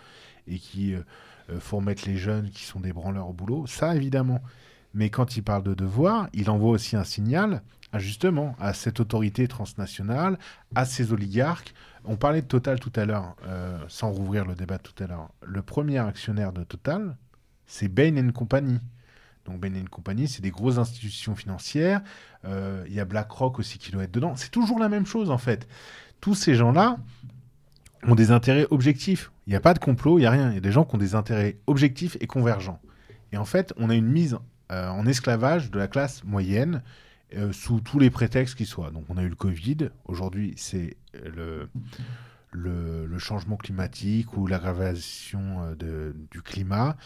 et 0.48 0.58
qui 0.58 0.94
euh, 0.94 1.02
euh, 1.50 1.60
font 1.60 1.82
mettre 1.82 2.08
les 2.08 2.16
jeunes 2.16 2.50
qui 2.50 2.64
sont 2.64 2.80
des 2.80 2.92
branleurs 2.94 3.28
au 3.28 3.34
boulot. 3.34 3.66
Ça, 3.66 3.94
évidemment. 3.94 4.40
Mais 4.96 5.10
quand 5.10 5.36
il 5.36 5.42
parle 5.42 5.62
de 5.62 5.74
devoirs, 5.74 6.30
il 6.32 6.48
envoie 6.48 6.70
aussi 6.70 6.96
un 6.96 7.04
signal, 7.04 7.60
justement, 7.98 8.56
à 8.58 8.72
cette 8.72 8.98
autorité 8.98 9.46
transnationale, 9.46 10.38
à 10.74 10.86
ces 10.86 11.12
oligarques. 11.12 11.74
On 12.06 12.16
parlait 12.16 12.40
de 12.40 12.46
Total 12.46 12.80
tout 12.80 12.92
à 12.96 13.04
l'heure, 13.04 13.36
euh, 13.44 13.78
sans 13.88 14.10
rouvrir 14.10 14.46
le 14.46 14.54
débat 14.54 14.78
tout 14.78 14.94
à 15.04 15.06
l'heure. 15.06 15.28
Le 15.44 15.60
premier 15.60 15.98
actionnaire 15.98 16.50
de 16.54 16.64
Total, 16.64 17.18
c'est 17.66 17.88
Bain 17.88 18.30
Company. 18.32 18.80
Donc 19.44 19.60
Bain 19.60 19.84
Company, 19.90 20.28
c'est 20.28 20.40
des 20.40 20.50
grosses 20.50 20.78
institutions 20.78 21.34
financières. 21.34 22.00
Euh, 22.46 22.82
Il 22.86 22.94
y 22.94 23.00
a 23.00 23.04
BlackRock 23.04 23.58
aussi 23.58 23.76
qui 23.76 23.92
doit 23.92 24.04
être 24.04 24.14
dedans. 24.14 24.34
C'est 24.34 24.50
toujours 24.50 24.78
la 24.78 24.88
même 24.88 25.04
chose 25.04 25.30
en 25.30 25.38
fait. 25.38 25.68
Tous 26.22 26.34
ces 26.34 26.54
gens-là 26.54 26.96
ont 28.04 28.14
des 28.14 28.30
intérêts 28.30 28.66
objectifs. 28.70 29.30
Il 29.46 29.50
n'y 29.50 29.56
a 29.56 29.60
pas 29.60 29.74
de 29.74 29.78
complot, 29.78 30.16
il 30.16 30.22
n'y 30.22 30.26
a 30.26 30.30
rien. 30.30 30.48
Il 30.48 30.54
y 30.54 30.58
a 30.58 30.60
des 30.60 30.72
gens 30.72 30.84
qui 30.84 30.94
ont 30.94 30.98
des 30.98 31.14
intérêts 31.14 31.58
objectifs 31.66 32.16
et 32.22 32.26
convergents. 32.26 32.80
Et 33.32 33.36
en 33.36 33.44
fait, 33.44 33.74
on 33.76 33.90
a 33.90 33.94
une 33.94 34.08
mise 34.08 34.38
euh, 34.72 34.88
en 34.88 35.06
esclavage 35.06 35.70
de 35.70 35.78
la 35.78 35.86
classe 35.86 36.24
moyenne 36.24 36.82
euh, 37.34 37.52
sous 37.52 37.80
tous 37.80 37.98
les 37.98 38.10
prétextes 38.10 38.56
qui 38.56 38.66
soient. 38.66 38.90
Donc 38.90 39.04
on 39.08 39.16
a 39.16 39.22
eu 39.22 39.28
le 39.28 39.36
Covid, 39.36 39.90
aujourd'hui 40.06 40.54
c'est 40.56 40.96
le, 41.24 41.68
changement 43.18 43.56
climatique 43.56 44.36
ou 44.36 44.46
l'aggravation 44.46 45.74
euh, 45.82 46.12
du 46.30 46.42
climat, 46.42 46.96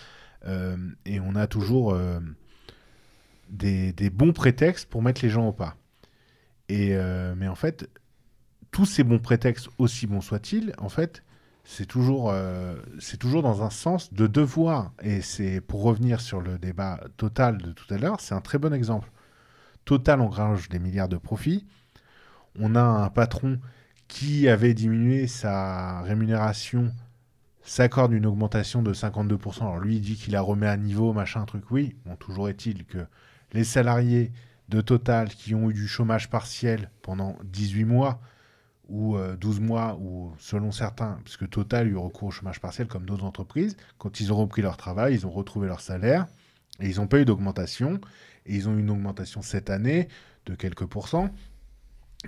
et 1.04 1.20
on 1.20 1.34
a 1.34 1.46
toujours 1.46 1.94
des, 3.50 3.92
des, 3.92 4.08
bons 4.08 4.32
prétextes 4.32 4.88
pour 4.88 5.02
mettre 5.02 5.20
les 5.22 5.28
gens 5.28 5.48
au 5.48 5.52
pas. 5.52 5.76
Et, 6.70 6.96
mais 7.36 7.46
en 7.46 7.54
fait, 7.54 7.90
tous 8.70 8.86
ces 8.86 9.04
bons 9.04 9.18
prétextes, 9.18 9.68
aussi 9.76 10.06
bons 10.06 10.22
soient-ils, 10.22 10.72
en 10.78 10.88
fait, 10.88 11.22
c'est 11.70 11.86
toujours, 11.86 12.30
euh, 12.32 12.74
c'est 12.98 13.16
toujours 13.16 13.44
dans 13.44 13.62
un 13.62 13.70
sens 13.70 14.12
de 14.12 14.26
devoir. 14.26 14.92
Et 15.02 15.20
c'est 15.20 15.60
pour 15.60 15.84
revenir 15.84 16.20
sur 16.20 16.40
le 16.40 16.58
débat 16.58 16.98
Total 17.16 17.58
de 17.58 17.70
tout 17.70 17.94
à 17.94 17.96
l'heure, 17.96 18.20
c'est 18.20 18.34
un 18.34 18.40
très 18.40 18.58
bon 18.58 18.74
exemple. 18.74 19.08
Total 19.84 20.20
engrange 20.20 20.68
des 20.68 20.80
milliards 20.80 21.08
de 21.08 21.16
profits. 21.16 21.68
On 22.58 22.74
a 22.74 22.82
un 22.82 23.08
patron 23.08 23.60
qui 24.08 24.48
avait 24.48 24.74
diminué 24.74 25.28
sa 25.28 26.00
rémunération, 26.00 26.92
s'accorde 27.62 28.12
une 28.12 28.26
augmentation 28.26 28.82
de 28.82 28.92
52%. 28.92 29.60
Alors 29.60 29.78
lui, 29.78 29.96
il 29.96 30.00
dit 30.00 30.16
qu'il 30.16 30.34
a 30.34 30.40
remis 30.40 30.66
à 30.66 30.76
niveau, 30.76 31.12
machin, 31.12 31.44
truc. 31.44 31.70
Oui, 31.70 31.94
bon, 32.04 32.16
toujours 32.16 32.48
est-il 32.48 32.84
que 32.84 33.06
les 33.52 33.62
salariés 33.62 34.32
de 34.70 34.80
Total 34.80 35.28
qui 35.28 35.54
ont 35.54 35.70
eu 35.70 35.74
du 35.74 35.86
chômage 35.86 36.30
partiel 36.30 36.90
pendant 37.02 37.36
18 37.44 37.84
mois, 37.84 38.20
ou 38.90 39.16
euh, 39.16 39.36
12 39.36 39.60
mois, 39.60 39.96
ou 40.00 40.32
selon 40.38 40.72
certains, 40.72 41.18
puisque 41.24 41.48
Total 41.48 41.88
eu 41.88 41.96
recours 41.96 42.28
au 42.28 42.30
chômage 42.30 42.60
partiel 42.60 42.86
comme 42.86 43.06
d'autres 43.06 43.24
entreprises, 43.24 43.76
quand 43.98 44.20
ils 44.20 44.32
ont 44.32 44.36
repris 44.36 44.62
leur 44.62 44.76
travail, 44.76 45.14
ils 45.14 45.26
ont 45.26 45.30
retrouvé 45.30 45.66
leur 45.68 45.80
salaire, 45.80 46.26
et 46.80 46.88
ils 46.88 46.96
n'ont 46.96 47.06
pas 47.06 47.20
eu 47.20 47.24
d'augmentation, 47.24 48.00
et 48.46 48.54
ils 48.54 48.68
ont 48.68 48.76
eu 48.76 48.80
une 48.80 48.90
augmentation 48.90 49.42
cette 49.42 49.70
année 49.70 50.08
de 50.46 50.54
quelques 50.54 50.86
pourcents, 50.86 51.30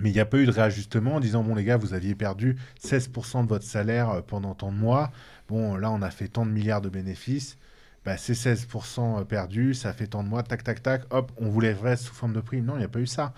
mais 0.00 0.10
il 0.10 0.14
n'y 0.14 0.20
a 0.20 0.26
pas 0.26 0.38
eu 0.38 0.46
de 0.46 0.50
réajustement 0.50 1.16
en 1.16 1.20
disant, 1.20 1.42
bon 1.42 1.54
les 1.54 1.64
gars, 1.64 1.76
vous 1.76 1.92
aviez 1.94 2.14
perdu 2.14 2.56
16% 2.82 3.42
de 3.42 3.48
votre 3.48 3.66
salaire 3.66 4.10
euh, 4.10 4.20
pendant 4.22 4.54
tant 4.54 4.72
de 4.72 4.78
mois, 4.78 5.10
bon 5.48 5.76
là 5.76 5.90
on 5.90 6.00
a 6.00 6.10
fait 6.10 6.28
tant 6.28 6.46
de 6.46 6.50
milliards 6.50 6.80
de 6.80 6.88
bénéfices, 6.88 7.58
bah, 8.04 8.16
c'est 8.16 8.32
16% 8.32 9.24
perdus, 9.26 9.74
ça 9.74 9.92
fait 9.92 10.08
tant 10.08 10.24
de 10.24 10.28
mois, 10.28 10.42
tac, 10.42 10.64
tac, 10.64 10.82
tac, 10.82 11.02
hop, 11.10 11.30
on 11.36 11.48
vous 11.48 11.60
lèverait 11.60 11.96
sous 11.96 12.12
forme 12.12 12.32
de 12.32 12.40
prime. 12.40 12.64
Non, 12.64 12.74
il 12.74 12.78
n'y 12.78 12.84
a 12.84 12.88
pas 12.88 12.98
eu 12.98 13.06
ça. 13.06 13.32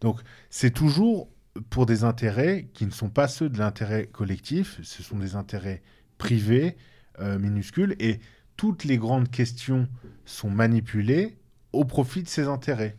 Donc, 0.00 0.20
c'est 0.50 0.70
toujours 0.70 1.28
pour 1.70 1.86
des 1.86 2.04
intérêts 2.04 2.68
qui 2.72 2.86
ne 2.86 2.90
sont 2.90 3.10
pas 3.10 3.28
ceux 3.28 3.48
de 3.48 3.58
l'intérêt 3.58 4.06
collectif, 4.06 4.80
ce 4.82 5.02
sont 5.02 5.18
des 5.18 5.36
intérêts 5.36 5.82
privés, 6.18 6.76
euh, 7.20 7.38
minuscules, 7.38 7.94
et 7.98 8.20
toutes 8.56 8.84
les 8.84 8.96
grandes 8.96 9.30
questions 9.30 9.88
sont 10.24 10.50
manipulées 10.50 11.36
au 11.72 11.84
profit 11.84 12.22
de 12.22 12.28
ces 12.28 12.46
intérêts. 12.46 12.96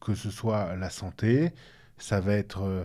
Que 0.00 0.14
ce 0.14 0.30
soit 0.30 0.76
la 0.76 0.90
santé, 0.90 1.52
ça 1.98 2.20
va 2.20 2.34
être 2.34 2.62
euh, 2.62 2.84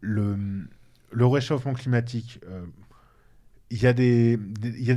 le, 0.00 1.26
réchauffement 1.26 1.74
climatique. 1.74 2.40
Euh, 2.48 2.64
il 3.70 3.82
y, 3.82 3.86
a 3.86 3.92
des, 3.92 4.38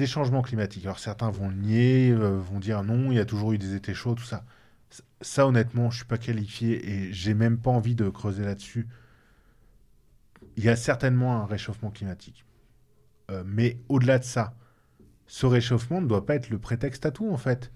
changements 0.05 0.43
climatiques. 0.43 0.86
Alors 0.86 0.99
certains 0.99 1.32
vont 1.32 1.49
le 1.49 1.55
nier, 1.55 2.13
vont 2.13 2.59
dire 2.59 2.84
non, 2.84 3.11
il 3.11 3.15
y 3.15 3.20
a 3.20 3.26
toujours 3.26 3.53
eu 3.53 3.57
des 3.57 3.74
étés 3.74 3.95
chauds, 3.95 4.13
tout 4.13 4.24
ça. 4.24 4.45
Ça, 5.22 5.47
honnêtement, 5.47 5.89
je 5.89 5.97
suis 5.97 6.05
pas 6.05 6.20
qualifié 6.20 6.88
et 6.88 7.11
j'ai 7.11 7.34
même 7.34 7.57
pas 7.57 7.72
envie 7.72 7.95
de 7.95 8.07
creuser 8.09 8.45
là-dessus. 8.45 8.88
Il 10.60 10.66
y 10.66 10.70
a 10.70 10.76
certainement 10.76 11.41
un 11.41 11.45
réchauffement 11.45 11.89
climatique. 11.89 12.43
Euh, 13.32 13.43
mais 13.45 13.78
au-delà 13.88 14.20
de 14.20 14.26
ça, 14.26 14.53
ce 15.26 15.45
réchauffement 15.45 16.01
ne 16.01 16.07
doit 16.07 16.26
pas 16.26 16.36
être 16.36 16.49
le 16.49 16.60
prétexte 16.60 17.05
à 17.05 17.12
tout, 17.12 17.32
en 17.32 17.38
fait. 17.38 17.72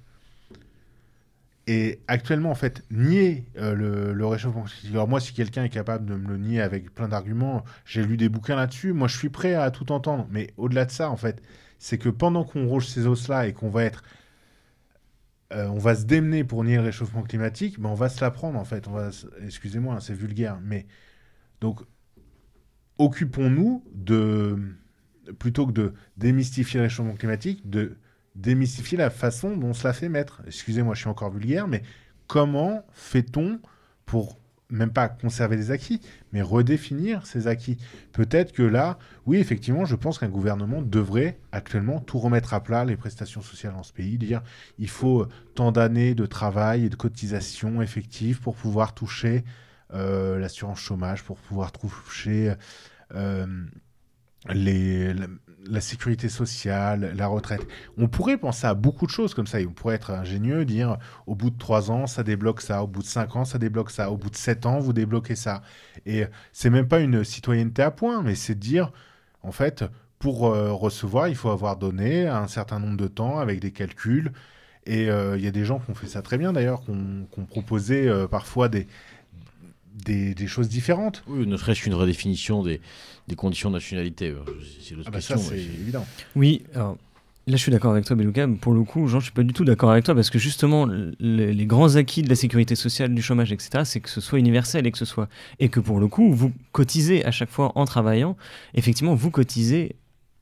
Et 1.66 2.02
actuellement, 2.10 2.52
en 2.52 2.56
fait, 2.56 2.84
nier 2.92 3.46
euh, 3.56 3.74
le, 4.14 4.26
réchauffement 4.26 4.64
climatique. 4.64 4.92
Alors, 4.92 5.08
moi, 5.08 5.22
si 5.22 5.32
quelqu'un 5.32 5.64
est 5.64 5.70
capable 5.70 6.06
de 6.06 6.16
me 6.16 6.28
le 6.28 6.38
nier 6.38 6.60
avec 6.60 6.94
plein 6.94 7.08
d'arguments, 7.08 7.64
j'ai 7.86 8.04
lu 8.04 8.18
des 8.18 8.28
bouquins 8.28 8.58
là-dessus, 8.58 8.92
moi, 8.92 9.08
je 9.08 9.18
suis 9.18 9.30
prêt 9.30 9.54
à 9.54 9.72
tout 9.72 9.94
entendre. 9.94 10.28
Mais 10.30 10.52
au-delà 10.58 10.84
de 10.84 10.92
ça, 10.92 11.10
en 11.10 11.16
fait, 11.16 11.42
c'est 11.80 11.98
que 11.98 12.10
pendant 12.10 12.44
qu'on 12.44 12.68
rouge 12.68 12.88
ces 12.88 13.08
os-là 13.08 13.48
et 13.48 13.54
qu'on 13.54 13.70
va 13.70 13.86
être. 13.86 14.04
Euh, 15.54 15.68
on 15.68 15.80
va 15.80 15.96
se 15.96 16.04
démener 16.04 16.44
pour 16.44 16.66
nier 16.66 16.76
le 16.76 16.84
réchauffement 16.84 17.24
climatique, 17.24 17.78
mais 17.78 17.88
on 17.88 17.94
va 17.94 18.10
se 18.10 18.20
la 18.20 18.30
prendre, 18.30 18.60
en 18.60 18.66
fait. 18.66 18.90
On 18.90 18.92
va, 18.92 19.12
excusez-moi, 19.42 19.96
hein, 19.96 20.00
c'est 20.02 20.14
vulgaire. 20.14 20.60
Mais. 20.62 20.86
Donc, 21.62 21.86
occupons-nous 22.98 23.84
de. 23.94 24.58
Plutôt 25.40 25.66
que 25.66 25.72
de 25.72 25.94
démystifier 26.18 26.80
le 26.80 26.84
réchauffement 26.84 27.16
climatique, 27.16 27.70
de 27.70 27.96
démystifier 28.36 28.98
la 28.98 29.10
façon 29.10 29.56
dont 29.56 29.70
on 29.70 29.74
se 29.74 29.88
la 29.88 29.94
fait 29.94 30.10
mettre. 30.10 30.42
Excusez-moi, 30.46 30.96
je 30.96 31.02
suis 31.02 31.10
encore 31.10 31.32
vulgaire, 31.32 31.68
mais 31.68 31.82
comment 32.28 32.84
fait-on 32.92 33.60
pour 34.06 34.38
même 34.70 34.92
pas 34.92 35.08
conserver 35.08 35.56
les 35.56 35.72
acquis, 35.72 36.02
mais 36.32 36.42
redéfinir 36.42 37.26
ces 37.26 37.48
acquis? 37.48 37.78
Peut-être 38.12 38.52
que 38.52 38.64
là, 38.64 38.98
oui, 39.26 39.38
effectivement, 39.38 39.86
je 39.86 39.96
pense 39.96 40.18
qu'un 40.18 40.30
gouvernement 40.30 40.82
devrait 40.82 41.40
actuellement 41.52 42.00
tout 42.00 42.20
remettre 42.20 42.54
à 42.54 42.62
plat, 42.62 42.84
les 42.84 42.98
prestations 42.98 43.42
sociales 43.42 43.76
en 43.76 43.84
ce 43.84 43.94
pays, 43.94 44.18
dire 44.18 44.42
il 44.78 44.90
faut 44.90 45.28
tant 45.56 45.72
d'années 45.72 46.16
de 46.16 46.26
travail 46.26 46.86
et 46.86 46.90
de 46.90 46.96
cotisation 46.96 47.82
effective 47.82 48.42
pour 48.42 48.56
pouvoir 48.56 48.94
toucher 48.94 49.44
l'assurance 49.94 50.80
chômage, 50.80 51.24
pour 51.24 51.38
pouvoir 51.38 51.72
toucher... 51.72 52.56
Euh, 53.16 53.46
les, 54.50 55.14
la, 55.66 55.82
sécurité 55.82 56.28
sociale, 56.28 57.14
la 57.16 57.28
retraite. 57.28 57.66
On 57.98 58.08
pourrait 58.08 58.38
penser 58.38 58.68
à 58.68 58.74
beaucoup 58.74 59.06
de 59.06 59.12
choses 59.12 59.34
comme 59.34 59.48
ça. 59.48 59.60
On 59.60 59.72
pourrait 59.72 59.96
être 59.96 60.12
ingénieux, 60.12 60.66
dire 60.66 60.98
au 61.28 61.36
bout 61.36 61.50
de 61.50 61.58
3 61.58 61.92
ans, 61.92 62.08
ça 62.08 62.24
débloque 62.24 62.62
ça. 62.62 62.84
Au 62.84 62.88
bout 62.88 63.02
de 63.02 63.08
5 63.08 63.36
ans, 63.36 63.46
ça 63.46 63.58
débloque 63.58 63.92
ça. 63.92 64.12
Au 64.12 64.18
bout 64.18 64.30
de 64.30 64.36
7 64.36 64.66
ans, 64.66 64.80
vous 64.80 64.94
débloquez 64.94 65.36
ça. 65.36 65.62
Et 66.06 66.26
c'est 66.52 66.70
même 66.70 66.88
pas 66.88 67.00
une 67.00 67.24
citoyenneté 67.24 67.82
à 67.82 67.92
point, 67.92 68.22
mais 68.22 68.36
c'est 68.36 68.56
dire, 68.56 68.92
en 69.44 69.52
fait, 69.52 69.86
pour 70.20 70.48
euh, 70.48 70.74
recevoir, 70.74 71.28
il 71.28 71.36
faut 71.36 71.50
avoir 71.50 71.78
donné 71.78 72.28
un 72.28 72.48
certain 72.48 72.80
nombre 72.80 72.98
de 72.98 73.08
temps 73.08 73.40
avec 73.40 73.60
des 73.60 73.72
calculs. 73.72 74.32
Et 74.86 75.04
il 75.04 75.10
euh, 75.10 75.38
y 75.38 75.48
a 75.48 75.52
des 75.52 75.64
gens 75.64 75.80
qui 75.80 75.92
ont 75.92 75.96
fait 75.96 76.08
ça 76.08 76.22
très 76.22 76.38
bien 76.38 76.52
d'ailleurs, 76.52 76.82
qui 76.82 76.92
ont, 76.92 77.46
proposé 77.46 78.08
euh, 78.08 78.28
parfois 78.28 78.68
des, 78.68 78.88
des, 79.94 80.34
des, 80.34 80.48
choses 80.48 80.70
différentes. 80.70 81.24
Oui, 81.28 81.46
ne 81.48 81.58
serait-ce 81.58 81.82
qu'une 81.82 81.94
redéfinition 81.94 82.64
des, 82.64 82.82
des, 83.28 83.36
conditions 83.36 83.70
de 83.70 83.76
nationalité. 83.76 84.34
C'est 84.82 84.96
ah 85.06 85.10
bah 85.10 85.18
question. 85.18 85.38
Ça, 85.38 85.50
c'est 85.50 85.60
évident. 85.60 86.06
Oui, 86.36 86.64
alors, 86.74 86.98
là 87.48 87.58
je 87.58 87.62
suis 87.62 87.72
d'accord 87.72 87.92
avec 87.92 88.06
toi, 88.06 88.16
Belouka. 88.16 88.48
Pour 88.60 88.74
le 88.74 88.84
coup, 88.84 89.08
Jean, 89.08 89.20
je 89.20 89.26
suis 89.26 89.34
pas 89.34 89.44
du 89.44 89.54
tout 89.54 89.66
d'accord 89.66 89.92
avec 89.92 90.04
toi 90.04 90.16
parce 90.16 90.30
que 90.30 90.40
justement, 90.40 90.86
le, 90.86 91.12
les 91.20 91.66
grands 91.66 91.96
acquis 91.96 92.22
de 92.22 92.30
la 92.30 92.36
sécurité 92.36 92.76
sociale, 92.76 93.14
du 93.14 93.22
chômage, 93.22 93.52
etc., 93.52 93.84
c'est 93.86 94.00
que 94.00 94.10
ce 94.10 94.22
soit 94.22 94.40
universel 94.40 94.88
et 94.88 94.92
que 94.92 94.98
ce 94.98 95.06
soit. 95.06 95.30
Et 95.60 95.70
que 95.70 95.80
pour 95.80 96.00
le 96.00 96.08
coup, 96.08 96.34
vous 96.34 96.52
cotisez 96.72 97.26
à 97.26 97.32
chaque 97.32 97.50
fois 97.50 97.72
en 97.76 97.86
travaillant. 97.86 98.36
Effectivement, 98.74 99.16
vous 99.16 99.32
cotisez 99.32 99.96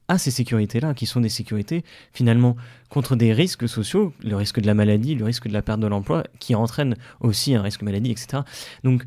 à 0.08 0.18
ces 0.18 0.32
sécurités-là, 0.32 0.93
qui 0.93 1.06
sont 1.06 1.22
des 1.22 1.30
sécurités 1.30 1.84
finalement 2.14 2.58
contre 2.89 3.16
des 3.16 3.32
risques 3.32 3.70
sociaux, 3.70 4.14
le 4.24 4.36
risque 4.36 4.60
de 4.60 4.68
la 4.68 4.74
maladie, 4.74 5.16
le 5.16 5.24
risque 5.24 5.47
de 5.47 5.54
la 5.54 5.62
perte 5.62 5.80
de 5.80 5.88
l'emploi, 5.88 6.24
qui 6.39 6.54
entraîne 6.56 6.95
aussi 7.22 7.56
un 7.56 7.62
risque 7.62 7.82
maladie, 7.82 8.12
etc. 8.12 8.43
Donc, 8.84 9.04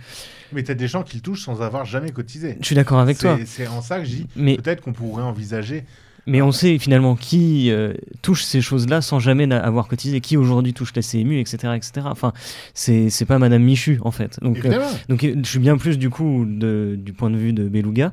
mais 0.53 0.63
tu 0.63 0.71
as 0.71 0.75
des 0.75 0.89
gens 0.89 1.03
qui 1.03 1.17
le 1.17 1.23
touchent 1.23 1.45
sans 1.45 1.61
avoir 1.61 1.85
jamais 1.85 2.11
cotisé. 2.11 2.57
Je 2.61 2.67
suis 2.67 2.77
d'accord 2.77 3.01
avec 3.01 3.19
toi. 3.19 3.39
C'est 3.45 3.67
en 3.67 3.83
ça 3.83 3.99
que 3.99 4.07
je 4.07 4.11
dis, 4.11 4.27
mais... 4.37 4.57
peut-être 4.57 4.81
qu'on 4.81 4.93
pourrait 4.93 5.23
envisager 5.23 5.85
mais 6.27 6.43
on 6.43 6.53
sait 6.53 6.79
finalement 6.79 7.17
qui 7.17 7.71
euh, 7.71 7.93
touche 8.23 8.45
ces 8.45 8.61
choses-là 8.61 9.01
sans 9.01 9.19
jamais 9.19 9.53
avoir 9.53 9.89
cotisé, 9.89 10.21
qui 10.21 10.37
aujourd'hui 10.37 10.73
touche 10.73 10.93
la 10.97 11.03
CMU, 11.03 11.39
etc., 11.39 11.75
etc. 11.77 12.07
Enfin, 12.07 12.33
c'est 12.73 13.11
c'est 13.11 13.27
pas 13.27 13.39
Madame 13.39 13.63
Michu 13.63 13.99
en 14.03 14.11
fait. 14.11 14.39
Donc, 14.41 14.65
euh, 14.65 14.81
donc 15.09 15.23
je 15.23 15.49
suis 15.49 15.59
bien 15.59 15.77
plus 15.77 15.99
du 15.99 16.11
coup 16.11 16.45
de, 16.47 16.97
du 16.99 17.13
point 17.13 17.31
de 17.31 17.37
vue 17.37 17.53
de 17.53 17.69
Beluga. 17.69 18.13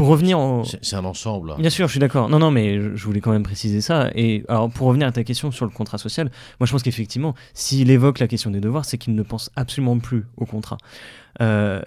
Pour 0.00 0.08
revenir 0.08 0.40
au... 0.40 0.64
C'est 0.64 0.96
un 0.96 1.04
ensemble. 1.04 1.56
Bien 1.58 1.68
sûr, 1.68 1.86
je 1.86 1.90
suis 1.90 2.00
d'accord. 2.00 2.30
Non, 2.30 2.38
non, 2.38 2.50
mais 2.50 2.80
je 2.96 3.04
voulais 3.04 3.20
quand 3.20 3.32
même 3.32 3.42
préciser 3.42 3.82
ça. 3.82 4.10
Et 4.14 4.44
alors, 4.48 4.70
pour 4.70 4.86
revenir 4.86 5.06
à 5.06 5.12
ta 5.12 5.24
question 5.24 5.50
sur 5.50 5.66
le 5.66 5.70
contrat 5.70 5.98
social, 5.98 6.30
moi 6.58 6.66
je 6.66 6.72
pense 6.72 6.82
qu'effectivement, 6.82 7.34
s'il 7.52 7.90
évoque 7.90 8.18
la 8.18 8.26
question 8.26 8.50
des 8.50 8.60
devoirs, 8.60 8.86
c'est 8.86 8.96
qu'il 8.96 9.14
ne 9.14 9.22
pense 9.22 9.50
absolument 9.56 9.98
plus 9.98 10.24
au 10.38 10.46
contrat. 10.46 10.78
Euh, 11.42 11.82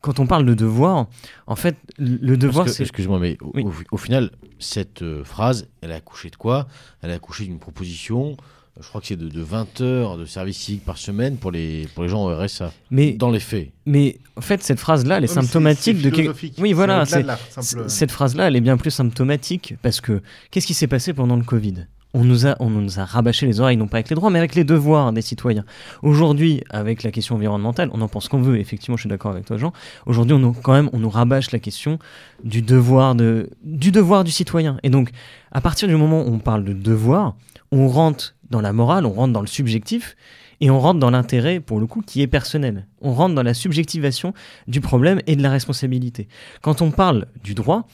quand 0.00 0.18
on 0.18 0.26
parle 0.26 0.46
de 0.46 0.54
devoir, 0.54 1.08
en 1.46 1.56
fait, 1.56 1.76
le 1.98 2.36
devoir, 2.38 2.70
c'est. 2.70 2.84
Excuse-moi, 2.84 3.18
mais 3.18 3.36
oui. 3.52 3.62
au, 3.66 3.72
au, 3.92 3.98
final, 3.98 4.30
cette 4.58 5.02
euh, 5.02 5.22
phrase, 5.22 5.68
elle 5.82 5.92
a 5.92 5.96
accouché 5.96 6.30
de 6.30 6.36
quoi? 6.36 6.68
Elle 7.02 7.10
a 7.10 7.14
accouché 7.14 7.44
d'une 7.44 7.58
proposition 7.58 8.38
je 8.80 8.88
crois 8.88 9.00
que 9.00 9.06
c'est 9.06 9.16
de, 9.16 9.28
de, 9.28 9.40
20 9.40 9.80
heures 9.80 10.16
de 10.16 10.24
service 10.24 10.56
civique 10.56 10.84
par 10.84 10.98
semaine 10.98 11.36
pour 11.36 11.50
les, 11.50 11.88
pour 11.94 12.04
les 12.04 12.08
gens 12.08 12.24
au 12.24 12.36
RSA. 12.36 12.72
Mais, 12.90 13.12
dans 13.12 13.30
les 13.30 13.40
faits. 13.40 13.70
Mais 13.86 14.18
en 14.36 14.40
fait, 14.40 14.62
cette 14.62 14.78
phrase-là, 14.78 15.18
elle 15.18 15.24
est 15.24 15.26
symptomatique 15.26 16.00
de. 16.00 16.10
Quel... 16.10 16.32
Oui, 16.58 16.72
voilà. 16.72 17.04
Cette 17.06 18.12
phrase-là, 18.12 18.48
elle 18.48 18.56
est 18.56 18.60
bien 18.60 18.76
plus 18.76 18.90
symptomatique 18.90 19.74
parce 19.82 20.00
que 20.00 20.22
qu'est-ce 20.50 20.66
qui 20.66 20.74
s'est 20.74 20.86
passé 20.86 21.12
pendant 21.12 21.36
le 21.36 21.44
Covid? 21.44 21.86
On 22.14 22.24
nous, 22.24 22.46
a, 22.46 22.56
on 22.58 22.70
nous 22.70 22.98
a 22.98 23.04
rabâché 23.04 23.44
les 23.46 23.60
oreilles, 23.60 23.76
non 23.76 23.86
pas 23.86 23.98
avec 23.98 24.08
les 24.08 24.16
droits, 24.16 24.30
mais 24.30 24.38
avec 24.38 24.54
les 24.54 24.64
devoirs 24.64 25.12
des 25.12 25.20
citoyens. 25.20 25.66
Aujourd'hui, 26.02 26.64
avec 26.70 27.02
la 27.02 27.10
question 27.10 27.34
environnementale, 27.34 27.90
on 27.92 28.00
en 28.00 28.08
pense 28.08 28.28
qu'on 28.28 28.40
veut, 28.40 28.58
effectivement, 28.58 28.96
je 28.96 29.02
suis 29.02 29.10
d'accord 29.10 29.32
avec 29.32 29.44
toi, 29.44 29.58
Jean. 29.58 29.74
Aujourd'hui, 30.06 30.32
on 30.32 30.38
nous, 30.38 30.52
quand 30.54 30.72
même, 30.72 30.88
on 30.94 30.98
nous 31.00 31.10
rabâche 31.10 31.50
la 31.50 31.58
question 31.58 31.98
du 32.44 32.62
devoir, 32.62 33.14
de, 33.14 33.50
du 33.62 33.90
devoir 33.90 34.24
du 34.24 34.30
citoyen. 34.30 34.78
Et 34.82 34.88
donc, 34.88 35.10
à 35.52 35.60
partir 35.60 35.86
du 35.86 35.96
moment 35.96 36.22
où 36.22 36.32
on 36.32 36.38
parle 36.38 36.64
de 36.64 36.72
devoir, 36.72 37.36
on 37.72 37.88
rentre 37.88 38.34
dans 38.50 38.60
la 38.60 38.72
morale, 38.72 39.06
on 39.06 39.12
rentre 39.12 39.32
dans 39.32 39.40
le 39.40 39.46
subjectif, 39.46 40.16
et 40.60 40.70
on 40.70 40.80
rentre 40.80 40.98
dans 40.98 41.10
l'intérêt, 41.10 41.60
pour 41.60 41.78
le 41.78 41.86
coup, 41.86 42.02
qui 42.02 42.20
est 42.20 42.26
personnel. 42.26 42.86
On 43.00 43.12
rentre 43.12 43.34
dans 43.34 43.42
la 43.42 43.54
subjectivation 43.54 44.34
du 44.66 44.80
problème 44.80 45.20
et 45.26 45.36
de 45.36 45.42
la 45.42 45.50
responsabilité. 45.50 46.28
Quand 46.62 46.82
on 46.82 46.90
parle 46.90 47.26
du 47.44 47.54
droit, 47.54 47.86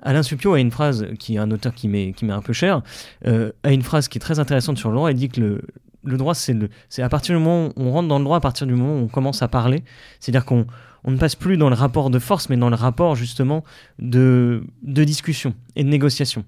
Alain 0.00 0.22
Supio 0.22 0.54
a 0.54 0.60
une 0.60 0.70
phrase, 0.70 1.06
qui 1.18 1.34
est 1.34 1.38
un 1.38 1.50
auteur 1.50 1.74
qui 1.74 1.88
m'est 1.88 2.14
un 2.22 2.42
peu 2.42 2.52
cher, 2.52 2.82
euh, 3.26 3.52
a 3.64 3.72
une 3.72 3.82
phrase 3.82 4.08
qui 4.08 4.18
est 4.18 4.20
très 4.20 4.38
intéressante 4.38 4.78
sur 4.78 4.90
le 4.90 4.96
droit. 4.96 5.10
Il 5.10 5.16
dit 5.16 5.28
que 5.28 5.40
le, 5.40 5.62
le 6.04 6.16
droit, 6.16 6.34
c'est 6.34 7.02
à 7.02 7.08
partir 7.08 7.36
du 7.36 7.42
moment 7.42 7.68
où 7.76 7.82
on 7.82 7.90
rentre 7.92 8.08
dans 8.08 8.18
le 8.18 8.24
droit, 8.24 8.38
à 8.38 8.40
partir 8.40 8.66
du 8.66 8.74
moment 8.74 9.00
où 9.00 9.04
on 9.04 9.08
commence 9.08 9.42
à 9.42 9.48
parler. 9.48 9.82
C'est-à-dire 10.20 10.44
qu'on 10.44 10.66
on 11.04 11.10
ne 11.10 11.18
passe 11.18 11.34
plus 11.34 11.56
dans 11.56 11.68
le 11.68 11.74
rapport 11.74 12.10
de 12.10 12.18
force, 12.18 12.48
mais 12.48 12.56
dans 12.56 12.70
le 12.70 12.76
rapport 12.76 13.14
justement 13.14 13.62
de, 13.98 14.64
de 14.82 15.04
discussion 15.04 15.54
et 15.74 15.84
de 15.84 15.88
négociation. 15.88 16.44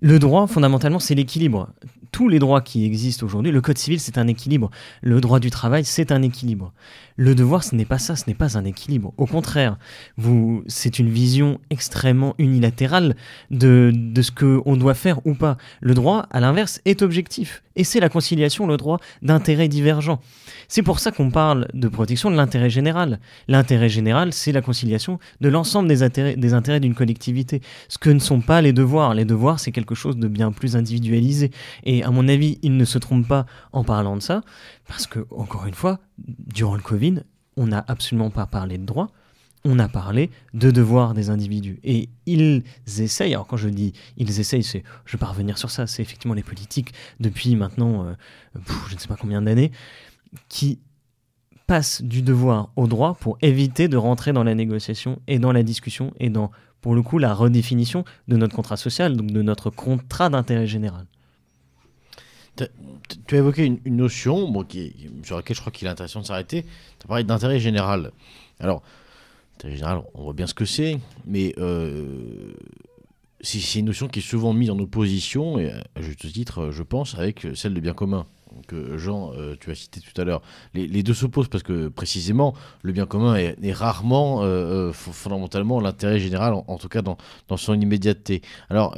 Le 0.00 0.18
droit, 0.18 0.46
fondamentalement, 0.46 0.98
c'est 0.98 1.14
l'équilibre. 1.14 1.68
Tous 2.12 2.28
les 2.28 2.38
droits 2.38 2.60
qui 2.60 2.84
existent 2.84 3.24
aujourd'hui, 3.24 3.52
le 3.52 3.60
Code 3.60 3.78
civil, 3.78 4.00
c'est 4.00 4.18
un 4.18 4.26
équilibre. 4.26 4.70
Le 5.02 5.20
droit 5.20 5.38
du 5.38 5.50
travail, 5.50 5.84
c'est 5.84 6.12
un 6.12 6.22
équilibre. 6.22 6.72
Le 7.16 7.34
devoir, 7.34 7.62
ce 7.62 7.74
n'est 7.74 7.84
pas 7.84 7.98
ça, 7.98 8.16
ce 8.16 8.24
n'est 8.26 8.34
pas 8.34 8.56
un 8.56 8.64
équilibre. 8.64 9.12
Au 9.16 9.26
contraire, 9.26 9.76
c'est 10.66 10.98
une 10.98 11.10
vision 11.10 11.60
extrêmement 11.70 12.34
unilatérale 12.38 13.14
de, 13.50 13.92
de 13.94 14.22
ce 14.22 14.30
qu'on 14.30 14.76
doit 14.76 14.94
faire 14.94 15.24
ou 15.26 15.34
pas. 15.34 15.56
Le 15.80 15.94
droit, 15.94 16.26
à 16.30 16.40
l'inverse, 16.40 16.80
est 16.84 17.02
objectif. 17.02 17.62
Et 17.76 17.84
c'est 17.84 18.00
la 18.00 18.08
conciliation, 18.08 18.66
le 18.66 18.76
droit 18.76 18.98
d'intérêts 19.22 19.68
divergents. 19.68 20.20
C'est 20.68 20.82
pour 20.82 20.98
ça 20.98 21.12
qu'on 21.12 21.30
parle 21.30 21.68
de 21.72 21.88
protection 21.88 22.30
de 22.30 22.36
l'intérêt 22.36 22.70
général. 22.70 23.20
L'intérêt 23.48 23.88
général, 23.88 24.32
c'est 24.32 24.52
la 24.52 24.60
conciliation 24.60 25.18
de 25.40 25.48
l'ensemble 25.48 25.88
des 25.88 26.02
intérêts 26.02 26.36
des 26.36 26.54
intérêts 26.54 26.80
d'une 26.80 26.94
collectivité. 26.94 27.60
Ce 27.88 27.98
que 27.98 28.10
ne 28.10 28.18
sont 28.18 28.40
pas 28.40 28.60
les 28.60 28.72
devoirs. 28.72 29.14
Les 29.14 29.24
devoirs, 29.24 29.60
c'est 29.60 29.72
quelque 29.72 29.94
chose 29.94 30.16
de 30.16 30.28
bien 30.28 30.52
plus 30.52 30.76
individualisé. 30.76 31.50
Et 31.84 31.99
à 32.02 32.10
mon 32.10 32.28
avis, 32.28 32.58
il 32.62 32.76
ne 32.76 32.84
se 32.84 32.98
trompe 32.98 33.26
pas 33.26 33.46
en 33.72 33.84
parlant 33.84 34.16
de 34.16 34.22
ça, 34.22 34.42
parce 34.86 35.06
que, 35.06 35.26
encore 35.30 35.66
une 35.66 35.74
fois, 35.74 35.98
durant 36.18 36.74
le 36.74 36.82
Covid, 36.82 37.22
on 37.56 37.66
n'a 37.66 37.84
absolument 37.88 38.30
pas 38.30 38.46
parlé 38.46 38.78
de 38.78 38.84
droit, 38.84 39.08
on 39.64 39.78
a 39.78 39.88
parlé 39.88 40.30
de 40.54 40.70
devoirs 40.70 41.14
des 41.14 41.30
individus. 41.30 41.78
Et 41.84 42.08
ils 42.26 42.62
essayent, 42.86 43.34
alors 43.34 43.46
quand 43.46 43.56
je 43.56 43.68
dis 43.68 43.92
ils 44.16 44.40
essayent, 44.40 44.62
c'est, 44.62 44.82
je 45.04 45.12
vais 45.12 45.18
pas 45.18 45.26
revenir 45.26 45.58
sur 45.58 45.70
ça, 45.70 45.86
c'est 45.86 46.02
effectivement 46.02 46.34
les 46.34 46.42
politiques 46.42 46.92
depuis 47.18 47.56
maintenant, 47.56 48.06
euh, 48.06 48.14
je 48.88 48.94
ne 48.94 49.00
sais 49.00 49.08
pas 49.08 49.16
combien 49.16 49.42
d'années, 49.42 49.70
qui 50.48 50.80
passe 51.66 52.02
du 52.02 52.22
devoir 52.22 52.70
au 52.76 52.86
droit 52.86 53.14
pour 53.14 53.38
éviter 53.42 53.88
de 53.88 53.96
rentrer 53.96 54.32
dans 54.32 54.42
la 54.44 54.54
négociation 54.54 55.20
et 55.28 55.38
dans 55.38 55.52
la 55.52 55.62
discussion 55.62 56.12
et 56.18 56.30
dans, 56.30 56.50
pour 56.80 56.94
le 56.94 57.02
coup, 57.02 57.18
la 57.18 57.34
redéfinition 57.34 58.04
de 58.28 58.36
notre 58.36 58.56
contrat 58.56 58.76
social, 58.76 59.16
donc 59.16 59.30
de 59.30 59.42
notre 59.42 59.70
contrat 59.70 60.30
d'intérêt 60.30 60.66
général. 60.66 61.06
Tu 62.56 63.34
as 63.34 63.38
évoqué 63.38 63.64
une, 63.64 63.96
notion 63.96 64.52
sur 65.22 65.36
laquelle 65.36 65.56
je 65.56 65.60
crois 65.60 65.72
qu'il 65.72 65.86
est 65.86 65.90
intéressant 65.90 66.20
de 66.20 66.26
s'arrêter. 66.26 66.62
Tu 66.62 67.04
as 67.04 67.08
parlé 67.08 67.24
d'intérêt 67.24 67.60
général. 67.60 68.12
Alors, 68.58 68.82
intérêt 69.56 69.74
général, 69.74 70.02
on 70.14 70.24
voit 70.24 70.32
bien 70.32 70.46
ce 70.46 70.54
que 70.54 70.64
c'est, 70.64 70.98
mais 71.26 71.54
euh, 71.58 72.52
c'est 73.40 73.78
une 73.78 73.86
notion 73.86 74.08
qui 74.08 74.18
est 74.18 74.22
souvent 74.22 74.52
mise 74.52 74.70
en 74.70 74.78
opposition, 74.78 75.58
et 75.58 75.70
à 75.70 76.00
juste 76.00 76.30
titre, 76.32 76.70
je 76.70 76.82
pense, 76.82 77.16
avec 77.16 77.46
celle 77.54 77.74
de 77.74 77.80
bien 77.80 77.94
commun 77.94 78.26
que 78.66 78.98
Jean, 78.98 79.32
euh, 79.34 79.54
tu 79.58 79.70
as 79.70 79.74
cité 79.74 80.00
tout 80.00 80.18
à 80.20 80.24
l'heure, 80.24 80.42
les, 80.74 81.02
deux 81.02 81.14
s'opposent 81.14 81.48
parce 81.48 81.62
que 81.62 81.88
précisément 81.88 82.54
le 82.82 82.92
bien 82.92 83.06
commun 83.06 83.36
est, 83.36 83.72
rarement 83.72 84.42
euh, 84.42 84.92
fondamentalement 84.92 85.80
l'intérêt 85.80 86.18
général, 86.18 86.54
en, 86.54 86.78
tout 86.78 86.88
cas 86.88 87.02
dans, 87.02 87.16
son 87.56 87.80
immédiateté. 87.80 88.42
Alors, 88.68 88.96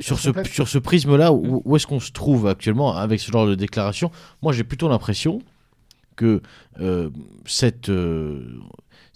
sur 0.00 0.18
ce, 0.18 0.30
sur 0.44 0.68
ce 0.68 0.78
prisme-là, 0.78 1.32
où, 1.32 1.62
où 1.64 1.76
est-ce 1.76 1.86
qu'on 1.86 2.00
se 2.00 2.12
trouve 2.12 2.46
actuellement 2.46 2.96
avec 2.96 3.20
ce 3.20 3.30
genre 3.30 3.46
de 3.46 3.54
déclaration? 3.54 4.10
Moi, 4.42 4.52
j'ai 4.52 4.64
plutôt 4.64 4.88
l'impression 4.88 5.40
que 6.16 6.42
cette 7.46 7.90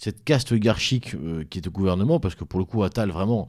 cette 0.03 0.25
caste 0.25 0.51
oligarchique 0.51 1.15
euh, 1.15 1.45
qui 1.49 1.59
est 1.59 1.69
au 1.69 1.71
gouvernement, 1.71 2.19
parce 2.19 2.35
que 2.35 2.43
pour 2.43 2.59
le 2.59 2.65
coup, 2.65 2.83
Attal 2.83 3.13
vraiment 3.13 3.47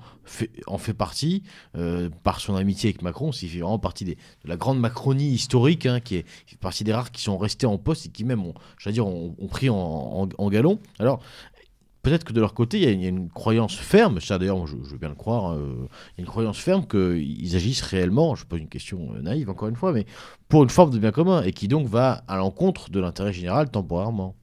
en 0.67 0.77
fait 0.77 0.93
partie, 0.93 1.41
euh, 1.75 2.11
par 2.21 2.39
son 2.41 2.55
amitié 2.55 2.89
avec 2.89 3.01
Macron, 3.01 3.31
il 3.31 3.49
fait 3.49 3.57
vraiment 3.57 3.79
partie 3.79 4.05
de 4.05 4.15
la 4.45 4.55
grande 4.55 4.79
Macronie 4.79 5.29
historique, 5.29 5.87
hein, 5.87 5.99
qui 5.99 6.17
est, 6.17 6.25
partie 6.61 6.83
des 6.83 6.93
rares 6.93 7.11
qui 7.11 7.23
sont 7.23 7.39
restés 7.39 7.65
en 7.65 7.79
poste 7.79 8.05
et 8.05 8.09
qui 8.09 8.23
même 8.23 8.45
ont, 8.45 8.53
dire, 8.85 9.07
ont, 9.07 9.33
pris 9.49 9.71
en, 9.71 10.27
galon. 10.49 10.77
Alors, 10.99 11.23
peut-être 12.03 12.23
que 12.23 12.33
de 12.33 12.39
leur 12.39 12.53
côté, 12.53 12.79
il 12.79 13.01
y, 13.01 13.05
a 13.05 13.09
une 13.09 13.29
croyance 13.29 13.75
ferme, 13.75 14.21
ça 14.21 14.37
d'ailleurs, 14.37 14.67
je, 14.67 14.75
veux 14.75 14.97
bien 14.97 15.09
le 15.09 15.15
croire, 15.15 15.53
euh, 15.53 15.89
il 16.17 16.21
une 16.21 16.27
croyance 16.27 16.59
ferme 16.59 16.85
qu'ils 16.85 17.55
agissent 17.55 17.81
réellement, 17.81 18.35
je 18.35 18.45
pose 18.45 18.59
une 18.59 18.67
question 18.67 19.13
naïve 19.21 19.49
encore 19.49 19.69
une 19.69 19.75
fois, 19.75 19.91
mais 19.93 20.05
pour 20.49 20.63
une 20.63 20.69
forme 20.69 20.91
de 20.91 20.99
bien 20.99 21.11
commun, 21.11 21.41
et 21.41 21.53
qui 21.53 21.67
donc 21.67 21.87
va 21.87 22.23
à 22.27 22.37
l'encontre 22.37 22.91
de 22.91 22.99
l'intérêt 22.99 23.33
général 23.33 23.71
temporairement. 23.71 24.35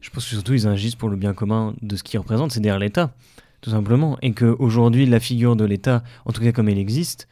Je 0.00 0.10
pense 0.10 0.24
que 0.24 0.30
surtout 0.30 0.52
ils 0.52 0.66
agissent 0.66 0.96
pour 0.96 1.08
le 1.08 1.16
bien 1.16 1.32
commun 1.32 1.74
de 1.80 1.96
ce 1.96 2.02
qu'ils 2.02 2.18
représentent, 2.18 2.52
c'est 2.52 2.60
derrière 2.60 2.78
l'État, 2.78 3.14
tout 3.60 3.70
simplement. 3.70 4.18
Et 4.20 4.32
qu'aujourd'hui, 4.32 5.06
la 5.06 5.20
figure 5.20 5.56
de 5.56 5.64
l'État, 5.64 6.02
en 6.26 6.32
tout 6.32 6.42
cas 6.42 6.52
comme 6.52 6.68
elle 6.68 6.78
existe, 6.78 7.26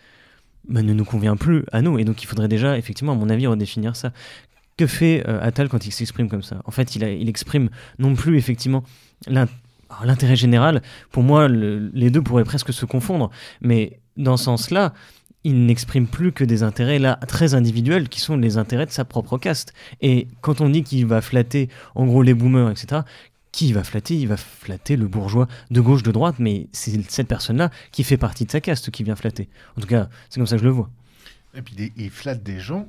bah, 0.68 0.82
ne 0.82 0.94
nous 0.94 1.04
convient 1.04 1.36
plus 1.36 1.64
à 1.72 1.82
nous. 1.82 1.98
Et 1.98 2.04
donc 2.04 2.22
il 2.22 2.26
faudrait 2.26 2.48
déjà, 2.48 2.78
effectivement, 2.78 3.12
à 3.12 3.16
mon 3.16 3.28
avis, 3.28 3.46
redéfinir 3.46 3.96
ça. 3.96 4.12
Que 4.76 4.86
fait 4.86 5.22
euh, 5.28 5.40
Attal 5.42 5.68
quand 5.68 5.86
il 5.86 5.92
s'exprime 5.92 6.28
comme 6.28 6.42
ça? 6.42 6.62
En 6.64 6.70
fait, 6.70 6.96
il, 6.96 7.28
exprime 7.28 7.68
non 7.98 8.14
plus, 8.14 8.38
effectivement, 8.38 8.84
l'intérêt 9.28 10.36
général. 10.36 10.82
Pour 11.10 11.22
moi, 11.22 11.48
les 11.48 12.10
deux 12.10 12.22
pourraient 12.22 12.44
presque 12.44 12.72
se 12.72 12.84
confondre. 12.84 13.30
Mais 13.60 14.00
dans 14.16 14.36
ce 14.36 14.44
sens-là, 14.44 14.92
il 15.44 15.66
n'exprime 15.66 16.06
plus 16.06 16.32
que 16.32 16.44
des 16.44 16.62
intérêts 16.62 16.98
là 16.98 17.18
très 17.26 17.54
individuels 17.54 18.08
qui 18.08 18.20
sont 18.20 18.36
les 18.36 18.58
intérêts 18.58 18.86
de 18.86 18.92
sa 18.92 19.04
propre 19.04 19.38
caste. 19.38 19.72
Et 20.00 20.28
quand 20.40 20.60
on 20.60 20.68
dit 20.68 20.84
qu'il 20.84 21.06
va 21.06 21.20
flatter 21.20 21.68
en 21.94 22.06
gros 22.06 22.22
les 22.22 22.34
boomers, 22.34 22.70
etc., 22.70 23.02
qui 23.50 23.72
va 23.74 23.84
flatter? 23.84 24.16
Il 24.16 24.28
va 24.28 24.38
flatter 24.38 24.96
le 24.96 25.06
bourgeois 25.06 25.46
de 25.70 25.80
gauche, 25.80 26.02
de 26.02 26.10
droite, 26.10 26.36
mais 26.38 26.68
c'est 26.72 26.98
cette 27.10 27.28
personne-là 27.28 27.70
qui 27.90 28.02
fait 28.02 28.16
partie 28.16 28.46
de 28.46 28.50
sa 28.50 28.62
caste 28.62 28.90
qui 28.90 29.04
vient 29.04 29.14
flatter. 29.14 29.48
En 29.76 29.82
tout 29.82 29.86
cas, 29.86 30.08
c'est 30.30 30.40
comme 30.40 30.46
ça 30.46 30.56
que 30.56 30.62
je 30.62 30.66
le 30.66 30.72
vois. 30.72 30.90
Et 31.54 31.60
puis 31.60 31.92
il 31.96 32.10
flatte 32.10 32.42
des 32.42 32.58
gens, 32.58 32.88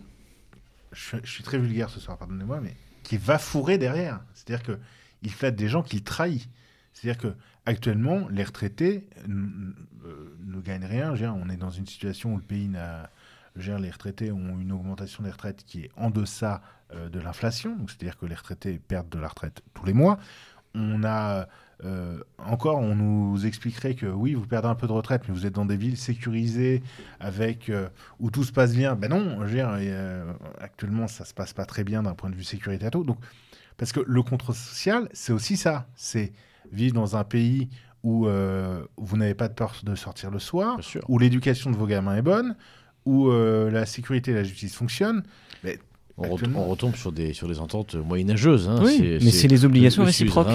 je, 0.94 1.18
suis 1.26 1.44
très 1.44 1.58
vulgaire 1.58 1.90
ce 1.90 2.00
soir, 2.00 2.18
pardonnez-moi, 2.18 2.62
mais 2.62 2.74
qui 3.04 3.18
va 3.18 3.38
fourrer 3.38 3.78
derrière. 3.78 4.22
C'est-à-dire 4.34 4.64
que 4.64 4.80
il 5.24 5.32
flatte 5.32 5.56
des 5.56 5.70
gens 5.70 5.82
qu'il 5.82 6.04
trahit. 6.04 6.50
C'est-à-dire 6.94 7.18
que 7.18 7.36
actuellement, 7.66 8.28
les 8.30 8.44
retraités 8.44 9.08
euh, 9.28 10.36
ne 10.46 10.62
gagnent 10.62 10.86
rien. 10.86 11.14
On 11.34 11.50
est 11.50 11.58
dans 11.58 11.70
une 11.70 11.88
situation 11.88 12.34
où 12.34 12.38
le 12.38 12.44
pays 12.44 12.68
n'a. 12.68 13.10
Les 13.56 13.92
retraités 13.92 14.32
ont 14.32 14.60
une 14.60 14.72
augmentation 14.72 15.24
des 15.24 15.30
retraites 15.30 15.64
qui 15.64 15.82
est 15.82 15.92
en 15.96 16.10
deçà 16.10 16.64
euh, 16.92 17.08
de 17.08 17.20
l'inflation, 17.20 17.78
c'est-à-dire 17.86 18.18
que 18.18 18.26
les 18.26 18.34
retraités 18.34 18.80
perdent 18.80 19.10
de 19.10 19.20
la 19.20 19.28
retraite 19.28 19.62
tous 19.76 19.86
les 19.86 19.94
mois. 19.94 20.18
On 20.74 21.04
a 21.04 21.48
euh, 21.86 22.18
encore, 22.40 22.80
on 22.80 22.96
nous 22.96 23.46
expliquerait 23.46 23.94
que 23.94 24.08
oui, 24.08 24.34
vous 24.34 24.48
perdez 24.48 24.70
un 24.70 24.74
peu 24.74 24.88
de 24.88 24.92
retraite, 24.92 25.22
mais 25.28 25.36
vous 25.36 25.46
êtes 25.46 25.54
dans 25.54 25.68
des 25.68 25.78
villes 25.78 25.98
sécurisées 25.98 26.82
avec 27.20 27.72
où 28.20 28.32
tout 28.32 28.44
se 28.44 28.52
passe 28.52 28.74
bien. 28.74 28.96
Ben 28.96 29.12
non, 29.12 29.42
actuellement, 30.60 31.08
ça 31.08 31.24
se 31.24 31.36
passe 31.36 31.54
pas 31.54 31.66
très 31.68 31.84
bien 31.84 32.02
d'un 32.02 32.16
point 32.16 32.32
de 32.32 32.36
vue 32.36 32.44
sécurité 32.44 32.88
à 32.88 32.90
tout. 32.90 33.04
Donc, 33.04 33.20
parce 33.78 33.92
que 33.92 34.00
le 34.06 34.24
contrôle 34.24 34.56
social, 34.56 35.10
c'est 35.14 35.34
aussi 35.34 35.58
ça. 35.58 35.88
C'est 35.96 36.34
vivre 36.72 36.96
dans 36.96 37.16
un 37.16 37.24
pays 37.24 37.70
où 38.04 38.28
euh, 38.28 38.86
vous 38.98 39.18
n'avez 39.18 39.34
pas 39.34 39.48
de 39.48 39.54
peur 39.54 39.76
de 39.84 39.96
sortir 39.96 40.30
le 40.30 40.40
soir, 40.40 40.80
où 41.08 41.20
l'éducation 41.20 41.72
de 41.72 41.78
vos 41.78 41.88
gamins 41.88 42.16
est 42.16 42.22
bonne, 42.22 42.56
où 43.06 43.30
euh, 43.30 43.72
la 43.72 43.86
sécurité 43.86 44.32
et 44.32 44.34
la 44.36 44.44
justice 44.44 44.76
fonctionnent. 44.76 45.24
Mais 45.64 45.80
on, 46.18 46.28
retombe 46.36 46.96
sur 46.96 47.12
des, 47.12 47.34
sur 47.34 47.48
des 47.48 47.60
ententes 47.60 47.96
moyenâgeuses. 47.96 48.70
Hein. 48.70 48.80
Oui, 48.84 49.18
mais 49.22 49.32
c'est 49.32 49.48
les 49.48 49.66
obligations 49.66 50.04
réciproques. 50.04 50.48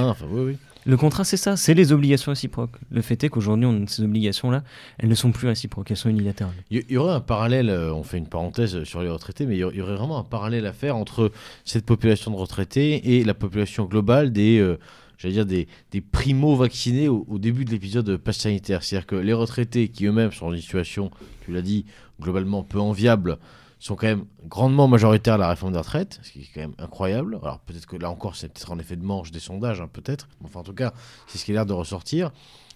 Le 0.87 0.97
contrat, 0.97 1.25
c'est 1.25 1.37
ça, 1.37 1.57
c'est 1.57 1.75
les 1.75 1.93
obligations 1.93 2.33
réciproques. 2.33 2.77
Le 2.91 3.03
fait 3.03 3.23
est 3.23 3.29
qu'aujourd'hui, 3.29 3.69
ces 3.89 4.03
obligations-là, 4.05 4.63
elles 4.99 5.09
ne 5.09 5.15
sont 5.15 5.33
plus 5.33 5.49
réciproques, 5.49 5.91
elles 5.91 5.99
sont 5.99 6.09
unilatérales. 6.09 6.55
Il 6.71 6.83
y, 6.89 6.97
aurait 6.97 7.13
un 7.13 7.21
parallèle, 7.21 7.69
euh, 7.69 7.93
on 7.93 8.05
fait 8.05 8.17
une 8.17 8.29
parenthèse 8.29 8.85
sur 8.85 9.03
les 9.03 9.11
retraités, 9.11 9.45
mais 9.45 9.57
il 9.57 9.59
y 9.59 9.65
aurait 9.65 9.97
vraiment 9.97 10.19
un 10.19 10.25
parallèle 10.25 10.65
à 10.65 10.73
faire 10.73 10.97
entre 10.97 11.31
cette 11.65 11.85
population 11.85 12.31
de 12.31 12.37
retraités 12.37 13.19
et 13.19 13.25
la 13.25 13.35
population 13.35 13.85
globale 13.85 14.33
des 14.33 14.77
j'allais 15.19 15.35
dire, 15.35 15.47
des, 15.47 15.69
des 15.91 16.01
primo-vaccinés 16.01 17.09
au, 17.09 17.39
début 17.39 17.65
de 17.65 17.71
l'épisode 17.71 18.17
pass 18.17 18.39
sanitaire. 18.39 18.83
C'est-à-dire 18.83 19.07
que 19.07 19.17
les 19.17 19.33
retraités 19.33 19.89
qui 19.89 20.07
eux-mêmes 20.07 20.33
sont 20.33 20.47
dans 20.47 20.55
une 20.55 20.61
situation, 20.61 21.11
tu 21.45 21.53
l'as 21.53 21.63
dit, 21.63 21.85
globalement 22.21 22.63
peu 22.63 22.79
enviable, 22.79 23.39
sont 23.79 23.97
quand 23.97 24.07
même 24.07 24.25
grandement 24.47 24.89
majoritaires 24.89 25.35
à 25.35 25.39
la 25.39 25.49
réforme 25.49 25.73
des 25.73 25.79
retraites, 25.79 26.19
ce 26.23 26.33
qui 26.33 26.41
est 26.41 26.51
quand 26.55 26.61
même 26.61 26.75
incroyable. 26.79 27.39
Alors 27.43 27.61
peut-être 27.61 27.87
que 27.87 27.97
là 27.97 28.11
encore, 28.11 28.37
c'est 28.37 28.49
peut-être 28.49 28.73
en 28.73 28.79
effet 28.79 28.97
de 28.97 29.05
manche 29.05 29.31
des 29.31 29.41
sondages, 29.41 29.81
hein, 29.81 29.89
peut-être. 29.93 30.29
Enfin, 30.45 30.61
en 30.61 30.65
tout 30.65 30.75
cas, 30.75 30.93
c'est 31.27 31.39
ce 31.39 31.45
qui 31.45 31.53
a 31.53 31.55
l'air 31.55 31.67
de 31.67 31.73
ressortir. 31.73 32.33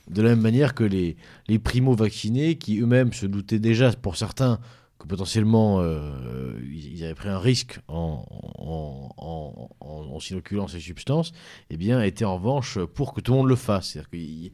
De 0.08 0.20
la 0.20 0.30
même 0.30 0.40
manière 0.40 0.74
que 0.74 0.84
les, 0.84 1.16
les 1.48 1.58
primo-vaccinés, 1.58 2.56
qui 2.56 2.80
eux-mêmes 2.80 3.12
se 3.12 3.26
doutaient 3.26 3.60
déjà, 3.60 3.92
pour 3.92 4.16
certains, 4.16 4.58
que 5.02 5.06
potentiellement 5.06 5.80
euh, 5.80 6.52
ils 6.72 7.02
avaient 7.04 7.14
pris 7.14 7.28
un 7.28 7.38
risque 7.38 7.80
en, 7.88 8.24
en, 8.58 9.68
en, 9.80 10.20
s'inoculant 10.20 10.68
ces 10.68 10.78
substances, 10.78 11.32
eh 11.70 11.76
bien, 11.76 12.00
étaient 12.02 12.24
en 12.24 12.36
revanche 12.36 12.78
pour 12.94 13.12
que 13.12 13.20
tout 13.20 13.32
le 13.32 13.38
monde 13.38 13.48
le 13.48 13.56
fasse. 13.56 13.88
C'est-à-dire 13.88 14.10
qu'il 14.10 14.52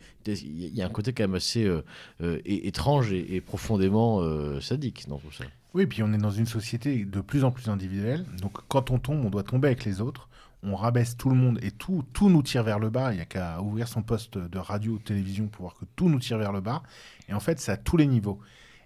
y, 0.74 0.82
a 0.82 0.86
un 0.86 0.90
côté 0.90 1.12
quand 1.12 1.24
même 1.24 1.34
assez 1.34 1.64
euh, 1.64 1.82
euh, 2.22 2.40
étrange 2.46 3.12
et, 3.12 3.40
profondément 3.42 4.22
sadique 4.60 5.06
dans 5.08 5.18
tout 5.18 5.32
ça. 5.32 5.44
Oui, 5.78 5.86
puis 5.86 6.02
on 6.02 6.12
est 6.12 6.18
dans 6.18 6.32
une 6.32 6.46
société 6.46 7.04
de 7.04 7.20
plus 7.20 7.44
en 7.44 7.52
plus 7.52 7.68
individuelle. 7.68 8.26
Donc 8.42 8.58
quand 8.66 8.90
on 8.90 8.98
tombe, 8.98 9.24
on 9.24 9.30
doit 9.30 9.44
tomber 9.44 9.68
avec 9.68 9.84
les 9.84 10.00
autres. 10.00 10.28
On 10.64 10.74
rabaisse 10.74 11.16
tout 11.16 11.30
le 11.30 11.36
monde 11.36 11.60
et 11.62 11.70
tout, 11.70 12.04
tout 12.12 12.28
nous 12.28 12.42
tire 12.42 12.64
vers 12.64 12.80
le 12.80 12.90
bas. 12.90 13.12
Il 13.12 13.14
n'y 13.14 13.20
a 13.20 13.26
qu'à 13.26 13.62
ouvrir 13.62 13.86
son 13.86 14.02
poste 14.02 14.38
de 14.38 14.58
radio 14.58 14.94
ou 14.94 14.98
de 14.98 15.04
télévision 15.04 15.46
pour 15.46 15.62
voir 15.62 15.76
que 15.76 15.84
tout 15.94 16.08
nous 16.08 16.18
tire 16.18 16.36
vers 16.36 16.50
le 16.50 16.60
bas. 16.60 16.82
Et 17.28 17.32
en 17.32 17.38
fait, 17.38 17.60
c'est 17.60 17.70
à 17.70 17.76
tous 17.76 17.96
les 17.96 18.08
niveaux. 18.08 18.40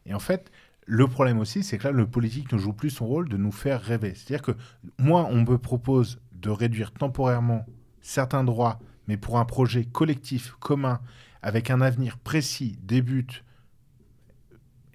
Et 0.04 0.12
en 0.12 0.18
fait, 0.18 0.52
le 0.84 1.08
problème 1.08 1.38
aussi, 1.38 1.62
c'est 1.62 1.78
que 1.78 1.84
là, 1.84 1.92
le 1.92 2.06
politique 2.06 2.52
ne 2.52 2.58
joue 2.58 2.74
plus 2.74 2.90
son 2.90 3.06
rôle 3.06 3.30
de 3.30 3.38
nous 3.38 3.52
faire 3.52 3.80
rêver. 3.80 4.12
C'est-à-dire 4.14 4.42
que 4.42 4.52
moi, 4.98 5.26
on 5.30 5.44
me 5.44 5.56
propose 5.56 6.20
de 6.34 6.50
réduire 6.50 6.92
temporairement 6.92 7.64
certains 8.02 8.44
droits, 8.44 8.78
mais 9.08 9.16
pour 9.16 9.38
un 9.38 9.46
projet 9.46 9.86
collectif, 9.86 10.56
commun, 10.60 11.00
avec 11.40 11.70
un 11.70 11.80
avenir 11.80 12.18
précis, 12.18 12.76
des 12.82 13.00
buts. 13.00 13.44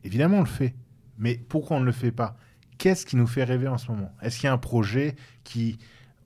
Évidemment, 0.04 0.38
on 0.38 0.42
le 0.42 0.46
fait. 0.46 0.76
Mais 1.18 1.36
pourquoi 1.50 1.78
on 1.78 1.80
ne 1.80 1.86
le 1.86 1.92
fait 1.92 2.12
pas? 2.12 2.38
Qu'est-ce 2.78 3.06
qui 3.06 3.16
nous 3.16 3.28
fait 3.28 3.44
rêver 3.44 3.68
en 3.68 3.78
ce 3.78 3.92
moment? 3.92 4.14
Est-ce 4.22 4.38
qu'il 4.38 4.46
y 4.46 4.50
a 4.50 4.54
un 4.54 4.58
projet 4.58 5.16
qui... 5.44 5.78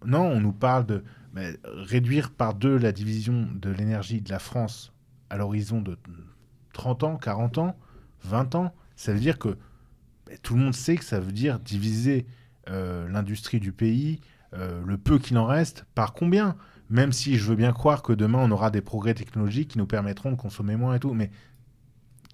Non, 0.06 0.24
on 0.24 0.40
nous 0.42 0.54
parle 0.54 0.86
de 0.86 1.04
réduire 1.66 2.32
par 2.32 2.54
deux 2.54 2.78
la 2.78 2.92
division 2.92 3.48
de 3.54 3.70
l'énergie 3.70 4.22
de 4.22 4.30
la 4.30 4.40
France 4.40 4.92
à 5.30 5.38
l'horizon 5.38 5.82
de 5.82 5.98
30 6.74 7.04
ans, 7.04 7.18
40 7.18 7.58
ans, 7.60 7.80
20 8.24 8.56
ans? 8.56 8.74
Ça 8.96 9.14
veut 9.14 9.20
dire 9.20 9.40
que 9.40 9.58
ben, 10.26 10.38
tout 10.42 10.56
le 10.56 10.62
monde 10.62 10.74
sait 10.74 10.98
que 10.98 11.06
ça 11.06 11.20
veut 11.20 11.32
dire 11.32 11.60
diviser 11.60 12.26
euh, 12.70 13.08
l'industrie 13.10 13.60
du 13.60 13.72
pays, 13.72 14.20
euh, 14.54 14.82
le 14.86 14.98
peu 14.98 15.20
qu'il 15.20 15.38
en 15.38 15.46
reste, 15.46 15.86
par 15.96 16.14
combien? 16.14 16.58
Même 16.90 17.14
si 17.14 17.38
je 17.38 17.46
veux 17.46 17.56
bien 17.56 17.72
croire 17.72 18.04
que 18.04 18.12
demain 18.12 18.40
on 18.40 18.52
aura 18.52 18.70
des 18.70 18.82
progrès 18.82 19.14
technologiques 19.14 19.70
qui 19.70 19.78
nous 19.78 19.88
permettront 19.88 20.32
de 20.32 20.36
consommer 20.36 20.76
moins 20.76 20.96
et 20.96 21.00
tout, 21.00 21.14
mais 21.14 21.32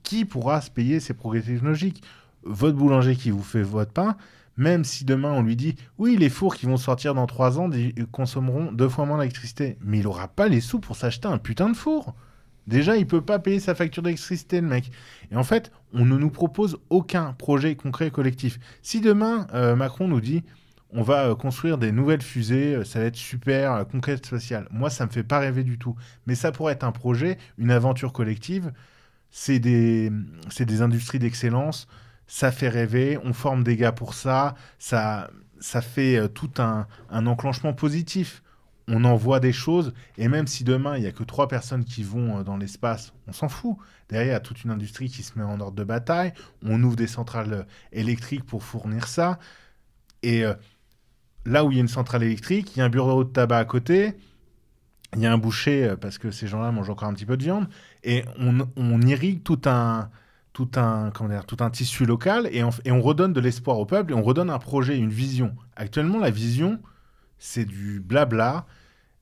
qui 0.03 0.25
pourra 0.25 0.61
se 0.61 0.71
payer 0.71 0.99
ces 0.99 1.13
progrès 1.13 1.41
technologiques? 1.41 2.03
Votre 2.47 2.77
boulanger 2.77 3.15
qui 3.15 3.31
vous 3.31 3.43
fait 3.43 3.61
votre 3.61 3.91
pain, 3.91 4.15
même 4.55 4.83
si 4.83 5.05
demain 5.05 5.31
on 5.31 5.43
lui 5.43 5.55
dit 5.55 5.75
oui, 5.97 6.17
les 6.17 6.29
fours 6.29 6.55
qui 6.55 6.65
vont 6.65 6.77
sortir 6.77 7.13
dans 7.13 7.27
trois 7.27 7.59
ans 7.59 7.69
consommeront 8.11 8.71
deux 8.71 8.89
fois 8.89 9.05
moins 9.05 9.19
d'électricité, 9.19 9.77
mais 9.81 9.99
il 9.99 10.03
n'aura 10.03 10.27
pas 10.27 10.47
les 10.47 10.61
sous 10.61 10.79
pour 10.79 10.95
s'acheter 10.95 11.27
un 11.27 11.37
putain 11.37 11.69
de 11.69 11.75
four. 11.75 12.15
Déjà, 12.67 12.97
il 12.97 13.07
peut 13.07 13.21
pas 13.21 13.39
payer 13.39 13.61
sa 13.61 13.75
facture 13.75 14.03
d'électricité, 14.03 14.59
le 14.59 14.67
mec. 14.67 14.91
Et 15.31 15.37
en 15.37 15.43
fait, 15.43 15.71
on 15.93 16.05
ne 16.05 16.17
nous 16.17 16.29
propose 16.29 16.77
aucun 16.89 17.31
projet 17.33 17.75
concret 17.75 18.11
collectif. 18.11 18.59
Si 18.81 18.99
demain, 18.99 19.47
euh, 19.53 19.75
Macron 19.75 20.07
nous 20.07 20.19
dit 20.19 20.43
on 20.91 21.01
va 21.01 21.27
euh, 21.27 21.35
construire 21.35 21.77
des 21.77 21.91
nouvelles 21.91 22.21
fusées, 22.21 22.75
euh, 22.75 22.83
ça 22.83 22.99
va 22.99 23.05
être 23.05 23.15
super, 23.15 23.85
conquête 23.87 24.25
spatiale. 24.25 24.67
Moi, 24.71 24.89
ça 24.89 25.05
me 25.05 25.11
fait 25.11 25.23
pas 25.23 25.39
rêver 25.39 25.63
du 25.63 25.77
tout. 25.77 25.95
Mais 26.27 26.35
ça 26.35 26.51
pourrait 26.51 26.73
être 26.73 26.83
un 26.83 26.91
projet, 26.91 27.37
une 27.57 27.71
aventure 27.71 28.11
collective. 28.11 28.71
C'est 29.31 29.59
des, 29.59 30.11
des 30.59 30.81
industries 30.81 31.19
d'excellence 31.19 31.87
ça 32.27 32.51
fait 32.51 32.69
rêver, 32.69 33.17
on 33.23 33.33
forme 33.33 33.63
des 33.63 33.77
gars 33.77 33.93
pour 33.93 34.13
ça, 34.13 34.55
ça, 34.79 35.31
ça 35.59 35.81
fait 35.81 36.17
euh, 36.17 36.27
tout 36.27 36.51
un, 36.59 36.87
un, 37.09 37.25
enclenchement 37.25 37.73
positif. 37.73 38.43
On 38.89 39.03
envoie 39.03 39.41
des 39.41 39.51
choses, 39.51 39.93
et 40.17 40.29
même 40.29 40.47
si 40.47 40.63
demain, 40.63 40.95
il 40.95 41.01
n'y 41.01 41.07
a 41.07 41.11
que 41.11 41.23
trois 41.23 41.49
personnes 41.49 41.83
qui 41.83 42.03
vont 42.03 42.39
euh, 42.39 42.43
dans 42.43 42.57
l'espace, 42.57 43.13
on 43.27 43.33
s'en 43.33 43.49
fout. 43.49 43.77
Derrière, 44.09 44.27
il 44.27 44.31
y 44.31 44.35
a 44.35 44.39
toute 44.39 44.63
une 44.63 44.71
industrie 44.71 45.09
qui 45.09 45.23
se 45.23 45.37
met 45.37 45.43
en 45.43 45.59
ordre 45.59 45.75
de 45.75 45.83
bataille, 45.83 46.33
on 46.63 46.81
ouvre 46.83 46.95
des 46.95 47.07
centrales 47.07 47.53
euh, 47.53 47.63
électriques 47.91 48.45
pour 48.45 48.63
fournir 48.63 49.07
ça, 49.07 49.39
et 50.23 50.43
là 51.45 51.63
où 51.63 51.71
il 51.71 51.75
y 51.75 51.77
a 51.77 51.81
une 51.81 51.87
centrale 51.87 52.23
électrique, 52.23 52.75
il 52.75 52.79
y 52.79 52.81
a 52.81 52.85
un 52.85 52.89
bureau 52.89 53.23
de 53.23 53.29
tabac 53.29 53.59
à 53.59 53.65
côté, 53.65 54.15
il 55.15 55.21
y 55.21 55.27
a 55.27 55.31
un 55.31 55.37
boucher, 55.37 55.93
parce 56.01 56.17
que 56.17 56.31
ces 56.31 56.47
gens-là 56.47 56.71
mangent 56.71 56.89
encore 56.89 57.07
un 57.07 57.13
petit 57.13 57.27
peu 57.27 57.37
de 57.37 57.43
viande, 57.43 57.69
et 58.03 58.25
on, 58.39 58.67
on 58.75 59.01
irrigue 59.03 59.43
tout 59.43 59.61
un 59.65 60.09
tout 60.57 60.79
un, 60.79 61.11
comment 61.11 61.29
dire, 61.29 61.45
tout 61.45 61.57
un 61.59 61.69
tissu 61.69 62.07
local 62.07 62.49
et 62.51 62.63
on, 62.63 63.01
redonne 63.03 63.31
de 63.31 63.39
l'espoir 63.39 63.77
au 63.77 63.85
peuple 63.85 64.11
et 64.11 64.15
on 64.15 64.23
redonne 64.23 64.49
un 64.49 64.57
projet, 64.57 64.97
une 64.97 65.11
vision. 65.11 65.55
Actuellement, 65.75 66.17
la 66.17 66.31
vision, 66.31 66.81
c'est 67.37 67.63
du 67.63 67.99
blabla 67.99 68.65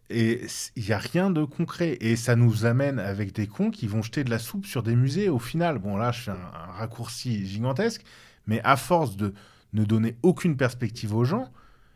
et 0.09 0.47
il 0.77 0.85
n'y 0.85 0.93
a 0.93 0.97
rien 0.97 1.31
de 1.31 1.43
concret. 1.43 1.97
Et 1.99 2.15
ça 2.15 2.37
nous 2.37 2.63
amène 2.63 2.99
avec 2.99 3.33
des 3.33 3.47
cons 3.47 3.69
qui 3.69 3.85
vont 3.85 4.01
jeter 4.01 4.23
de 4.23 4.29
la 4.29 4.39
soupe 4.39 4.65
sur 4.65 4.81
des 4.81 4.95
musées 4.95 5.27
au 5.27 5.37
final. 5.37 5.77
Bon, 5.77 5.97
là, 5.97 6.13
je 6.13 6.21
fais 6.21 6.31
un, 6.31 6.71
raccourci 6.77 7.45
gigantesque, 7.45 8.05
mais 8.47 8.61
à 8.63 8.77
force 8.77 9.17
de 9.17 9.33
ne 9.73 9.83
donner 9.83 10.15
aucune 10.23 10.55
perspective 10.55 11.13
aux 11.13 11.25
gens, 11.25 11.51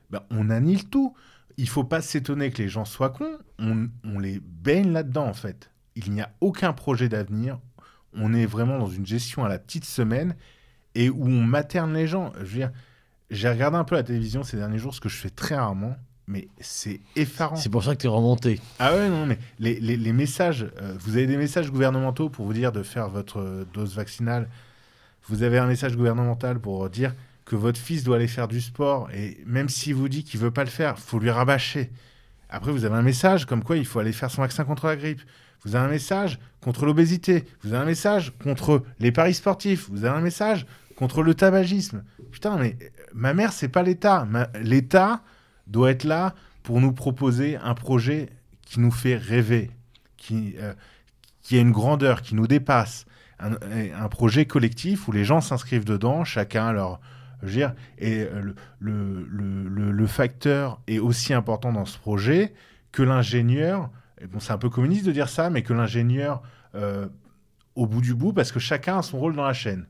ben, 0.10 0.20
on 0.32 0.50
annule 0.50 0.84
tout. 0.84 1.16
Il 1.56 1.70
faut 1.70 1.86
pas 1.86 2.02
s'étonner 2.02 2.52
que 2.52 2.62
les 2.62 2.68
gens 2.68 2.84
soient 2.84 3.12
cons, 3.12 3.38
on, 3.58 3.88
on 4.04 4.20
les 4.20 4.42
baigne 4.42 4.92
là-dedans 4.92 5.28
en 5.28 5.34
fait. 5.34 5.72
Il 5.96 6.12
n'y 6.12 6.20
a 6.20 6.30
aucun 6.42 6.74
projet 6.74 7.08
d'avenir, 7.08 7.58
on 8.14 8.34
est 8.34 8.46
vraiment 8.46 8.78
dans 8.80 8.90
une 8.90 9.06
gestion 9.06 9.44
à 9.44 9.50
la 9.50 9.60
petite 9.60 9.86
semaine 9.86 10.36
et 10.96 11.10
où 11.10 11.26
on 11.26 11.44
materne 11.44 11.94
les 11.94 12.08
gens. 12.08 12.32
Je 12.40 12.46
veux 12.46 12.58
dire, 12.58 12.72
j'ai 13.30 13.50
regardé 13.50 13.78
un 13.78 13.84
peu 13.84 13.96
la 13.96 14.04
télévision 14.04 14.44
ces 14.44 14.58
derniers 14.58 14.80
jours, 14.80 14.94
ce 14.94 15.02
que 15.02 15.10
je 15.10 15.18
fais 15.18 15.30
très 15.30 15.56
rarement, 15.56 15.96
mais 16.28 16.48
c'est 16.60 17.00
effarant. 17.16 17.56
C'est 17.56 17.70
pour 17.70 17.84
ça 17.84 17.96
que 17.96 18.02
tu 18.02 18.08
es 18.08 18.10
remonté. 18.10 18.60
Ah 18.80 18.94
ouais, 18.94 19.10
non, 19.10 19.26
mais 19.26 19.38
les, 19.60 19.80
les, 19.80 20.14
messages, 20.14 20.68
euh, 20.82 20.96
vous 21.00 21.18
avez 21.18 21.28
des 21.28 21.38
messages 21.38 21.72
gouvernementaux 21.72 22.30
pour 22.30 22.46
vous 22.46 22.54
dire 22.54 22.72
de 22.72 22.84
faire 22.84 23.10
votre 23.10 23.40
euh, 23.40 23.66
dose 23.74 23.96
vaccinale. 23.96 24.50
Vous 25.28 25.44
avez 25.44 25.60
un 25.60 25.68
message 25.68 25.96
gouvernemental 25.96 26.60
pour 26.60 26.90
dire 26.90 27.14
que 27.46 27.56
votre 27.56 27.80
fils 27.80 28.04
doit 28.04 28.18
aller 28.18 28.28
faire 28.28 28.48
du 28.48 28.62
sport, 28.62 29.10
et 29.12 29.40
même 29.46 29.70
s'il 29.70 29.96
vous 29.96 30.08
dit 30.08 30.24
qu'il 30.24 30.40
veut 30.40 30.52
pas 30.52 30.64
le 30.64 30.70
faire, 30.70 31.00
faut 31.00 31.20
lui 31.20 31.32
rabâcher. 31.32 31.92
Après, 32.50 32.72
vous 32.72 32.86
avez 32.86 32.96
un 32.96 33.02
message 33.02 33.46
comme 33.46 33.64
quoi 33.64 33.78
il 33.78 33.86
faut 33.86 34.00
aller 34.00 34.12
faire 34.12 34.30
son 34.32 34.42
vaccin 34.42 34.64
contre 34.66 34.88
la 34.88 34.96
grippe. 34.96 35.22
Vous 35.64 35.76
avez 35.76 35.86
un 35.86 35.90
message 35.90 36.40
contre 36.62 36.86
l'obésité. 36.86 37.46
Vous 37.64 37.74
avez 37.74 37.84
un 37.84 37.86
message 37.86 38.34
contre 38.44 38.84
les 39.00 39.12
paris 39.12 39.34
sportifs. 39.34 39.90
Vous 39.90 40.06
avez 40.06 40.18
un 40.18 40.22
message 40.22 40.66
contre 40.96 41.24
le 41.24 41.34
tabagisme. 41.34 42.04
Putain, 42.32 42.58
mais 42.58 42.76
euh, 42.82 42.90
ma 43.14 43.34
mère, 43.34 43.54
c'est 43.54 43.70
pas 43.70 43.84
l'État. 43.84 44.28
L'État 44.62 45.22
doit 45.68 45.92
être 45.92 46.04
là 46.04 46.36
pour 46.64 46.82
nous 46.82 46.92
proposer 46.92 47.58
un 47.58 47.74
projet 47.74 48.30
qui 48.62 48.80
nous 48.80 48.92
fait 48.92 49.16
rêver, 49.16 49.72
qui, 50.18 50.56
euh, 50.60 50.74
qui 51.42 51.58
a 51.58 51.62
une 51.62 51.72
grandeur, 51.72 52.22
qui 52.22 52.36
nous 52.36 52.48
dépasse. 52.48 53.06
Un, 53.40 54.10
projet 54.10 54.46
collectif 54.46 55.08
où 55.08 55.14
les 55.14 55.24
gens 55.24 55.40
s'inscrivent 55.40 55.86
dedans, 55.86 56.26
chacun 56.26 56.74
leur. 56.74 57.00
Dire, 57.42 57.74
et 57.98 58.24
euh, 58.24 58.54
le, 58.80 59.26
le, 59.30 59.92
le, 59.92 60.08
facteur 60.08 60.82
est 60.88 61.00
aussi 61.00 61.34
important 61.34 61.72
dans 61.72 61.86
ce 61.86 61.98
projet 61.98 62.54
que 62.92 63.02
l'ingénieur 63.02 63.90
bon, 64.28 64.40
c'est 64.40 64.52
un 64.52 64.58
peu 64.58 64.70
communiste 64.70 65.06
de 65.06 65.12
dire 65.12 65.30
ça, 65.30 65.50
mais 65.50 65.62
que 65.62 65.74
l'ingénieur, 65.74 66.42
euh, 66.76 67.08
au 67.76 67.88
bout 67.88 68.02
du 68.02 68.14
bout, 68.14 68.34
parce 68.34 68.52
que 68.52 68.60
chacun 68.60 69.00
a 69.00 69.02
son 69.02 69.20
rôle 69.20 69.36
dans 69.36 69.46
la 69.46 69.54
chaîne. 69.54 69.86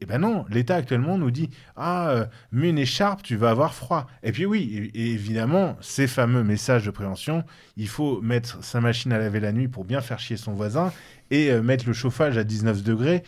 Eh 0.00 0.04
ben 0.04 0.18
non, 0.18 0.44
l'État 0.48 0.74
actuellement 0.74 1.16
nous 1.16 1.30
dit 1.30 1.48
Ah, 1.76 2.10
euh, 2.10 2.26
mets 2.50 2.70
une 2.70 2.78
écharpe, 2.78 3.22
tu 3.22 3.36
vas 3.36 3.50
avoir 3.50 3.72
froid. 3.72 4.08
Et 4.24 4.32
puis 4.32 4.46
oui, 4.46 4.90
évidemment, 4.94 5.76
ces 5.80 6.08
fameux 6.08 6.42
messages 6.42 6.84
de 6.84 6.90
prévention, 6.90 7.44
il 7.76 7.86
faut 7.86 8.20
mettre 8.20 8.64
sa 8.64 8.80
machine 8.80 9.12
à 9.12 9.18
laver 9.18 9.38
la 9.38 9.52
nuit 9.52 9.68
pour 9.68 9.84
bien 9.84 10.00
faire 10.00 10.18
chier 10.18 10.36
son 10.36 10.54
voisin 10.54 10.92
et 11.30 11.52
euh, 11.52 11.62
mettre 11.62 11.86
le 11.86 11.92
chauffage 11.92 12.36
à 12.36 12.42
19 12.42 12.82
degrés. 12.82 13.22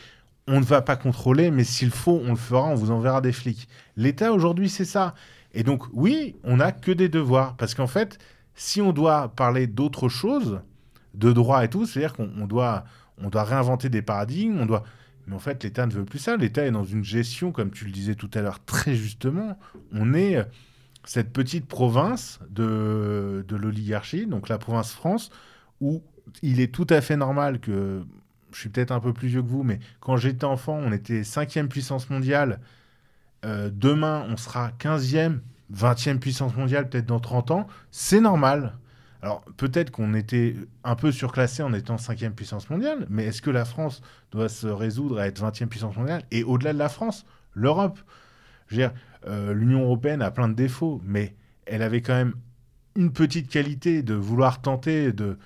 On 0.48 0.58
ne 0.58 0.64
va 0.64 0.82
pas 0.82 0.96
contrôler, 0.96 1.52
mais 1.52 1.62
s'il 1.62 1.92
faut, 1.92 2.20
on 2.24 2.30
le 2.30 2.36
fera, 2.36 2.64
on 2.64 2.74
vous 2.74 2.90
enverra 2.90 3.20
des 3.20 3.32
flics. 3.32 3.68
L'État 3.96 4.32
aujourd'hui, 4.32 4.68
c'est 4.68 4.84
ça. 4.84 5.14
Et 5.52 5.62
donc, 5.62 5.84
oui, 5.92 6.34
on 6.42 6.56
n'a 6.56 6.72
que 6.72 6.90
des 6.90 7.08
devoirs. 7.08 7.56
Parce 7.56 7.74
qu'en 7.74 7.86
fait, 7.86 8.18
si 8.54 8.80
on 8.80 8.92
doit 8.92 9.28
parler 9.34 9.66
d'autre 9.66 10.08
chose, 10.08 10.60
de 11.14 11.32
droit 11.32 11.64
et 11.64 11.68
tout, 11.68 11.86
c'est-à-dire 11.86 12.14
qu'on 12.14 12.46
doit, 12.46 12.84
on 13.18 13.28
doit 13.28 13.44
réinventer 13.44 13.88
des 13.88 14.02
paradigmes, 14.02 14.58
on 14.60 14.66
doit... 14.66 14.84
Mais 15.26 15.34
en 15.34 15.38
fait, 15.38 15.64
l'État 15.64 15.86
ne 15.86 15.92
veut 15.92 16.04
plus 16.04 16.18
ça. 16.18 16.36
L'État 16.36 16.66
est 16.66 16.70
dans 16.70 16.84
une 16.84 17.02
gestion, 17.04 17.50
comme 17.50 17.70
tu 17.70 17.86
le 17.86 17.90
disais 17.90 18.14
tout 18.14 18.30
à 18.34 18.42
l'heure 18.42 18.62
très 18.64 18.94
justement. 18.94 19.58
On 19.92 20.12
est 20.12 20.36
euh, 20.36 20.44
cette 21.04 21.32
petite 21.32 21.66
province 21.66 22.40
de, 22.50 23.44
de 23.48 23.56
l'oligarchie, 23.56 24.26
donc 24.26 24.48
la 24.48 24.58
province 24.58 24.92
France, 24.92 25.30
où 25.80 26.02
il 26.42 26.60
est 26.60 26.72
tout 26.72 26.86
à 26.90 27.00
fait 27.00 27.16
normal 27.16 27.60
que... 27.60 28.04
Je 28.52 28.60
suis 28.60 28.68
peut-être 28.68 28.92
un 28.92 29.00
peu 29.00 29.12
plus 29.12 29.26
vieux 29.26 29.42
que 29.42 29.48
vous, 29.48 29.64
mais 29.64 29.80
quand 29.98 30.16
j'étais 30.16 30.44
enfant, 30.44 30.74
on 30.80 30.92
était 30.92 31.24
cinquième 31.24 31.68
puissance 31.68 32.08
mondiale. 32.08 32.60
Euh, 33.44 33.68
demain, 33.72 34.24
on 34.28 34.36
sera 34.36 34.70
15e, 34.78 35.40
20e 35.74 36.18
puissance 36.18 36.54
mondiale 36.56 36.88
peut-être 36.88 37.06
dans 37.06 37.20
30 37.20 37.50
ans, 37.50 37.66
c'est 37.90 38.20
normal. 38.20 38.74
Alors 39.22 39.42
peut-être 39.56 39.90
qu'on 39.90 40.14
était 40.14 40.54
un 40.84 40.96
peu 40.96 41.10
surclassé 41.10 41.62
en 41.62 41.72
étant 41.72 41.96
5e 41.96 42.32
puissance 42.32 42.68
mondiale, 42.68 43.06
mais 43.08 43.24
est-ce 43.24 43.42
que 43.42 43.50
la 43.50 43.64
France 43.64 44.02
doit 44.32 44.48
se 44.48 44.66
résoudre 44.66 45.18
à 45.18 45.26
être 45.26 45.42
20e 45.42 45.66
puissance 45.66 45.96
mondiale 45.96 46.24
Et 46.30 46.44
au-delà 46.44 46.72
de 46.72 46.78
la 46.78 46.88
France, 46.88 47.24
l'Europe? 47.54 47.98
Euh, 49.26 49.54
l'Union 49.54 49.82
européenne 49.82 50.22
a 50.22 50.30
plein 50.30 50.48
de 50.48 50.54
défauts, 50.54 51.00
mais 51.04 51.34
elle 51.66 51.82
avait 51.82 52.02
quand 52.02 52.14
même 52.14 52.34
une 52.96 53.12
petite 53.12 53.48
qualité 53.48 54.02
de 54.02 54.14
vouloir 54.14 54.60
tenter 54.60 55.12
de, 55.12 55.38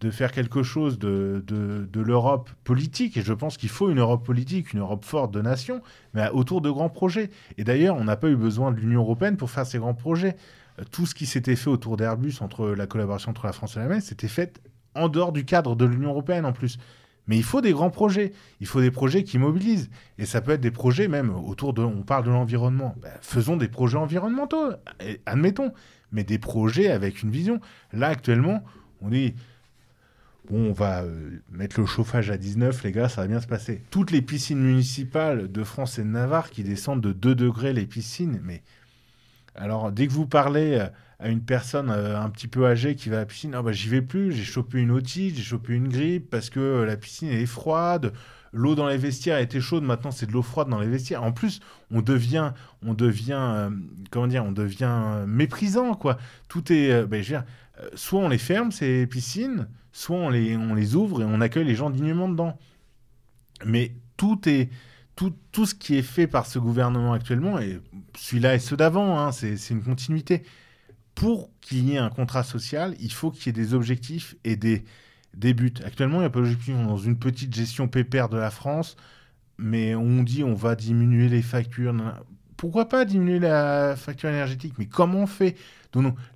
de 0.00 0.10
faire 0.10 0.30
quelque 0.30 0.62
chose 0.62 0.98
de, 0.98 1.42
de, 1.46 2.00
l'Europe 2.00 2.50
politique. 2.64 3.16
Et 3.16 3.22
je 3.22 3.32
pense 3.32 3.56
qu'il 3.56 3.70
faut 3.70 3.90
une 3.90 4.00
Europe 4.00 4.24
politique, 4.24 4.72
une 4.72 4.80
Europe 4.80 5.04
forte 5.04 5.32
de 5.32 5.40
nations, 5.40 5.80
mais 6.12 6.28
autour 6.30 6.60
de 6.60 6.70
grands 6.70 6.90
projets. 6.90 7.30
Et 7.56 7.64
d'ailleurs, 7.64 7.96
on 7.96 8.04
n'a 8.04 8.16
pas 8.16 8.28
eu 8.28 8.36
besoin 8.36 8.72
de 8.72 8.76
l'Union 8.76 9.00
européenne 9.00 9.36
pour 9.36 9.50
faire 9.50 9.64
ces 9.66 9.78
grands 9.78 9.94
projets. 9.94 10.36
Euh, 10.78 10.84
tout 10.90 11.06
ce 11.06 11.14
qui 11.14 11.24
s'était 11.24 11.56
fait 11.56 11.70
autour 11.70 11.96
d'Airbus, 11.96 12.34
entre 12.40 12.68
la 12.68 12.86
collaboration 12.86 13.30
entre 13.30 13.46
la 13.46 13.52
France 13.52 13.76
et 13.76 13.78
l'Allemagne, 13.78 14.02
c'était 14.02 14.28
fait 14.28 14.60
en 14.94 15.08
dehors 15.08 15.32
du 15.32 15.44
cadre 15.44 15.76
de 15.76 15.84
l'Union 15.84 16.10
européenne 16.10 16.44
en 16.44 16.52
plus. 16.52 16.78
Mais 17.26 17.36
il 17.36 17.42
faut 17.42 17.60
des 17.60 17.72
grands 17.72 17.90
projets. 17.90 18.32
Il 18.60 18.66
faut 18.66 18.80
des 18.80 18.90
projets 18.90 19.24
qui 19.24 19.38
mobilisent. 19.38 19.90
Et 20.18 20.26
ça 20.26 20.40
peut 20.40 20.52
être 20.52 20.60
des 20.60 20.70
projets 20.70 21.08
même 21.08 21.34
autour 21.34 21.72
de. 21.72 21.82
On 21.82 22.02
parle 22.02 22.24
de 22.24 22.30
l'environnement. 22.30 22.94
Ben, 23.00 23.10
faisons 23.20 23.56
des 23.56 23.68
projets 23.68 23.98
environnementaux, 23.98 24.72
et, 25.00 25.20
admettons. 25.26 25.72
Mais 26.12 26.22
des 26.22 26.38
projets 26.38 26.90
avec 26.90 27.22
une 27.22 27.30
vision. 27.30 27.60
Là, 27.92 28.08
actuellement, 28.08 28.62
on 29.00 29.08
dit. 29.08 29.34
Bon, 30.48 30.68
on 30.68 30.72
va 30.72 31.02
euh, 31.02 31.40
mettre 31.50 31.80
le 31.80 31.86
chauffage 31.86 32.30
à 32.30 32.36
19, 32.36 32.84
les 32.84 32.92
gars, 32.92 33.08
ça 33.08 33.22
va 33.22 33.26
bien 33.26 33.40
se 33.40 33.48
passer. 33.48 33.82
Toutes 33.90 34.12
les 34.12 34.22
piscines 34.22 34.60
municipales 34.60 35.50
de 35.50 35.64
France 35.64 35.98
et 35.98 36.02
de 36.02 36.08
Navarre 36.08 36.50
qui 36.50 36.62
descendent 36.62 37.00
de 37.00 37.12
2 37.12 37.34
degrés 37.34 37.72
les 37.72 37.86
piscines, 37.86 38.40
mais 38.44 38.62
alors 39.56 39.90
dès 39.90 40.06
que 40.06 40.12
vous 40.12 40.26
parlez 40.26 40.78
euh, 40.78 40.86
à 41.18 41.30
une 41.30 41.40
personne 41.40 41.90
euh, 41.90 42.20
un 42.20 42.30
petit 42.30 42.46
peu 42.46 42.66
âgée 42.66 42.94
qui 42.94 43.08
va 43.08 43.16
à 43.16 43.20
la 43.20 43.26
piscine, 43.26 43.54
ah 43.56 43.62
bah 43.62 43.72
j'y 43.72 43.88
vais 43.88 44.02
plus, 44.02 44.32
j'ai 44.32 44.44
chopé 44.44 44.78
une 44.78 44.92
otite, 44.92 45.36
j'ai 45.36 45.42
chopé 45.42 45.72
une 45.72 45.88
grippe 45.88 46.30
parce 46.30 46.48
que 46.48 46.84
la 46.86 46.96
piscine 46.96 47.30
est 47.30 47.46
froide, 47.46 48.12
l'eau 48.52 48.76
dans 48.76 48.86
les 48.86 48.98
vestiaires 48.98 49.38
était 49.38 49.60
chaude, 49.60 49.82
maintenant 49.82 50.12
c'est 50.12 50.26
de 50.26 50.32
l'eau 50.32 50.42
froide 50.42 50.68
dans 50.68 50.80
les 50.80 50.88
vestiaires. 50.88 51.24
En 51.24 51.32
plus, 51.32 51.58
on 51.90 52.02
devient, 52.02 52.52
on 52.82 52.94
devient, 52.94 53.70
comment 54.10 54.28
dire, 54.28 54.44
on 54.44 54.52
devient 54.52 55.24
méprisant 55.26 55.94
quoi. 55.94 56.18
Tout 56.48 56.72
est, 56.72 57.04
ben, 57.04 57.20
je 57.20 57.34
veux 57.34 57.40
dire, 57.40 57.44
soit 57.94 58.20
on 58.20 58.28
les 58.28 58.38
ferme 58.38 58.70
ces 58.70 59.06
piscines, 59.08 59.66
soit 59.96 60.16
on 60.16 60.28
les, 60.28 60.94
ouvre 60.94 61.22
et 61.22 61.24
on 61.24 61.40
accueille 61.40 61.64
les 61.64 61.74
gens 61.74 61.88
dignement 61.88 62.28
dedans. 62.28 62.58
Mais 63.64 63.94
tout 64.18 64.46
est, 64.46 64.68
tout, 65.16 65.32
tout, 65.52 65.64
ce 65.64 65.74
qui 65.74 65.96
est 65.96 66.02
fait 66.02 66.26
par 66.26 66.44
ce 66.44 66.58
gouvernement 66.58 67.14
actuellement, 67.14 67.58
et 67.58 67.80
celui-là 68.14 68.56
et 68.56 68.58
ceux 68.58 68.76
d'avant, 68.76 69.18
hein, 69.18 69.32
c'est 69.32 69.56
une 69.70 69.82
continuité, 69.82 70.42
pour 71.14 71.50
qu'il 71.62 71.88
y 71.88 71.94
ait 71.94 71.98
un 71.98 72.10
contrat 72.10 72.42
social, 72.42 72.94
il 73.00 73.10
faut 73.10 73.30
qu'il 73.30 73.46
y 73.46 73.48
ait 73.48 73.64
des 73.64 73.72
objectifs 73.72 74.36
et 74.44 74.56
des, 74.56 74.84
des 75.32 75.54
buts. 75.54 75.72
Actuellement, 75.82 76.18
il 76.18 76.20
n'y 76.20 76.26
a 76.26 76.30
pas 76.30 76.40
d'objectif 76.40 76.74
dans 76.74 76.98
une 76.98 77.18
petite 77.18 77.54
gestion 77.54 77.88
pépère 77.88 78.28
de 78.28 78.36
la 78.36 78.50
France, 78.50 78.98
mais 79.56 79.94
on 79.94 80.22
dit 80.22 80.44
on 80.44 80.54
va 80.54 80.76
diminuer 80.76 81.30
les 81.30 81.40
factures. 81.40 81.94
Pourquoi 82.58 82.90
pas 82.90 83.06
diminuer 83.06 83.38
la 83.38 83.96
facture 83.96 84.28
énergétique? 84.28 84.74
Mais 84.76 84.86
comment 84.86 85.20
on 85.20 85.26
fait? 85.26 85.56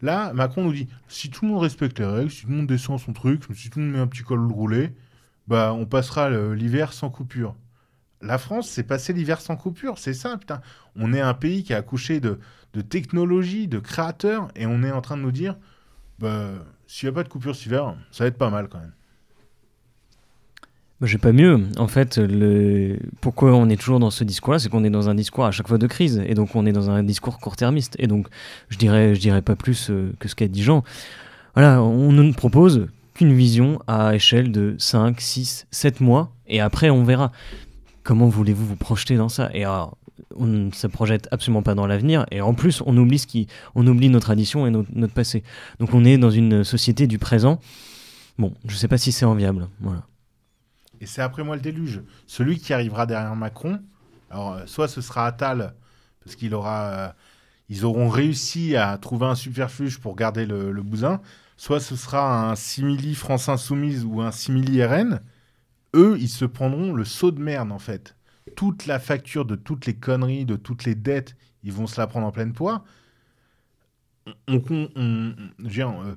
Là, 0.02 0.32
Macron 0.32 0.64
nous 0.64 0.72
dit 0.72 0.88
si 1.08 1.30
tout 1.30 1.44
le 1.44 1.52
monde 1.52 1.62
respecte 1.62 1.98
les 1.98 2.06
règles, 2.06 2.30
si 2.30 2.42
tout 2.42 2.50
le 2.50 2.56
monde 2.56 2.66
descend 2.66 2.98
son 2.98 3.12
truc, 3.12 3.44
si 3.54 3.70
tout 3.70 3.78
le 3.78 3.86
monde 3.86 3.94
met 3.94 4.00
un 4.00 4.06
petit 4.06 4.22
col 4.22 4.40
roulé, 4.50 4.92
bah, 5.48 5.72
on 5.72 5.86
passera 5.86 6.30
l'hiver 6.30 6.92
sans 6.92 7.10
coupure. 7.10 7.56
La 8.22 8.38
France, 8.38 8.68
c'est 8.68 8.82
passer 8.82 9.12
l'hiver 9.12 9.40
sans 9.40 9.56
coupure, 9.56 9.98
c'est 9.98 10.14
ça, 10.14 10.36
putain. 10.36 10.60
On 10.96 11.12
est 11.14 11.20
un 11.20 11.34
pays 11.34 11.64
qui 11.64 11.72
a 11.72 11.78
accouché 11.78 12.20
de, 12.20 12.38
de 12.74 12.82
technologie, 12.82 13.66
de 13.66 13.78
créateurs, 13.78 14.48
et 14.54 14.66
on 14.66 14.82
est 14.82 14.92
en 14.92 15.00
train 15.00 15.16
de 15.16 15.22
nous 15.22 15.32
dire, 15.32 15.56
bah, 16.18 16.50
s'il 16.86 17.08
n'y 17.08 17.12
a 17.12 17.14
pas 17.14 17.22
de 17.24 17.28
coupure 17.28 17.56
cet 17.56 17.66
hiver, 17.66 17.96
ça 18.10 18.24
va 18.24 18.28
être 18.28 18.38
pas 18.38 18.50
mal 18.50 18.68
quand 18.68 18.78
même. 18.78 18.92
Bah, 21.00 21.06
J'ai 21.06 21.18
pas 21.18 21.32
mieux. 21.32 21.66
En 21.78 21.88
fait, 21.88 22.18
le... 22.18 22.98
pourquoi 23.20 23.54
on 23.54 23.68
est 23.70 23.76
toujours 23.76 24.00
dans 24.00 24.10
ce 24.10 24.22
discours-là, 24.22 24.58
c'est 24.58 24.68
qu'on 24.68 24.84
est 24.84 24.90
dans 24.90 25.08
un 25.08 25.14
discours 25.14 25.46
à 25.46 25.50
chaque 25.50 25.68
fois 25.68 25.78
de 25.78 25.86
crise, 25.86 26.22
et 26.26 26.34
donc 26.34 26.54
on 26.54 26.66
est 26.66 26.72
dans 26.72 26.90
un 26.90 27.02
discours 27.02 27.38
court-termiste. 27.38 27.96
Et 27.98 28.06
donc, 28.06 28.28
je 28.68 28.76
dirais, 28.76 29.14
je 29.14 29.20
dirais 29.20 29.42
pas 29.42 29.56
plus 29.56 29.88
euh, 29.90 30.12
que 30.18 30.28
ce 30.28 30.34
qu'a 30.34 30.48
dit 30.48 30.62
Jean. 30.62 30.84
Voilà, 31.54 31.82
on 31.82 32.12
ne 32.12 32.32
propose 32.32 32.88
qu'une 33.14 33.32
vision 33.32 33.80
à 33.86 34.14
échelle 34.14 34.52
de 34.52 34.74
5, 34.78 35.20
6, 35.20 35.66
7 35.70 36.00
mois, 36.00 36.32
et 36.46 36.60
après 36.60 36.90
on 36.90 37.02
verra. 37.02 37.32
Comment 38.02 38.28
voulez-vous 38.28 38.66
vous 38.66 38.76
projeter 38.76 39.16
dans 39.16 39.28
ça? 39.28 39.50
Et 39.52 39.64
alors, 39.64 39.96
on 40.36 40.46
ne 40.46 40.70
se 40.70 40.86
projette 40.86 41.28
absolument 41.30 41.62
pas 41.62 41.74
dans 41.74 41.86
l'avenir 41.86 42.26
et 42.30 42.40
en 42.40 42.54
plus 42.54 42.82
on 42.86 42.96
oublie 42.96 43.18
ce 43.18 43.26
qui 43.26 43.46
on 43.74 43.86
oublie 43.86 44.10
nos 44.10 44.20
traditions 44.20 44.66
et 44.66 44.70
notre, 44.70 45.14
passé 45.14 45.42
donc 45.80 45.94
on 45.94 46.04
est 46.04 46.18
dans 46.18 46.30
une 46.30 46.62
société 46.62 47.06
du 47.06 47.18
présent 47.18 47.58
bon 48.38 48.52
je 48.66 48.76
sais 48.76 48.86
pas 48.86 48.98
si 48.98 49.12
c'est 49.12 49.24
enviable 49.24 49.68
voilà 49.80 50.02
et 51.00 51.06
c'est 51.06 51.22
après 51.22 51.42
moi 51.42 51.56
le 51.56 51.62
déluge. 51.62 52.02
Celui 52.26 52.58
qui 52.58 52.72
arrivera 52.72 53.06
derrière 53.06 53.34
Macron 53.36 53.80
alors 54.30 54.54
euh, 54.54 54.66
soit 54.66 54.88
ce 54.88 55.00
sera 55.00 55.26
Attal 55.26 55.74
parce 56.24 56.36
qu'il 56.36 56.54
euh, 56.54 57.08
auront 57.82 58.08
réussi 58.08 58.76
à 58.76 58.96
trouver 58.98 59.26
un 59.26 59.34
superfuge 59.34 59.98
pour 59.98 60.14
garder 60.16 60.46
le, 60.46 60.82
bousin 60.82 61.20
soit 61.56 61.80
ce 61.80 61.96
sera 61.96 62.50
un 62.50 62.54
simili 62.54 63.14
France 63.14 63.48
Insoumise 63.48 64.04
ou 64.04 64.20
un 64.20 64.30
simili 64.30 64.84
RN 64.84 65.20
eux 65.94 66.16
ils 66.18 66.28
se 66.28 66.44
prendront 66.44 66.92
le 66.92 67.04
saut 67.04 67.30
de 67.30 67.40
merde 67.40 67.72
en 67.72 67.78
fait. 67.78 68.16
Toute 68.56 68.86
la 68.86 68.98
facture 68.98 69.44
de 69.44 69.54
toutes 69.54 69.86
les 69.86 69.94
conneries, 69.94 70.44
de 70.44 70.56
toutes 70.56 70.84
les 70.84 70.94
dettes, 70.94 71.36
ils 71.62 71.72
vont 71.72 71.86
se 71.86 72.00
la 72.00 72.06
prendre 72.06 72.26
en 72.26 72.32
pleine 72.32 72.52
poire. 72.52 72.84
On, 74.48 74.62
euh, 74.68 76.14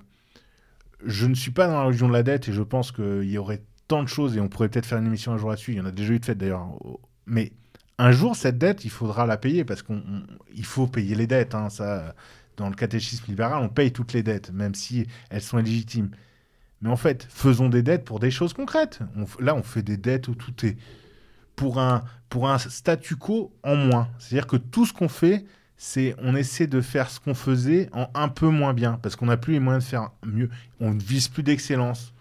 je 1.05 1.25
ne 1.25 1.35
suis 1.35 1.51
pas 1.51 1.67
dans 1.67 1.73
la 1.73 1.83
religion 1.83 2.07
de 2.07 2.13
la 2.13 2.23
dette 2.23 2.47
et 2.49 2.53
je 2.53 2.61
pense 2.61 2.91
qu'il 2.91 3.29
y 3.29 3.37
aurait 3.37 3.63
tant 3.87 4.03
de 4.03 4.07
choses 4.07 4.35
et 4.37 4.39
on 4.39 4.47
pourrait 4.47 4.69
peut-être 4.69 4.85
faire 4.85 4.99
une 4.99 5.07
émission 5.07 5.33
un 5.33 5.37
jour 5.37 5.49
là-dessus. 5.49 5.73
Il 5.73 5.77
y 5.77 5.81
en 5.81 5.85
a 5.85 5.91
déjà 5.91 6.13
eu 6.13 6.19
de 6.19 6.25
fait 6.25 6.35
d'ailleurs. 6.35 6.67
Mais 7.25 7.51
un 7.97 8.11
jour, 8.11 8.35
cette 8.35 8.57
dette, 8.57 8.85
il 8.85 8.89
faudra 8.89 9.25
la 9.25 9.37
payer 9.37 9.63
parce 9.63 9.83
qu'il 9.83 10.65
faut 10.65 10.87
payer 10.87 11.15
les 11.15 11.27
dettes. 11.27 11.55
Hein, 11.55 11.69
ça, 11.69 12.15
dans 12.57 12.69
le 12.69 12.75
catéchisme 12.75 13.25
libéral, 13.27 13.63
on 13.63 13.69
paye 13.69 13.91
toutes 13.91 14.13
les 14.13 14.23
dettes, 14.23 14.51
même 14.51 14.75
si 14.75 15.07
elles 15.29 15.41
sont 15.41 15.59
illégitimes. 15.59 16.11
Mais 16.81 16.89
en 16.89 16.97
fait, 16.97 17.25
faisons 17.29 17.69
des 17.69 17.81
dettes 17.81 18.03
pour 18.03 18.19
des 18.19 18.31
choses 18.31 18.53
concrètes. 18.53 18.99
là, 19.39 19.55
on 19.55 19.63
fait 19.63 19.83
des 19.83 19.97
dettes 19.97 20.27
où 20.27 20.35
tout 20.35 20.65
est 20.65 20.77
pour 21.55 21.79
un, 21.79 22.03
pour 22.29 22.49
un 22.49 22.57
statu 22.57 23.15
quo 23.15 23.53
en 23.63 23.75
moins. 23.75 24.09
C'est-à-dire 24.19 24.47
que 24.47 24.57
tout 24.57 24.85
ce 24.85 24.93
qu'on 24.93 25.07
fait, 25.07 25.45
c'est 25.77 26.15
on 26.19 26.35
essaie 26.35 26.67
de 26.67 26.81
faire 26.81 27.09
ce 27.09 27.19
qu'on 27.19 27.33
faisait 27.33 27.89
en 27.93 28.09
un 28.15 28.27
peu 28.27 28.47
moins 28.47 28.73
bien, 28.73 28.99
parce 29.01 29.15
qu'on 29.15 29.27
n'a 29.27 29.37
plus 29.37 29.53
les 29.53 29.59
moyens 29.59 29.83
de 29.83 29.89
faire 29.89 30.11
mieux. 30.25 30.49
On 30.79 30.91
ne 30.91 30.99
vise 30.99 31.27
plus 31.27 31.43
d'excellence. 31.43 32.13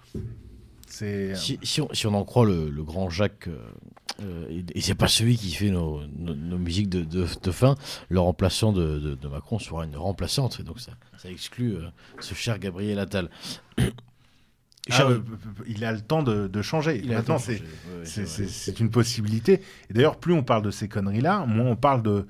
C'est... 0.93 1.35
Si, 1.36 1.59
si, 1.62 1.81
on, 1.81 2.14
en 2.14 2.23
croit 2.23 2.44
le, 2.44 2.70
grand 2.82 3.09
Jacques, 3.09 3.48
euh, 3.48 3.59
euh, 4.20 4.62
et, 4.74 4.82
c'est 4.82 4.94
pas 4.94 5.09
celui 5.09 5.39
qui 5.39 5.51
fait 5.52 5.70
nos, 5.70 6.02
nos, 6.06 6.59
musiques 6.59 6.90
de, 6.90 7.02
de, 7.02 7.51
fin, 7.51 7.77
le 8.10 8.20
remplaçant 8.20 8.74
de, 8.74 8.98
de, 8.98 9.28
Macron 9.28 9.59
sera 9.59 9.86
une 9.86 9.97
remplaçante, 9.97 10.60
et 10.60 10.62
donc 10.62 10.81
ça, 10.81 10.93
ça 11.16 11.31
exclut 11.31 11.77
euh, 11.77 11.89
ce 12.20 12.35
cher 12.35 12.59
Gabriel 12.59 12.98
Attal. 12.98 13.31
Ah, 14.90 15.06
il 15.69 15.85
a 15.85 15.93
le 15.93 16.01
temps 16.01 16.24
de, 16.24 16.60
changer. 16.60 17.02
Maintenant, 17.02 17.39
c'est 17.39 18.81
une 18.81 18.90
possibilité. 18.90 19.62
Et 19.89 19.94
d'ailleurs, 19.94 20.19
plus 20.19 20.32
on 20.32 20.43
parle 20.43 20.62
de 20.62 20.73
ces 20.73 20.89
conneries-là, 20.89 21.47
moins 21.47 21.66
on 21.66 21.77
parle 21.77 22.02
de, 22.02 22.27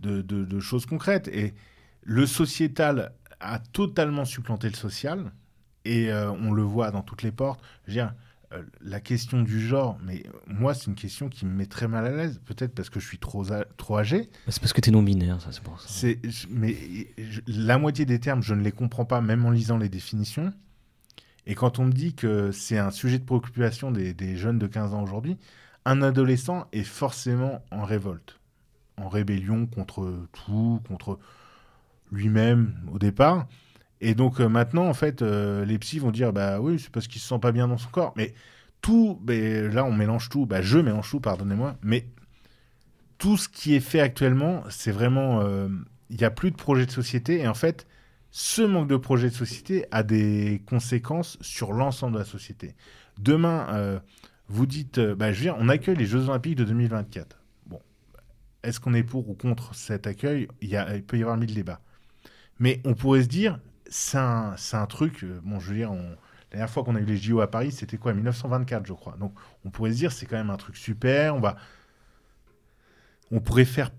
de, 0.00 0.58
choses 0.58 0.86
concrètes. 0.86 1.28
Et 1.28 1.54
le 2.02 2.26
sociétal 2.26 3.12
a 3.38 3.60
totalement 3.60 4.24
supplanté 4.24 4.68
le 4.68 4.74
social. 4.74 5.30
Et 5.84 6.10
euh, 6.10 6.30
on 6.30 6.52
le 6.52 6.62
voit 6.62 6.90
dans 6.90 7.02
toutes 7.02 7.22
les 7.22 7.32
portes. 7.32 7.60
Je 7.84 7.90
veux 7.90 7.94
dire, 7.94 8.14
euh, 8.52 8.62
la 8.80 9.00
question 9.00 9.42
du 9.42 9.60
genre, 9.60 9.98
mais 10.04 10.22
moi, 10.46 10.74
c'est 10.74 10.86
une 10.86 10.94
question 10.94 11.28
qui 11.28 11.46
me 11.46 11.52
met 11.52 11.66
très 11.66 11.88
mal 11.88 12.06
à 12.06 12.10
l'aise. 12.10 12.40
Peut-être 12.44 12.74
parce 12.74 12.90
que 12.90 13.00
je 13.00 13.06
suis 13.06 13.18
trop, 13.18 13.44
trop 13.76 13.98
âgé. 13.98 14.30
C'est 14.48 14.60
parce 14.60 14.72
que 14.72 14.80
tu 14.80 14.90
es 14.90 14.92
non-binaire, 14.92 15.40
ça, 15.40 15.50
c'est 15.52 15.62
pour 15.62 15.80
ça. 15.80 16.08
Mais 16.50 16.76
la 17.46 17.78
moitié 17.78 18.04
des 18.06 18.20
termes, 18.20 18.42
je 18.42 18.54
ne 18.54 18.62
les 18.62 18.72
comprends 18.72 19.04
pas, 19.04 19.20
même 19.20 19.44
en 19.44 19.50
lisant 19.50 19.78
les 19.78 19.88
définitions. 19.88 20.52
Et 21.46 21.54
quand 21.54 21.78
on 21.78 21.84
me 21.84 21.92
dit 21.92 22.14
que 22.14 22.52
c'est 22.52 22.78
un 22.78 22.90
sujet 22.90 23.18
de 23.18 23.24
préoccupation 23.24 23.90
des, 23.90 24.36
jeunes 24.36 24.58
de 24.58 24.66
15 24.66 24.94
ans 24.94 25.02
aujourd'hui, 25.02 25.36
un 25.84 26.00
adolescent 26.02 26.66
est 26.72 26.84
forcément 26.84 27.62
en 27.70 27.84
révolte, 27.84 28.40
en 28.96 29.08
rébellion 29.08 29.66
contre 29.66 30.26
tout, 30.32 30.80
contre 30.88 31.18
lui-même 32.10 32.74
au 32.92 32.98
départ. 32.98 33.46
Et 34.04 34.14
donc 34.14 34.38
euh, 34.38 34.50
maintenant, 34.50 34.86
en 34.86 34.92
fait, 34.92 35.22
euh, 35.22 35.64
les 35.64 35.78
psys 35.78 35.98
vont 35.98 36.10
dire 36.10 36.34
bah 36.34 36.60
oui, 36.60 36.78
c'est 36.78 36.90
parce 36.90 37.08
qu'il 37.08 37.22
se 37.22 37.26
sent 37.26 37.38
pas 37.38 37.52
bien 37.52 37.68
dans 37.68 37.78
son 37.78 37.88
corps. 37.88 38.12
Mais 38.16 38.34
tout, 38.82 39.18
là 39.26 39.82
on 39.86 39.92
mélange 39.92 40.28
tout, 40.28 40.44
bah, 40.44 40.60
je 40.60 40.78
mélange 40.78 41.08
tout, 41.08 41.20
pardonnez-moi, 41.20 41.78
mais 41.82 42.06
tout 43.16 43.38
ce 43.38 43.48
qui 43.48 43.74
est 43.74 43.80
fait 43.80 44.00
actuellement, 44.00 44.62
c'est 44.68 44.92
vraiment, 44.92 45.40
euh, 45.40 45.68
il 46.10 46.18
n'y 46.18 46.24
a 46.24 46.30
plus 46.30 46.50
de 46.50 46.56
projet 46.56 46.84
de 46.84 46.90
société 46.90 47.40
et 47.40 47.48
en 47.48 47.54
fait, 47.54 47.86
ce 48.30 48.60
manque 48.60 48.88
de 48.88 48.98
projet 48.98 49.30
de 49.30 49.34
société 49.34 49.86
a 49.90 50.02
des 50.02 50.62
conséquences 50.66 51.38
sur 51.40 51.72
l'ensemble 51.72 52.12
de 52.12 52.18
la 52.18 52.26
société. 52.26 52.74
Demain, 53.18 54.00
vous 54.48 54.66
dites, 54.66 55.00
bah, 55.00 55.32
je 55.32 55.40
dire, 55.40 55.56
on 55.58 55.68
accueille 55.70 55.96
les 55.96 56.04
Jeux 56.04 56.28
Olympiques 56.28 56.56
de 56.56 56.64
2024. 56.64 57.38
Bon, 57.66 57.80
est-ce 58.64 58.80
qu'on 58.80 58.92
est 58.92 59.04
pour 59.04 59.30
ou 59.30 59.34
contre 59.34 59.74
cet 59.74 60.06
accueil? 60.08 60.48
A, 60.74 60.96
il 60.96 61.04
peut 61.04 61.16
y 61.16 61.22
avoir 61.22 61.38
mille 61.38 61.54
débats. 61.54 61.80
Mais 62.58 62.80
on 62.84 62.94
pourrait 62.94 63.22
se 63.22 63.28
dire, 63.28 63.60
c'est 63.96 64.18
un, 64.18 64.54
un, 64.72 64.86
truc, 64.86 65.22
euh, 65.24 65.40
bon, 65.44 65.60
je 65.60 65.70
veux 65.70 65.76
dire, 65.76 65.92
la 65.92 65.98
dernière 66.50 66.70
fois 66.70 66.84
qu'on 66.84 66.96
a 66.96 67.00
eu 67.00 67.04
les 67.04 67.16
JO 67.16 67.40
à 67.40 67.50
Paris, 67.50 67.72
c'était 67.72 67.96
quoi 67.96 68.12
1924, 68.12 68.86
je 68.86 68.92
crois. 68.92 69.16
Donc, 69.18 69.34
on 69.64 69.70
pourrait 69.70 69.92
se 69.92 69.96
dire, 69.96 70.12
c'est 70.12 70.26
quand 70.26 70.36
même 70.36 70.50
un 70.50 70.56
truc 70.56 70.76
super. 70.76 71.36
On 71.36 71.40
va, 71.40 71.56
on 73.30 73.40
pourrait 73.40 73.64
faire 73.64 73.90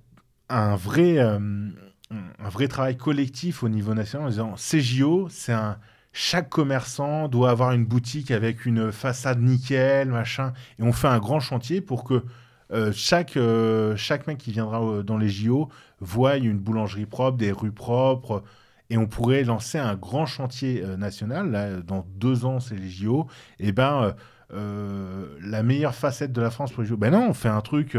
un 0.49 0.75
vrai, 0.75 1.19
un 1.19 2.49
vrai 2.49 2.67
travail 2.67 2.97
collectif 2.97 3.63
au 3.63 3.69
niveau 3.69 3.93
national 3.93 4.27
en 4.27 4.29
disant 4.29 4.55
CJO, 4.55 5.27
c'est 5.29 5.53
un 5.53 5.77
chaque 6.11 6.49
commerçant 6.49 7.27
doit 7.27 7.49
avoir 7.49 7.73
une 7.73 7.85
boutique 7.85 8.31
avec 8.31 8.65
une 8.65 8.91
façade 8.93 9.41
nickel, 9.41 10.09
machin, 10.09 10.53
et 10.79 10.83
on 10.83 10.93
fait 10.93 11.09
un 11.09 11.19
grand 11.19 11.41
chantier 11.41 11.81
pour 11.81 12.05
que 12.05 12.23
euh, 12.71 12.91
chaque, 12.93 13.35
euh, 13.35 13.95
chaque 13.97 14.25
mec 14.25 14.37
qui 14.37 14.51
viendra 14.51 14.81
euh, 14.81 15.03
dans 15.03 15.17
les 15.17 15.29
JO 15.29 15.69
voie 15.99 16.37
une 16.37 16.57
boulangerie 16.57 17.05
propre, 17.05 17.37
des 17.37 17.51
rues 17.51 17.73
propres, 17.73 18.43
et 18.89 18.97
on 18.97 19.07
pourrait 19.07 19.43
lancer 19.43 19.77
un 19.77 19.95
grand 19.95 20.25
chantier 20.25 20.83
national. 20.97 21.51
Là, 21.51 21.81
dans 21.81 22.05
deux 22.15 22.45
ans, 22.45 22.59
c'est 22.59 22.75
les 22.75 22.89
JO. 22.89 23.27
Et 23.59 23.71
ben, 23.71 24.13
euh, 24.53 25.25
la 25.41 25.63
meilleure 25.63 25.95
facette 25.95 26.31
de 26.31 26.41
la 26.41 26.51
France 26.51 26.71
pour 26.71 26.83
les 26.83 26.89
JO. 26.89 26.97
Ben 26.97 27.11
non, 27.11 27.27
on 27.29 27.33
fait 27.33 27.49
un 27.49 27.61
truc 27.61 27.97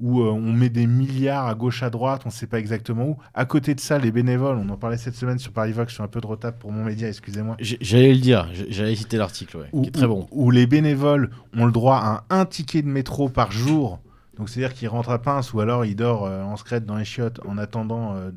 où 0.00 0.20
euh, 0.20 0.30
on 0.30 0.52
met 0.52 0.68
des 0.68 0.86
milliards 0.86 1.48
à 1.48 1.54
gauche, 1.56 1.82
à 1.82 1.90
droite, 1.90 2.22
on 2.24 2.28
ne 2.28 2.32
sait 2.32 2.46
pas 2.46 2.60
exactement 2.60 3.04
où. 3.04 3.16
À 3.34 3.44
côté 3.46 3.74
de 3.74 3.80
ça, 3.80 3.98
les 3.98 4.12
bénévoles, 4.12 4.56
on 4.56 4.68
en 4.68 4.76
parlait 4.76 4.96
cette 4.96 5.16
semaine 5.16 5.40
sur 5.40 5.50
Paris 5.50 5.72
Vox, 5.72 5.90
je 5.90 5.94
suis 5.94 6.02
un 6.04 6.08
peu 6.08 6.20
de 6.20 6.26
retard 6.26 6.52
pour 6.52 6.70
mon 6.70 6.84
média, 6.84 7.08
excusez-moi. 7.08 7.56
J'allais 7.58 8.12
le 8.12 8.20
dire, 8.20 8.48
j'allais 8.68 8.94
citer 8.94 9.16
l'article, 9.16 9.56
ouais, 9.56 9.82
qui 9.82 9.88
est 9.88 9.92
très 9.92 10.06
bon. 10.06 10.28
Où, 10.30 10.52
les 10.52 10.68
bénévoles 10.68 11.30
ont 11.56 11.66
le 11.66 11.72
droit 11.72 11.96
à 11.96 12.24
un, 12.30 12.44
ticket 12.46 12.82
de 12.82 12.88
métro 12.88 13.28
par 13.28 13.50
jour. 13.50 13.98
Donc 14.36 14.48
c'est-à-dire 14.48 14.74
qu'ils 14.74 14.88
rentrent 14.88 15.10
à 15.10 15.20
pince 15.20 15.52
ou 15.52 15.58
alors 15.58 15.84
ils 15.84 15.96
dorment 15.96 16.30
euh, 16.30 16.44
en 16.44 16.56
secrète 16.56 16.86
dans 16.86 16.96
les 16.96 17.04
chiottes 17.04 17.40
en 17.44 17.58
attendant. 17.58 18.14
Euh, 18.14 18.30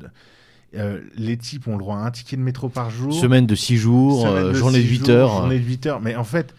les 0.72 1.36
types 1.36 1.68
ont 1.68 1.72
le 1.72 1.78
droit 1.78 1.96
à 1.96 2.00
un 2.00 2.10
ticket 2.10 2.36
de 2.36 2.42
métro 2.42 2.68
par 2.68 2.90
jour. 2.90 3.12
Semaine 3.12 3.46
de 3.46 3.54
6 3.54 3.76
jours, 3.76 4.54
journée 4.54 4.82
de 4.82 4.88
8 4.88 5.08
heures. 5.08 5.30
Journée 5.30 5.58
de 5.58 5.64
8 5.64 5.86
heures. 5.86 6.00
Mais 6.00 6.16
en 6.16 6.24
fait, 6.24 6.54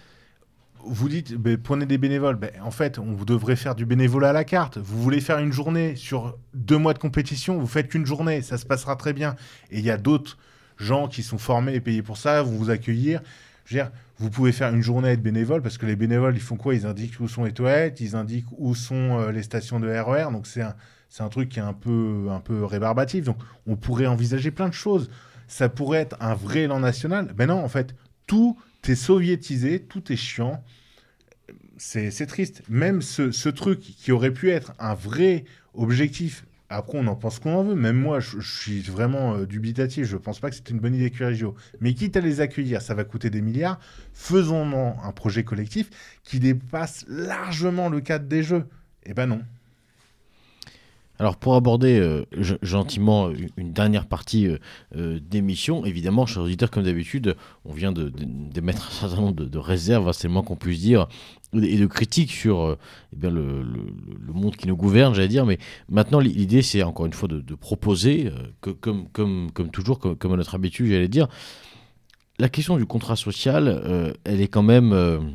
vous 0.85 1.10
dites, 1.10 1.35
prenez 1.64 1.85
des 1.85 1.98
bénévoles. 1.98 2.35
Ben, 2.35 2.52
en 2.61 2.72
fait, 2.72 2.99
on 2.99 3.14
vous 3.14 3.26
devrait 3.26 3.56
faire 3.56 3.76
du 3.76 3.85
bénévolat 3.85 4.30
à 4.30 4.34
la 4.34 4.44
carte. 4.44 4.77
Vous 4.77 5.02
voulez 5.02 5.22
faire 5.22 5.40
une 5.40 5.52
journée 5.52 5.95
sur 5.95 6.38
deux 6.53 6.77
mois 6.77 6.94
de 6.94 6.99
compétition, 6.99 7.57
vous 7.57 7.68
faites 7.68 7.90
qu'une 7.90 8.06
journée, 8.06 8.41
ça 8.41 8.57
se 8.57 8.65
passera 8.65 8.95
très 8.95 9.14
bien. 9.14 9.35
Et 9.72 9.80
il 9.80 9.85
y 9.85 9.91
a 9.91 9.98
d'autres 9.98 10.38
gens 10.77 11.07
qui 11.07 11.23
sont 11.23 11.38
formés 11.38 11.76
et 11.76 11.81
payés 11.81 12.02
pour 12.02 12.18
ça, 12.18 12.41
vont 12.41 12.52
vous 12.52 12.69
accueillir. 12.69 13.22
Je 13.65 13.76
veux 13.76 13.84
dire, 13.84 13.91
vous 14.18 14.30
pouvez 14.30 14.52
faire 14.52 14.73
une 14.73 14.81
journée 14.81 15.10
être 15.10 15.23
bénévole 15.23 15.61
parce 15.61 15.77
que 15.77 15.85
les 15.85 15.95
bénévoles, 15.95 16.35
ils 16.35 16.41
font 16.41 16.57
quoi? 16.57 16.76
Ils 16.76 16.85
indiquent 16.85 17.19
où 17.19 17.27
sont 17.27 17.45
les 17.45 17.53
toilettes, 17.53 18.02
ils 18.02 18.15
indiquent 18.15 18.48
où 18.57 18.76
sont 18.76 19.19
euh, 19.19 19.31
les 19.31 19.44
stations 19.44 19.80
de 19.80 19.88
RER. 19.88 20.27
E 20.27 20.31
donc 20.31 20.48
c'est 20.48 20.61
un, 20.61 20.76
c'est 21.14 21.22
un 21.22 21.30
truc 21.30 21.49
qui 21.49 21.60
est 21.60 21.61
un 21.61 21.73
peu, 21.73 22.26
un 22.31 22.40
peu 22.40 22.65
rébarbatif. 22.65 23.23
Donc 23.23 23.38
on 23.68 23.76
pourrait 23.76 24.07
envisager 24.07 24.49
plein 24.49 24.68
de 24.68 24.73
choses. 24.73 25.11
Ça 25.48 25.69
pourrait 25.69 25.99
être 25.99 26.18
un 26.19 26.34
vrai 26.34 26.61
élan 26.61 26.80
national. 26.80 27.34
Ben 27.35 27.45
non, 27.45 27.64
en 27.64 27.68
fait, 27.68 27.94
tout 28.26 28.57
est 28.88 28.95
soviétisé, 28.95 29.80
tout 29.80 30.11
est 30.11 30.15
chiant. 30.15 30.64
C'est 31.77 32.26
triste. 32.26 32.64
Même 32.68 33.03
ce, 33.03 33.49
truc 33.49 33.80
qui 33.80 34.11
aurait 34.11 34.34
pu 34.34 34.49
être 34.49 34.73
un 34.80 34.95
vrai 34.95 35.45
objectif, 35.76 36.48
après 36.69 36.98
on 36.98 37.06
en 37.06 37.15
pense 37.15 37.38
qu'on 37.38 37.53
en 37.57 37.64
veut, 37.64 37.76
même 37.76 37.98
moi 37.98 38.19
je, 38.19 38.40
suis 38.40 38.81
vraiment 38.81 39.35
euh, 39.35 39.45
dubitatif, 39.45 40.06
je 40.06 40.18
pense 40.18 40.40
pas 40.40 40.49
que 40.49 40.56
c'est 40.56 40.72
une 40.72 40.80
bonne 40.80 40.95
idée 40.95 41.11
QRGO. 41.11 41.53
Mais 41.80 41.94
quitte 41.94 42.18
à 42.18 42.22
les 42.22 42.41
accueillir, 42.41 42.81
ça 42.81 42.95
va 42.95 43.03
coûter 43.03 43.30
des 43.30 43.41
milliards, 43.41 43.80
faisons 44.14 44.95
un 45.03 45.11
projet 45.11 45.44
collectif 45.44 45.91
qui 46.23 46.40
dépasse 46.40 47.06
largement 47.07 47.90
le 47.90 48.02
cadre 48.02 48.26
des 48.26 48.41
jeux. 48.41 48.65
Eh 49.06 49.14
ben 49.14 49.27
non. 49.27 49.44
Alors 51.19 51.38
pour 51.38 51.53
aborder 51.53 51.99
euh, 51.99 52.26
gentiment 52.64 53.30
une 53.56 53.72
dernière 53.72 54.07
partie 54.07 54.48
euh, 54.48 54.57
euh, 54.95 55.19
d'émission, 55.19 55.85
évidemment, 55.85 56.26
chers 56.26 56.41
auditeurs, 56.41 56.72
comme 56.72 56.84
d'habitude, 56.84 57.35
on 57.65 57.73
vient 57.73 57.91
de, 57.91 58.11
mettre 58.61 58.88
un 58.88 59.07
certain 59.07 59.22
nombre 59.22 59.45
de, 59.45 59.57
réserves, 59.60 60.07
hein, 60.07 60.14
c'est 60.14 60.27
le 60.27 60.34
moins 60.34 60.41
qu'on 60.41 60.56
puisse 60.56 60.80
dire, 60.80 61.07
et 61.53 61.77
de 61.77 61.85
critiques 61.85 62.31
sur 62.31 62.77
eh 63.14 63.30
le, 63.30 63.64
monde 64.34 64.56
qui 64.56 64.68
nous 64.68 64.76
gouverne, 64.76 65.14
j'allais 65.14 65.27
dire. 65.27 65.45
Mais 65.45 65.60
maintenant, 65.88 66.19
l'idée, 66.19 66.64
c'est 66.64 66.81
encore 66.81 67.06
une 67.06 67.14
fois 67.14 67.30
de, 67.30 67.56
proposer, 67.56 68.31
que, 68.61 68.72
comme 68.72 69.52
toujours, 69.72 69.99
comme, 69.99 70.34
à 70.34 70.35
notre 70.35 70.56
habitude, 70.56 70.88
j'allais 70.88 71.07
dire, 71.07 71.27
la 72.40 72.49
question 72.49 72.76
du 72.77 72.88
contrat 72.88 73.15
social, 73.15 74.15
elle 74.23 74.41
est 74.41 74.48
quand 74.48 74.64
même, 74.64 75.30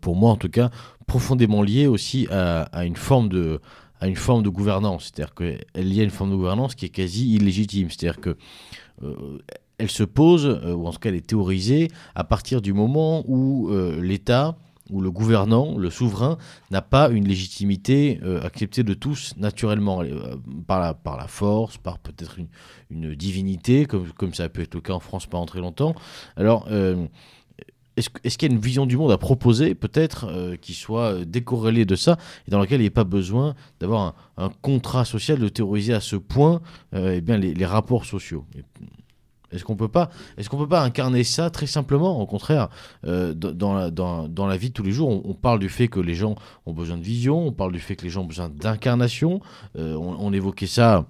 pour 0.00 0.14
moi 0.14 0.30
en 0.30 0.36
tout 0.36 0.48
cas, 0.48 0.70
profondément 1.08 1.62
liée 1.62 1.88
aussi 1.88 2.28
à 2.30 2.84
une 2.84 2.96
forme 2.96 3.28
de 3.28 3.60
à 4.00 4.08
une 4.08 4.16
forme 4.16 4.42
de 4.42 4.48
gouvernance. 4.48 5.04
C'est-à-dire 5.04 5.34
qu'elle 5.34 5.92
y 5.92 6.00
a 6.00 6.04
une 6.04 6.10
forme 6.10 6.30
de 6.30 6.36
gouvernance 6.36 6.74
qui 6.74 6.86
est 6.86 6.90
quasi 6.90 7.34
illégitime. 7.34 7.90
C'est-à-dire 7.90 8.20
que 8.20 8.36
euh, 9.02 9.38
elle 9.78 9.90
se 9.90 10.04
pose, 10.04 10.46
euh, 10.46 10.74
ou 10.74 10.86
en 10.86 10.92
tout 10.92 10.98
cas 10.98 11.10
elle 11.10 11.16
est 11.16 11.26
théorisée, 11.26 11.88
à 12.14 12.24
partir 12.24 12.62
du 12.62 12.72
moment 12.72 13.24
où 13.26 13.68
euh, 13.70 14.00
l'État, 14.00 14.56
ou 14.90 15.00
le 15.00 15.10
gouvernant, 15.10 15.76
le 15.76 15.90
souverain, 15.90 16.38
n'a 16.70 16.80
pas 16.80 17.08
une 17.10 17.26
légitimité 17.26 18.20
acceptée 18.44 18.84
de 18.84 18.94
tous 18.94 19.34
naturellement, 19.36 20.00
par, 20.68 20.78
la, 20.78 21.26
force, 21.26 21.76
par 21.76 21.98
peut-être 21.98 22.38
une, 22.90 23.12
divinité, 23.16 23.84
comme, 23.84 24.32
ça 24.32 24.44
a 24.44 24.48
pu 24.48 24.62
être 24.62 24.76
le 24.76 24.80
cas 24.80 24.92
en 24.92 25.00
France 25.00 25.26
pendant 25.26 25.44
très 25.44 25.58
longtemps. 25.58 25.96
Alors, 26.36 26.68
est-ce 27.96 28.36
qu'il 28.36 28.48
y 28.48 28.52
a 28.52 28.54
une 28.54 28.60
vision 28.60 28.86
du 28.86 28.96
monde 28.96 29.10
à 29.10 29.18
proposer, 29.18 29.74
peut-être, 29.74 30.26
euh, 30.28 30.56
qui 30.56 30.74
soit 30.74 31.12
euh, 31.12 31.24
décorrélée 31.24 31.86
de 31.86 31.96
ça, 31.96 32.18
et 32.46 32.50
dans 32.50 32.58
laquelle 32.58 32.80
il 32.80 32.84
n'y 32.84 32.88
ait 32.88 32.90
pas 32.90 33.04
besoin 33.04 33.54
d'avoir 33.80 34.14
un, 34.36 34.50
contrat 34.60 35.04
social, 35.04 35.38
de 35.38 35.48
théoriser 35.48 35.94
à 35.94 36.00
ce 36.00 36.16
point 36.16 36.60
euh, 36.94 37.14
eh 37.16 37.20
bien, 37.20 37.38
les, 37.38 37.66
rapports 37.66 38.04
sociaux? 38.04 38.44
Est-ce 39.50 39.64
qu'on 39.64 39.76
peut 39.76 39.88
pas, 39.88 40.10
est-ce 40.36 40.50
qu'on 40.50 40.58
peut 40.58 40.68
pas 40.68 40.82
incarner 40.82 41.24
ça 41.24 41.48
très 41.48 41.66
simplement? 41.66 42.20
Au 42.20 42.26
contraire, 42.26 42.68
dans, 43.04 43.74
la, 43.74 43.90
dans, 43.90 44.46
la 44.46 44.56
vie 44.56 44.68
de 44.68 44.74
tous 44.74 44.82
les 44.82 44.90
jours, 44.90 45.08
on, 45.08 45.34
parle 45.34 45.60
du 45.60 45.68
fait 45.68 45.88
que 45.88 46.00
les 46.00 46.14
gens 46.14 46.34
ont 46.66 46.72
besoin 46.72 46.98
de 46.98 47.02
vision, 47.02 47.46
on 47.46 47.52
parle 47.52 47.72
du 47.72 47.78
fait 47.78 47.94
que 47.94 48.02
les 48.02 48.10
gens 48.10 48.22
ont 48.22 48.26
besoin 48.26 48.48
d'incarnation. 48.48 49.40
on, 49.76 50.32
évoquait 50.32 50.66
ça 50.66 51.06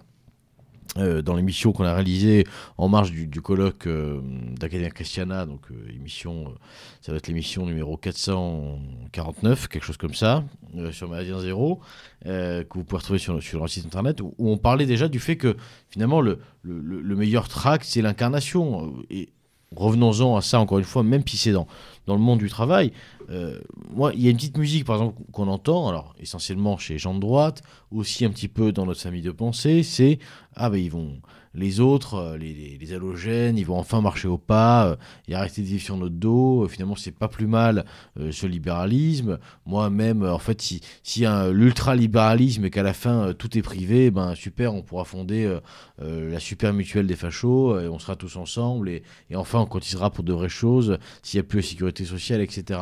euh, 0.99 1.21
dans 1.23 1.37
l'émission 1.37 1.73
qu'on 1.73 1.85
a 1.85 1.93
réalisée 1.93 2.45
en 2.79 2.89
marge 2.89 3.13
du, 3.13 3.41
colloque 3.43 3.87
euh, 3.87 4.21
d'Academia 4.59 4.91
Christiana, 4.91 5.45
donc 5.45 5.61
euh, 5.71 5.95
émission, 5.95 6.55
ça 7.03 7.13
va 7.13 7.19
être 7.19 7.27
l'émission 7.29 7.67
numéro 7.67 7.97
449, 7.97 9.69
quelque 9.69 9.85
chose 9.85 9.97
comme 9.97 10.15
ça, 10.15 10.45
sur 10.93 11.09
Méridien 11.09 11.41
Zéro, 11.41 11.81
que 12.25 12.67
vous 12.75 12.85
pouvez 12.85 12.99
retrouver 12.99 13.19
sur, 13.19 13.43
sur 13.43 13.59
leur 13.59 13.69
site 13.69 13.87
internet, 13.87 14.21
où, 14.21 14.35
on 14.39 14.57
parlait 14.57 14.87
déjà 14.87 15.09
du 15.09 15.21
fait 15.21 15.37
que 15.37 15.57
finalement 15.91 16.21
le, 16.21 16.39
le, 16.63 16.81
le 16.81 17.17
meilleur 17.17 17.49
track, 17.49 17.85
c'est 17.85 18.03
l'incarnation. 18.03 18.95
Et 19.11 19.29
revenons-en 19.75 20.37
à 20.37 20.41
ça 20.41 20.61
encore 20.61 20.79
une 20.79 20.85
fois, 20.85 21.03
même 21.03 21.23
si 21.27 21.37
c'est 21.37 21.53
dans 21.53 21.67
le 22.07 22.19
monde 22.19 22.39
du 22.39 22.49
travail, 22.49 22.93
euh, 23.31 23.59
moi, 23.91 24.13
il 24.15 24.23
y 24.23 24.29
a 24.29 24.31
une 24.31 24.37
petite 24.37 24.57
musique, 24.57 24.85
par 24.85 24.97
exemple, 24.97 25.21
qu'on 25.33 25.49
entend, 25.49 25.89
alors 25.89 26.15
essentiellement 26.19 26.79
chez 26.79 26.95
les 26.95 26.99
gens 26.99 27.15
de 27.15 27.21
droite, 27.21 27.63
aussi 27.91 28.25
un 28.25 28.31
petit 28.31 28.49
peu 28.49 28.73
dans 28.73 28.87
notre 28.87 29.01
famille 29.01 29.23
de 29.23 29.33
pensée, 29.33 29.83
c'est 29.83 30.19
ah 30.55 30.71
ben 30.71 30.79
ils 30.79 30.91
vont, 30.91 31.21
les 31.57 31.81
autres, 31.81 32.15
euh, 32.15 32.37
les, 32.39 32.93
halogènes, 32.93 33.59
ils 33.59 33.67
vont 33.67 33.79
enfin 33.79 34.01
marcher 34.01 34.29
au 34.29 34.39
pas, 34.39 34.87
euh, 34.87 35.35
arrêter 35.35 35.63
de 35.63 35.67
vivre 35.67 35.83
sur 35.83 35.97
notre 35.97 36.15
dos. 36.15 36.65
Euh, 36.65 36.69
finalement, 36.69 36.95
c'est 36.95 37.11
pas 37.11 37.29
plus 37.29 37.47
mal 37.47 37.85
ce 38.31 38.47
libéralisme. 38.47 39.39
Moi-même, 39.65 40.23
en 40.23 40.39
fait, 40.39 40.61
si, 40.61 40.81
si 41.03 41.25
l'ultralibéralisme 41.51 42.65
et 42.65 42.71
qu'à 42.71 42.83
la 42.83 42.93
fin 42.93 43.33
tout 43.33 43.57
est 43.57 43.63
privé, 43.63 44.11
ben 44.11 44.35
super, 44.35 44.75
on 44.75 44.83
pourra 44.83 45.05
fonder 45.05 45.59
la 45.99 46.41
super 46.41 46.73
mutuelle 46.73 47.07
des 47.07 47.17
fachos, 47.17 47.81
et 47.81 47.89
on 47.89 47.99
sera 47.99 48.17
tous 48.17 48.37
ensemble, 48.37 48.89
et, 48.89 49.03
enfin 49.35 49.61
on 49.61 49.67
cotisera 49.67 50.11
pour 50.11 50.25
de 50.25 50.33
vraies 50.33 50.49
choses, 50.49 50.99
s'il 51.23 51.39
n'y 51.39 51.47
a 51.47 51.49
plus 51.49 51.61
la 51.61 51.67
sécurité 51.67 52.05
sociale, 52.05 52.41
etc. 52.41 52.81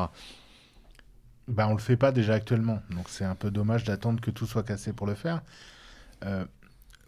Ben, 1.48 1.68
on 1.68 1.74
le 1.74 1.80
fait 1.80 1.96
pas 1.96 2.12
déjà 2.12 2.34
actuellement, 2.34 2.80
donc 2.90 3.08
c'est 3.08 3.24
un 3.24 3.34
peu 3.34 3.50
dommage 3.50 3.84
d'attendre 3.84 4.20
que 4.20 4.30
tout 4.30 4.46
soit 4.46 4.62
cassé 4.62 4.92
pour 4.92 5.06
le 5.06 5.14
faire 5.14 5.42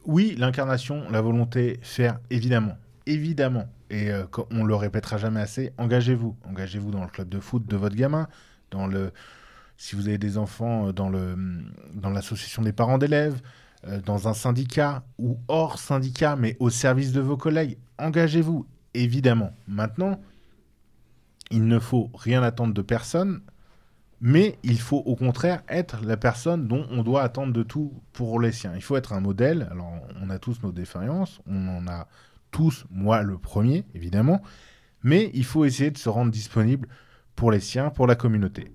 oui, 0.07 0.35
l'incarnation, 0.39 1.11
la 1.11 1.20
volonté, 1.20 1.78
faire, 1.83 2.19
évidemment. 2.31 2.78
Évidemment. 3.07 3.69
Et 3.91 4.11
euh, 4.11 4.24
on 4.51 4.65
le 4.65 4.74
répétera 4.74 5.19
jamais 5.19 5.41
assez, 5.41 5.73
engagez-vous. 5.78 6.37
Engagez-vous 6.49 6.91
dans 6.91 7.03
le 7.03 7.11
club 7.11 7.28
de 7.28 7.41
foot 7.41 7.66
de 7.66 7.77
votre 7.77 7.97
gamin, 7.97 8.28
dans 8.70 8.87
le... 8.87 9.12
Si 9.78 9.95
vous 9.95 10.09
avez 10.09 10.19
des 10.19 10.39
enfants, 10.39 10.89
euh, 10.89 10.93
dans, 10.93 11.09
le, 11.09 11.37
dans 11.95 12.11
l'association 12.11 12.62
des 12.62 12.73
parents 12.73 12.99
d'élèves, 12.99 13.41
euh, 13.87 14.01
dans 14.01 14.28
un 14.28 14.35
syndicat 14.35 15.05
ou 15.19 15.39
hors 15.49 15.78
syndicat, 15.78 16.37
mais 16.37 16.57
au 16.61 16.70
service 16.70 17.12
de 17.12 17.20
vos 17.20 17.37
collègues, 17.37 17.77
engagez-vous, 17.99 18.66
évidemment. 18.95 19.53
Maintenant, 19.69 20.20
il 21.51 21.66
ne 21.66 21.78
faut 21.78 22.11
rien 22.15 22.43
attendre 22.43 22.74
de 22.74 22.83
personne 22.83 23.41
mais 24.20 24.59
il 24.62 24.78
faut 24.78 24.98
au 24.98 25.14
contraire 25.14 25.62
être 25.68 26.05
la 26.05 26.16
personne 26.16 26.66
dont 26.66 26.86
on 26.90 27.02
doit 27.02 27.22
attendre 27.22 27.52
de 27.52 27.62
tout 27.62 27.93
pour 28.12 28.40
les 28.40 28.52
siens. 28.52 28.72
Il 28.74 28.82
faut 28.82 28.97
être 28.97 29.12
un 29.12 29.20
modèle. 29.20 29.68
Alors, 29.70 29.93
on 30.20 30.30
a 30.30 30.38
tous 30.38 30.62
nos 30.62 30.72
défaillances, 30.72 31.40
on 31.47 31.68
en 31.68 31.86
a 31.86 32.09
tous, 32.51 32.86
moi 32.90 33.22
le 33.22 33.38
premier, 33.38 33.84
évidemment, 33.94 34.40
mais 35.02 35.30
il 35.34 35.44
faut 35.44 35.64
essayer 35.64 35.90
de 35.90 35.98
se 35.98 36.09
rendre 36.09 36.30
disponible 36.30 36.88
pour 37.34 37.51
les 37.51 37.60
siens, 37.60 37.90
pour 37.90 38.06
la 38.06 38.14
communauté. 38.14 38.72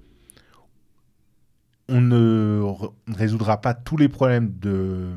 On 1.90 2.00
ne 2.00 2.64
résoudra 3.08 3.60
pas 3.60 3.74
tous 3.74 3.98
les 3.98 4.08
problèmes 4.08 4.54
de... 4.60 5.10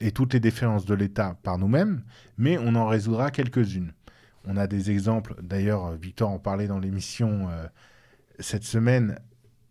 et 0.00 0.10
toutes 0.10 0.32
les 0.32 0.40
défaillances 0.40 0.86
de 0.86 0.94
l'État 0.94 1.36
par 1.42 1.58
nous-mêmes, 1.58 2.02
mais 2.38 2.58
on 2.58 2.74
en 2.74 2.86
résoudra 2.86 3.30
quelques-unes. 3.30 3.92
On 4.46 4.56
a 4.56 4.66
des 4.66 4.90
exemples, 4.90 5.36
d'ailleurs, 5.40 5.92
Victor 5.92 6.30
en 6.30 6.38
parlait 6.38 6.66
dans 6.66 6.80
l'émission 6.80 7.48
euh, 7.50 7.66
cette 8.40 8.64
semaine, 8.64 9.20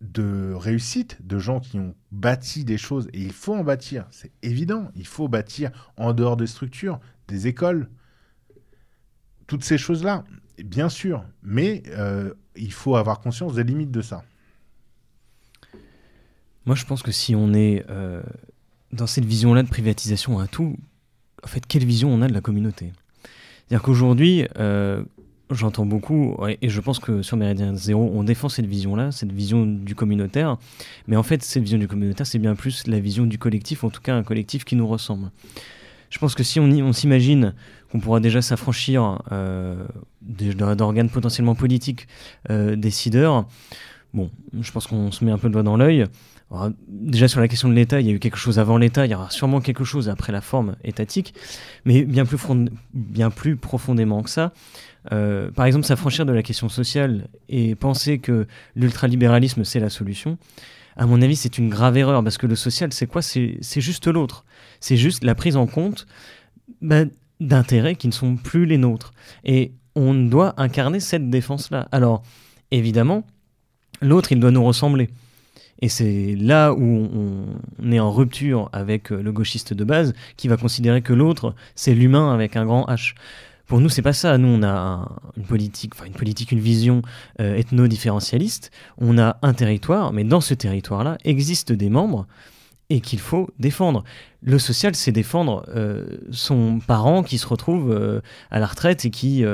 de 0.02 0.54
réussite, 0.54 1.26
de 1.26 1.38
gens 1.38 1.60
qui 1.60 1.80
ont 1.80 1.96
bâti 2.12 2.66
des 2.66 2.78
choses, 2.78 3.08
et 3.14 3.22
il 3.22 3.32
faut 3.32 3.56
en 3.56 3.64
bâtir, 3.64 4.08
c'est 4.10 4.32
évident, 4.42 4.92
il 4.96 5.08
faut 5.08 5.28
bâtir 5.28 5.72
en 5.96 6.14
dehors 6.14 6.38
des 6.38 6.48
structures, 6.48 7.00
des 7.28 7.48
écoles, 7.48 7.90
toutes 9.48 9.64
ces 9.64 9.78
choses-là, 9.78 10.24
bien 10.64 10.90
sûr, 10.90 11.24
mais 11.44 11.84
euh, 11.90 12.34
il 12.56 12.74
faut 12.74 12.96
avoir 12.96 13.20
conscience 13.20 13.54
des 13.54 13.64
limites 13.64 13.92
de 13.92 14.02
ça. 14.02 14.24
Moi, 16.66 16.76
je 16.76 16.86
pense 16.86 17.04
que 17.04 17.12
si 17.12 17.36
on 17.36 17.54
est 17.54 17.86
euh, 17.90 18.22
dans 18.92 19.08
cette 19.08 19.26
vision-là 19.26 19.64
de 19.64 19.70
privatisation 19.70 20.40
à 20.40 20.48
tout, 20.48 20.78
en 21.44 21.48
fait, 21.48 21.66
quelle 21.66 21.86
vision 21.86 22.10
on 22.14 22.22
a 22.22 22.28
de 22.28 22.34
la 22.34 22.42
communauté? 22.42 22.94
C'est-à-dire 23.68 23.84
qu'aujourd'hui, 23.84 24.48
euh, 24.58 25.04
j'entends 25.56 25.86
beaucoup, 25.86 26.38
et 26.62 26.70
je 26.70 26.82
pense 26.82 27.00
que 27.00 27.22
sur 27.22 27.38
Méridien 27.38 27.76
Zéro, 27.76 28.12
on 28.14 28.24
défend 28.24 28.50
cette 28.50 28.66
vision-là, 28.66 29.12
cette 29.12 29.32
vision 29.32 29.66
du 29.66 29.96
communautaire. 29.96 30.58
Mais 31.08 31.16
en 31.16 31.24
fait, 31.24 31.44
cette 31.44 31.64
vision 31.64 31.78
du 31.78 31.88
communautaire, 31.88 32.26
c'est 32.26 32.40
bien 32.40 32.56
plus 32.56 32.88
la 32.88 33.00
vision 33.00 33.26
du 33.26 33.38
collectif, 33.38 33.84
en 33.84 33.90
tout 33.90 34.02
cas 34.02 34.16
un 34.16 34.24
collectif 34.24 34.66
qui 34.66 34.76
nous 34.76 34.88
ressemble. 34.88 35.32
Je 36.10 36.20
pense 36.20 36.36
que 36.36 36.44
si 36.44 36.60
on, 36.60 36.94
s'imagine 36.94 37.54
qu'on 37.92 38.00
pourra 38.00 38.20
déjà 38.20 38.42
s'affranchir 38.42 39.22
euh, 39.32 39.86
d'organes 40.22 41.10
potentiellement 41.10 41.56
politiques 41.56 42.08
euh, 42.50 42.76
décideurs, 42.76 43.48
bon, 44.14 44.30
je 44.60 44.72
pense 44.72 44.88
qu'on 44.88 45.12
se 45.12 45.24
met 45.24 45.32
un 45.32 45.38
peu 45.38 45.48
le 45.48 45.54
doigt 45.54 45.64
dans 45.64 45.78
l'œil. 45.78 46.06
Déjà 46.88 47.28
sur 47.28 47.40
la 47.40 47.48
question 47.48 47.70
de 47.70 47.74
l'État, 47.74 48.02
il 48.02 48.08
y 48.08 48.10
a 48.10 48.14
eu 48.14 48.20
quelque 48.20 48.38
chose 48.38 48.60
avant 48.60 48.78
l'État, 48.78 49.06
il 49.06 49.12
y 49.12 49.16
aura 49.16 49.30
sûrement 49.30 49.62
quelque 49.62 49.86
chose 49.86 50.10
après 50.10 50.34
la 50.34 50.42
forme 50.42 50.76
étatique, 50.84 51.34
mais 51.86 52.04
bien 52.04 52.26
plus, 52.26 52.38
bien 52.94 53.30
plus 53.30 53.56
profondément 53.56 54.22
que 54.22 54.30
ça. 54.30 54.52
Euh, 55.14 55.50
par 55.50 55.66
exemple, 55.66 55.86
s'affranchir 55.86 56.26
de 56.26 56.34
la 56.34 56.44
question 56.44 56.68
sociale 56.68 57.28
et 57.48 57.76
penser 57.76 58.20
que 58.20 58.48
l'ultralibéralisme 58.76 59.64
c'est 59.64 59.80
la 59.80 59.90
solution, 59.90 60.38
à 60.98 61.06
mon 61.06 61.22
avis, 61.22 61.36
c'est 61.36 61.58
une 61.58 61.70
grave 61.70 61.98
erreur 61.98 62.24
parce 62.24 62.38
que 62.38 62.48
le 62.48 62.56
social, 62.56 62.92
c'est 62.94 63.08
quoi? 63.08 63.22
C'est 63.22 63.60
juste 63.78 64.08
l'autre. 64.08 64.46
C'est 64.80 64.98
juste 64.98 65.24
la 65.24 65.36
prise 65.36 65.56
en 65.56 65.68
compte 65.68 66.06
bah, 66.82 67.06
d'intérêts 67.40 67.96
qui 67.96 68.08
ne 68.08 68.14
sont 68.14 68.36
plus 68.36 68.66
les 68.66 68.78
nôtres. 68.78 69.14
Et 69.46 69.72
on 69.96 70.14
doit 70.14 70.54
incarner 70.58 71.00
cette 71.00 71.30
défense-là. 71.30 71.88
Alors, 71.92 72.24
évidemment, 72.72 73.26
l'autre, 74.02 74.32
il 74.32 74.40
doit 74.40 74.52
nous 74.52 74.64
ressembler. 74.64 75.10
Et 75.82 75.90
c'est 75.90 76.36
là 76.38 76.74
où 76.74 77.10
on 77.80 77.92
est 77.92 78.00
en 78.00 78.12
rupture 78.12 78.70
avec 78.72 79.10
le 79.10 79.32
gauchiste 79.32 79.74
de 79.74 79.84
base 79.84 80.14
qui 80.38 80.48
va 80.48 80.58
considérer 80.58 81.02
que 81.02 81.14
l'autre, 81.14 81.56
c'est 81.76 81.96
l'humain 81.96 82.34
avec 82.34 82.56
un 82.56 82.66
grand 82.66 82.86
H. 82.86 83.16
Pour 83.72 83.80
nous, 83.80 83.88
c'est 83.88 84.02
pas 84.02 84.12
ça. 84.12 84.38
Nous, 84.38 84.50
on 84.50 84.64
a 84.64 85.08
une 85.38 85.46
politique, 85.46 85.94
enfin 85.96 86.04
une 86.04 86.12
politique, 86.12 86.52
une 86.52 86.60
vision 86.60 87.04
euh, 87.40 87.56
ethno-différentialiste. 87.56 88.70
On 88.98 89.18
a 89.18 89.38
un 89.44 89.54
territoire, 89.54 90.12
mais 90.12 90.26
dans 90.26 90.42
ce 90.42 90.54
territoire-là 90.54 91.18
existent 91.24 91.74
des 91.74 91.90
membres 91.90 92.28
et 92.90 93.00
qu'il 93.00 93.20
faut 93.20 93.50
défendre. 93.60 94.04
Le 94.44 94.60
social, 94.60 94.94
c'est 94.94 95.14
défendre 95.14 95.64
euh, 95.70 96.06
son 96.32 96.80
parent 96.86 97.24
qui 97.24 97.38
se 97.38 97.48
retrouve 97.48 97.94
euh, 97.94 98.20
à 98.50 98.60
la 98.60 98.66
retraite 98.66 99.06
et 99.06 99.10
qui 99.10 99.46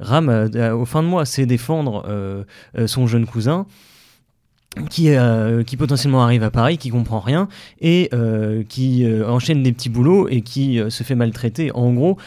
rame 0.00 0.48
au 0.72 0.86
fin 0.86 1.02
de 1.02 1.08
mois. 1.08 1.26
C'est 1.26 1.44
défendre 1.44 2.46
son 2.86 3.06
jeune 3.06 3.26
cousin 3.26 3.66
qui, 4.90 5.10
euh, 5.10 5.62
qui 5.62 5.76
potentiellement 5.76 6.22
arrive 6.22 6.42
à 6.42 6.50
Paris, 6.50 6.78
qui 6.78 6.90
comprend 6.90 7.20
rien 7.20 7.48
et 7.80 8.08
euh, 8.12 8.62
qui 8.68 9.04
euh, 9.04 9.28
enchaîne 9.28 9.62
des 9.62 9.72
petits 9.72 9.88
boulots 9.88 10.28
et 10.28 10.42
qui 10.42 10.80
se 10.88 11.02
fait 11.02 11.14
maltraiter 11.14 11.70
en 11.72 11.92
gros 11.92 12.18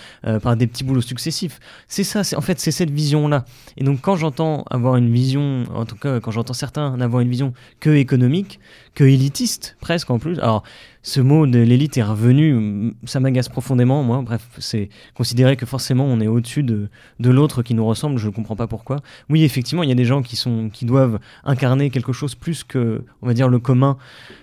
par 0.41 0.55
des 0.55 0.67
petits 0.67 0.83
boulots 0.83 1.01
successifs. 1.01 1.59
C'est 1.87 2.03
ça, 2.03 2.23
c'est 2.23 2.35
en 2.35 2.41
fait 2.41 2.59
c'est 2.59 2.71
cette 2.71 2.91
vision 2.91 3.27
là. 3.27 3.45
Et 3.77 3.83
donc 3.83 4.01
quand 4.01 4.15
j'entends 4.15 4.65
avoir 4.69 4.95
une 4.95 5.11
vision, 5.11 5.63
en 5.73 5.85
tout 5.85 5.95
cas 5.95 6.19
quand 6.19 6.31
j'entends 6.31 6.53
certains 6.53 6.99
avoir 7.01 7.21
une 7.21 7.29
vision 7.29 7.53
que 7.79 7.89
économique, 7.89 8.59
que 8.93 9.03
élitiste 9.03 9.77
presque 9.79 10.09
en 10.09 10.19
plus. 10.19 10.39
Alors 10.39 10.63
ce 11.03 11.21
mot 11.21 11.47
de 11.47 11.59
l'élite 11.59 11.97
est 11.97 12.03
revenu, 12.03 12.93
ça 13.05 13.19
m'agace 13.19 13.49
profondément, 13.49 14.03
moi. 14.03 14.21
Bref, 14.21 14.47
c'est 14.59 14.89
considérer 15.15 15.55
que 15.55 15.65
forcément 15.65 16.05
on 16.05 16.19
est 16.19 16.27
au-dessus 16.27 16.63
de, 16.63 16.89
de 17.19 17.29
l'autre 17.29 17.63
qui 17.63 17.73
nous 17.73 17.85
ressemble, 17.85 18.17
je 18.17 18.27
ne 18.27 18.31
comprends 18.31 18.55
pas 18.55 18.67
pourquoi. 18.67 18.97
Oui, 19.29 19.43
effectivement, 19.43 19.83
il 19.83 19.89
y 19.89 19.91
a 19.91 19.95
des 19.95 20.05
gens 20.05 20.21
qui, 20.21 20.35
sont, 20.35 20.69
qui 20.69 20.85
doivent 20.85 21.19
incarner 21.43 21.89
quelque 21.89 22.13
chose 22.13 22.35
plus 22.35 22.63
que, 22.63 23.03
on 23.21 23.27
va 23.27 23.33
dire, 23.33 23.47
le 23.47 23.59
commun, 23.59 23.97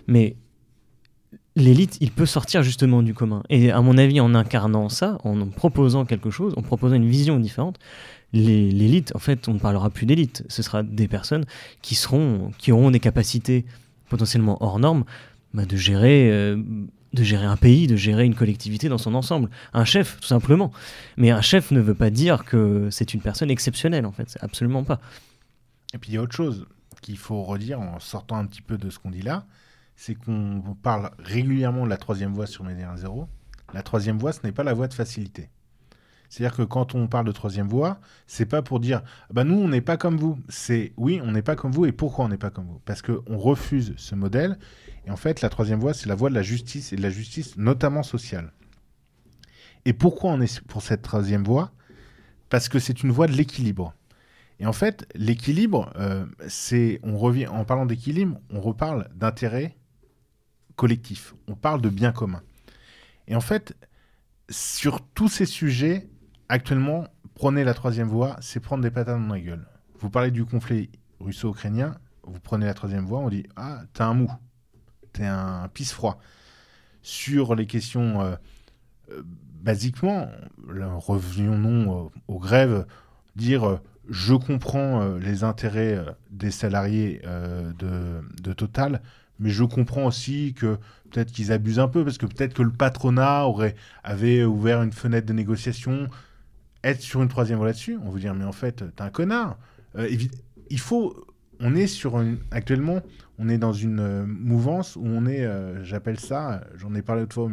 mais 0.07 0.37
l'élite, 1.55 1.99
il 2.01 2.11
peut 2.11 2.27
sortir 2.27 2.63
justement 2.63 3.03
du 3.03 3.15
commun. 3.15 3.43
Et 3.51 3.71
à 3.71 3.81
mon 3.81 3.99
avis, 3.99 4.21
en 4.21 4.35
incarnant 4.35 4.89
ça, 4.89 5.19
en 5.25 5.47
proposant 5.49 6.05
quelque 6.05 6.31
chose, 6.31 6.55
en 6.57 6.63
proposant 6.63 6.95
une 6.95 7.09
vision 7.09 7.39
différente, 7.39 7.79
l'élite, 8.33 9.13
en 9.15 9.19
fait, 9.19 9.49
on 9.49 9.55
ne 9.55 9.59
parlera 9.59 9.91
plus 9.91 10.07
d'élite. 10.07 10.45
Ce 10.49 10.63
sera 10.63 10.83
des 10.83 11.09
personnes 11.09 11.45
qui 11.83 11.95
seront, 11.95 12.53
qui 12.59 12.73
auront 12.73 12.91
des 12.91 13.01
capacités 13.01 13.65
potentiellement 14.09 14.63
hors 14.63 14.79
normes 14.79 15.05
bah, 15.55 15.65
de, 15.65 15.77
gérer, 15.77 16.31
euh, 16.31 16.63
de 17.13 17.23
gérer 17.23 17.47
un 17.47 17.57
pays, 17.57 17.87
de 17.87 17.97
gérer 17.97 18.25
une 18.25 18.35
collectivité 18.35 18.89
dans 18.89 18.99
son 18.99 19.15
ensemble. 19.15 19.51
Un 19.73 19.85
chef, 19.85 20.21
tout 20.21 20.27
simplement. 20.27 20.73
Mais 21.17 21.31
un 21.31 21.41
chef 21.41 21.71
ne 21.71 21.81
veut 21.81 21.95
pas 21.95 22.11
dire 22.11 22.45
que 22.45 22.89
c'est 22.91 23.15
une 23.15 23.21
personne 23.21 23.51
exceptionnelle, 23.51 24.07
en 24.07 24.13
fait. 24.13 24.37
Absolument 24.41 24.85
pas. 24.85 25.01
Et 25.95 25.99
puis 25.99 26.11
il 26.11 26.15
y 26.15 26.19
a 26.19 26.23
autre 26.23 26.37
chose 26.37 26.67
qu'il 27.01 27.17
faut 27.17 27.43
redire 27.43 27.81
en 27.81 27.99
sortant 27.99 28.37
un 28.37 28.47
petit 28.47 28.63
peu 28.63 28.77
de 28.77 28.91
ce 28.91 28.99
qu'on 28.99 29.11
dit 29.11 29.23
là, 29.23 29.47
c'est 29.97 30.15
qu'on 30.15 30.63
parle 30.83 31.11
régulièrement 31.19 31.85
de 31.85 31.91
la 31.91 31.97
troisième 31.97 32.33
voie 32.33 32.47
sur 32.47 32.65
Média 32.65 32.95
1.0. 32.95 33.27
La 33.75 33.83
troisième 33.83 34.19
voie, 34.19 34.33
ce 34.33 34.41
n'est 34.45 34.53
pas 34.53 34.65
la 34.65 34.75
voie 34.75 34.89
de 34.89 34.95
facilité. 34.95 35.49
C'est-à-dire 36.29 36.57
que 36.57 36.63
quand 36.63 36.95
on 36.95 37.09
parle 37.09 37.27
de 37.27 37.33
troisième 37.33 37.69
voie, 37.69 38.01
c'est 38.27 38.47
pas 38.47 38.61
pour 38.61 38.81
dire 38.81 39.03
bah 39.31 39.45
nous 39.45 39.57
on 39.57 39.69
n'est 39.69 39.81
pas 39.81 39.97
comme 39.97 40.19
vous. 40.19 40.39
C'est 40.49 40.93
oui 40.97 41.21
on 41.23 41.33
n'est 41.33 41.43
pas 41.43 41.57
comme 41.57 41.73
vous 41.73 41.87
et 41.87 41.93
pourquoi 41.93 42.27
on 42.27 42.29
n'est 42.29 42.37
pas 42.37 42.51
comme 42.51 42.67
vous? 42.67 42.81
Parce 42.85 43.03
qu'on 43.03 43.39
refuse 43.39 43.95
ce 43.97 44.15
modèle 44.15 44.59
et 45.07 45.11
en 45.11 45.17
fait 45.17 45.41
la 45.41 45.49
troisième 45.49 45.81
voie 45.81 45.95
c'est 45.95 46.09
la 46.09 46.15
voie 46.15 46.29
de 46.29 46.35
la 46.35 46.43
justice 46.43 46.93
et 46.93 46.97
de 46.97 47.03
la 47.03 47.11
justice 47.11 47.57
notamment 47.57 48.03
sociale. 48.03 48.53
Et 49.87 49.95
pourquoi 49.95 50.33
on 50.33 50.41
est 50.41 50.61
pour 50.67 50.83
cette 50.83 51.03
troisième 51.03 51.45
voie? 51.45 51.73
Parce 52.51 52.69
que 52.69 52.79
c'est 52.79 53.03
une 53.03 53.11
voie 53.11 53.27
de 53.27 53.33
l'équilibre. 53.33 53.95
Et 54.61 54.67
en 54.67 54.75
fait 54.75 55.07
l'équilibre 55.15 55.91
euh, 55.97 56.27
c'est 56.47 57.01
on 57.05 57.17
revient 57.17 57.47
en 57.47 57.65
parlant 57.65 57.87
d'équilibre 57.87 58.39
on 58.51 58.61
reparle 58.61 59.09
d'intérêt 59.15 59.79
collectif. 60.77 61.35
On 61.47 61.55
parle 61.55 61.81
de 61.81 61.89
bien 61.89 62.13
commun. 62.13 62.43
Et 63.29 63.35
en 63.35 63.41
fait 63.41 63.75
sur 64.51 65.01
tous 65.01 65.29
ces 65.29 65.47
sujets 65.47 66.09
Actuellement, 66.51 67.05
prenez 67.35 67.63
la 67.63 67.75
troisième 67.75 68.09
voie, 68.09 68.37
c'est 68.41 68.61
prendre 68.61 68.83
des 68.83 68.91
patates 68.91 69.21
dans 69.21 69.35
la 69.35 69.41
gueule. 69.41 69.67
Vous 70.01 70.09
parlez 70.09 70.31
du 70.31 70.47
conflit 70.47 70.89
russo-ukrainien, 71.21 71.99
vous 72.23 72.41
prenez 72.41 72.65
la 72.65 72.73
troisième 72.73 73.05
voie, 73.05 73.19
on 73.19 73.29
dit 73.29 73.45
Ah, 73.57 73.83
t'es 73.93 74.03
un 74.03 74.15
mou, 74.15 74.31
t'es 75.13 75.27
un 75.27 75.69
pisse-froid. 75.75 76.19
Sur 77.03 77.55
les 77.55 77.67
questions, 77.67 78.23
euh, 78.23 78.37
euh, 79.11 79.23
basiquement, 79.27 80.31
revenons 80.67 82.07
euh, 82.07 82.09
aux 82.29 82.39
grèves, 82.39 82.87
dire 83.37 83.81
je 84.09 84.33
comprends 84.35 85.17
les 85.17 85.45
intérêts 85.45 86.03
des 86.31 86.51
salariés 86.51 87.21
de, 87.79 88.23
de, 88.43 88.53
Total, 88.55 89.03
mais 89.39 89.51
je 89.51 89.65
comprends 89.65 90.07
aussi 90.07 90.55
que 90.55 90.79
peut-être 91.11 91.31
qu'ils 91.31 91.53
abusent 91.53 91.79
un 91.79 91.89
peu, 91.89 92.05
parce 92.05 92.17
que 92.17 92.25
peut-être 92.25 92.55
que 92.55 92.63
le 92.63 92.73
patronat 92.73 93.45
aurait, 93.45 93.75
avait 94.03 94.45
ouvert 94.45 94.83
une 94.83 94.93
fenêtre 94.93 95.27
de 95.27 95.35
négociation 95.35 96.09
être 96.91 97.01
sur 97.01 97.23
une 97.23 97.29
troisième 97.29 97.59
voie 97.59 97.67
là-dessus, 97.67 97.99
on 98.05 98.11
vous 98.11 98.19
dire 98.19 98.35
mais 98.35 98.45
en 98.45 98.53
fait 98.53 98.85
t'es 98.95 99.03
un 99.03 99.11
connard. 99.11 99.59
Euh, 99.97 100.09
il 100.71 100.81
faut, 100.81 101.27
on 101.61 101.75
est 101.75 101.87
sur 101.87 102.23
actuellement, 102.51 103.01
on 103.39 103.49
est 103.49 103.59
dans 103.59 103.73
une 103.73 104.01
euh, 104.01 104.27
mouvance 104.27 104.97
où 104.97 105.05
on 105.05 105.27
est, 105.27 105.45
euh, 105.45 105.83
j'appelle 105.85 106.19
ça, 106.19 106.65
j'en 106.77 106.95
ai 106.95 107.03
parlé 107.03 107.23
autrefois 107.23 107.51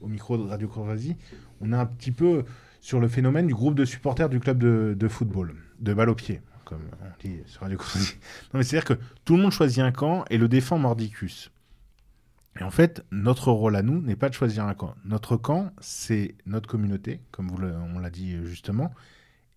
au, 0.00 0.08
micro 0.08 0.36
de 0.36 0.42
Radio 0.42 0.68
Courvoisie, 0.68 1.16
on 1.60 1.72
est 1.72 1.76
un 1.76 1.86
petit 1.86 2.12
peu 2.12 2.44
sur 2.80 3.00
le 3.00 3.08
phénomène 3.08 3.46
du 3.46 3.54
groupe 3.54 3.74
de 3.74 3.84
supporters 3.84 4.28
du 4.28 4.40
club 4.40 4.58
de, 4.58 5.08
football, 5.08 5.54
de 5.78 5.94
balle 5.94 6.08
au 6.08 6.14
pied, 6.14 6.40
comme 6.64 6.80
on 7.02 7.28
dit 7.28 7.40
sur 7.46 7.62
Radio 7.62 7.76
Courvoisie. 7.78 8.16
C'est-à-dire 8.52 8.84
que 8.84 8.94
tout 9.24 9.36
le 9.36 9.42
monde 9.42 9.52
choisit 9.52 9.80
un 9.80 9.92
camp 9.92 10.24
et 10.30 10.38
le 10.38 10.48
défend 10.48 10.78
mordicus. 10.78 11.50
Et 12.58 12.62
en 12.64 12.70
fait, 12.70 13.04
notre 13.10 13.52
rôle 13.52 13.76
à 13.76 13.82
nous 13.82 14.02
n'est 14.02 14.16
pas 14.16 14.28
de 14.28 14.34
choisir 14.34 14.64
un 14.64 14.74
camp. 14.74 14.94
Notre 15.04 15.36
camp, 15.36 15.72
c'est 15.80 16.34
notre 16.46 16.68
communauté, 16.68 17.20
comme 17.30 17.48
vous 17.48 17.62
on 17.62 17.98
l'a 17.98 18.10
dit 18.10 18.36
justement, 18.44 18.92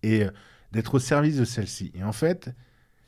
et 0.02 0.24
euh, 0.24 0.30
d'être 0.72 0.94
au 0.94 0.98
service 0.98 1.36
de 1.36 1.44
celle-ci. 1.44 1.90
Et 1.94 2.04
en 2.04 2.12
fait, 2.12 2.54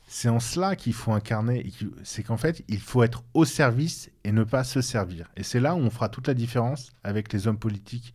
c'est 0.07 0.29
en 0.29 0.39
cela 0.39 0.75
qu'il 0.75 0.93
faut 0.93 1.11
incarner, 1.11 1.69
c'est 2.03 2.23
qu'en 2.23 2.37
fait, 2.37 2.63
il 2.67 2.79
faut 2.79 3.03
être 3.03 3.23
au 3.33 3.45
service 3.45 4.09
et 4.23 4.31
ne 4.31 4.43
pas 4.43 4.63
se 4.63 4.81
servir. 4.81 5.29
Et 5.35 5.43
c'est 5.43 5.59
là 5.59 5.75
où 5.75 5.79
on 5.79 5.89
fera 5.89 6.09
toute 6.09 6.27
la 6.27 6.33
différence 6.33 6.91
avec 7.03 7.31
les 7.33 7.47
hommes 7.47 7.59
politiques 7.59 8.13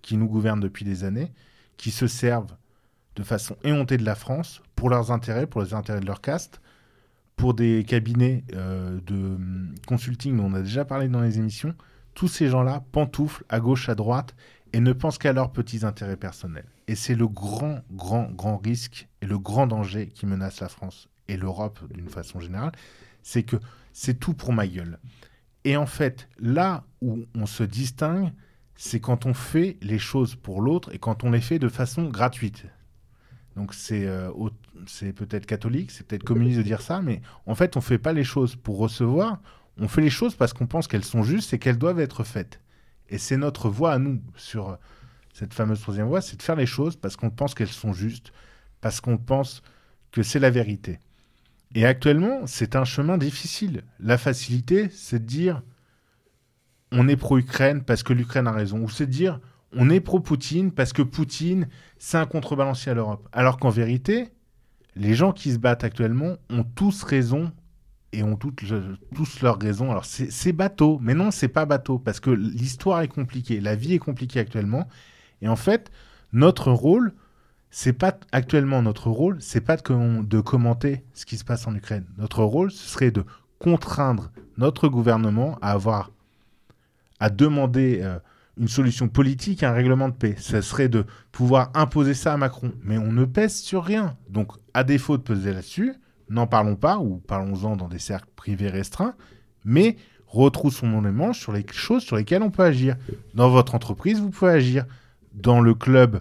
qui 0.00 0.16
nous 0.16 0.26
gouvernent 0.26 0.60
depuis 0.60 0.84
des 0.84 1.04
années, 1.04 1.32
qui 1.76 1.90
se 1.90 2.06
servent 2.06 2.56
de 3.16 3.22
façon 3.22 3.56
éhontée 3.62 3.98
de 3.98 4.04
la 4.04 4.14
France 4.14 4.62
pour 4.74 4.90
leurs 4.90 5.10
intérêts, 5.10 5.46
pour 5.46 5.62
les 5.62 5.74
intérêts 5.74 6.00
de 6.00 6.06
leur 6.06 6.20
caste, 6.20 6.60
pour 7.36 7.54
des 7.54 7.84
cabinets 7.84 8.44
euh, 8.54 9.00
de 9.06 9.14
hum, 9.14 9.74
consulting 9.86 10.36
dont 10.36 10.46
on 10.46 10.54
a 10.54 10.62
déjà 10.62 10.84
parlé 10.84 11.08
dans 11.08 11.20
les 11.20 11.38
émissions, 11.38 11.74
tous 12.14 12.28
ces 12.28 12.48
gens-là 12.48 12.84
pantouflent 12.92 13.44
à 13.48 13.60
gauche, 13.60 13.88
à 13.88 13.94
droite 13.94 14.34
et 14.72 14.80
ne 14.80 14.92
pensent 14.92 15.18
qu'à 15.18 15.32
leurs 15.32 15.52
petits 15.52 15.84
intérêts 15.84 16.16
personnels. 16.16 16.66
Et 16.88 16.94
c'est 16.94 17.14
le 17.14 17.28
grand, 17.28 17.80
grand, 17.92 18.30
grand 18.30 18.56
risque 18.58 19.08
et 19.20 19.26
le 19.26 19.38
grand 19.38 19.66
danger 19.66 20.08
qui 20.08 20.26
menace 20.26 20.60
la 20.60 20.68
France 20.68 21.08
et 21.28 21.36
l'Europe 21.36 21.80
d'une 21.92 22.08
façon 22.08 22.40
générale, 22.40 22.72
c'est 23.22 23.42
que 23.42 23.56
c'est 23.92 24.18
tout 24.18 24.34
pour 24.34 24.52
ma 24.52 24.66
gueule. 24.66 24.98
Et 25.64 25.76
en 25.76 25.86
fait, 25.86 26.28
là 26.38 26.84
où 27.00 27.24
on 27.34 27.46
se 27.46 27.62
distingue, 27.62 28.32
c'est 28.76 29.00
quand 29.00 29.26
on 29.26 29.34
fait 29.34 29.78
les 29.80 29.98
choses 29.98 30.34
pour 30.34 30.60
l'autre 30.60 30.92
et 30.92 30.98
quand 30.98 31.24
on 31.24 31.30
les 31.30 31.40
fait 31.40 31.58
de 31.58 31.68
façon 31.68 32.08
gratuite. 32.08 32.66
Donc 33.56 33.72
c'est 33.72 34.06
euh, 34.06 34.30
c'est 34.88 35.12
peut-être 35.12 35.46
catholique, 35.46 35.90
c'est 35.90 36.06
peut-être 36.06 36.24
communiste 36.24 36.58
de 36.58 36.62
dire 36.62 36.80
ça, 36.80 37.00
mais 37.00 37.20
en 37.46 37.54
fait 37.54 37.76
on 37.76 37.80
ne 37.80 37.84
fait 37.84 37.98
pas 37.98 38.12
les 38.12 38.24
choses 38.24 38.56
pour 38.56 38.78
recevoir, 38.78 39.40
on 39.78 39.88
fait 39.88 40.00
les 40.00 40.10
choses 40.10 40.34
parce 40.34 40.52
qu'on 40.52 40.66
pense 40.66 40.88
qu'elles 40.88 41.04
sont 41.04 41.22
justes 41.22 41.52
et 41.52 41.58
qu'elles 41.58 41.78
doivent 41.78 42.00
être 42.00 42.24
faites. 42.24 42.60
Et 43.08 43.18
c'est 43.18 43.36
notre 43.36 43.68
voie 43.68 43.92
à 43.92 43.98
nous 43.98 44.20
sur 44.36 44.78
cette 45.32 45.52
fameuse 45.52 45.80
troisième 45.80 46.06
voie, 46.06 46.20
c'est 46.20 46.36
de 46.36 46.42
faire 46.42 46.56
les 46.56 46.66
choses 46.66 46.96
parce 46.96 47.16
qu'on 47.16 47.30
pense 47.30 47.54
qu'elles 47.54 47.68
sont 47.68 47.92
justes, 47.92 48.32
parce 48.80 49.00
qu'on 49.00 49.18
pense 49.18 49.62
que 50.12 50.22
c'est 50.22 50.38
la 50.38 50.50
vérité. 50.50 51.00
Et 51.74 51.84
actuellement, 51.86 52.46
c'est 52.46 52.76
un 52.76 52.84
chemin 52.84 53.18
difficile. 53.18 53.82
La 53.98 54.16
facilité, 54.16 54.88
c'est 54.90 55.18
de 55.18 55.26
dire 55.26 55.62
on 56.92 57.08
est 57.08 57.16
pro-Ukraine 57.16 57.82
parce 57.82 58.04
que 58.04 58.12
l'Ukraine 58.12 58.46
a 58.46 58.52
raison, 58.52 58.78
ou 58.80 58.88
c'est 58.88 59.06
de 59.06 59.10
dire 59.10 59.40
on 59.72 59.90
est 59.90 60.00
pro-Poutine 60.00 60.70
parce 60.70 60.92
que 60.92 61.02
Poutine, 61.02 61.68
c'est 61.98 62.16
un 62.16 62.26
contrebalancier 62.26 62.92
à 62.92 62.94
l'Europe. 62.94 63.28
Alors 63.32 63.58
qu'en 63.58 63.70
vérité, 63.70 64.30
les 64.96 65.14
gens 65.14 65.32
qui 65.32 65.52
se 65.52 65.58
battent 65.58 65.84
actuellement 65.84 66.36
ont 66.50 66.64
tous 66.64 67.02
raison 67.02 67.52
et 68.12 68.22
ont 68.22 68.36
toutes, 68.36 68.62
tous 69.14 69.40
leurs 69.42 69.58
raisons. 69.58 69.90
Alors 69.90 70.04
c'est 70.04 70.52
bateau, 70.52 70.98
mais 71.02 71.14
non, 71.14 71.30
c'est 71.30 71.48
pas 71.48 71.66
bateau, 71.66 71.98
parce 71.98 72.20
que 72.20 72.30
l'histoire 72.30 73.00
est 73.00 73.08
compliquée, 73.08 73.60
la 73.60 73.74
vie 73.74 73.94
est 73.94 73.98
compliquée 73.98 74.40
actuellement. 74.40 74.88
Et 75.42 75.48
en 75.48 75.56
fait, 75.56 75.90
notre 76.32 76.70
rôle, 76.70 77.12
c'est 77.70 77.92
pas 77.92 78.16
actuellement 78.30 78.82
notre 78.82 79.10
rôle, 79.10 79.38
c'est 79.40 79.60
pas 79.60 79.76
de, 79.76 80.22
de, 80.22 80.40
commenter 80.40 81.04
ce 81.12 81.26
qui 81.26 81.36
se 81.36 81.44
passe 81.44 81.66
en 81.66 81.74
Ukraine. 81.74 82.06
Notre 82.18 82.44
rôle, 82.44 82.70
ce 82.70 82.88
serait 82.88 83.10
de 83.10 83.24
contraindre 83.58 84.30
notre 84.56 84.88
gouvernement 84.88 85.58
à 85.60 85.72
avoir, 85.72 86.12
à 87.18 87.30
demander 87.30 87.98
euh, 88.00 88.18
une 88.56 88.68
solution 88.68 89.08
politique, 89.08 89.64
un 89.64 89.72
règlement 89.72 90.08
de 90.08 90.14
paix. 90.14 90.36
Ce 90.38 90.60
serait 90.60 90.88
de 90.88 91.04
pouvoir 91.32 91.70
imposer 91.74 92.14
ça 92.14 92.32
à 92.32 92.36
Macron. 92.36 92.72
Mais 92.82 92.98
on 92.98 93.12
ne 93.12 93.24
pèse 93.24 93.56
sur 93.56 93.82
rien. 93.82 94.16
Donc, 94.28 94.52
à 94.74 94.84
défaut 94.84 95.16
de 95.16 95.22
peser 95.22 95.52
là-dessus, 95.52 95.94
n'en 96.28 96.46
parlons 96.46 96.76
pas 96.76 96.98
ou 96.98 97.22
parlons-en 97.26 97.76
dans 97.76 97.88
des 97.88 97.98
cercles 97.98 98.28
privés 98.36 98.68
restreints, 98.68 99.14
mais 99.64 99.96
retroussons 100.26 101.00
les 101.00 101.10
manches 101.10 101.40
sur 101.40 101.52
les 101.52 101.64
choses 101.72 102.02
sur 102.02 102.16
lesquelles 102.16 102.42
on 102.42 102.50
peut 102.50 102.64
agir. 102.64 102.96
Dans 103.34 103.48
votre 103.48 103.74
entreprise, 103.74 104.20
vous 104.20 104.30
pouvez 104.30 104.52
agir. 104.52 104.84
Dans 105.32 105.60
le 105.60 105.74
club 105.74 106.20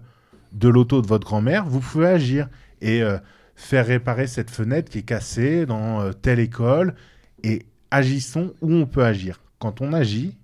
de 0.54 0.68
l'auto 0.68 1.02
de 1.02 1.08
votre 1.08 1.26
grand-mère, 1.26 1.66
vous 1.66 1.80
pouvez 1.80 2.08
agir 2.08 2.48
et 2.82 3.04
euh, 3.04 3.18
faire 3.56 3.86
réparer 3.86 4.28
cette 4.28 4.50
fenêtre 4.50 4.92
qui 4.92 5.00
est 5.00 5.04
cassée 5.04 5.66
dans 5.66 6.02
euh, 6.02 6.14
telle 6.14 6.40
école 6.40 6.96
et 7.44 7.66
agissons 7.92 8.54
où 8.62 8.74
on 8.74 8.86
peut 8.86 9.04
agir. 9.04 9.40
Quand 9.60 9.82
on 9.82 9.94
agit, 9.94 10.36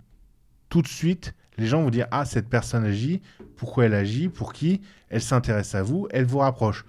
tout 0.70 0.82
de 0.82 0.88
suite, 0.88 1.34
les 1.58 1.66
gens 1.66 1.82
vont 1.82 1.90
dire 1.90 2.08
ah 2.12 2.26
cette 2.26 2.48
personne 2.48 2.86
agit, 2.86 3.22
pourquoi 3.58 3.86
elle 3.86 3.94
agit, 3.94 4.30
pour 4.30 4.54
qui, 4.54 4.82
elle 5.10 5.22
s'intéresse 5.22 5.76
à 5.76 5.84
vous, 5.84 6.08
elle 6.12 6.26
vous 6.26 6.40
rapproche. 6.40 6.86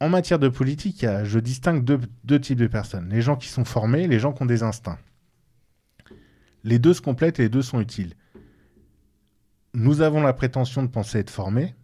En 0.00 0.08
matière 0.08 0.38
de 0.38 0.48
politique, 0.48 1.04
je 1.24 1.38
distingue 1.38 1.84
deux, 1.84 2.40
types 2.40 2.58
de 2.58 2.66
personnes. 2.66 3.10
Les 3.10 3.20
gens 3.20 3.36
qui 3.36 3.48
sont 3.48 3.66
formés, 3.66 4.08
les 4.08 4.18
gens 4.18 4.32
qui 4.32 4.42
ont 4.42 4.46
des 4.46 4.62
instincts. 4.62 4.98
Les 6.64 6.78
deux 6.78 6.94
se 6.94 7.02
complètent 7.02 7.38
et 7.38 7.44
les 7.44 7.48
deux 7.50 7.62
sont 7.62 7.80
utiles. 7.80 8.14
Nous 9.74 10.00
avons 10.00 10.22
la 10.22 10.32
prétention 10.32 10.82
de 10.82 10.88
penser 10.88 11.18
être 11.18 11.30
formés, 11.30 11.74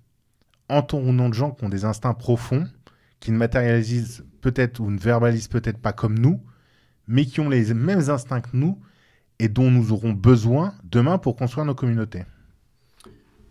entourons 0.69 1.29
de 1.29 1.35
gens 1.35 1.51
qui 1.51 1.65
ont 1.65 1.69
des 1.69 1.85
instincts 1.85 2.15
profonds, 2.15 2.67
qui 3.21 3.33
ne 3.33 3.37
matérialisent 3.37 4.25
peut-être 4.41 4.81
ou 4.81 4.91
ne 4.91 4.99
verbalisent 4.99 5.49
peut-être 5.49 5.79
pas 5.79 5.93
comme 5.93 6.19
nous, 6.19 6.43
mais 7.07 7.27
qui 7.27 7.41
ont 7.41 7.49
les 7.49 7.75
mêmes 7.75 8.11
instincts 8.11 8.41
que 8.41 8.57
nous 8.57 8.81
et 9.39 9.49
dont 9.49 9.71
nous 9.71 9.93
aurons 9.93 10.13
besoin 10.13 10.75
demain 10.85 11.19
pour 11.19 11.37
construire 11.37 11.67
nos 11.67 11.75
communautés. 11.75 12.25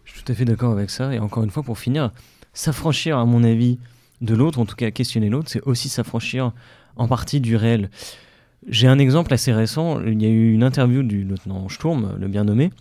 Je 0.04 0.12
suis 0.12 0.24
tout 0.24 0.32
à 0.32 0.36
fait 0.36 0.46
d'accord 0.46 0.72
avec 0.72 0.90
ça. 0.90 1.14
Et 1.14 1.20
encore 1.20 1.44
une 1.44 1.52
fois, 1.52 1.64
pour 1.64 1.78
finir, 1.78 2.12
s'affranchir, 2.54 3.18
à 3.18 3.26
mon 3.26 3.44
avis, 3.44 3.80
de 4.22 4.36
l'autre, 4.36 4.60
en 4.60 4.66
tout 4.66 4.76
cas 4.76 4.92
questionner 4.92 5.30
l'autre, 5.30 5.50
c'est 5.50 5.62
aussi 5.64 5.90
s'affranchir 5.90 6.52
en 6.96 7.08
partie 7.08 7.42
du 7.42 7.56
réel. 7.56 7.90
J'ai 8.68 8.88
un 8.88 8.98
exemple 8.98 9.34
assez 9.34 9.54
récent. 9.54 10.02
Il 10.02 10.22
y 10.22 10.26
a 10.26 10.30
eu 10.30 10.54
une 10.54 10.64
interview 10.64 11.04
du 11.04 11.24
lieutenant 11.24 11.70
Sturm, 11.70 12.16
le 12.18 12.28
bien 12.28 12.44
nommé, 12.44 12.72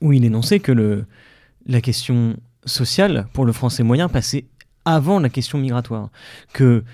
où 0.00 0.12
il 0.12 0.24
énonçait 0.24 0.60
que 0.60 0.72
le, 0.72 1.04
la 1.66 1.80
question 1.80 2.36
sociale 2.64 3.26
pour 3.32 3.44
le 3.44 3.52
français 3.52 3.82
moyen 3.82 4.08
passait 4.08 4.44
avant 4.84 5.20
la 5.20 5.28
question 5.28 5.58
migratoire. 5.58 6.10
Que 6.52 6.84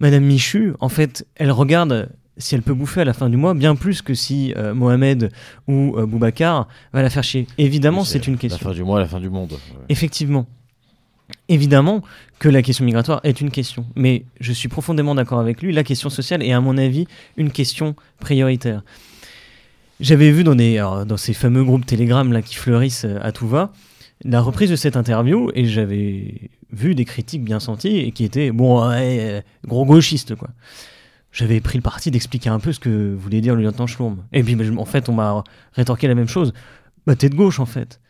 Madame 0.00 0.24
Michu, 0.24 0.72
en 0.80 0.88
fait, 0.88 1.26
elle 1.36 1.52
regarde 1.52 2.10
si 2.38 2.54
elle 2.54 2.62
peut 2.62 2.74
bouffer 2.74 3.02
à 3.02 3.04
la 3.04 3.12
fin 3.12 3.28
du 3.28 3.36
mois, 3.36 3.54
bien 3.54 3.76
plus 3.76 4.02
que 4.02 4.14
si 4.14 4.54
euh, 4.56 4.74
Mohamed 4.74 5.30
ou 5.68 5.94
euh, 5.96 6.06
Boubacar 6.06 6.66
va 6.92 7.02
la 7.02 7.10
faire 7.10 7.22
chier. 7.22 7.46
Évidemment, 7.58 8.04
c'est 8.04 8.26
une 8.26 8.38
question. 8.38 8.58
La 8.68 8.72
fin 8.72 8.76
du 8.76 8.84
mois, 8.84 8.98
la 8.98 9.06
fin 9.06 9.20
du 9.20 9.28
monde. 9.28 9.52
Effectivement. 9.88 10.46
Évidemment 11.48 12.02
que 12.38 12.48
la 12.48 12.62
question 12.62 12.84
migratoire 12.84 13.20
est 13.24 13.40
une 13.40 13.50
question, 13.50 13.86
mais 13.94 14.24
je 14.40 14.52
suis 14.52 14.68
profondément 14.68 15.14
d'accord 15.14 15.38
avec 15.38 15.62
lui, 15.62 15.72
la 15.72 15.84
question 15.84 16.10
sociale 16.10 16.42
est 16.42 16.52
à 16.52 16.60
mon 16.60 16.76
avis 16.78 17.06
une 17.36 17.50
question 17.50 17.94
prioritaire. 18.20 18.82
J'avais 20.00 20.32
vu 20.32 20.42
dans, 20.42 21.16
ces 21.16 21.34
fameux 21.34 21.62
groupes 21.62 21.86
Telegram 21.86 22.32
là, 22.32 22.42
qui 22.42 22.56
fleurissent 22.56 23.04
euh, 23.04 23.18
à 23.22 23.30
tout 23.30 23.46
va, 23.46 23.72
la 24.24 24.40
reprise 24.40 24.70
de 24.70 24.76
cette 24.76 24.96
interview 24.96 25.50
et 25.54 25.66
j'avais 25.66 26.50
vu 26.72 26.94
des 26.94 27.04
critiques 27.04 27.44
bien 27.44 27.60
senties 27.60 27.98
et 27.98 28.12
qui 28.12 28.24
étaient, 28.24 28.50
bon, 28.50 28.80
gros 29.66 29.84
gauchistes 29.84 30.34
quoi 30.34 30.48
j'avais 31.32 31.60
pris 31.60 31.78
le 31.78 31.82
parti 31.82 32.10
d'expliquer 32.10 32.50
un 32.50 32.60
peu 32.60 32.72
ce 32.72 32.80
que 32.80 33.14
voulait 33.14 33.40
dire 33.40 33.54
le 33.56 33.62
lieutenant 33.62 33.86
Schlurm. 33.86 34.22
Et 34.32 34.42
puis, 34.42 34.56
en 34.76 34.84
fait, 34.84 35.08
on 35.08 35.14
m'a 35.14 35.42
rétorqué 35.72 36.06
la 36.06 36.14
même 36.14 36.28
chose. 36.28 36.52
Bah, 37.06 37.16
t'es 37.16 37.30
de 37.30 37.34
gauche, 37.34 37.58
en 37.58 37.66
fait. 37.66 38.00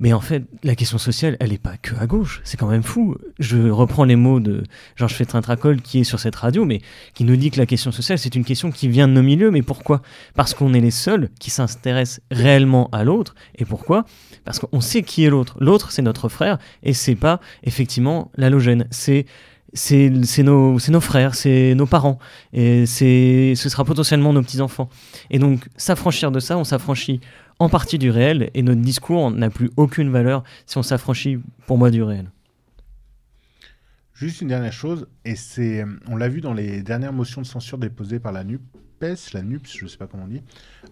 Mais 0.00 0.12
en 0.12 0.20
fait, 0.20 0.42
la 0.64 0.74
question 0.74 0.98
sociale, 0.98 1.36
elle 1.38 1.50
n'est 1.50 1.58
pas 1.58 1.76
que 1.76 1.94
à 1.96 2.06
gauche. 2.06 2.40
C'est 2.42 2.56
quand 2.56 2.66
même 2.66 2.82
fou. 2.82 3.16
Je 3.38 3.70
reprends 3.70 4.04
les 4.04 4.16
mots 4.16 4.40
de 4.40 4.64
Georges 4.96 5.14
Fétrin-Tracol, 5.14 5.82
qui 5.82 6.00
est 6.00 6.04
sur 6.04 6.18
cette 6.18 6.34
radio, 6.34 6.64
mais 6.64 6.80
qui 7.14 7.22
nous 7.22 7.36
dit 7.36 7.50
que 7.50 7.58
la 7.58 7.66
question 7.66 7.92
sociale, 7.92 8.18
c'est 8.18 8.34
une 8.34 8.44
question 8.44 8.72
qui 8.72 8.88
vient 8.88 9.06
de 9.06 9.12
nos 9.12 9.22
milieux. 9.22 9.52
Mais 9.52 9.62
pourquoi? 9.62 10.02
Parce 10.34 10.52
qu'on 10.52 10.74
est 10.74 10.80
les 10.80 10.90
seuls 10.90 11.30
qui 11.38 11.50
s'intéressent 11.50 12.20
réellement 12.32 12.88
à 12.90 13.04
l'autre. 13.04 13.36
Et 13.56 13.64
pourquoi? 13.64 14.04
Parce 14.44 14.58
qu'on 14.58 14.80
sait 14.80 15.02
qui 15.02 15.24
est 15.24 15.30
l'autre. 15.30 15.56
L'autre, 15.60 15.92
c'est 15.92 16.02
notre 16.02 16.28
frère, 16.28 16.58
et 16.82 16.92
c'est 16.92 17.14
pas 17.14 17.40
effectivement 17.62 18.32
l'halogène. 18.36 18.86
C'est 18.90 19.26
c'est 19.74 20.42
nos, 20.44 20.78
nos, 20.88 21.00
frères, 21.00 21.34
c'est 21.34 21.74
nos 21.74 21.86
parents, 21.86 22.18
et 22.52 22.86
ce 22.86 23.54
sera 23.56 23.84
potentiellement 23.84 24.32
nos 24.32 24.42
petits-enfants. 24.42 24.88
Et 25.30 25.40
donc, 25.40 25.68
s'affranchir 25.76 26.30
de 26.30 26.38
ça, 26.38 26.56
on 26.56 26.64
s'affranchit 26.64 27.20
en 27.58 27.68
partie 27.68 27.98
du 27.98 28.10
réel, 28.10 28.50
et 28.54 28.62
notre 28.62 28.80
discours 28.80 29.30
n'a 29.30 29.50
plus 29.50 29.70
aucune 29.76 30.10
valeur 30.10 30.44
si 30.66 30.78
on 30.78 30.82
s'affranchit, 30.82 31.38
pour 31.66 31.78
moi, 31.78 31.90
du 31.90 32.02
réel. 32.02 32.30
Juste 34.14 34.40
une 34.40 34.48
dernière 34.48 34.72
chose, 34.72 35.08
et 35.24 35.34
c'est, 35.34 35.84
on 36.08 36.16
l'a 36.16 36.28
vu 36.28 36.40
dans 36.40 36.54
les 36.54 36.82
dernières 36.82 37.12
motions 37.12 37.42
de 37.42 37.46
censure 37.46 37.78
déposées 37.78 38.20
par 38.20 38.32
la 38.32 38.44
NUPES, 38.44 39.32
la 39.32 39.42
NUPS, 39.42 39.76
je 39.76 39.84
ne 39.84 39.88
sais 39.88 39.96
pas 39.96 40.06
comment 40.06 40.24
on 40.24 40.28
dit, 40.28 40.42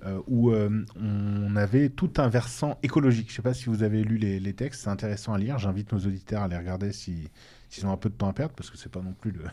euh, 0.05 0.21
où 0.27 0.51
euh, 0.51 0.85
on 1.01 1.55
avait 1.55 1.89
tout 1.89 2.13
un 2.17 2.29
versant 2.29 2.79
écologique. 2.83 3.29
Je 3.29 3.33
ne 3.33 3.37
sais 3.37 3.43
pas 3.43 3.55
si 3.55 3.67
vous 3.67 3.85
avez 3.85 4.03
lu 4.03 4.17
les, 4.19 4.53
textes, 4.53 4.83
c'est 4.83 4.91
intéressant 4.91 5.35
à 5.35 5.39
lire. 5.39 5.59
J'invite 5.59 5.93
nos 5.93 6.01
auditeurs 6.01 6.43
à 6.43 6.49
les 6.49 6.57
regarder 6.57 6.93
si, 6.93 7.31
s'ils 7.69 7.87
ont 7.87 7.93
un 7.93 7.97
peu 7.97 8.09
de 8.09 8.15
temps 8.15 8.29
à 8.29 8.33
perdre, 8.33 8.55
parce 8.57 8.71
que 8.71 8.77
c'est 8.77 8.91
pas 8.91 9.01
non 9.01 9.13
plus 9.13 9.31
le, 9.31 9.45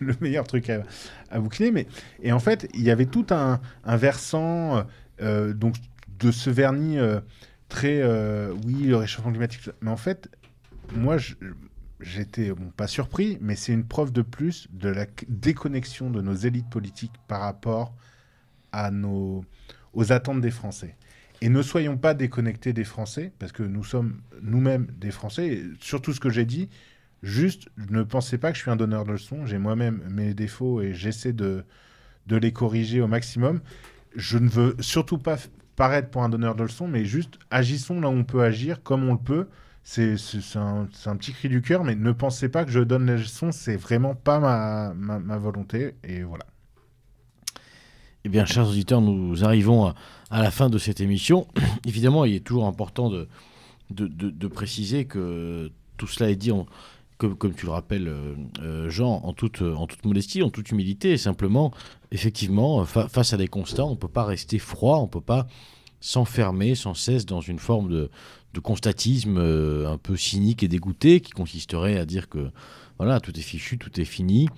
le 0.06 0.14
meilleur 0.20 0.46
truc 0.46 0.68
à, 0.68 0.82
à, 1.30 1.40
boucler. 1.40 1.70
Mais, 1.70 1.86
et 2.22 2.30
en 2.30 2.40
fait, 2.40 2.68
il 2.74 2.82
y 2.82 2.90
avait 2.90 3.06
tout 3.06 3.26
un, 3.30 3.60
un 3.84 3.96
versant 3.96 4.84
euh, 5.22 5.52
donc, 5.52 5.74
de 6.20 6.30
ce 6.30 6.50
vernis 6.50 6.98
euh, 6.98 7.20
très, 7.68 8.00
euh, 8.02 8.52
oui, 8.64 8.84
le 8.84 8.96
réchauffement 8.96 9.30
climatique. 9.30 9.70
Mais 9.80 9.90
en 9.90 9.96
fait, 9.96 10.30
moi, 10.94 11.16
j'étais 12.00 12.52
pas 12.76 12.86
surpris, 12.86 13.38
mais 13.40 13.56
c'est 13.56 13.72
une 13.72 13.86
preuve 13.86 14.12
de 14.12 14.22
plus 14.22 14.68
de 14.72 14.88
la 14.88 15.06
déconnexion 15.28 16.10
de 16.10 16.20
nos 16.20 16.34
élites 16.34 16.68
politiques 16.70 17.14
par 17.28 17.40
rapport 17.40 17.94
à 18.72 18.90
nos, 18.90 19.44
aux 19.92 20.12
attentes 20.12 20.40
des 20.40 20.50
Français. 20.50 20.96
Et 21.42 21.48
ne 21.48 21.62
soyons 21.62 21.96
pas 21.96 22.12
déconnectés 22.12 22.72
des 22.72 22.84
Français, 22.84 23.32
parce 23.38 23.52
que 23.52 23.62
nous 23.62 23.84
sommes 23.84 24.20
nous-mêmes 24.42 24.88
des 24.98 25.10
Français. 25.10 25.48
Et 25.48 25.64
surtout 25.80 26.12
ce 26.12 26.20
que 26.20 26.30
j'ai 26.30 26.44
dit, 26.44 26.68
Juste, 27.22 27.68
ne 27.76 28.02
pensez 28.02 28.38
pas 28.38 28.50
que 28.50 28.56
je 28.56 28.62
suis 28.62 28.70
un 28.70 28.76
donneur 28.76 29.04
de 29.04 29.12
leçons. 29.12 29.44
J'ai 29.44 29.58
moi-même 29.58 30.02
mes 30.08 30.32
défauts 30.32 30.80
et 30.80 30.94
j'essaie 30.94 31.34
de, 31.34 31.64
de 32.26 32.36
les 32.36 32.52
corriger 32.52 33.02
au 33.02 33.08
maximum. 33.08 33.60
Je 34.16 34.38
ne 34.38 34.48
veux 34.48 34.76
surtout 34.80 35.18
pas 35.18 35.36
paraître 35.80 36.10
pour 36.10 36.22
un 36.22 36.28
donneur 36.28 36.56
de 36.56 36.64
leçons, 36.64 36.86
mais 36.86 37.06
juste 37.06 37.38
agissons 37.50 38.02
là 38.02 38.10
où 38.10 38.12
on 38.12 38.22
peut 38.22 38.42
agir, 38.42 38.82
comme 38.82 39.08
on 39.08 39.14
le 39.14 39.18
peut. 39.18 39.46
C'est 39.82 40.12
un, 40.56 40.86
petit 41.16 41.32
cri 41.32 41.48
du 41.48 41.62
cœur, 41.62 41.84
mais 41.84 41.94
ne 41.94 42.12
pensez 42.12 42.50
pas 42.50 42.66
que 42.66 42.70
je 42.70 42.80
donne 42.80 43.06
les 43.06 43.16
leçons, 43.16 43.50
c'est 43.50 43.76
vraiment 43.76 44.14
pas 44.14 44.92
ma, 44.92 45.38
volonté. 45.38 45.94
Et 46.04 46.22
voilà. 46.22 46.44
Eh 48.24 48.28
bien, 48.28 48.44
chers 48.44 48.68
auditeurs, 48.68 49.00
nous 49.00 49.42
arrivons 49.42 49.94
à, 50.30 50.42
la 50.42 50.50
fin 50.50 50.68
de 50.68 50.76
cette 50.76 51.00
émission. 51.00 51.46
Évidemment, 51.86 52.26
il 52.26 52.34
est 52.34 52.44
toujours 52.44 52.66
important 52.66 53.08
de, 53.08 54.48
préciser 54.48 55.06
que 55.06 55.72
tout 55.96 56.06
cela 56.06 56.28
est 56.28 56.36
dit 56.36 56.52
comme, 57.16 57.54
tu 57.54 57.64
le 57.64 57.72
rappelles, 57.72 58.08
euh, 58.08 58.34
euh, 58.62 58.90
Jean, 58.90 59.22
en 59.24 59.32
toute, 59.32 59.62
en 59.62 59.86
toute 59.86 60.04
modestie, 60.04 60.42
en 60.42 60.50
toute 60.50 60.70
humilité, 60.70 61.16
simplement, 61.16 61.72
effectivement, 62.12 62.84
face 62.84 63.32
à 63.32 63.36
des 63.36 63.48
constats, 63.48 63.84
on 63.84 63.90
ne 63.90 63.96
peut 63.96 64.08
pas 64.08 64.24
rester 64.24 64.58
froid, 64.58 64.98
on 64.98 65.04
ne 65.04 65.08
peut 65.08 65.20
pas 65.20 65.46
s'enfermer 66.00 66.74
sans 66.74 66.94
cesse 66.94 67.26
dans 67.26 67.40
une 67.40 67.58
forme 67.58 67.90
de, 67.90 68.10
constatisme 68.62 69.38
euh, 69.38 69.90
un 69.90 69.98
peu 69.98 70.16
cynique 70.16 70.62
et 70.62 70.68
dégoûté 70.68 71.20
qui 71.20 71.32
consisterait 71.32 71.98
à 71.98 72.04
dire 72.04 72.28
que 72.28 72.50
voilà, 72.98 73.20
tout 73.20 73.38
est 73.38 73.42
fichu, 73.42 73.78
tout 73.78 73.98
est 73.98 74.04
fini. 74.04 74.48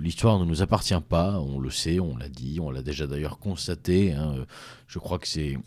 L'histoire 0.00 0.38
ne 0.38 0.46
nous 0.46 0.62
appartient 0.62 0.94
pas, 1.06 1.38
on 1.40 1.58
le 1.58 1.68
sait, 1.68 2.00
on 2.00 2.16
l'a 2.16 2.30
dit, 2.30 2.58
on 2.58 2.70
l'a 2.70 2.80
déjà 2.80 3.06
d'ailleurs 3.06 3.38
constaté. 3.38 4.12
Hein. 4.12 4.46
Je 4.86 4.98
crois 4.98 5.18
que 5.18 5.28
c'est 5.28 5.58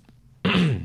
Euh, 0.48 0.80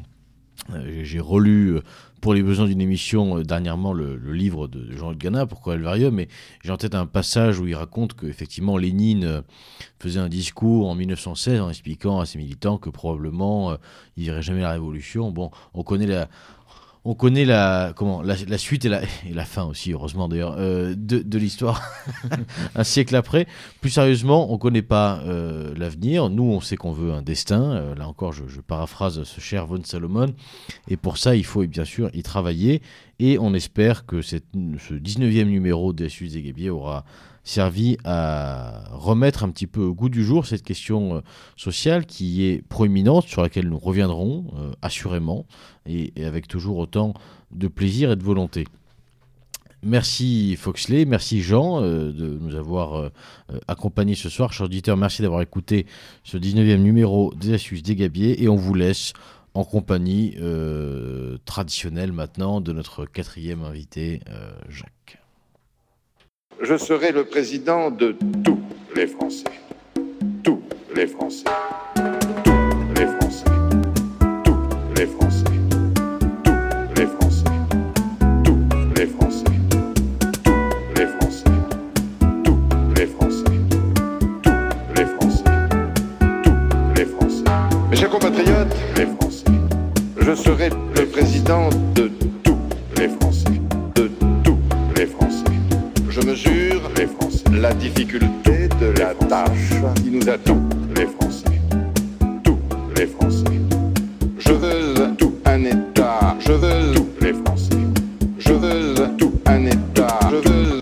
J'ai 1.02 1.20
relu, 1.20 1.76
euh, 1.76 1.82
pour 2.22 2.34
les 2.34 2.42
besoins 2.42 2.66
d'une 2.66 2.80
émission, 2.80 3.36
euh, 3.36 3.42
dernièrement, 3.42 3.92
le, 3.92 4.16
livre 4.32 4.68
de 4.68 4.96
Jean-Luc 4.96 5.18
Gana, 5.18 5.44
Pourquoi 5.44 5.74
Alvarium, 5.74 6.14
mais 6.14 6.28
j'ai 6.62 6.70
en 6.70 6.76
tête 6.76 6.94
un 6.94 7.04
passage 7.04 7.58
où 7.58 7.66
il 7.66 7.74
raconte 7.74 8.14
qu'effectivement 8.14 8.78
Lénine 8.78 9.24
euh, 9.24 9.42
faisait 9.98 10.20
un 10.20 10.28
discours 10.28 10.88
en 10.88 10.94
1916 10.94 11.60
en 11.60 11.68
expliquant 11.68 12.20
à 12.20 12.26
ses 12.26 12.38
militants 12.38 12.78
que 12.78 12.90
probablement 12.90 13.72
euh, 13.72 13.76
il 14.16 14.22
n'irait 14.22 14.40
jamais 14.40 14.60
la 14.60 14.70
révolution. 14.70 15.32
Bon, 15.32 15.50
on 15.74 15.82
connaît 15.82 16.06
la, 16.06 16.28
on 17.04 17.14
connaît 17.14 17.44
la, 17.44 17.92
comment, 17.96 18.22
la, 18.22 18.58
suite 18.58 18.84
et 18.84 18.88
la, 18.88 19.02
et 19.02 19.34
la 19.34 19.44
fin 19.44 19.64
aussi, 19.64 19.92
heureusement 19.92 20.28
d'ailleurs, 20.28 20.54
euh, 20.58 20.94
de, 20.96 21.18
de 21.18 21.38
l'histoire 21.38 21.82
un 22.76 22.84
siècle 22.84 23.16
après. 23.16 23.48
Plus 23.80 23.90
sérieusement, 23.90 24.50
on 24.50 24.54
ne 24.54 24.58
connaît 24.58 24.82
pas 24.82 25.20
euh, 25.24 25.74
l'avenir. 25.76 26.30
Nous, 26.30 26.44
on 26.44 26.60
sait 26.60 26.76
qu'on 26.76 26.92
veut 26.92 27.12
un 27.12 27.22
destin. 27.22 27.72
Euh, 27.72 27.94
là 27.96 28.06
encore, 28.06 28.32
je, 28.32 28.44
paraphrase 28.60 29.24
ce 29.24 29.40
cher 29.40 29.66
Von 29.66 29.82
Salomon. 29.82 30.32
Et 30.86 30.96
pour 30.96 31.18
ça, 31.18 31.34
il 31.34 31.44
faut 31.44 31.66
bien 31.66 31.84
sûr 31.84 32.08
y 32.14 32.22
travailler. 32.22 32.82
Et 33.18 33.36
on 33.38 33.52
espère 33.52 34.06
que 34.06 34.22
cette, 34.22 34.46
ce 34.54 34.94
19e 34.94 35.46
numéro 35.46 35.92
des 35.92 36.08
Suisses 36.08 36.36
et 36.36 36.70
aura 36.70 37.04
servi 37.44 37.96
à 38.04 38.84
remettre 38.92 39.42
un 39.42 39.50
petit 39.50 39.66
peu 39.66 39.80
au 39.82 39.94
goût 39.94 40.08
du 40.08 40.24
jour 40.24 40.46
cette 40.46 40.62
question 40.62 41.22
sociale 41.56 42.06
qui 42.06 42.44
est 42.44 42.62
proéminente, 42.62 43.26
sur 43.26 43.42
laquelle 43.42 43.68
nous 43.68 43.78
reviendrons 43.78 44.46
assurément, 44.80 45.46
et, 45.86 46.12
avec 46.24 46.48
toujours 46.48 46.78
autant 46.78 47.14
de 47.50 47.68
plaisir 47.68 48.12
et 48.12 48.16
de 48.16 48.22
volonté. 48.22 48.66
Merci 49.84 50.54
Foxley, 50.56 51.04
merci 51.04 51.42
Jean 51.42 51.82
euh, 51.82 52.12
de 52.12 52.38
nous 52.40 52.54
avoir 52.54 52.94
euh, 52.94 53.10
accompagnés 53.66 54.14
ce 54.14 54.28
soir. 54.28 54.52
Chers 54.52 54.66
auditeurs, 54.66 54.96
merci 54.96 55.22
d'avoir 55.22 55.42
écouté 55.42 55.86
ce 56.22 56.36
19e 56.36 56.76
numéro 56.76 57.34
des 57.34 57.54
Astuces 57.54 57.82
des 57.82 57.96
Gabiers 57.96 58.44
et 58.44 58.48
on 58.48 58.54
vous 58.54 58.74
laisse 58.74 59.12
en 59.54 59.64
compagnie 59.64 60.36
euh, 60.40 61.36
traditionnelle 61.46 62.12
maintenant 62.12 62.60
de 62.60 62.72
notre 62.72 63.06
quatrième 63.06 63.64
invité, 63.64 64.20
Jacques. 64.68 65.18
Je 66.62 66.76
serai 66.76 67.10
le 67.10 67.24
président 67.24 67.90
de 67.90 68.16
tous 68.44 68.60
les 68.94 69.08
Français. 69.08 69.44
Tous 70.44 70.62
les 70.94 71.08
Français. 71.08 71.44
Tous 72.44 73.00
les 73.00 73.06
Français. 73.06 73.44
Tous 74.44 74.56
les 74.96 75.06
Français. 75.06 75.31
Mes 87.92 87.98
chers 87.98 88.08
compatriotes, 88.08 88.74
les 88.96 89.04
Français. 89.04 89.44
Je 90.18 90.34
serai 90.34 90.70
le 90.96 91.04
président 91.04 91.68
de 91.94 92.10
tous 92.42 92.56
les 92.96 93.06
Français. 93.06 93.60
De 93.94 94.10
tous 94.42 94.56
les 94.96 95.04
Français. 95.04 95.44
Je 96.08 96.20
mesure 96.22 96.90
les 96.96 97.06
Français. 97.06 97.44
La 97.52 97.74
difficulté 97.74 98.68
de 98.80 98.98
la 98.98 99.12
tâche 99.28 99.74
qui 99.96 100.10
nous 100.10 100.26
attend, 100.26 100.58
les 100.96 101.04
Français. 101.04 101.44
Tous 102.42 102.58
les 102.96 103.06
Français. 103.08 103.60
Je 104.38 104.52
veux 104.52 105.14
tout 105.18 105.34
un 105.44 105.62
État. 105.62 106.34
Je 106.40 106.52
veux 106.52 106.94
tous 106.94 107.08
les 107.20 107.34
Français. 107.34 107.76
Je 108.38 108.52
veux 108.54 108.94
tout 109.18 109.34
un 109.44 109.66
État. 109.66 110.18
Je 110.30 110.48
veux. 110.48 110.80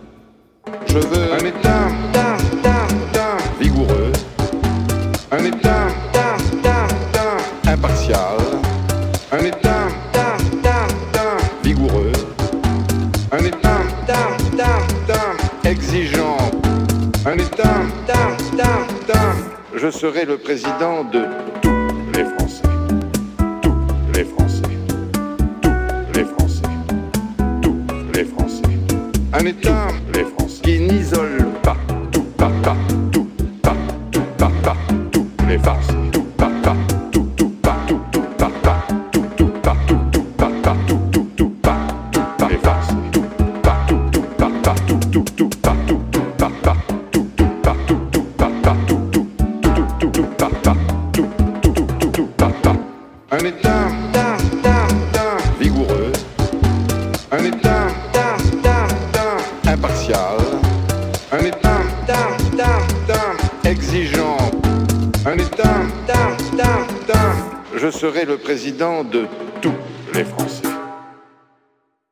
Je 0.86 0.98
veux 0.98 1.32
un 1.32 1.44
État. 1.44 1.88
ta, 2.12 2.36
ta, 2.62 2.86
ta, 3.12 3.36
vigoureux. 3.60 4.12
Un 5.32 5.44
État. 5.44 5.59
Je 19.82 19.88
serai 19.90 20.26
le 20.26 20.36
président 20.36 21.04
de 21.04 21.24
tous 21.62 21.70
les 22.14 22.24
Français. 22.24 22.62
Tous 23.62 23.74
les 24.14 24.24
Français. 24.24 24.62
Tous 25.62 26.18
les 26.18 26.24
Français. 26.24 26.62
Tous 27.62 27.78
les 28.14 28.24
Français. 28.24 28.62
Un 29.32 29.46
État, 29.46 29.86
les 30.12 30.24
Français, 30.24 30.60
qui 30.62 30.80
n'isole 30.80 31.46
pas 31.62 31.78
tout, 32.12 32.24
pas, 32.36 32.50
pas, 32.62 32.76
tout, 32.88 32.89
pas, 32.89 32.89